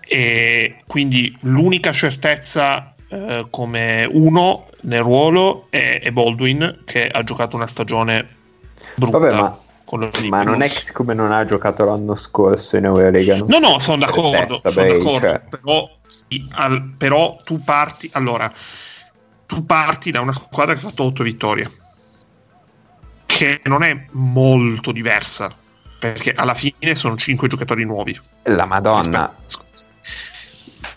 E 0.00 0.82
quindi 0.86 1.36
l'unica 1.40 1.92
certezza 1.92 2.94
eh, 3.08 3.46
come 3.50 4.08
uno 4.10 4.66
nel 4.82 5.00
ruolo 5.00 5.66
è, 5.70 6.00
è 6.02 6.10
Baldwin 6.10 6.82
che 6.84 7.08
ha 7.08 7.24
giocato 7.24 7.56
una 7.56 7.66
stagione 7.66 8.36
brutta 8.94 9.18
Vabbè, 9.18 9.34
ma, 9.34 9.58
ma 10.28 10.42
non 10.42 10.60
è 10.60 10.68
che 10.68 10.80
siccome 10.80 11.14
non 11.14 11.32
ha 11.32 11.44
giocato 11.46 11.84
l'anno 11.84 12.14
scorso 12.14 12.76
in 12.76 12.84
Eurolega 12.84 13.36
No, 13.36 13.58
no, 13.58 13.78
sono 13.78 13.96
d'accordo, 13.98 14.60
sono 14.62 14.86
d'accordo, 14.86 15.18
cioè. 15.18 15.40
però, 15.48 15.90
sì, 16.06 16.46
al- 16.52 16.94
però 16.96 17.36
tu 17.42 17.60
parti, 17.60 18.10
allora, 18.12 18.52
tu 19.48 19.64
parti 19.64 20.10
da 20.10 20.20
una 20.20 20.32
squadra 20.32 20.74
che 20.74 20.84
ha 20.84 20.88
fatto 20.90 21.04
8 21.04 21.22
vittorie, 21.22 21.70
che 23.24 23.60
non 23.64 23.82
è 23.82 24.04
molto 24.10 24.92
diversa, 24.92 25.56
perché 25.98 26.32
alla 26.34 26.54
fine 26.54 26.94
sono 26.94 27.16
5 27.16 27.48
giocatori 27.48 27.84
nuovi. 27.84 28.18
la 28.42 28.66
madonna 28.66 29.34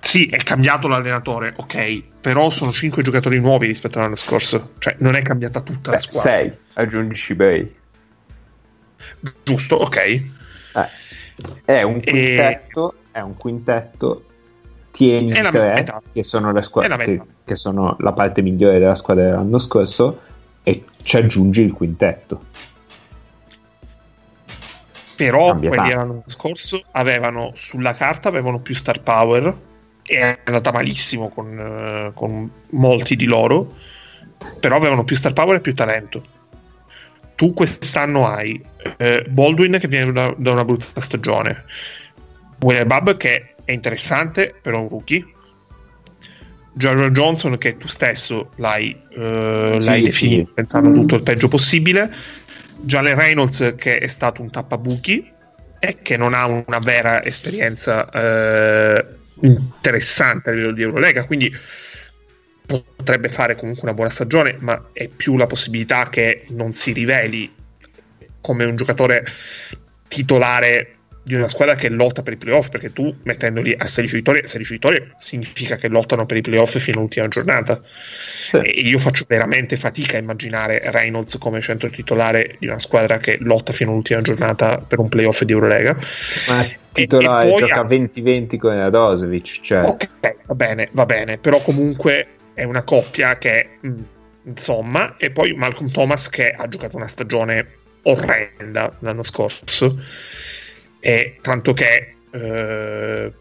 Sì, 0.01 0.25
è 0.27 0.37
cambiato 0.43 0.89
l'allenatore, 0.89 1.53
ok, 1.55 2.03
però 2.19 2.49
sono 2.49 2.73
5 2.73 3.01
giocatori 3.03 3.39
nuovi 3.39 3.67
rispetto 3.67 3.99
all'anno 3.99 4.15
scorso, 4.17 4.73
cioè 4.79 4.97
non 4.99 5.15
è 5.15 5.21
cambiata 5.21 5.61
tutta 5.61 5.91
la 5.91 5.95
Beh, 5.97 6.01
squadra. 6.01 6.31
6 6.31 6.57
aggiungici 6.73 7.33
Bray 7.35 7.75
Giusto, 9.43 9.75
ok. 9.77 9.95
Eh, 9.97 10.25
è 11.63 11.81
un 11.83 11.97
E- 12.03 12.11
quintetto 12.11 12.95
è 13.11 13.19
un 13.21 13.35
quintetto 13.35 14.25
tieni 15.01 15.41
la 15.41 15.49
tre 15.49 15.73
metà. 15.73 16.01
che 16.13 16.23
sono, 16.23 16.51
la 16.51 16.61
che, 16.61 16.95
metà. 16.95 17.25
che 17.43 17.55
sono 17.55 17.95
la 17.99 18.13
parte 18.13 18.43
migliore 18.43 18.77
della 18.77 18.93
squadra 18.93 19.23
dell'anno 19.23 19.57
scorso 19.57 20.21
e 20.61 20.83
ci 21.01 21.17
aggiungi 21.17 21.63
il 21.63 21.73
quintetto 21.73 22.45
però 25.15 25.47
Cambia 25.47 25.69
quelli 25.69 25.87
dell'anno 25.87 26.23
scorso 26.27 26.83
avevano 26.91 27.51
sulla 27.55 27.93
carta 27.93 28.29
avevano 28.29 28.59
più 28.59 28.75
star 28.75 29.01
power 29.01 29.55
e 30.03 30.15
è 30.19 30.39
andata 30.43 30.71
malissimo 30.71 31.29
con, 31.29 31.59
eh, 31.59 32.11
con 32.13 32.49
molti 32.69 33.15
di 33.15 33.25
loro 33.25 33.73
però 34.59 34.75
avevano 34.75 35.03
più 35.03 35.15
star 35.15 35.33
power 35.33 35.55
e 35.55 35.61
più 35.61 35.73
talento 35.73 36.23
tu 37.33 37.53
quest'anno 37.53 38.27
hai 38.27 38.63
eh, 38.97 39.25
Baldwin 39.27 39.79
che 39.79 39.87
viene 39.87 40.11
da, 40.11 40.31
da 40.37 40.51
una 40.51 40.63
brutta 40.63 41.01
stagione 41.01 41.63
Wheeler 42.59 42.85
Bub 42.85 43.17
che 43.17 43.50
è 43.71 43.73
interessante 43.73 44.53
però 44.61 44.77
è 44.77 44.81
un 44.81 44.89
rookie. 44.89 45.25
Jordan 46.73 47.11
Johnson 47.11 47.57
che 47.57 47.75
tu 47.75 47.87
stesso 47.87 48.51
l'hai, 48.55 48.95
eh, 49.09 49.77
Sì, 49.79 49.87
l'hai 49.87 49.97
sì. 49.99 50.03
definito 50.03 50.51
pensando 50.53 50.91
tutto 50.91 51.15
il 51.15 51.23
peggio 51.23 51.47
possibile. 51.47 52.09
Jalen 52.81 53.15
Reynolds 53.15 53.75
che 53.77 53.97
è 53.97 54.07
stato 54.07 54.41
un 54.41 54.49
tappabuchi 54.49 55.29
e 55.79 55.97
che 56.01 56.17
non 56.17 56.33
ha 56.33 56.45
una 56.45 56.79
vera 56.79 57.23
esperienza 57.23 58.09
eh, 58.09 59.05
interessante 59.41 60.49
a 60.49 60.53
livello 60.53 60.73
di 60.73 60.81
Eurolega, 60.83 61.25
quindi 61.25 61.51
potrebbe 62.65 63.29
fare 63.29 63.55
comunque 63.55 63.83
una 63.83 63.93
buona 63.93 64.09
stagione, 64.09 64.55
ma 64.59 64.89
è 64.93 65.07
più 65.09 65.35
la 65.37 65.47
possibilità 65.47 66.09
che 66.09 66.45
non 66.49 66.71
si 66.71 66.93
riveli 66.93 67.53
come 68.39 68.63
un 68.63 68.75
giocatore 68.75 69.25
titolare 70.07 70.95
di 71.23 71.35
una 71.35 71.47
squadra 71.47 71.75
che 71.75 71.89
lotta 71.89 72.23
per 72.23 72.33
i 72.33 72.37
playoff, 72.37 72.69
perché 72.69 72.91
tu 72.93 73.15
mettendoli 73.23 73.75
a 73.77 73.85
16 73.85 74.15
vittorie, 74.15 74.43
16 74.45 74.73
vittorie 74.73 75.13
significa 75.17 75.75
che 75.77 75.87
lottano 75.87 76.25
per 76.25 76.37
i 76.37 76.41
playoff 76.41 76.77
fino 76.77 76.97
all'ultima 76.97 77.27
giornata. 77.27 77.81
E 78.53 78.69
io 78.69 78.97
faccio 78.97 79.25
veramente 79.27 79.77
fatica 79.77 80.17
a 80.17 80.19
immaginare 80.19 80.81
Reynolds 80.91 81.37
come 81.37 81.61
centro 81.61 81.89
titolare 81.89 82.55
di 82.59 82.67
una 82.67 82.79
squadra 82.79 83.19
che 83.19 83.37
lotta 83.39 83.71
fino 83.71 83.91
all'ultima 83.91 84.21
giornata 84.21 84.77
per 84.79 84.99
un 84.99 85.09
playoff 85.09 85.43
di 85.43 85.53
Eurolega. 85.53 85.95
ma 86.47 86.65
E- 86.65 86.77
titolare 86.91 87.47
e 87.47 87.51
poi 87.51 87.59
gioca 87.59 87.79
ha- 87.81 87.85
20-20 87.85 88.57
con 88.57 88.75
Radosevic 88.75 89.59
cioè 89.61 89.83
Ok, 89.85 90.09
va 90.47 90.55
bene, 90.55 90.89
va 90.91 91.05
bene, 91.05 91.37
però 91.37 91.59
comunque 91.61 92.27
è 92.53 92.63
una 92.63 92.83
coppia 92.83 93.37
che 93.37 93.77
mh, 93.79 93.93
insomma, 94.43 95.15
e 95.17 95.31
poi 95.31 95.53
Malcolm 95.53 95.89
Thomas 95.89 96.29
che 96.29 96.51
ha 96.51 96.67
giocato 96.67 96.97
una 96.97 97.07
stagione 97.07 97.75
orrenda 98.03 98.93
l'anno 98.99 99.23
scorso, 99.23 99.97
e 101.01 101.37
tanto 101.41 101.73
che 101.73 102.15
eh, 102.31 103.33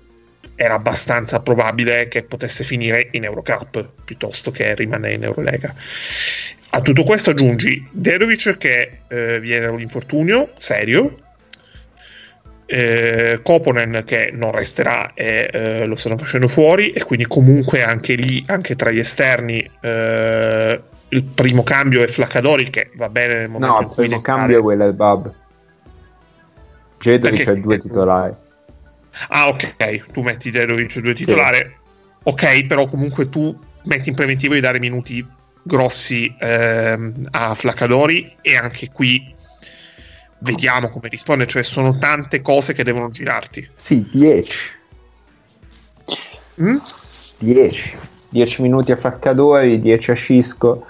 era 0.56 0.74
abbastanza 0.74 1.40
probabile 1.40 2.08
che 2.08 2.24
potesse 2.24 2.64
finire 2.64 3.08
in 3.12 3.24
Eurocup 3.24 3.86
piuttosto 4.04 4.50
che 4.50 4.74
rimanere 4.74 5.14
in 5.14 5.24
Eurolega. 5.24 5.72
A 6.70 6.80
tutto 6.80 7.04
questo 7.04 7.30
aggiungi 7.30 7.86
Dedovic 7.90 8.56
che 8.56 9.00
eh, 9.08 9.40
viene 9.40 9.66
da 9.66 9.72
un 9.72 9.80
infortunio 9.80 10.52
serio, 10.56 11.18
eh, 12.66 13.40
Koponen 13.42 14.02
che 14.06 14.30
non 14.32 14.52
resterà 14.52 15.12
e 15.14 15.50
eh, 15.52 15.86
lo 15.86 15.96
stanno 15.96 16.16
facendo 16.16 16.46
fuori 16.46 16.92
e 16.92 17.02
quindi 17.04 17.26
comunque 17.26 17.82
anche 17.82 18.14
lì, 18.14 18.42
anche 18.46 18.76
tra 18.76 18.90
gli 18.90 18.98
esterni 18.98 19.68
eh, 19.80 20.80
il 21.08 21.22
primo 21.24 21.62
cambio 21.64 22.02
è 22.02 22.06
Flaccadori 22.06 22.70
che 22.70 22.90
va 22.94 23.08
bene 23.08 23.38
nel 23.38 23.48
momento 23.48 23.74
no 23.74 23.80
in 23.80 23.88
il 23.88 23.94
cui 23.94 24.06
primo 24.06 24.20
deve 24.20 24.22
cambio 24.22 24.58
è 24.58 24.60
fare- 24.60 24.74
Wheeler 24.74 24.92
Bub 24.92 25.34
Jedovic 27.00 27.48
ha 27.48 27.54
due 27.54 27.78
titolari 27.78 28.34
Ah, 29.28 29.48
ok, 29.48 30.12
tu 30.12 30.22
metti 30.22 30.50
Dedovic 30.50 30.98
due 31.00 31.14
titolare. 31.14 31.78
Ok, 32.22 32.66
però 32.66 32.86
comunque 32.86 33.28
tu 33.28 33.58
metti 33.84 34.08
in 34.08 34.14
preventivo 34.14 34.54
di 34.54 34.60
dare 34.60 34.78
minuti 34.78 35.26
grossi 35.62 36.34
ehm, 36.38 37.28
a 37.30 37.54
Flaccadori 37.54 38.36
e 38.40 38.56
anche 38.56 38.90
qui 38.92 39.34
vediamo 40.38 40.88
come 40.88 41.08
risponde, 41.08 41.46
cioè 41.46 41.62
sono 41.62 41.98
tante 41.98 42.40
cose 42.40 42.72
che 42.72 42.84
devono 42.84 43.10
girarti. 43.10 43.68
Sì, 43.74 44.08
10. 44.10 44.52
Mm? 46.62 46.76
10. 47.38 47.98
10 48.30 48.62
minuti 48.62 48.92
a 48.92 48.96
Flaccadori, 48.96 49.80
10 49.80 50.10
a 50.10 50.14
Cisco. 50.14 50.86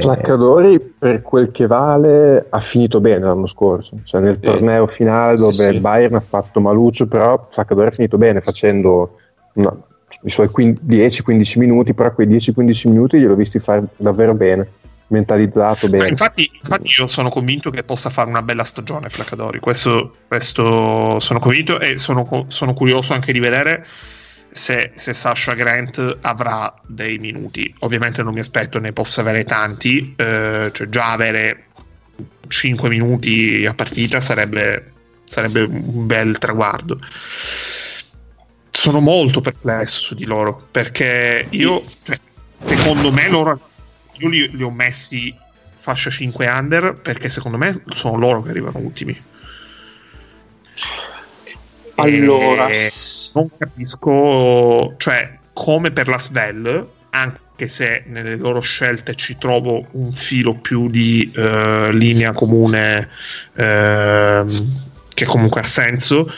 Flaccadori, 0.00 0.80
per 0.80 1.22
quel 1.22 1.52
che 1.52 1.66
vale, 1.68 2.46
ha 2.48 2.58
finito 2.58 3.00
bene 3.00 3.24
l'anno 3.26 3.46
scorso. 3.46 3.98
Cioè, 4.02 4.20
nel 4.20 4.40
torneo 4.40 4.88
finale 4.88 5.36
dove 5.36 5.52
Sì, 5.52 5.62
sì. 5.62 5.68
il 5.68 5.80
Bayern 5.80 6.16
ha 6.16 6.20
fatto 6.20 6.60
maluccio, 6.60 7.06
però 7.06 7.46
Flaccadori 7.50 7.86
ha 7.86 7.92
finito 7.92 8.18
bene 8.18 8.40
facendo 8.40 9.18
una- 9.54 9.76
i 10.22 10.30
suoi 10.30 10.48
10-15 10.48 11.58
minuti, 11.58 11.94
però 11.94 12.12
quei 12.12 12.26
10-15 12.26 12.88
minuti 12.88 13.18
gliel'ho 13.18 13.34
visti 13.36 13.60
fare 13.60 13.84
davvero 13.96 14.34
bene, 14.34 14.68
mentalizzato 15.08 15.88
bene. 15.88 16.08
infatti, 16.08 16.50
infatti 16.60 16.92
io 16.98 17.06
sono 17.06 17.28
convinto 17.28 17.70
che 17.70 17.84
possa 17.84 18.10
fare 18.10 18.28
una 18.28 18.42
bella 18.42 18.64
stagione 18.64 19.10
Flaccadori, 19.10 19.60
questo, 19.60 20.14
questo 20.26 21.20
sono 21.20 21.38
convinto 21.38 21.78
e 21.78 21.98
sono, 21.98 22.46
sono 22.48 22.74
curioso 22.74 23.12
anche 23.12 23.32
di 23.32 23.38
vedere 23.38 23.86
se, 24.56 24.92
se 24.94 25.12
Sasha 25.12 25.54
Grant 25.54 26.18
avrà 26.22 26.74
dei 26.86 27.18
minuti. 27.18 27.72
Ovviamente 27.80 28.22
non 28.22 28.32
mi 28.32 28.40
aspetto 28.40 28.78
ne 28.78 28.92
possa 28.92 29.20
avere 29.20 29.44
tanti, 29.44 30.14
eh, 30.16 30.70
cioè 30.72 30.88
già 30.88 31.12
avere 31.12 31.66
5 32.48 32.88
minuti 32.88 33.66
a 33.66 33.74
partita 33.74 34.20
sarebbe, 34.20 34.92
sarebbe 35.24 35.62
un 35.62 36.06
bel 36.06 36.38
traguardo. 36.38 36.98
Sono 38.70 39.00
molto 39.00 39.40
perplesso 39.40 40.00
su 40.00 40.14
di 40.14 40.24
loro 40.24 40.68
perché 40.70 41.46
io, 41.50 41.84
cioè, 42.02 42.18
secondo 42.54 43.12
me, 43.12 43.28
loro 43.28 43.60
io 44.18 44.28
li, 44.28 44.56
li 44.56 44.62
ho 44.62 44.70
messi 44.70 45.34
fascia 45.78 46.10
5 46.10 46.48
under 46.48 46.94
perché 46.94 47.28
secondo 47.28 47.58
me 47.58 47.82
sono 47.90 48.16
loro 48.16 48.42
che 48.42 48.50
arrivano 48.50 48.78
ultimi. 48.78 49.22
Allora, 51.96 52.68
E 52.68 52.90
non 53.34 53.48
capisco, 53.56 54.94
cioè, 54.98 55.38
come 55.52 55.90
per 55.90 56.08
la 56.08 56.18
Svel, 56.18 56.88
anche 57.10 57.68
se 57.68 58.04
nelle 58.06 58.36
loro 58.36 58.60
scelte 58.60 59.14
ci 59.14 59.38
trovo 59.38 59.86
un 59.92 60.12
filo 60.12 60.54
più 60.54 60.88
di 60.88 61.30
eh, 61.34 61.90
linea 61.92 62.32
comune 62.32 63.08
ehm, 63.54 64.82
che 65.14 65.24
comunque 65.24 65.60
ha 65.60 65.64
senso. 65.64 66.30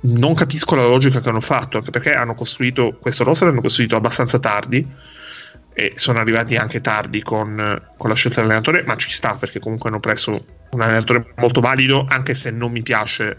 Non 0.00 0.34
capisco 0.34 0.76
la 0.76 0.86
logica 0.86 1.20
che 1.20 1.28
hanno 1.28 1.40
fatto, 1.40 1.78
anche 1.78 1.90
perché 1.90 2.14
hanno 2.14 2.34
costruito 2.34 2.96
questo 3.00 3.24
roster 3.24 3.48
l'hanno 3.48 3.60
costruito 3.60 3.96
abbastanza 3.96 4.38
tardi 4.38 4.86
e 5.72 5.92
sono 5.96 6.20
arrivati 6.20 6.54
anche 6.54 6.80
tardi 6.80 7.20
con, 7.20 7.82
con 7.96 8.08
la 8.08 8.14
scelta 8.14 8.40
dell'allenatore, 8.40 8.84
ma 8.84 8.96
ci 8.96 9.10
sta 9.10 9.36
perché 9.36 9.58
comunque 9.58 9.90
hanno 9.90 10.00
preso 10.00 10.44
un 10.70 10.80
allenatore 10.80 11.32
molto 11.36 11.60
valido, 11.60 12.06
anche 12.08 12.34
se 12.34 12.50
non 12.50 12.70
mi 12.70 12.82
piace 12.82 13.38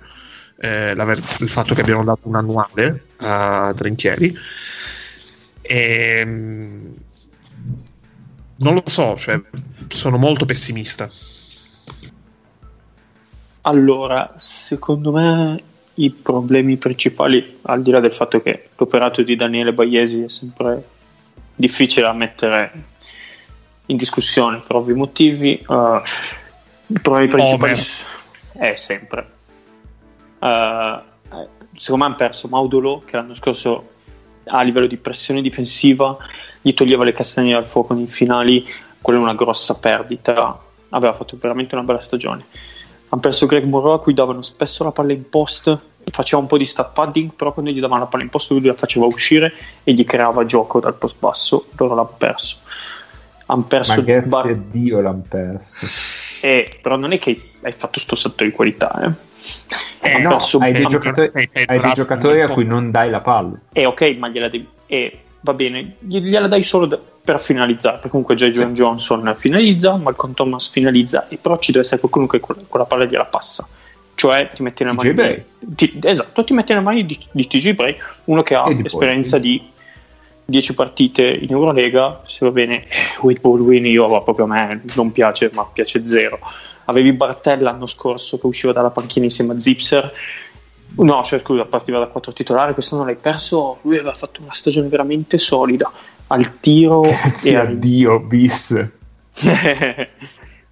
eh, 0.59 0.91
il 0.91 1.49
fatto 1.49 1.73
che 1.73 1.81
abbiano 1.81 2.03
dato 2.03 2.27
un 2.27 2.35
annuale 2.35 3.05
a 3.17 3.73
Trentieri. 3.75 4.35
E, 5.61 6.23
mm, 6.25 6.91
non 8.57 8.73
lo 8.73 8.83
so, 8.85 9.17
cioè, 9.17 9.39
sono 9.87 10.17
molto 10.17 10.45
pessimista. 10.45 11.09
allora, 13.61 14.33
secondo 14.37 15.11
me 15.11 15.63
i 15.95 16.09
problemi 16.09 16.77
principali, 16.77 17.59
al 17.63 17.81
di 17.81 17.91
là 17.91 17.99
del 17.99 18.11
fatto 18.11 18.41
che 18.41 18.69
l'operato 18.75 19.21
di 19.21 19.35
Daniele 19.35 19.73
Baiesi 19.73 20.21
è 20.23 20.29
sempre 20.29 20.83
difficile 21.55 22.05
da 22.05 22.13
mettere 22.13 22.71
in 23.87 23.97
discussione 23.97 24.61
per 24.65 24.77
ovvi 24.77 24.93
motivi, 24.93 25.53
eh, 25.53 26.01
i 26.87 26.99
problemi 27.01 27.27
principali 27.27 27.73
Homer. 27.73 28.71
è 28.71 28.75
sempre. 28.75 29.37
Eh, 30.39 31.01
secondo 31.75 32.03
me 32.03 32.09
hanno 32.09 32.15
perso 32.15 32.47
Maudolo 32.47 33.03
che 33.05 33.15
l'anno 33.15 33.33
scorso 33.33 33.89
a 34.45 34.61
livello 34.61 34.87
di 34.87 34.97
pressione 34.97 35.41
difensiva 35.41 36.17
gli 36.61 36.73
toglieva 36.73 37.03
le 37.03 37.13
castagne 37.13 37.53
dal 37.53 37.65
fuoco 37.65 37.93
nei 37.93 38.07
finali, 38.07 38.67
quella 39.01 39.19
è 39.19 39.21
una 39.21 39.33
grossa 39.33 39.75
perdita. 39.75 40.59
Aveva 40.89 41.13
fatto 41.13 41.37
veramente 41.39 41.75
una 41.75 41.83
bella 41.83 41.99
stagione. 41.99 42.45
Hanno 43.09 43.21
perso 43.21 43.45
Greg 43.45 43.63
Moreau 43.63 43.93
a 43.93 43.99
cui 43.99 44.13
davano 44.13 44.41
spesso 44.41 44.83
la 44.83 44.91
palla 44.91 45.13
in 45.13 45.29
post, 45.29 45.77
faceva 46.11 46.41
un 46.41 46.47
po' 46.47 46.57
di 46.57 46.65
stat 46.65 46.91
padding, 46.93 47.31
però 47.31 47.53
quando 47.53 47.71
gli 47.71 47.79
davano 47.79 48.01
la 48.01 48.07
palla 48.07 48.23
in 48.23 48.29
post 48.29 48.51
lui 48.51 48.61
la 48.61 48.73
faceva 48.73 49.05
uscire 49.05 49.53
e 49.83 49.93
gli 49.93 50.03
creava 50.03 50.45
gioco 50.45 50.79
dal 50.79 50.95
post 50.95 51.15
basso, 51.19 51.67
loro 51.77 51.95
l'hanno 51.95 52.15
perso. 52.17 52.57
Hanno 53.45 53.63
perso 53.63 53.95
Ma 53.95 54.01
grazie 54.01 54.27
Bar- 54.27 54.55
Dio 54.55 55.01
l'hanno 55.01 55.23
perso. 55.27 55.87
eh, 56.41 56.79
però 56.81 56.97
non 56.97 57.13
è 57.13 57.17
che 57.17 57.48
hai 57.61 57.71
fatto 57.71 57.99
sto 57.99 58.15
salto 58.15 58.43
di 58.43 58.51
qualità, 58.51 59.01
eh. 59.03 59.11
Eh, 60.01 60.19
no, 60.19 60.29
perso 60.29 60.57
hai 60.59 60.71
dei 60.71 60.85
giocatori, 60.87 61.31
hai- 61.33 61.49
dei 61.79 61.93
giocatori 61.93 62.41
a 62.41 62.47
cui 62.49 62.65
non 62.65 62.89
dai 62.91 63.09
la 63.09 63.19
palla. 63.21 63.59
Eh, 63.73 63.85
ok, 63.85 64.15
ma 64.17 64.29
gliela 64.29 64.47
devi. 64.47 64.67
Eh, 64.85 65.19
va 65.41 65.53
bene, 65.53 65.95
gli- 65.99 66.19
gliela 66.19 66.47
dai 66.47 66.63
solo 66.63 66.85
da- 66.85 66.99
per 67.23 67.39
finalizzare. 67.39 67.95
Perché 67.95 68.09
comunque 68.09 68.35
già 68.35 68.47
John 68.47 68.73
Johnson 68.73 69.33
finalizza, 69.35 69.95
Malcolm 69.97 70.33
Thomas 70.33 70.69
finalizza, 70.69 71.27
e 71.27 71.37
però 71.37 71.57
ci 71.57 71.71
deve 71.71 71.83
essere 71.83 71.99
qualcuno 71.99 72.27
che 72.27 72.39
quella, 72.39 72.61
quella 72.67 72.85
palla 72.85 73.05
gliela 73.05 73.25
passa. 73.25 73.67
Cioè, 74.15 74.49
ti 74.53 74.63
metti 74.63 74.83
nelle 74.83 74.95
mani. 74.95 75.09
Bray. 75.13 75.43
ti- 75.59 75.99
esatto, 76.03 76.43
ti 76.43 76.53
metti 76.53 76.71
nelle 76.73 76.83
mani 76.83 77.05
di, 77.05 77.17
di 77.31 77.45
TG 77.47 77.73
Bray, 77.73 77.95
uno 78.25 78.41
che 78.43 78.55
ha 78.55 78.63
di 78.67 78.85
esperienza 78.85 79.37
di 79.37 79.69
10 80.45 80.73
partite 80.73 81.27
in 81.27 81.51
Eurolega. 81.51 82.21
Se 82.25 82.43
va 82.45 82.51
bene, 82.51 82.85
eh, 82.87 82.97
Wade 83.21 83.39
Baldwin, 83.39 83.85
io 83.85 84.07
va 84.07 84.21
proprio 84.21 84.45
a 84.45 84.47
me 84.47 84.81
non 84.95 85.11
piace, 85.11 85.49
ma 85.53 85.65
piace 85.71 86.05
zero. 86.05 86.39
Avevi 86.89 87.13
Bartella 87.13 87.71
l'anno 87.71 87.85
scorso 87.85 88.39
che 88.39 88.47
usciva 88.47 88.73
dalla 88.73 88.89
panchina 88.89 89.25
insieme 89.25 89.53
a 89.53 89.59
Zipser. 89.59 90.11
No, 90.97 91.23
cioè 91.23 91.37
scusa, 91.37 91.65
partiva 91.65 91.99
da 91.99 92.07
4 92.07 92.33
titolari, 92.33 92.73
quest'anno 92.73 93.05
l'hai 93.05 93.15
perso. 93.15 93.77
Lui 93.83 93.97
aveva 93.97 94.15
fatto 94.15 94.41
una 94.41 94.53
stagione 94.53 94.87
veramente 94.87 95.37
solida 95.37 95.91
al 96.27 96.59
tiro 96.59 97.03
e 97.43 97.55
al, 97.55 97.67
addio, 97.67 98.19
bis. 98.19 98.71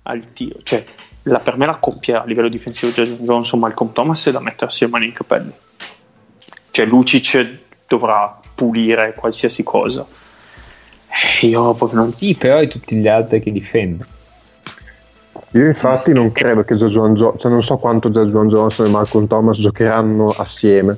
al 0.03 0.33
tiro. 0.33 0.59
Cioè, 0.63 0.83
la- 1.23 1.39
per 1.39 1.57
me 1.57 1.67
la 1.67 1.77
coppia 1.77 2.23
a 2.23 2.25
livello 2.25 2.49
difensivo 2.49 2.91
Jadon 2.91 3.17
Johnson 3.23 3.59
Malcolm 3.59 3.91
Thomas 3.93 4.25
è 4.25 4.31
da 4.31 4.39
mettersi 4.39 4.85
le 4.85 4.89
mani 4.89 5.05
in 5.05 5.13
capelli. 5.13 5.51
Cioè, 6.71 6.85
Lucic 6.87 7.57
dovrà 7.87 8.39
pulire 8.55 9.13
qualsiasi 9.13 9.61
cosa. 9.61 10.05
Eh, 11.07 11.45
Io 11.45 11.75
proprio 11.75 11.99
non 11.99 12.09
Sì, 12.11 12.33
però 12.33 12.57
hai 12.57 12.67
tutti 12.67 12.95
gli 12.95 13.07
altri 13.07 13.39
che 13.39 13.51
difendono. 13.51 14.15
Io 15.51 15.65
infatti 15.65 16.11
non 16.11 16.33
credo 16.33 16.63
che 16.63 16.75
Joshua 16.75 17.07
Jo- 17.09 17.35
cioè 17.37 17.49
non 17.49 17.63
so 17.63 17.77
quanto 17.77 18.09
Joshua 18.09 18.45
Johnson 18.45 18.87
e 18.87 18.89
Malcolm 18.89 19.27
Thomas 19.27 19.57
giocheranno 19.57 20.27
assieme. 20.35 20.97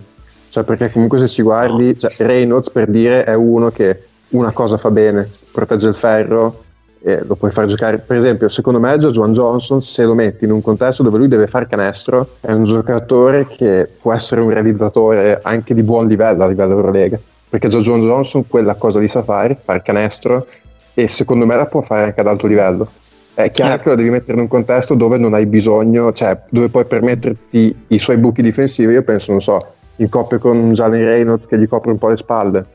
Cioè 0.49 0.63
perché 0.63 0.91
comunque 0.91 1.19
se 1.19 1.27
ci 1.27 1.43
guardi, 1.43 1.97
cioè 1.97 2.11
Reynolds 2.17 2.71
per 2.71 2.89
dire 2.89 3.23
è 3.23 3.35
uno 3.35 3.69
che 3.69 4.07
una 4.29 4.51
cosa 4.51 4.77
fa 4.77 4.89
bene, 4.89 5.29
protegge 5.51 5.87
il 5.87 5.95
ferro 5.95 6.63
e 7.01 7.23
lo 7.25 7.35
puoi 7.35 7.51
far 7.51 7.65
giocare. 7.65 7.99
Per 7.99 8.17
esempio, 8.17 8.49
secondo 8.49 8.79
me 8.79 8.97
Joshua 8.97 9.27
Johnson, 9.29 9.83
se 9.83 10.03
lo 10.03 10.15
metti 10.15 10.45
in 10.45 10.51
un 10.51 10.63
contesto 10.63 11.03
dove 11.03 11.19
lui 11.19 11.27
deve 11.27 11.45
fare 11.45 11.67
canestro, 11.67 12.29
è 12.41 12.51
un 12.51 12.63
giocatore 12.63 13.45
che 13.45 13.87
può 14.01 14.13
essere 14.13 14.41
un 14.41 14.49
realizzatore 14.49 15.39
anche 15.43 15.75
di 15.75 15.83
buon 15.83 16.07
livello 16.07 16.43
a 16.43 16.47
livello 16.47 16.73
Eurolega. 16.73 17.19
Perché 17.47 17.67
Joshua 17.67 17.97
Johnson 17.97 18.47
quella 18.47 18.73
cosa 18.73 18.99
li 18.99 19.07
sa 19.07 19.21
fare, 19.21 19.55
fare 19.63 19.83
canestro, 19.83 20.47
e 20.95 21.07
secondo 21.07 21.45
me 21.45 21.55
la 21.55 21.67
può 21.67 21.81
fare 21.81 22.03
anche 22.05 22.19
ad 22.19 22.27
alto 22.27 22.47
livello. 22.47 22.89
È 23.41 23.51
chiaro 23.51 23.75
Eh. 23.75 23.79
che 23.79 23.89
lo 23.89 23.95
devi 23.95 24.09
mettere 24.09 24.33
in 24.33 24.39
un 24.39 24.47
contesto 24.49 24.95
dove 24.95 25.17
non 25.17 25.33
hai 25.33 25.45
bisogno, 25.45 26.11
cioè 26.11 26.37
dove 26.49 26.67
puoi 26.67 26.83
permetterti 26.83 27.83
i 27.87 27.97
suoi 27.97 28.17
buchi 28.17 28.41
difensivi. 28.41 28.91
Io 28.91 29.01
penso, 29.01 29.31
non 29.31 29.41
so, 29.41 29.65
in 29.95 30.09
coppia 30.09 30.39
con 30.39 30.73
Jalen 30.73 31.05
Reynolds 31.05 31.47
che 31.47 31.57
gli 31.57 31.65
copre 31.65 31.91
un 31.91 31.97
po' 31.97 32.09
le 32.09 32.17
spalle, 32.17 32.65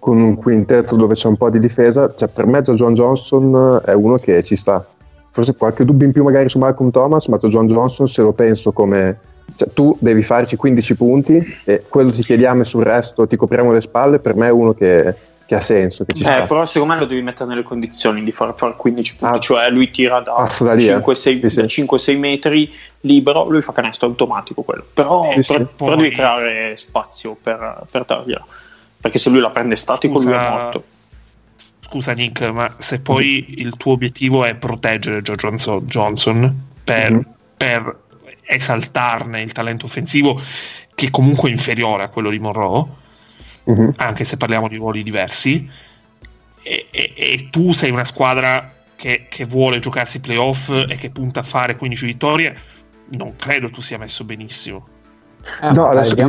con 0.00 0.20
un 0.20 0.34
quintetto 0.34 0.96
dove 0.96 1.14
c'è 1.14 1.28
un 1.28 1.36
po' 1.36 1.48
di 1.48 1.60
difesa. 1.60 2.12
Cioè, 2.12 2.28
per 2.28 2.46
me, 2.46 2.60
John 2.62 2.94
Johnson 2.94 3.80
è 3.84 3.92
uno 3.92 4.16
che 4.16 4.42
ci 4.42 4.56
sta. 4.56 4.84
Forse 5.30 5.54
qualche 5.54 5.84
dubbio 5.84 6.08
in 6.08 6.12
più 6.12 6.24
magari 6.24 6.48
su 6.48 6.58
Malcolm 6.58 6.90
Thomas, 6.90 7.28
ma 7.28 7.38
John 7.38 7.68
Johnson, 7.68 8.08
se 8.08 8.20
lo 8.22 8.32
penso 8.32 8.72
come 8.72 9.16
cioè, 9.54 9.68
tu 9.72 9.96
devi 10.00 10.24
farci 10.24 10.56
15 10.56 10.96
punti 10.96 11.40
e 11.64 11.84
quello 11.88 12.10
ti 12.10 12.22
chiediamo 12.22 12.62
e 12.62 12.64
sul 12.64 12.82
resto 12.82 13.28
ti 13.28 13.36
copriamo 13.36 13.70
le 13.70 13.80
spalle. 13.80 14.18
Per 14.18 14.34
me 14.34 14.48
è 14.48 14.50
uno 14.50 14.74
che, 14.74 15.14
che 15.50 15.56
ha 15.56 15.60
senso, 15.60 16.04
che 16.04 16.12
ci 16.12 16.22
Eh, 16.22 16.26
sta. 16.26 16.42
però 16.42 16.64
secondo 16.64 16.94
me 16.94 17.00
lo 17.00 17.06
devi 17.06 17.22
mettere 17.22 17.48
nelle 17.48 17.64
condizioni 17.64 18.22
di 18.22 18.30
far 18.30 18.54
fare 18.56 18.76
15 18.76 19.16
punti, 19.16 19.36
Ah, 19.36 19.40
cioè 19.40 19.68
lui 19.68 19.90
tira 19.90 20.20
da 20.20 20.48
da 20.60 20.74
lì, 20.74 20.86
eh. 20.86 20.92
5-6, 21.00 21.40
Sì, 21.40 21.50
sì. 21.50 21.66
5-6 21.66 22.16
metri 22.16 22.72
libero, 23.00 23.48
lui 23.48 23.60
fa 23.60 23.72
canestro 23.72 24.06
automatico 24.06 24.62
quello, 24.62 24.86
però, 24.94 25.28
Sì, 25.32 25.40
però- 25.44 25.64
però 25.74 25.96
devi 25.96 26.10
creare 26.10 26.76
spazio 26.76 27.36
per, 27.42 27.82
per 27.90 28.04
dargliela, 28.04 28.46
perché 29.00 29.18
se 29.18 29.28
lui 29.28 29.40
la 29.40 29.50
prende 29.50 29.74
statico 29.74 30.20
lui 30.20 30.30
è 30.32 30.36
Scusa, 30.36 30.50
morto. 30.50 30.84
Scusa 31.80 32.12
Nick, 32.12 32.42
ma 32.50 32.76
se 32.78 33.00
poi 33.00 33.54
il 33.58 33.76
tuo 33.76 33.94
obiettivo 33.94 34.44
è 34.44 34.54
proteggere 34.54 35.20
Joe 35.22 35.34
Johnson, 35.34 35.80
Johnson 35.86 36.62
per, 36.84 37.10
Mhm. 37.10 37.26
per 37.56 37.98
esaltarne 38.44 39.40
il 39.42 39.50
talento 39.50 39.86
offensivo, 39.86 40.40
che 40.94 41.10
comunque 41.10 41.48
è 41.48 41.52
inferiore 41.52 42.04
a 42.04 42.08
quello 42.08 42.30
di 42.30 42.38
Monroe, 42.38 42.86
Mhm. 43.70 43.92
anche 43.96 44.24
se 44.24 44.36
parliamo 44.36 44.68
di 44.68 44.76
ruoli 44.76 45.02
diversi, 45.02 45.68
e, 46.62 46.86
e- 46.90 47.12
e 47.16 47.48
tu 47.50 47.72
sei 47.72 47.90
una 47.90 48.04
squadra 48.04 48.72
che, 48.96 49.26
che 49.28 49.44
vuole 49.46 49.78
giocarsi 49.80 50.18
i 50.18 50.20
playoff 50.20 50.68
e 50.68 50.96
che 50.96 51.10
punta 51.10 51.40
a 51.40 51.44
fare 51.44 51.76
15 51.76 52.04
vittorie, 52.04 52.56
non 53.16 53.34
credo 53.36 53.70
tu 53.70 53.80
sia 53.80 53.98
messo 53.98 54.24
benissimo. 54.24 54.86
Eh, 55.62 55.70
No, 55.72 55.88
adesso 55.88 56.14
Non 56.14 56.28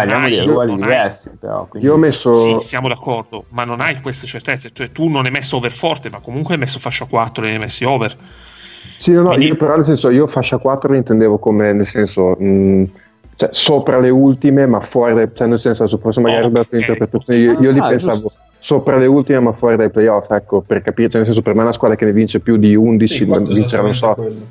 parliamo 0.00 0.24
hai- 0.24 0.30
di 0.30 0.40
ruoli 0.46 0.70
hai- 0.72 0.76
diversi, 0.78 1.30
però. 1.38 1.66
quindi- 1.66 1.86
Io 1.86 1.94
ho 1.94 1.98
messo. 1.98 2.32
Sì, 2.60 2.66
siamo 2.66 2.88
d'accordo, 2.88 3.44
ma 3.50 3.64
non 3.64 3.80
hai 3.80 4.00
queste 4.00 4.26
certezze. 4.26 4.70
Cioè, 4.72 4.90
tu 4.90 5.08
non 5.08 5.26
hai 5.26 5.30
messo 5.30 5.56
over 5.56 5.70
forte, 5.72 6.08
ma 6.10 6.18
comunque 6.20 6.54
hai 6.54 6.60
messo 6.60 6.78
fascia 6.80 7.04
4 7.04 7.44
e 7.44 7.50
hai 7.52 7.58
messi 7.58 7.84
over. 7.84 8.16
Sì, 8.96 9.12
no, 9.12 9.22
no, 9.22 9.28
Quindi- 9.28 9.46
io 9.46 9.56
però 9.56 9.74
nel 9.76 9.84
senso, 9.84 10.10
io 10.10 10.26
fascia 10.26 10.58
4 10.58 10.94
intendevo 10.94 11.38
come 11.38 11.72
nel 11.72 11.86
senso, 11.86 12.34
mh, 12.38 12.84
cioè, 13.42 13.48
sopra 13.52 13.98
le 13.98 14.10
ultime, 14.10 14.66
ma 14.66 14.80
fuori, 14.80 15.14
dai, 15.14 15.28
cioè 15.32 15.46
nel 15.48 15.58
senso, 15.58 15.86
forse 15.98 16.20
magari 16.20 16.44
ho 16.44 16.48
dato 16.50 16.66
ok. 16.68 16.72
l'interpretazione, 16.72 17.38
io, 17.40 17.60
io 17.60 17.70
li 17.72 17.78
Ah, 17.80 17.88
pensavo 17.88 18.20
giusto. 18.20 18.38
sopra 18.58 18.96
le 18.96 19.06
ultime, 19.06 19.40
ma 19.40 19.52
fuori 19.52 19.76
dai 19.76 19.90
playoff, 19.90 20.30
ecco, 20.30 20.60
per 20.60 20.82
capire, 20.82 21.08
cioè 21.08 21.16
nel 21.18 21.26
senso, 21.26 21.42
per 21.42 21.54
me 21.54 21.60
è 21.60 21.64
una 21.64 21.72
squadra 21.72 21.96
che 21.96 22.04
ne 22.04 22.12
vince 22.12 22.38
più 22.40 22.56
di 22.56 22.74
11, 22.74 23.14
Sì, 23.16 23.24
vincerà, 23.24 23.82
non 23.82 23.94
so, 23.94 24.14
quello. 24.14 24.46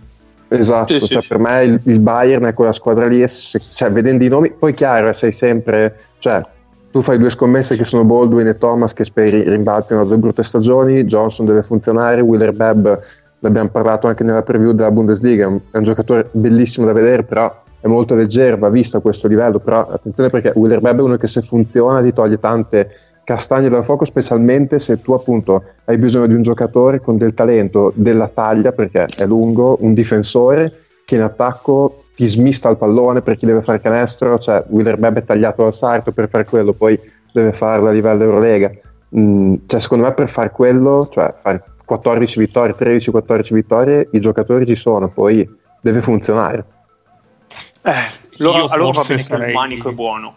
esatto, 0.50 1.00
Sì, 1.00 1.08
cioè 1.08 1.22
sì. 1.22 1.28
per 1.30 1.40
me 1.40 1.64
il, 1.64 1.80
il 1.86 2.00
Bayern 2.00 2.44
è 2.46 2.54
quella 2.54 2.74
squadra 2.74 3.08
lì, 3.08 3.26
se- 3.28 3.62
cioè, 3.74 3.90
vedendo 3.92 4.24
i 4.24 4.28
nomi, 4.28 4.52
poi 4.52 4.74
chiaro, 4.74 5.08
eh, 5.08 5.14
sei 5.14 5.32
sempre, 5.32 5.96
cioè, 6.20 6.44
tu 6.92 7.02
fai 7.02 7.18
due 7.18 7.30
scommesse 7.30 7.78
che 7.78 7.86
sono 7.86 8.04
Baldwin 8.04 8.48
e 8.48 8.58
Thomas 8.58 8.92
che 8.92 9.06
speri 9.06 9.44
rimbalzino 9.44 10.02
da 10.02 10.08
due 10.10 10.18
brutte 10.18 10.44
stagioni, 10.44 11.06
Johnson 11.06 11.46
deve 11.46 11.64
funzionare, 11.64 12.20
Wheeler 12.20 12.52
Bebb, 12.52 12.86
ne 12.86 13.48
abbiamo 13.48 13.70
parlato 13.70 14.08
anche 14.08 14.26
nella 14.26 14.42
preview 14.42 14.74
della 14.74 14.92
Bundesliga, 14.92 15.46
è 15.46 15.48
un, 15.48 15.60
è 15.72 15.78
un 15.78 15.84
giocatore 15.84 16.28
bellissimo 16.32 16.86
da 16.86 16.92
vedere, 16.92 17.24
però 17.24 17.64
è 17.82 17.88
molto 17.88 18.16
leggero, 18.16 18.58
va 18.58 18.70
visto 18.70 18.98
a 18.98 19.02
questo 19.02 19.28
livello, 19.28 19.60
però 19.60 19.88
attenzione 19.88 20.30
perché 20.30 20.52
Wheeler 20.54 20.80
Bebb 20.80 21.00
è 21.00 21.02
uno 21.02 21.18
che 21.18 21.28
se 21.28 21.42
funziona 21.42 22.02
ti 22.02 22.14
toglie 22.14 22.40
tante 22.40 22.90
castagne 23.24 23.70
dal 23.70 23.84
fuoco, 23.84 24.06
specialmente 24.06 24.80
se 24.80 25.02
tu 25.02 25.14
appunto 25.14 25.64
hai 25.86 25.98
bisogno 25.98 26.28
di 26.28 26.34
un 26.34 26.44
giocatore 26.44 27.00
con 27.02 27.18
del 27.18 27.34
talento, 27.34 27.92
della 27.96 28.30
taglia, 28.32 28.72
perché 28.72 29.06
è 29.18 29.26
lungo, 29.26 29.78
un 29.82 29.94
difensore 29.94 30.72
che 31.06 31.16
in 31.16 31.22
attacco 31.22 32.04
ti 32.16 32.26
smista 32.28 32.70
il 32.70 32.78
pallone 32.78 33.22
per 33.22 33.36
chi 33.36 33.46
deve 33.46 33.62
fare 33.62 33.82
canestro, 33.82 34.38
cioè 34.38 34.64
Wheeler 34.68 35.00
è 35.00 35.24
tagliato 35.24 35.66
al 35.66 35.74
sarto 35.74 36.12
per 36.12 36.30
fare 36.30 36.46
quello, 36.46 36.74
poi 36.74 37.00
deve 37.34 37.52
farlo 37.54 37.90
a 37.90 37.92
livello 37.92 38.24
Eurolega. 38.24 38.72
Mm, 39.18 39.56
cioè 39.66 39.80
secondo 39.80 40.06
me 40.06 40.14
per 40.14 40.30
fare 40.30 40.52
quello, 40.52 41.08
cioè 41.12 41.34
fare 41.42 41.64
14 41.84 42.40
vittorie, 42.40 42.76
13-14 42.76 43.54
vittorie, 43.54 44.08
i 44.12 44.20
giocatori 44.20 44.66
ci 44.66 44.76
sono, 44.76 45.12
poi 45.12 45.50
deve 45.82 46.02
funzionare. 46.02 46.64
Eh, 47.84 48.40
allora, 48.40 48.58
Io 48.60 48.66
allora 48.68 48.92
va 48.92 49.04
forse 49.04 49.16
bene 49.16 49.24
che 49.28 49.34
il 49.34 49.40
sarei- 49.40 49.54
manico 49.54 49.90
è 49.90 49.94
buono. 49.94 50.34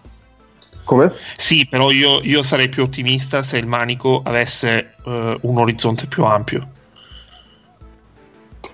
Come? 0.85 1.13
Sì, 1.37 1.67
però 1.67 1.91
io, 1.91 2.21
io 2.23 2.43
sarei 2.43 2.69
più 2.69 2.83
ottimista 2.83 3.43
se 3.43 3.57
il 3.57 3.67
Manico 3.67 4.21
avesse 4.23 4.97
eh, 5.05 5.39
un 5.41 5.59
orizzonte 5.59 6.07
più 6.07 6.25
ampio. 6.25 6.69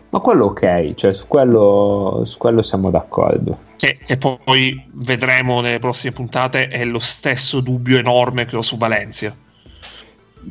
Ma 0.08 0.18
quello 0.18 0.46
ok, 0.46 0.94
cioè 0.94 1.12
su 1.14 1.28
quello, 1.28 2.22
su 2.24 2.36
quello 2.36 2.62
siamo 2.62 2.90
d'accordo. 2.90 3.58
Che, 3.76 3.98
che 4.04 4.16
poi 4.16 4.84
vedremo 4.94 5.60
nelle 5.60 5.78
prossime 5.78 6.10
puntate 6.10 6.66
è 6.66 6.84
lo 6.84 6.98
stesso 6.98 7.60
dubbio 7.60 7.96
enorme 7.96 8.44
che 8.44 8.56
ho 8.56 8.62
su 8.62 8.76
Valencia. 8.76 9.32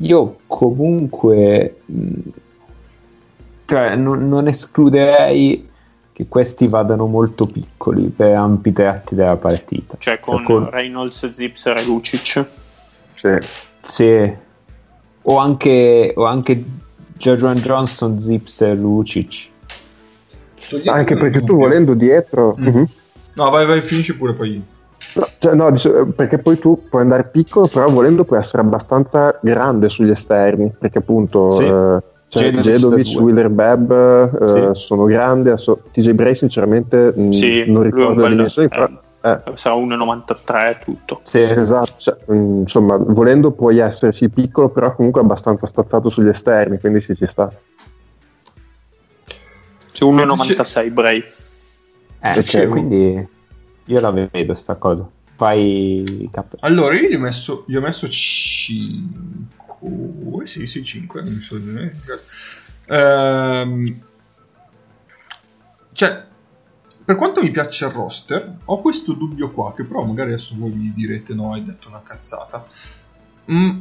Io 0.00 0.38
comunque 0.46 1.80
mh, 1.84 2.20
cioè, 3.66 3.96
non, 3.96 4.26
non 4.28 4.48
escluderei 4.48 5.68
che 6.20 6.26
questi 6.28 6.66
vadano 6.68 7.06
molto 7.06 7.46
piccoli 7.46 8.08
per 8.08 8.34
ampi 8.34 8.72
tratti 8.72 9.14
della 9.14 9.36
partita. 9.36 9.96
Cioè 9.98 10.20
con 10.20 10.42
con- 10.44 10.68
Reynolds, 10.68 11.30
Zipser 11.30 11.78
e 11.78 11.84
Lucic. 11.84 12.44
Sì. 13.14 13.38
Sì. 13.80 14.32
O 15.22 15.36
anche, 15.38 16.12
o 16.14 16.24
anche 16.24 16.62
Jojuan 17.16 17.56
Johnson, 17.56 18.20
Zips 18.20 18.60
e 18.60 18.74
Lucic. 18.74 19.48
Anche 20.86 21.16
perché 21.16 21.42
tu 21.42 21.56
volendo 21.56 21.94
dietro... 21.94 22.54
Mm. 22.60 22.66
Mhm. 22.66 22.86
No, 23.34 23.50
vai, 23.50 23.64
vai, 23.64 23.80
finisci 23.80 24.14
pure 24.14 24.34
poi. 24.34 24.62
No, 25.14 25.26
cioè, 25.38 25.54
no, 25.54 25.72
perché 26.14 26.38
poi 26.38 26.58
tu 26.58 26.86
puoi 26.90 27.02
andare 27.02 27.24
piccolo, 27.24 27.66
però 27.66 27.88
volendo 27.88 28.24
puoi 28.24 28.38
essere 28.40 28.62
abbastanza 28.62 29.38
grande 29.40 29.88
sugli 29.88 30.10
esterni, 30.10 30.70
perché 30.78 30.98
appunto 30.98 31.50
Sì. 31.50 31.64
eh, 31.64 31.98
cioè, 32.30 32.50
Jedovic. 32.50 33.18
Wheeler 33.18 33.48
Bebb 33.50 33.90
eh, 33.90 34.72
Sì. 34.74 34.80
sono 34.80 35.04
grandi, 35.04 35.48
adesso 35.50 35.82
TJ 35.92 36.12
Bray 36.12 36.34
sinceramente 36.36 37.12
mh, 37.14 37.30
Sì, 37.30 37.64
non 37.70 37.82
ricordo 37.82 38.22
le 38.22 38.28
dimensioni, 38.30 38.68
però 38.68 38.88
eh, 39.22 39.40
Sarà 39.54 39.74
1,93 39.74 40.78
tutto. 40.84 41.20
Sì. 41.24 41.42
esatto, 41.42 41.92
cioè, 41.98 42.16
mh, 42.26 42.60
insomma 42.60 42.96
volendo 42.96 43.50
puoi 43.50 43.78
esserci 43.78 44.30
piccolo, 44.30 44.70
però 44.70 44.94
comunque 44.94 45.20
abbastanza 45.20 45.66
stazzato 45.66 46.08
sugli 46.08 46.28
esterni, 46.28 46.78
quindi 46.78 47.00
sì 47.02 47.14
ci 47.14 47.26
sta. 47.26 47.52
Sì, 49.92 50.04
1,96 50.04 50.90
Bray. 50.92 51.22
Eh, 52.22 52.38
Ok. 52.38 52.42
cioè, 52.42 52.68
quindi 52.68 53.28
io 53.86 54.00
la 54.00 54.10
vedo 54.30 54.54
sta 54.54 54.76
cosa. 54.76 55.06
Fai 55.36 56.28
cap- 56.32 56.56
Allora, 56.60 56.94
io 56.98 57.08
gli 57.08 57.14
ho 57.14 57.18
messo, 57.18 57.64
gli 57.66 57.74
ho 57.76 57.80
messo 57.80 58.06
5. 58.08 59.59
Sì, 60.44 60.66
sì, 60.66 60.84
5. 60.84 61.22
Non 61.22 61.34
mi 61.34 61.42
so 61.42 61.56
Ehm, 62.86 64.00
cioè, 65.92 66.24
per 67.04 67.16
quanto 67.16 67.42
mi 67.42 67.50
piace 67.50 67.86
il 67.86 67.92
roster, 67.92 68.56
ho 68.64 68.80
questo 68.80 69.12
dubbio 69.12 69.50
qua, 69.50 69.74
che 69.74 69.84
però 69.84 70.04
magari 70.04 70.32
adesso 70.32 70.54
voi 70.58 70.70
mi 70.70 70.92
direte 70.94 71.34
no, 71.34 71.52
hai 71.52 71.62
detto 71.62 71.88
una 71.88 72.02
cazzata. 72.02 72.64
Mm, 73.50 73.78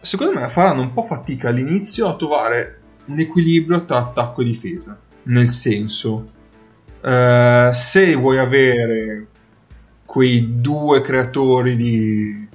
secondo 0.00 0.38
me 0.38 0.48
faranno 0.48 0.82
un 0.82 0.92
po' 0.92 1.02
fatica 1.02 1.48
all'inizio 1.48 2.08
a 2.08 2.16
trovare 2.16 2.80
un 3.06 3.18
equilibrio 3.18 3.84
tra 3.84 3.98
attacco 3.98 4.42
e 4.42 4.44
difesa. 4.44 4.98
Nel 5.24 5.48
senso, 5.48 6.30
eh, 7.00 7.70
se 7.72 8.14
vuoi 8.14 8.38
avere 8.38 9.26
quei 10.04 10.60
due 10.60 11.00
creatori 11.00 11.76
di, 11.76 12.45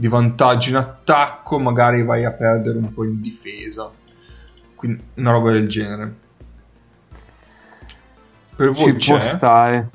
di 0.00 0.06
vantaggio 0.06 0.68
in 0.70 0.76
attacco, 0.76 1.58
magari 1.58 2.04
vai 2.04 2.24
a 2.24 2.30
perdere 2.30 2.78
un 2.78 2.92
po' 2.94 3.02
in 3.02 3.20
difesa. 3.20 3.90
Quindi 4.76 5.02
una 5.14 5.32
roba 5.32 5.50
del 5.50 5.66
genere. 5.68 6.14
Per 8.54 8.70
voi 8.70 8.96
Ci 9.00 9.10
può 9.10 9.18
c'è? 9.18 9.24
stare. 9.24 9.90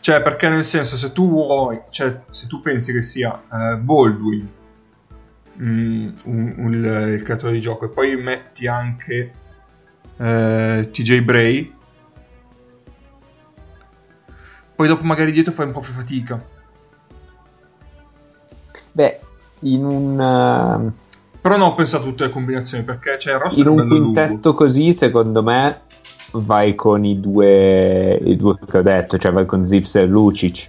Cioè, 0.00 0.20
perché 0.20 0.48
nel 0.50 0.64
senso, 0.64 0.96
se 0.98 1.12
tu 1.12 1.26
vuoi, 1.28 1.80
cioè, 1.88 2.20
se 2.28 2.46
tu 2.46 2.60
pensi 2.60 2.92
che 2.92 3.02
sia 3.02 3.42
eh, 3.50 3.76
Baldwin 3.76 4.48
mm, 5.60 6.08
un- 6.24 6.54
un- 6.58 6.72
il, 6.72 7.12
il 7.14 7.22
creatore 7.22 7.52
di 7.52 7.60
gioco 7.60 7.86
e 7.86 7.88
poi 7.88 8.14
metti 8.16 8.66
anche 8.66 9.32
eh, 10.18 10.88
TJ 10.92 11.20
Bray, 11.20 11.72
poi 14.74 14.86
dopo 14.88 15.02
magari 15.04 15.32
dietro 15.32 15.52
fai 15.52 15.66
un 15.66 15.72
po' 15.72 15.80
più 15.80 15.92
fatica. 15.92 16.56
In 19.60 19.84
un, 19.84 20.20
eh, 20.20 21.06
Però 21.40 21.56
non 21.56 21.68
ho 21.68 21.74
pensato 21.74 22.04
a 22.04 22.06
tutte 22.08 22.24
le 22.24 22.30
combinazioni 22.30 22.84
perché 22.84 23.16
c'è 23.16 23.32
il 23.32 23.38
roster 23.38 23.64
in 23.64 23.70
un 23.70 23.76
bello 23.76 23.88
lungo. 23.88 24.12
quintetto 24.12 24.54
così, 24.54 24.92
secondo 24.92 25.42
me, 25.42 25.80
vai 26.32 26.74
con 26.74 27.04
i 27.04 27.20
due, 27.20 28.14
i 28.22 28.36
due 28.36 28.56
che 28.68 28.78
ho 28.78 28.82
detto, 28.82 29.16
cioè 29.18 29.32
vai 29.32 29.46
con 29.46 29.64
Zips 29.64 29.94
e 29.96 30.06
Lucic. 30.06 30.68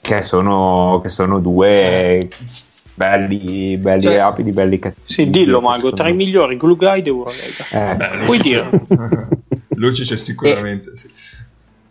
Che 0.00 0.22
sono, 0.22 1.00
che 1.02 1.10
sono 1.10 1.38
due 1.38 2.28
belli, 2.94 3.76
belli 3.76 4.00
Cioè- 4.02 4.16
rapidi, 4.16 4.52
belli 4.52 4.78
cattivi. 4.78 5.06
Sì, 5.06 5.28
dillo 5.28 5.60
Mago, 5.60 5.92
tra 5.92 6.08
i 6.08 6.14
migliori 6.14 6.56
glue 6.56 6.76
guy 6.76 7.02
d'Eurolega. 7.02 7.92
Eh, 7.92 7.94
Beh, 7.96 8.24
Puoi 8.24 8.38
dire. 8.38 8.70
Luci 9.74 10.04
c'è 10.04 10.16
sicuramente, 10.16 10.96
sì. 10.96 11.08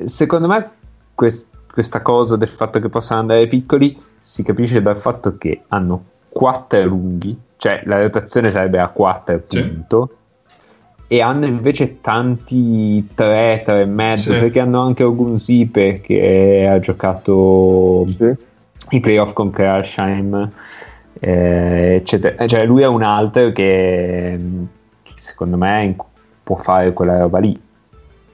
secondo 0.05 0.47
me 0.47 0.69
quest- 1.13 1.47
questa 1.71 2.01
cosa 2.01 2.35
del 2.35 2.47
fatto 2.49 2.79
che 2.79 2.89
possano 2.89 3.21
andare 3.21 3.47
piccoli 3.47 3.95
si 4.27 4.43
capisce 4.43 4.81
dal 4.81 4.97
fatto 4.97 5.37
che 5.37 5.61
hanno 5.69 6.03
4 6.27 6.83
lunghi, 6.83 7.39
cioè 7.55 7.81
la 7.85 8.01
rotazione 8.01 8.51
sarebbe 8.51 8.77
a 8.77 8.89
4 8.89 9.43
Sì. 9.47 9.63
punto, 9.63 10.09
e 11.07 11.21
hanno 11.21 11.45
invece 11.45 12.01
tanti 12.01 13.07
3, 13.15 13.61
3 13.63 13.81
e 13.81 13.85
mezzo, 13.85 14.33
Sì. 14.33 14.39
perché 14.39 14.59
hanno 14.59 14.81
anche 14.81 15.03
Ogunzipe 15.05 16.01
che 16.01 16.67
ha 16.69 16.77
giocato 16.81 18.05
Sì. 18.07 18.35
i 18.89 18.99
playoff 18.99 19.31
con 19.31 19.49
Kralsheim, 19.49 20.51
eh, 21.21 21.95
eccetera. 21.95 22.45
Cioè 22.45 22.65
lui 22.65 22.81
è 22.81 22.87
un 22.87 23.03
altro 23.03 23.53
che, 23.53 24.37
che 25.03 25.11
secondo 25.15 25.55
me 25.55 25.95
può 26.43 26.57
fare 26.57 26.91
quella 26.91 27.17
roba 27.19 27.39
lì. 27.39 27.57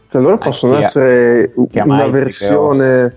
Cioè, 0.09 0.21
loro 0.21 0.39
possono 0.39 0.77
che 0.79 0.83
ha- 0.85 0.87
essere 0.87 1.51
una 1.55 2.07
versione 2.07 3.15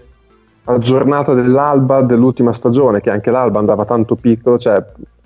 aggiornata 0.66 1.34
dell'Alba 1.34 2.02
dell'ultima 2.02 2.52
stagione, 2.52 3.00
che 3.00 3.10
anche 3.10 3.30
l'Alba 3.30 3.58
andava 3.58 3.84
tanto 3.84 4.14
piccolo, 4.16 4.58
cioè 4.58 4.82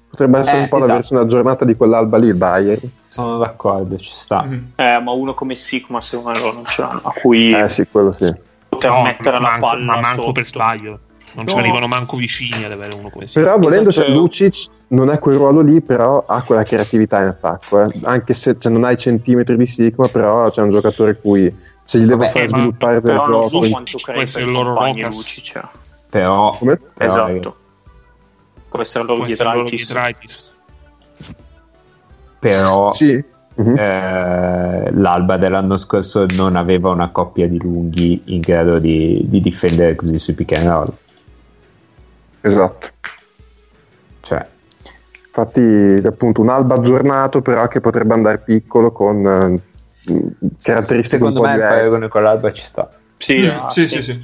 potrebbe 0.09 0.39
essere 0.39 0.59
Eh, 0.59 0.63
un 0.63 0.69
po' 0.69 0.77
la 0.77 0.83
esatto. 0.85 0.99
versione 0.99 1.23
aggiornata 1.23 1.65
di 1.65 1.77
quell'Alba 1.77 2.17
lì, 2.19 2.27
il 2.29 2.35
Bayern. 2.35 2.81
Sono 3.07 3.39
d'accordo, 3.39 3.97
ci 3.97 4.11
sta. 4.11 4.43
Mhm. 4.43 4.73
Eh, 4.77 5.01
ma 5.01 5.11
uno 5.13 5.35
come 5.35 5.55
Sigma 5.55 6.01
secondo 6.01 6.39
me 6.39 6.53
non 6.53 6.65
ce 6.67 6.83
l'hanno, 6.83 7.01
a 7.03 7.13
cui 7.13 7.53
Eh 7.53 7.69
sì, 7.69 7.87
quello 7.91 8.13
sì. 8.13 8.33
poter 8.69 8.91
No, 8.91 9.03
mettere 9.03 9.39
ma 9.39 9.43
la 9.43 9.49
manco, 9.51 9.67
palla 9.67 9.85
ma 9.95 10.01
manco 10.01 10.21
sotto. 10.23 10.33
per 10.33 10.47
sbaglio. 10.47 10.99
Non 11.33 11.45
No. 11.45 11.53
ci 11.53 11.59
arrivano 11.59 11.87
manco 11.87 12.17
vicini 12.17 12.65
ad 12.65 12.73
avere 12.73 12.97
uno 12.99 13.09
come 13.09 13.29
si 13.29 13.39
Però 13.39 13.57
volendo 13.57 13.91
Esatto. 13.91 14.07
cioè, 14.09 14.17
Lucic 14.17 14.67
non 14.89 15.11
è 15.11 15.21
quel 15.21 15.37
ruolo 15.37 15.61
lì, 15.61 15.81
però 15.81 16.25
ha 16.27 16.43
quella 16.43 16.65
creatività 16.65 17.21
in 17.23 17.29
attacco. 17.29 17.81
eh. 17.81 17.87
Anche 18.03 18.35
se 18.35 18.57
cioè, 18.59 18.73
non 18.73 18.83
ha 18.83 18.91
i 18.91 18.97
centimetri 18.97 19.57
di 19.57 19.67
Sigma, 19.69 20.09
però 20.09 20.51
c'è 20.51 20.61
un 20.63 20.73
giocatore 20.73 21.21
cui 21.21 21.55
se 21.91 21.99
gli 21.99 22.05
devo 22.05 22.19
Vabbè, 22.19 22.31
far 22.31 22.43
eh, 22.45 22.49
sviluppare 22.49 22.93
del 22.93 23.03
Però 23.03 23.27
non 23.27 23.41
gioco. 23.41 23.65
so 23.65 23.69
quanto 23.71 23.99
Questo 24.05 24.39
è 24.39 24.43
il 24.43 24.51
loro 24.53 24.75
Rokas. 24.75 25.13
Lucic. 25.17 25.61
Però, 26.09 26.57
Come? 26.57 26.77
però, 26.77 27.05
Esatto. 27.05 27.57
Può 28.69 28.81
essere 28.81 29.05
loro 29.07 29.25
Giedraitis. 29.25 30.55
Però 32.39 32.93
Sì. 32.93 33.25
Mhm. 33.55 33.77
eh, 33.77 34.91
l'Alba 34.93 35.37
dell'anno 35.37 35.77
scorso 35.77 36.27
non 36.31 36.55
aveva 36.55 36.91
una 36.91 37.11
coppia 37.11 37.49
di 37.49 37.59
lunghi 37.59 38.23
in 38.27 38.41
grado 38.41 38.79
di, 38.79 39.25
di 39.25 39.41
difendere 39.41 39.97
così 39.97 40.17
sui 40.17 40.35
pick 40.35 40.53
and 40.57 40.69
roll. 40.69 40.93
Esatto. 42.43 42.89
Cioè, 44.21 44.47
Infatti, 45.27 46.01
appunto, 46.07 46.41
un 46.41 46.51
alba 46.51 46.77
aggiornato, 46.77 47.43
però 47.43 47.67
che 47.67 47.81
potrebbe 47.81 48.15
andare 48.15 48.39
piccolo 48.39 48.93
con 48.93 49.27
eh, 49.27 49.61
caratteristiche 50.05 51.07
secondo 51.07 51.41
un 51.41 51.47
po' 51.47 51.49
me 51.49 51.49
il 51.49 51.55
diverse. 51.55 51.77
paragone 51.77 52.09
con 52.09 52.23
l'Alba 52.23 52.53
ci 52.53 52.63
sta. 52.63 52.91
Sì, 53.19 53.39
Mm, 53.41 53.49
ah, 53.49 53.71
sì, 53.71 53.83
sì. 53.83 53.89
sì, 53.89 54.03
sì. 54.03 54.21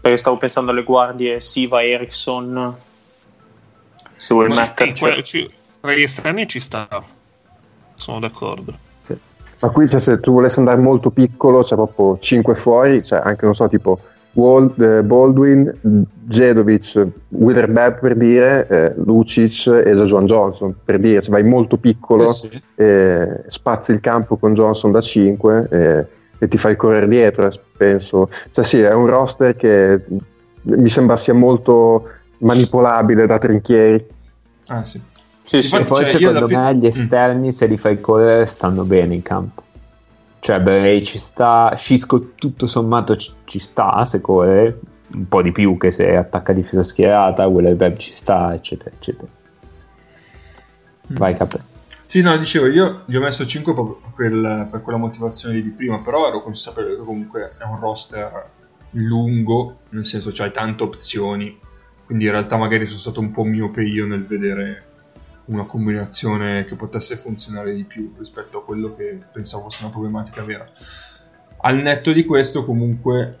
Perché 0.00 0.16
stavo 0.16 0.36
pensando 0.36 0.70
alle 0.70 0.82
guardie 0.84 1.40
Siva 1.40 1.82
Eriksson. 1.82 2.74
Se 4.16 4.34
vuoi 4.34 4.50
Sì, 4.52 4.58
metterci. 4.58 5.50
tra 5.80 5.92
gli 5.94 6.02
esterni 6.02 6.46
ci 6.48 6.60
sta. 6.60 6.88
Sono 7.96 8.20
d'accordo. 8.20 8.84
Ma 9.58 9.70
qui 9.70 9.88
cioè, 9.88 9.98
se 10.00 10.20
tu 10.20 10.32
volessi 10.32 10.58
andare 10.58 10.76
molto 10.80 11.10
piccolo, 11.10 11.62
c'è 11.62 11.74
proprio 11.76 12.18
5 12.18 12.54
fuori, 12.54 13.02
cioè 13.02 13.20
anche 13.24 13.46
non 13.46 13.54
so, 13.54 13.66
tipo 13.68 13.98
Baldwin, 14.36 16.06
Jedovic, 16.28 17.06
Witherbeck 17.28 18.00
per 18.00 18.16
dire, 18.16 18.66
eh, 18.68 18.92
Lucic 19.02 19.66
e 19.66 19.94
Joan 19.94 20.26
Johnson 20.26 20.74
per 20.84 20.98
dire, 20.98 21.22
cioè 21.22 21.30
vai 21.30 21.42
molto 21.42 21.78
piccolo, 21.78 22.32
Sì, 22.32 22.48
sì. 22.50 22.62
eh, 22.74 23.42
spazi 23.46 23.92
il 23.92 24.00
campo 24.00 24.36
con 24.36 24.52
Johnson 24.52 24.92
da 24.92 25.00
5 25.00 25.68
eh, 25.70 26.06
e 26.38 26.48
ti 26.48 26.58
fai 26.58 26.76
correre 26.76 27.08
dietro, 27.08 27.46
eh, 27.46 27.60
penso. 27.76 28.28
Cioè 28.50 28.64
sì, 28.64 28.80
è 28.80 28.92
un 28.92 29.06
roster 29.06 29.56
che 29.56 30.04
mi 30.62 30.88
sembra 30.88 31.16
sia 31.16 31.34
molto 31.34 32.08
manipolabile 32.38 33.26
da 33.26 33.38
trinchieri. 33.38 34.06
Ah, 34.66 34.84
sì. 34.84 35.00
Sì, 35.44 35.62
sì. 35.62 35.76
E 35.76 35.84
poi 35.84 36.04
cioè, 36.04 36.18
secondo 36.18 36.48
me 36.48 36.74
gli 36.74 36.86
esterni, 36.86 37.52
se 37.52 37.66
li 37.66 37.76
fai 37.76 38.00
correre, 38.00 38.46
stanno 38.46 38.82
bene 38.82 39.14
in 39.14 39.22
campo. 39.22 39.62
Cioè, 40.46 40.60
Bray 40.60 41.02
ci 41.02 41.18
sta, 41.18 41.74
Cisco 41.76 42.34
tutto 42.36 42.68
sommato 42.68 43.16
ci, 43.16 43.32
ci 43.46 43.58
sta 43.58 44.04
se 44.04 44.20
corre, 44.20 44.78
un 45.14 45.26
po' 45.26 45.42
di 45.42 45.50
più 45.50 45.76
che 45.76 45.90
se 45.90 46.14
attacca 46.14 46.52
difesa 46.52 46.84
schierata, 46.84 47.48
Web 47.48 47.96
ci 47.96 48.12
sta, 48.12 48.54
eccetera, 48.54 48.94
eccetera. 48.94 49.26
Vai 51.08 51.34
Capre. 51.34 51.64
Sì, 52.06 52.20
no, 52.20 52.36
dicevo, 52.36 52.66
io 52.68 53.02
gli 53.06 53.16
ho 53.16 53.20
messo 53.20 53.44
5 53.44 53.72
proprio 53.72 54.00
per, 54.14 54.68
per 54.70 54.82
quella 54.82 54.98
motivazione 54.98 55.60
di 55.60 55.70
prima, 55.70 55.98
però 55.98 56.28
ero 56.28 56.40
consapevole 56.40 56.94
che 56.94 57.02
comunque 57.02 57.50
è 57.58 57.64
un 57.64 57.80
roster 57.80 58.48
lungo, 58.90 59.78
nel 59.88 60.06
senso 60.06 60.30
c'hai 60.32 60.52
tante 60.52 60.84
opzioni, 60.84 61.58
quindi 62.04 62.26
in 62.26 62.30
realtà 62.30 62.56
magari 62.56 62.86
sono 62.86 63.00
stato 63.00 63.18
un 63.18 63.32
po' 63.32 63.42
miope 63.42 63.82
io 63.82 64.06
nel 64.06 64.24
vedere 64.24 64.85
una 65.46 65.64
combinazione 65.64 66.64
che 66.64 66.74
potesse 66.74 67.16
funzionare 67.16 67.74
di 67.74 67.84
più 67.84 68.14
rispetto 68.18 68.58
a 68.58 68.64
quello 68.64 68.94
che 68.94 69.20
pensavo 69.32 69.64
fosse 69.64 69.82
una 69.82 69.92
problematica 69.92 70.42
vera. 70.42 70.68
Al 71.58 71.76
netto 71.76 72.12
di 72.12 72.24
questo, 72.24 72.64
comunque, 72.64 73.38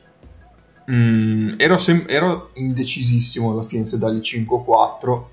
mm, 0.90 1.54
ero, 1.58 1.76
sem- 1.78 2.06
ero 2.08 2.50
indecisissimo 2.54 3.52
alla 3.52 3.62
fine 3.62 3.86
se 3.86 3.98
dargli 3.98 4.20
5 4.20 4.56
o 4.56 4.62
4. 4.62 5.30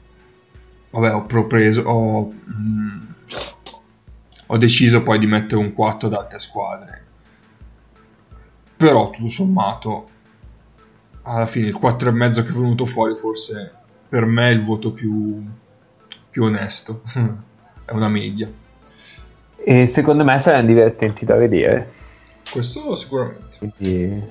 Vabbè, 0.92 1.14
ho 1.14 1.26
propreso, 1.26 1.82
ho, 1.82 2.32
mm, 2.32 3.02
cioè, 3.26 3.42
ho 4.48 4.58
deciso 4.58 5.02
poi 5.02 5.20
di 5.20 5.28
mettere 5.28 5.62
un 5.62 5.74
4 5.74 6.08
ad 6.08 6.14
altre 6.14 6.40
squadre. 6.40 7.02
Però, 8.78 9.10
tutto 9.10 9.30
sommato, 9.30 10.10
alla 11.24 11.48
fine 11.48 11.68
il 11.68 11.78
4,5 11.80 12.44
che 12.44 12.50
è 12.50 12.54
venuto 12.54 12.86
fuori 12.86 13.16
forse 13.16 13.72
per 14.10 14.26
me 14.26 14.50
è 14.50 14.52
il 14.52 14.64
voto 14.64 14.92
più, 14.92 15.44
più 16.34 16.46
onesto. 16.46 17.04
è 17.86 17.92
una 17.92 18.10
media. 18.10 18.52
E 19.66 19.86
secondo 19.86 20.24
me 20.24 20.38
saranno 20.40 20.68
divertenti 20.68 21.26
da 21.26 21.36
vedere, 21.36 21.94
Questo 22.52 22.96
sicuramente. 22.96 23.58
quindi 23.60 24.22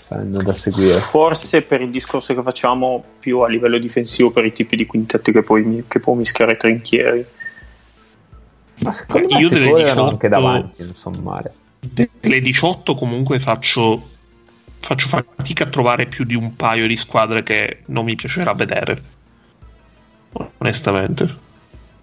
saranno 0.00 0.42
da 0.42 0.54
seguire. 0.54 0.98
Forse 0.98 1.62
per 1.62 1.82
il 1.82 1.90
discorso 1.90 2.34
che 2.34 2.42
facciamo 2.42 3.04
più 3.20 3.40
a 3.40 3.48
livello 3.48 3.78
difensivo 3.78 4.30
per 4.30 4.44
i 4.44 4.52
tipi 4.52 4.74
di 4.74 4.86
quintetti 4.86 5.30
che 5.30 5.42
puoi, 5.42 5.84
che 5.86 6.00
può 6.00 6.14
mischiare 6.14 6.52
i 6.52 6.56
trinchieri. 6.56 7.24
Ma 8.78 8.90
secondo 8.90 9.34
me 9.34 9.40
io 9.40 9.48
delle 9.50 9.70
corrono 9.70 9.84
18 9.84 10.10
anche 10.10 10.28
davanti, 10.28 10.82
non 10.82 10.94
sono 10.94 11.20
male. 11.20 11.54
Delle 11.78 12.40
18 12.40 12.94
comunque 12.94 13.38
faccio, 13.38 14.08
faccio 14.80 15.06
fatica 15.08 15.64
a 15.64 15.68
trovare 15.68 16.06
più 16.06 16.24
di 16.24 16.34
un 16.34 16.56
paio 16.56 16.88
di 16.88 16.96
squadre 16.96 17.42
che 17.42 17.82
non 17.86 18.04
mi 18.04 18.16
piacerà 18.16 18.52
vedere. 18.52 19.14
Onestamente. 20.58 21.44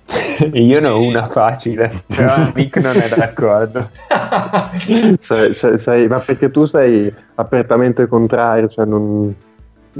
Io 0.54 0.80
ne 0.80 0.88
ho 0.88 1.00
una 1.00 1.26
facile, 1.28 2.04
però 2.08 2.52
Nick 2.54 2.78
non 2.78 2.96
è 2.96 3.08
d'accordo. 3.16 3.90
Sei- 5.20 5.54
sei- 5.54 5.78
sei- 5.78 6.08
ma 6.08 6.20
perché 6.20 6.52
tu 6.52 6.66
sei 6.66 7.14
apertamente 7.36 8.08
contrario, 8.08 8.68
cioè 8.68 8.86
non, 8.86 9.34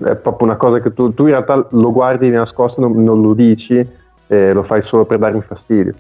è 0.04 0.16
proprio 0.16 0.48
una 0.48 0.58
cosa 0.58 0.82
che 0.82 0.94
tu, 0.94 1.14
tu 1.14 1.24
in 1.24 1.30
realtà 1.30 1.66
lo 1.72 1.92
guardi 1.92 2.30
di 2.30 2.36
nascosto, 2.36 2.82
non, 2.82 3.02
non 3.04 3.22
lo 3.22 3.34
dici 3.34 3.86
e 4.28 4.52
lo 4.54 4.64
fai 4.64 4.82
solo 4.82 5.06
per 5.06 5.20
darmi 5.20 5.42
fastidio. 5.42 5.94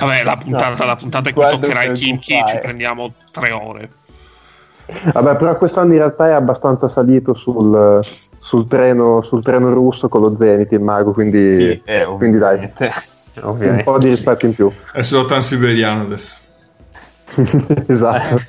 Vabbè, 0.00 0.22
la 0.22 0.36
puntata, 0.36 0.74
No, 0.76 0.84
la 0.86 0.96
puntata 0.96 1.28
che 1.28 1.34
guardo 1.34 1.60
toccherà 1.60 1.84
i 1.84 1.86
per 1.88 1.96
Kinky 1.96 2.34
gufare. 2.34 2.52
ci 2.52 2.58
prendiamo 2.62 3.12
tre 3.30 3.50
ore. 3.52 3.90
Vabbè, 5.12 5.36
però 5.36 5.56
quest'anno 5.56 5.92
in 5.92 5.98
realtà 5.98 6.28
è 6.28 6.32
abbastanza 6.32 6.88
salito 6.88 7.32
sul, 7.32 8.04
sul 8.44 8.68
treno, 8.68 9.22
sul 9.22 9.42
treno 9.42 9.72
russo 9.72 10.10
con 10.10 10.20
lo 10.20 10.36
Zenit, 10.36 10.70
il 10.72 10.80
mago, 10.80 11.12
quindi, 11.12 11.80
eh, 11.82 12.04
quindi 12.18 12.36
dai, 12.36 12.70
un 13.40 13.80
po' 13.82 13.96
di 13.96 14.10
rispetto 14.10 14.44
in 14.44 14.54
più. 14.54 14.70
È 14.92 15.00
solo 15.00 15.24
transiberiano 15.24 16.02
adesso. 16.02 16.36
esatto. 17.88 18.42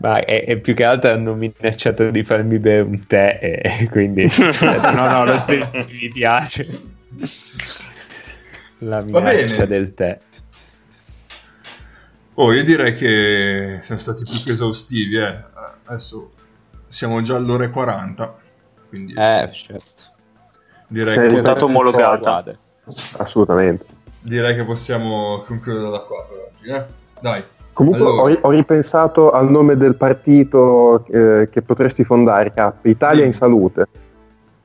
Ma 0.00 0.22
è, 0.22 0.44
è 0.44 0.58
più 0.58 0.74
che 0.74 0.84
altro 0.84 1.12
hanno 1.12 1.32
minacciato 1.32 2.10
di 2.10 2.22
farmi 2.22 2.58
bere 2.58 2.80
un 2.82 3.06
tè 3.06 3.38
e 3.40 3.88
quindi 3.88 4.26
no 4.36 5.08
no 5.08 5.24
lo 5.24 5.42
Zenit 5.46 5.90
mi 5.92 6.08
piace 6.08 6.66
la 8.78 9.00
minaccia 9.00 9.64
del 9.64 9.94
tè 9.94 10.18
Oh, 12.34 12.52
io 12.52 12.64
direi 12.64 12.96
che 12.96 13.78
siamo 13.82 14.00
stati 14.00 14.24
più 14.24 14.42
che 14.42 14.52
esaustivi, 14.52 15.18
eh. 15.18 15.38
Adesso 15.84 16.32
siamo 16.86 17.20
già 17.20 17.36
all'ora 17.36 17.64
e 17.64 17.70
40, 17.70 18.41
quindi 18.92 19.14
eh 19.16 19.48
certo 19.50 20.02
direi, 20.92 21.14
sei 21.14 21.28
che, 21.28 21.34
Puntata 21.36 21.64
omologata. 21.64 22.44
Assolutamente. 23.16 23.86
direi 24.22 24.54
che 24.54 24.64
possiamo 24.64 25.42
concludere 25.46 25.90
da 25.90 26.00
qua 26.00 26.26
per 26.28 26.50
oggi, 26.52 26.68
eh. 26.68 26.84
Dai. 27.20 27.42
Comunque 27.72 28.02
Allora. 28.02 28.32
ho, 28.34 28.38
ho 28.42 28.50
ripensato 28.50 29.30
al 29.30 29.50
nome 29.50 29.76
del 29.78 29.94
partito 29.96 31.06
eh, 31.06 31.48
che 31.50 31.62
potresti 31.62 32.04
fondare, 32.04 32.52
K. 32.52 32.72
Italia 32.82 33.24
in 33.24 33.32
salute. 33.32 33.86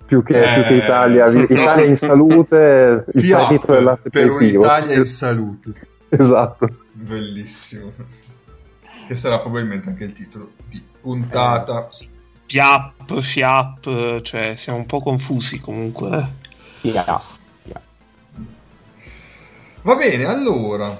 Più 0.05 0.23
che, 0.23 0.41
Eh, 0.41 0.53
più 0.55 0.63
che 0.63 0.73
Italia, 0.73 1.29
vi- 1.29 1.45
Italia 1.49 1.85
in 1.85 1.95
salute, 1.95 3.05
il 3.13 3.21
FIAP, 3.21 3.39
partito 3.39 3.71
del 3.73 3.83
latte 3.83 4.09
per 4.09 4.31
un'Italia 4.31 4.95
in 4.95 5.05
salute. 5.05 5.71
Esatto. 6.09 6.69
Bellissimo. 6.91 7.91
Che 9.07 9.15
sarà 9.15 9.39
probabilmente 9.39 9.87
anche 9.87 10.03
il 10.03 10.11
titolo 10.11 10.51
di 10.67 10.83
puntata. 10.99 11.87
Piap, 12.47 13.19
fiap, 13.19 14.21
cioè 14.21 14.55
siamo 14.55 14.79
un 14.79 14.85
po' 14.85 15.01
confusi 15.01 15.59
comunque. 15.59 16.29
eh. 16.81 16.89
Yeah. 16.89 17.21
Va 19.81 19.95
bene, 19.95 20.25
allora. 20.25 20.99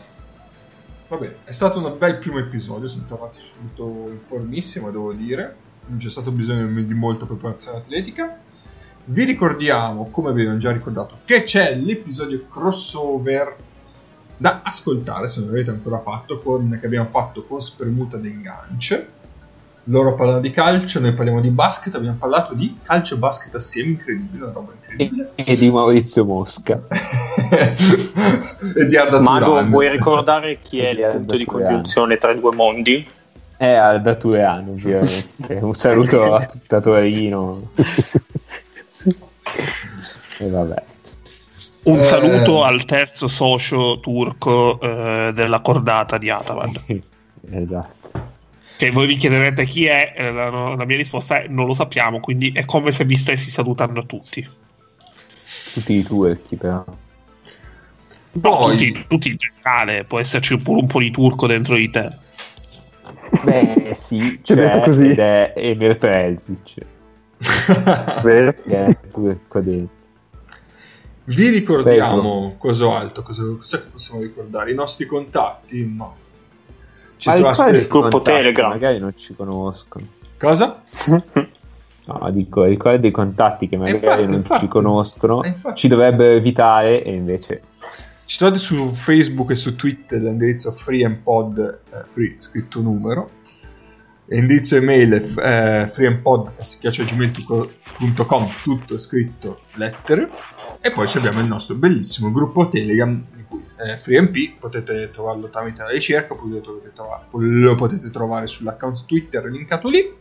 Va 1.08 1.16
bene, 1.16 1.38
è 1.46 1.52
stato 1.52 1.80
un 1.80 1.98
bel 1.98 2.18
primo 2.18 2.40
episodio, 2.40 2.88
siamo 2.88 3.08
tornati 3.08 3.40
subito 3.40 4.10
in 4.10 4.20
formissima, 4.20 4.90
devo 4.90 5.14
dire. 5.14 5.56
Non 5.88 6.00
c'è 6.00 6.10
stato 6.10 6.32
bisogno 6.32 6.82
di 6.82 6.94
molta 6.94 7.26
preparazione 7.26 7.78
atletica. 7.78 8.40
Vi 9.06 9.24
ricordiamo, 9.24 10.10
come 10.10 10.30
abbiamo 10.32 10.58
già 10.58 10.72
ricordato, 10.72 11.20
che 11.24 11.44
c'è 11.44 11.76
l'episodio 11.76 12.46
crossover 12.50 13.56
da 14.36 14.62
ascoltare, 14.64 15.28
se 15.28 15.40
non 15.40 15.50
l'avete 15.50 15.70
ancora 15.72 16.00
fatto, 16.00 16.40
con, 16.40 16.78
che 16.80 16.86
abbiamo 16.86 17.08
fatto 17.08 17.44
con 17.44 17.62
Spermuta 17.62 18.18
d'Engance. 18.18 19.12
Loro 19.90 20.16
parlano 20.16 20.42
di 20.42 20.52
calcio, 20.52 21.00
noi 21.00 21.14
parliamo 21.14 21.40
di 21.40 21.50
basket, 21.50 21.96
abbiamo 21.96 22.18
parlato 22.20 22.54
di 22.54 22.78
calcio 22.84 23.16
e 23.16 23.18
basket 23.20 23.56
assieme, 23.56 23.92
incredibile, 23.92 24.44
una 24.44 24.54
roba 24.54 24.74
incredibile. 24.74 25.32
e 25.36 25.56
di 25.56 25.72
Maurizio 25.72 26.26
Mosca 26.26 26.82
e 28.76 28.86
di 28.86 28.98
Arda 28.98 29.22
Mado, 29.22 29.46
Turan. 29.46 29.68
vuoi 29.70 29.90
ricordare 29.90 30.60
chi 30.60 30.80
è 30.82 30.90
il 30.98 31.08
punto 31.10 31.38
di 31.38 31.46
Turano? 31.46 31.66
congiunzione 31.68 32.18
tra 32.18 32.32
i 32.32 32.40
due 32.40 32.54
mondi? 32.54 33.08
è 33.56 33.74
Alda 33.74 34.14
Tureano 34.16 34.72
ovviamente 34.72 35.54
un 35.62 35.74
saluto 35.74 36.34
a 36.36 36.46
tutta 36.46 36.80
Torino 36.82 37.72
E 40.40 40.50
vabbè. 40.50 40.84
Un 41.84 42.00
Eh. 42.00 42.04
saluto 42.04 42.64
al 42.64 42.84
terzo 42.86 43.28
socio 43.28 44.00
turco 44.02 44.80
eh, 44.82 45.32
della 45.34 45.62
cordata 45.62 46.18
di 46.18 46.30
Atavan. 46.30 46.74
esatto. 47.50 47.96
Che 48.78 48.92
voi 48.92 49.08
vi 49.08 49.16
chiederete 49.16 49.66
chi 49.66 49.86
è, 49.86 50.14
eh, 50.16 50.32
la, 50.32 50.76
la 50.76 50.86
mia 50.86 50.98
risposta 50.98 51.42
è 51.42 51.48
non 51.48 51.66
lo 51.66 51.74
sappiamo, 51.74 52.20
quindi 52.20 52.52
è 52.52 52.66
come 52.66 52.92
se 52.92 53.06
vi 53.06 53.16
stessi 53.16 53.50
salutando 53.50 54.02
a 54.02 54.04
tutti. 54.04 54.48
Tutti 55.74 55.94
i 55.94 56.04
turchi 56.04 56.56
però. 56.56 56.86
Poi- 58.40 58.78
tutti, 58.78 59.06
tutti 59.08 59.30
in 59.30 59.38
generale, 59.38 60.04
può 60.04 60.20
esserci 60.20 60.56
pure 60.58 60.82
un 60.82 60.88
po' 60.88 61.00
di 61.00 61.10
turco 61.10 61.48
dentro 61.48 61.76
di 61.76 61.90
te. 61.90 62.26
Beh 63.44 63.94
sì, 63.96 64.40
C'è 64.44 64.56
detto 64.56 64.80
così. 64.82 65.10
ed 65.10 65.20
è 65.20 65.54
Emir? 65.56 65.98
Che 65.98 66.36
è 68.86 68.98
turco 69.12 69.60
dentro. 69.60 69.96
Vi 71.26 71.50
ricordiamo 71.50 72.56
cosa 72.58 72.98
altro, 72.98 73.22
cosa, 73.22 73.44
cosa 73.44 73.86
possiamo 73.92 74.22
ricordare? 74.22 74.72
I 74.72 74.76
nostri 74.76 75.06
contatti? 75.06 75.86
No. 75.86 76.16
Ci 77.18 77.30
Ma 77.30 77.36
trovate- 77.36 77.62
ricordi 77.64 77.78
i 77.78 77.88
Gruppo 77.88 78.10
contatti, 78.10 78.38
Telegram. 78.38 78.70
Magari 78.70 79.00
non 79.00 79.14
ci 79.18 79.36
conoscono. 79.36 80.06
Cosa? 80.38 80.82
No, 82.08 82.30
dico, 82.32 82.64
ricordi 82.64 83.10
i 83.10 83.12
contatti 83.12 83.68
che 83.68 83.76
magari 83.76 83.98
infatti, 83.98 84.24
non 84.24 84.36
infatti. 84.36 84.62
ci 84.62 84.68
conoscono, 84.70 85.44
Eh, 85.44 85.50
infatti. 85.50 85.76
ci 85.78 85.90
dovrebbero 85.90 86.38
evitare 86.38 87.04
e 87.04 87.14
invece 87.14 87.62
Ci 88.24 88.38
trovate 88.38 88.60
su 88.60 88.94
Facebook 88.94 89.52
e 89.52 89.56
su 89.56 89.76
Twitter 89.76 90.22
l'indirizzo 90.22 90.72
freeandpod, 90.72 91.80
eh, 91.92 92.04
free 92.06 92.36
scritto 92.38 92.80
numero, 92.80 93.30
e 94.26 94.38
indirizzo 94.38 94.78
email 94.78 95.12
è 95.36 95.82
eh, 95.84 95.88
freeandpod.gmail.com 95.88 98.48
tutto 98.64 98.98
scritto 98.98 99.60
lettere, 99.74 100.30
e 100.80 100.92
poi 100.92 101.10
ci 101.10 101.18
abbiamo 101.18 101.42
il 101.42 101.48
nostro 101.48 101.76
bellissimo 101.76 102.32
gruppo 102.32 102.70
Telegram, 102.70 103.22
è 103.78 103.96
FreeMP, 103.96 104.58
potete 104.60 105.10
trovarlo 105.12 105.50
tramite 105.50 105.84
la 105.84 105.90
ricerca, 105.90 106.36
lo 106.36 106.60
potete 106.60 106.92
trovare, 106.94 107.24
lo 107.32 107.76
potete 107.76 108.10
trovare 108.10 108.48
sull'account 108.48 109.06
Twitter 109.06 109.46
linkato 109.46 109.88
lì. 109.88 110.16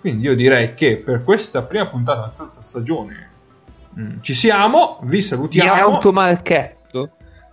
Quindi 0.00 0.24
io 0.24 0.34
direi 0.34 0.74
che 0.74 0.96
per 0.96 1.22
questa 1.22 1.62
prima 1.62 1.86
puntata 1.86 2.20
della 2.20 2.32
terza 2.36 2.60
stagione 2.60 3.30
mm, 3.98 4.16
ci 4.20 4.34
siamo, 4.34 4.98
vi 5.04 5.22
salutiamo. 5.22 5.72
automarchetto 5.72 6.82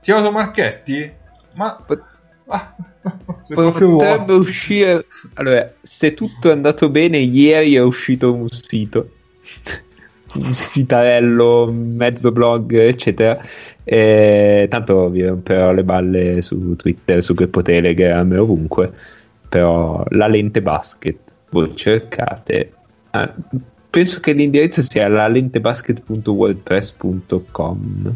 Ti 0.02 0.12
Marchetti? 0.12 1.12
Ma... 1.54 1.82
Pot- 1.86 2.04
ah, 2.48 2.76
potrebbe 3.54 4.34
uscire 4.34 5.06
allora 5.36 5.72
se 5.82 6.14
tutto 6.14 6.50
è 6.50 6.52
andato 6.52 6.90
bene 6.90 7.18
ieri 7.20 7.76
è 7.76 7.82
uscito 7.82 8.34
un 8.34 8.48
sito 8.50 9.10
un 10.36 10.54
sitarello 10.54 11.72
mezzo 11.72 12.32
blog 12.32 12.74
eccetera 12.74 13.44
e 13.84 14.68
tanto 14.70 15.10
vi 15.10 15.26
romperò 15.26 15.72
le 15.74 15.84
balle 15.84 16.42
su 16.42 16.76
Twitter 16.76 17.22
su 17.24 17.34
Gruppo 17.34 17.62
Telegram 17.62 18.32
e 18.32 18.38
ovunque 18.38 18.92
però 19.50 20.04
la 20.10 20.28
lente 20.28 20.62
basket 20.62 21.18
voi 21.50 21.76
cercate 21.76 22.72
ah, 23.12 23.34
penso 23.90 24.20
che 24.20 24.34
l'indirizzo 24.34 24.82
sia 24.82 25.08
la 25.08 25.28
lentebasket.wordpress.com 25.28 28.16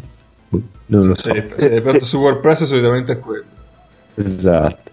non 0.88 1.06
lo 1.06 1.14
so 1.14 1.32
Se 1.32 1.48
se 1.56 1.70
è 1.70 1.76
aperto 1.78 2.04
su 2.04 2.18
WordPress 2.18 2.64
solitamente 2.64 3.14
è 3.14 3.18
quello. 3.18 3.42
Esatto. 4.14 4.90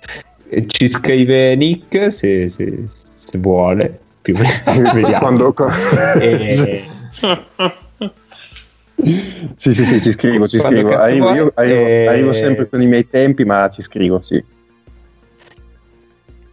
Ci 0.66 0.88
scrive 0.88 1.56
Nick 1.56 2.12
se, 2.12 2.50
se- 2.50 2.88
se 3.14 3.38
vuole, 3.38 4.00
più 4.22 4.34
o 4.36 4.40
meno. 4.40 5.10
Quando- 5.20 5.54
E- 6.20 6.84
Sì, 9.56 9.74
sì, 9.74 9.86
sì, 9.86 10.02
ci 10.02 10.12
scrivo, 10.12 10.48
ci 10.48 10.58
Quando 10.58 10.80
scrivo. 10.80 10.96
Arrivo, 10.98 11.34
io 11.34 11.52
arrivo, 11.56 11.76
Eh, 11.86 12.06
arrivo 12.08 12.34
sempre 12.34 12.68
con 12.70 12.82
i 12.82 12.86
miei 12.86 13.08
tempi, 13.08 13.44
ma 13.46 13.70
ci 13.70 13.82
scrivo, 13.82 14.22
sì. 14.22 14.44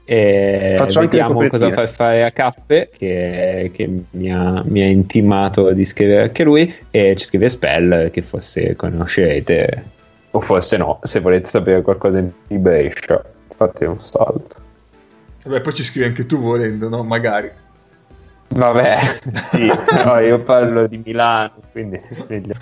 e 0.05 0.75
Faccio 0.77 0.99
anche 1.01 1.11
vediamo 1.19 1.35
cosa 1.35 1.49
copertine. 1.69 1.73
far 1.73 1.89
fare 1.89 2.25
a 2.25 2.31
Cappe 2.33 2.91
che, 2.97 3.71
che 3.73 3.89
mi, 4.11 4.33
ha, 4.33 4.63
mi 4.67 4.81
ha 4.83 4.87
intimato 4.87 5.73
di 5.73 5.85
scrivere 5.85 6.23
anche 6.23 6.43
lui 6.43 6.73
e 6.91 7.15
ci 7.17 7.25
scrive 7.27 7.49
Spell 7.49 8.11
che 8.11 8.21
forse 8.23 8.75
conoscerete 8.75 9.85
o 10.33 10.41
forse 10.41 10.77
no 10.79 10.99
se 11.05 11.21
volete 11.21 11.49
sapere 11.49 11.83
qualcosa 11.83 12.21
di 12.21 12.59
Brescia 12.59 13.23
fate 13.57 13.85
un 13.85 14.01
salto 14.01 14.57
Vabbè, 15.45 15.61
poi 15.61 15.73
ci 15.73 15.85
scrivi 15.85 16.07
anche 16.07 16.27
tu 16.27 16.37
volendo, 16.39 16.89
no? 16.91 17.03
Magari. 17.03 17.51
Vabbè 18.51 19.21
sì 19.33 19.67
no, 20.05 20.19
io 20.19 20.43
parlo 20.43 20.87
di 20.87 21.01
Milano 21.05 21.63
quindi 21.73 22.01
meglio. 22.29 22.55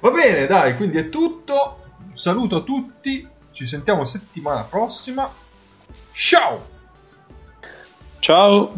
Va 0.00 0.10
bene, 0.10 0.46
dai, 0.46 0.76
quindi 0.76 0.98
è 0.98 1.08
tutto. 1.08 1.82
Un 2.04 2.16
saluto 2.16 2.56
a 2.56 2.62
tutti. 2.62 3.28
Ci 3.50 3.66
sentiamo 3.66 4.04
settimana 4.04 4.62
prossima. 4.62 5.28
Ciao! 6.12 6.66
Ciao. 8.20 8.72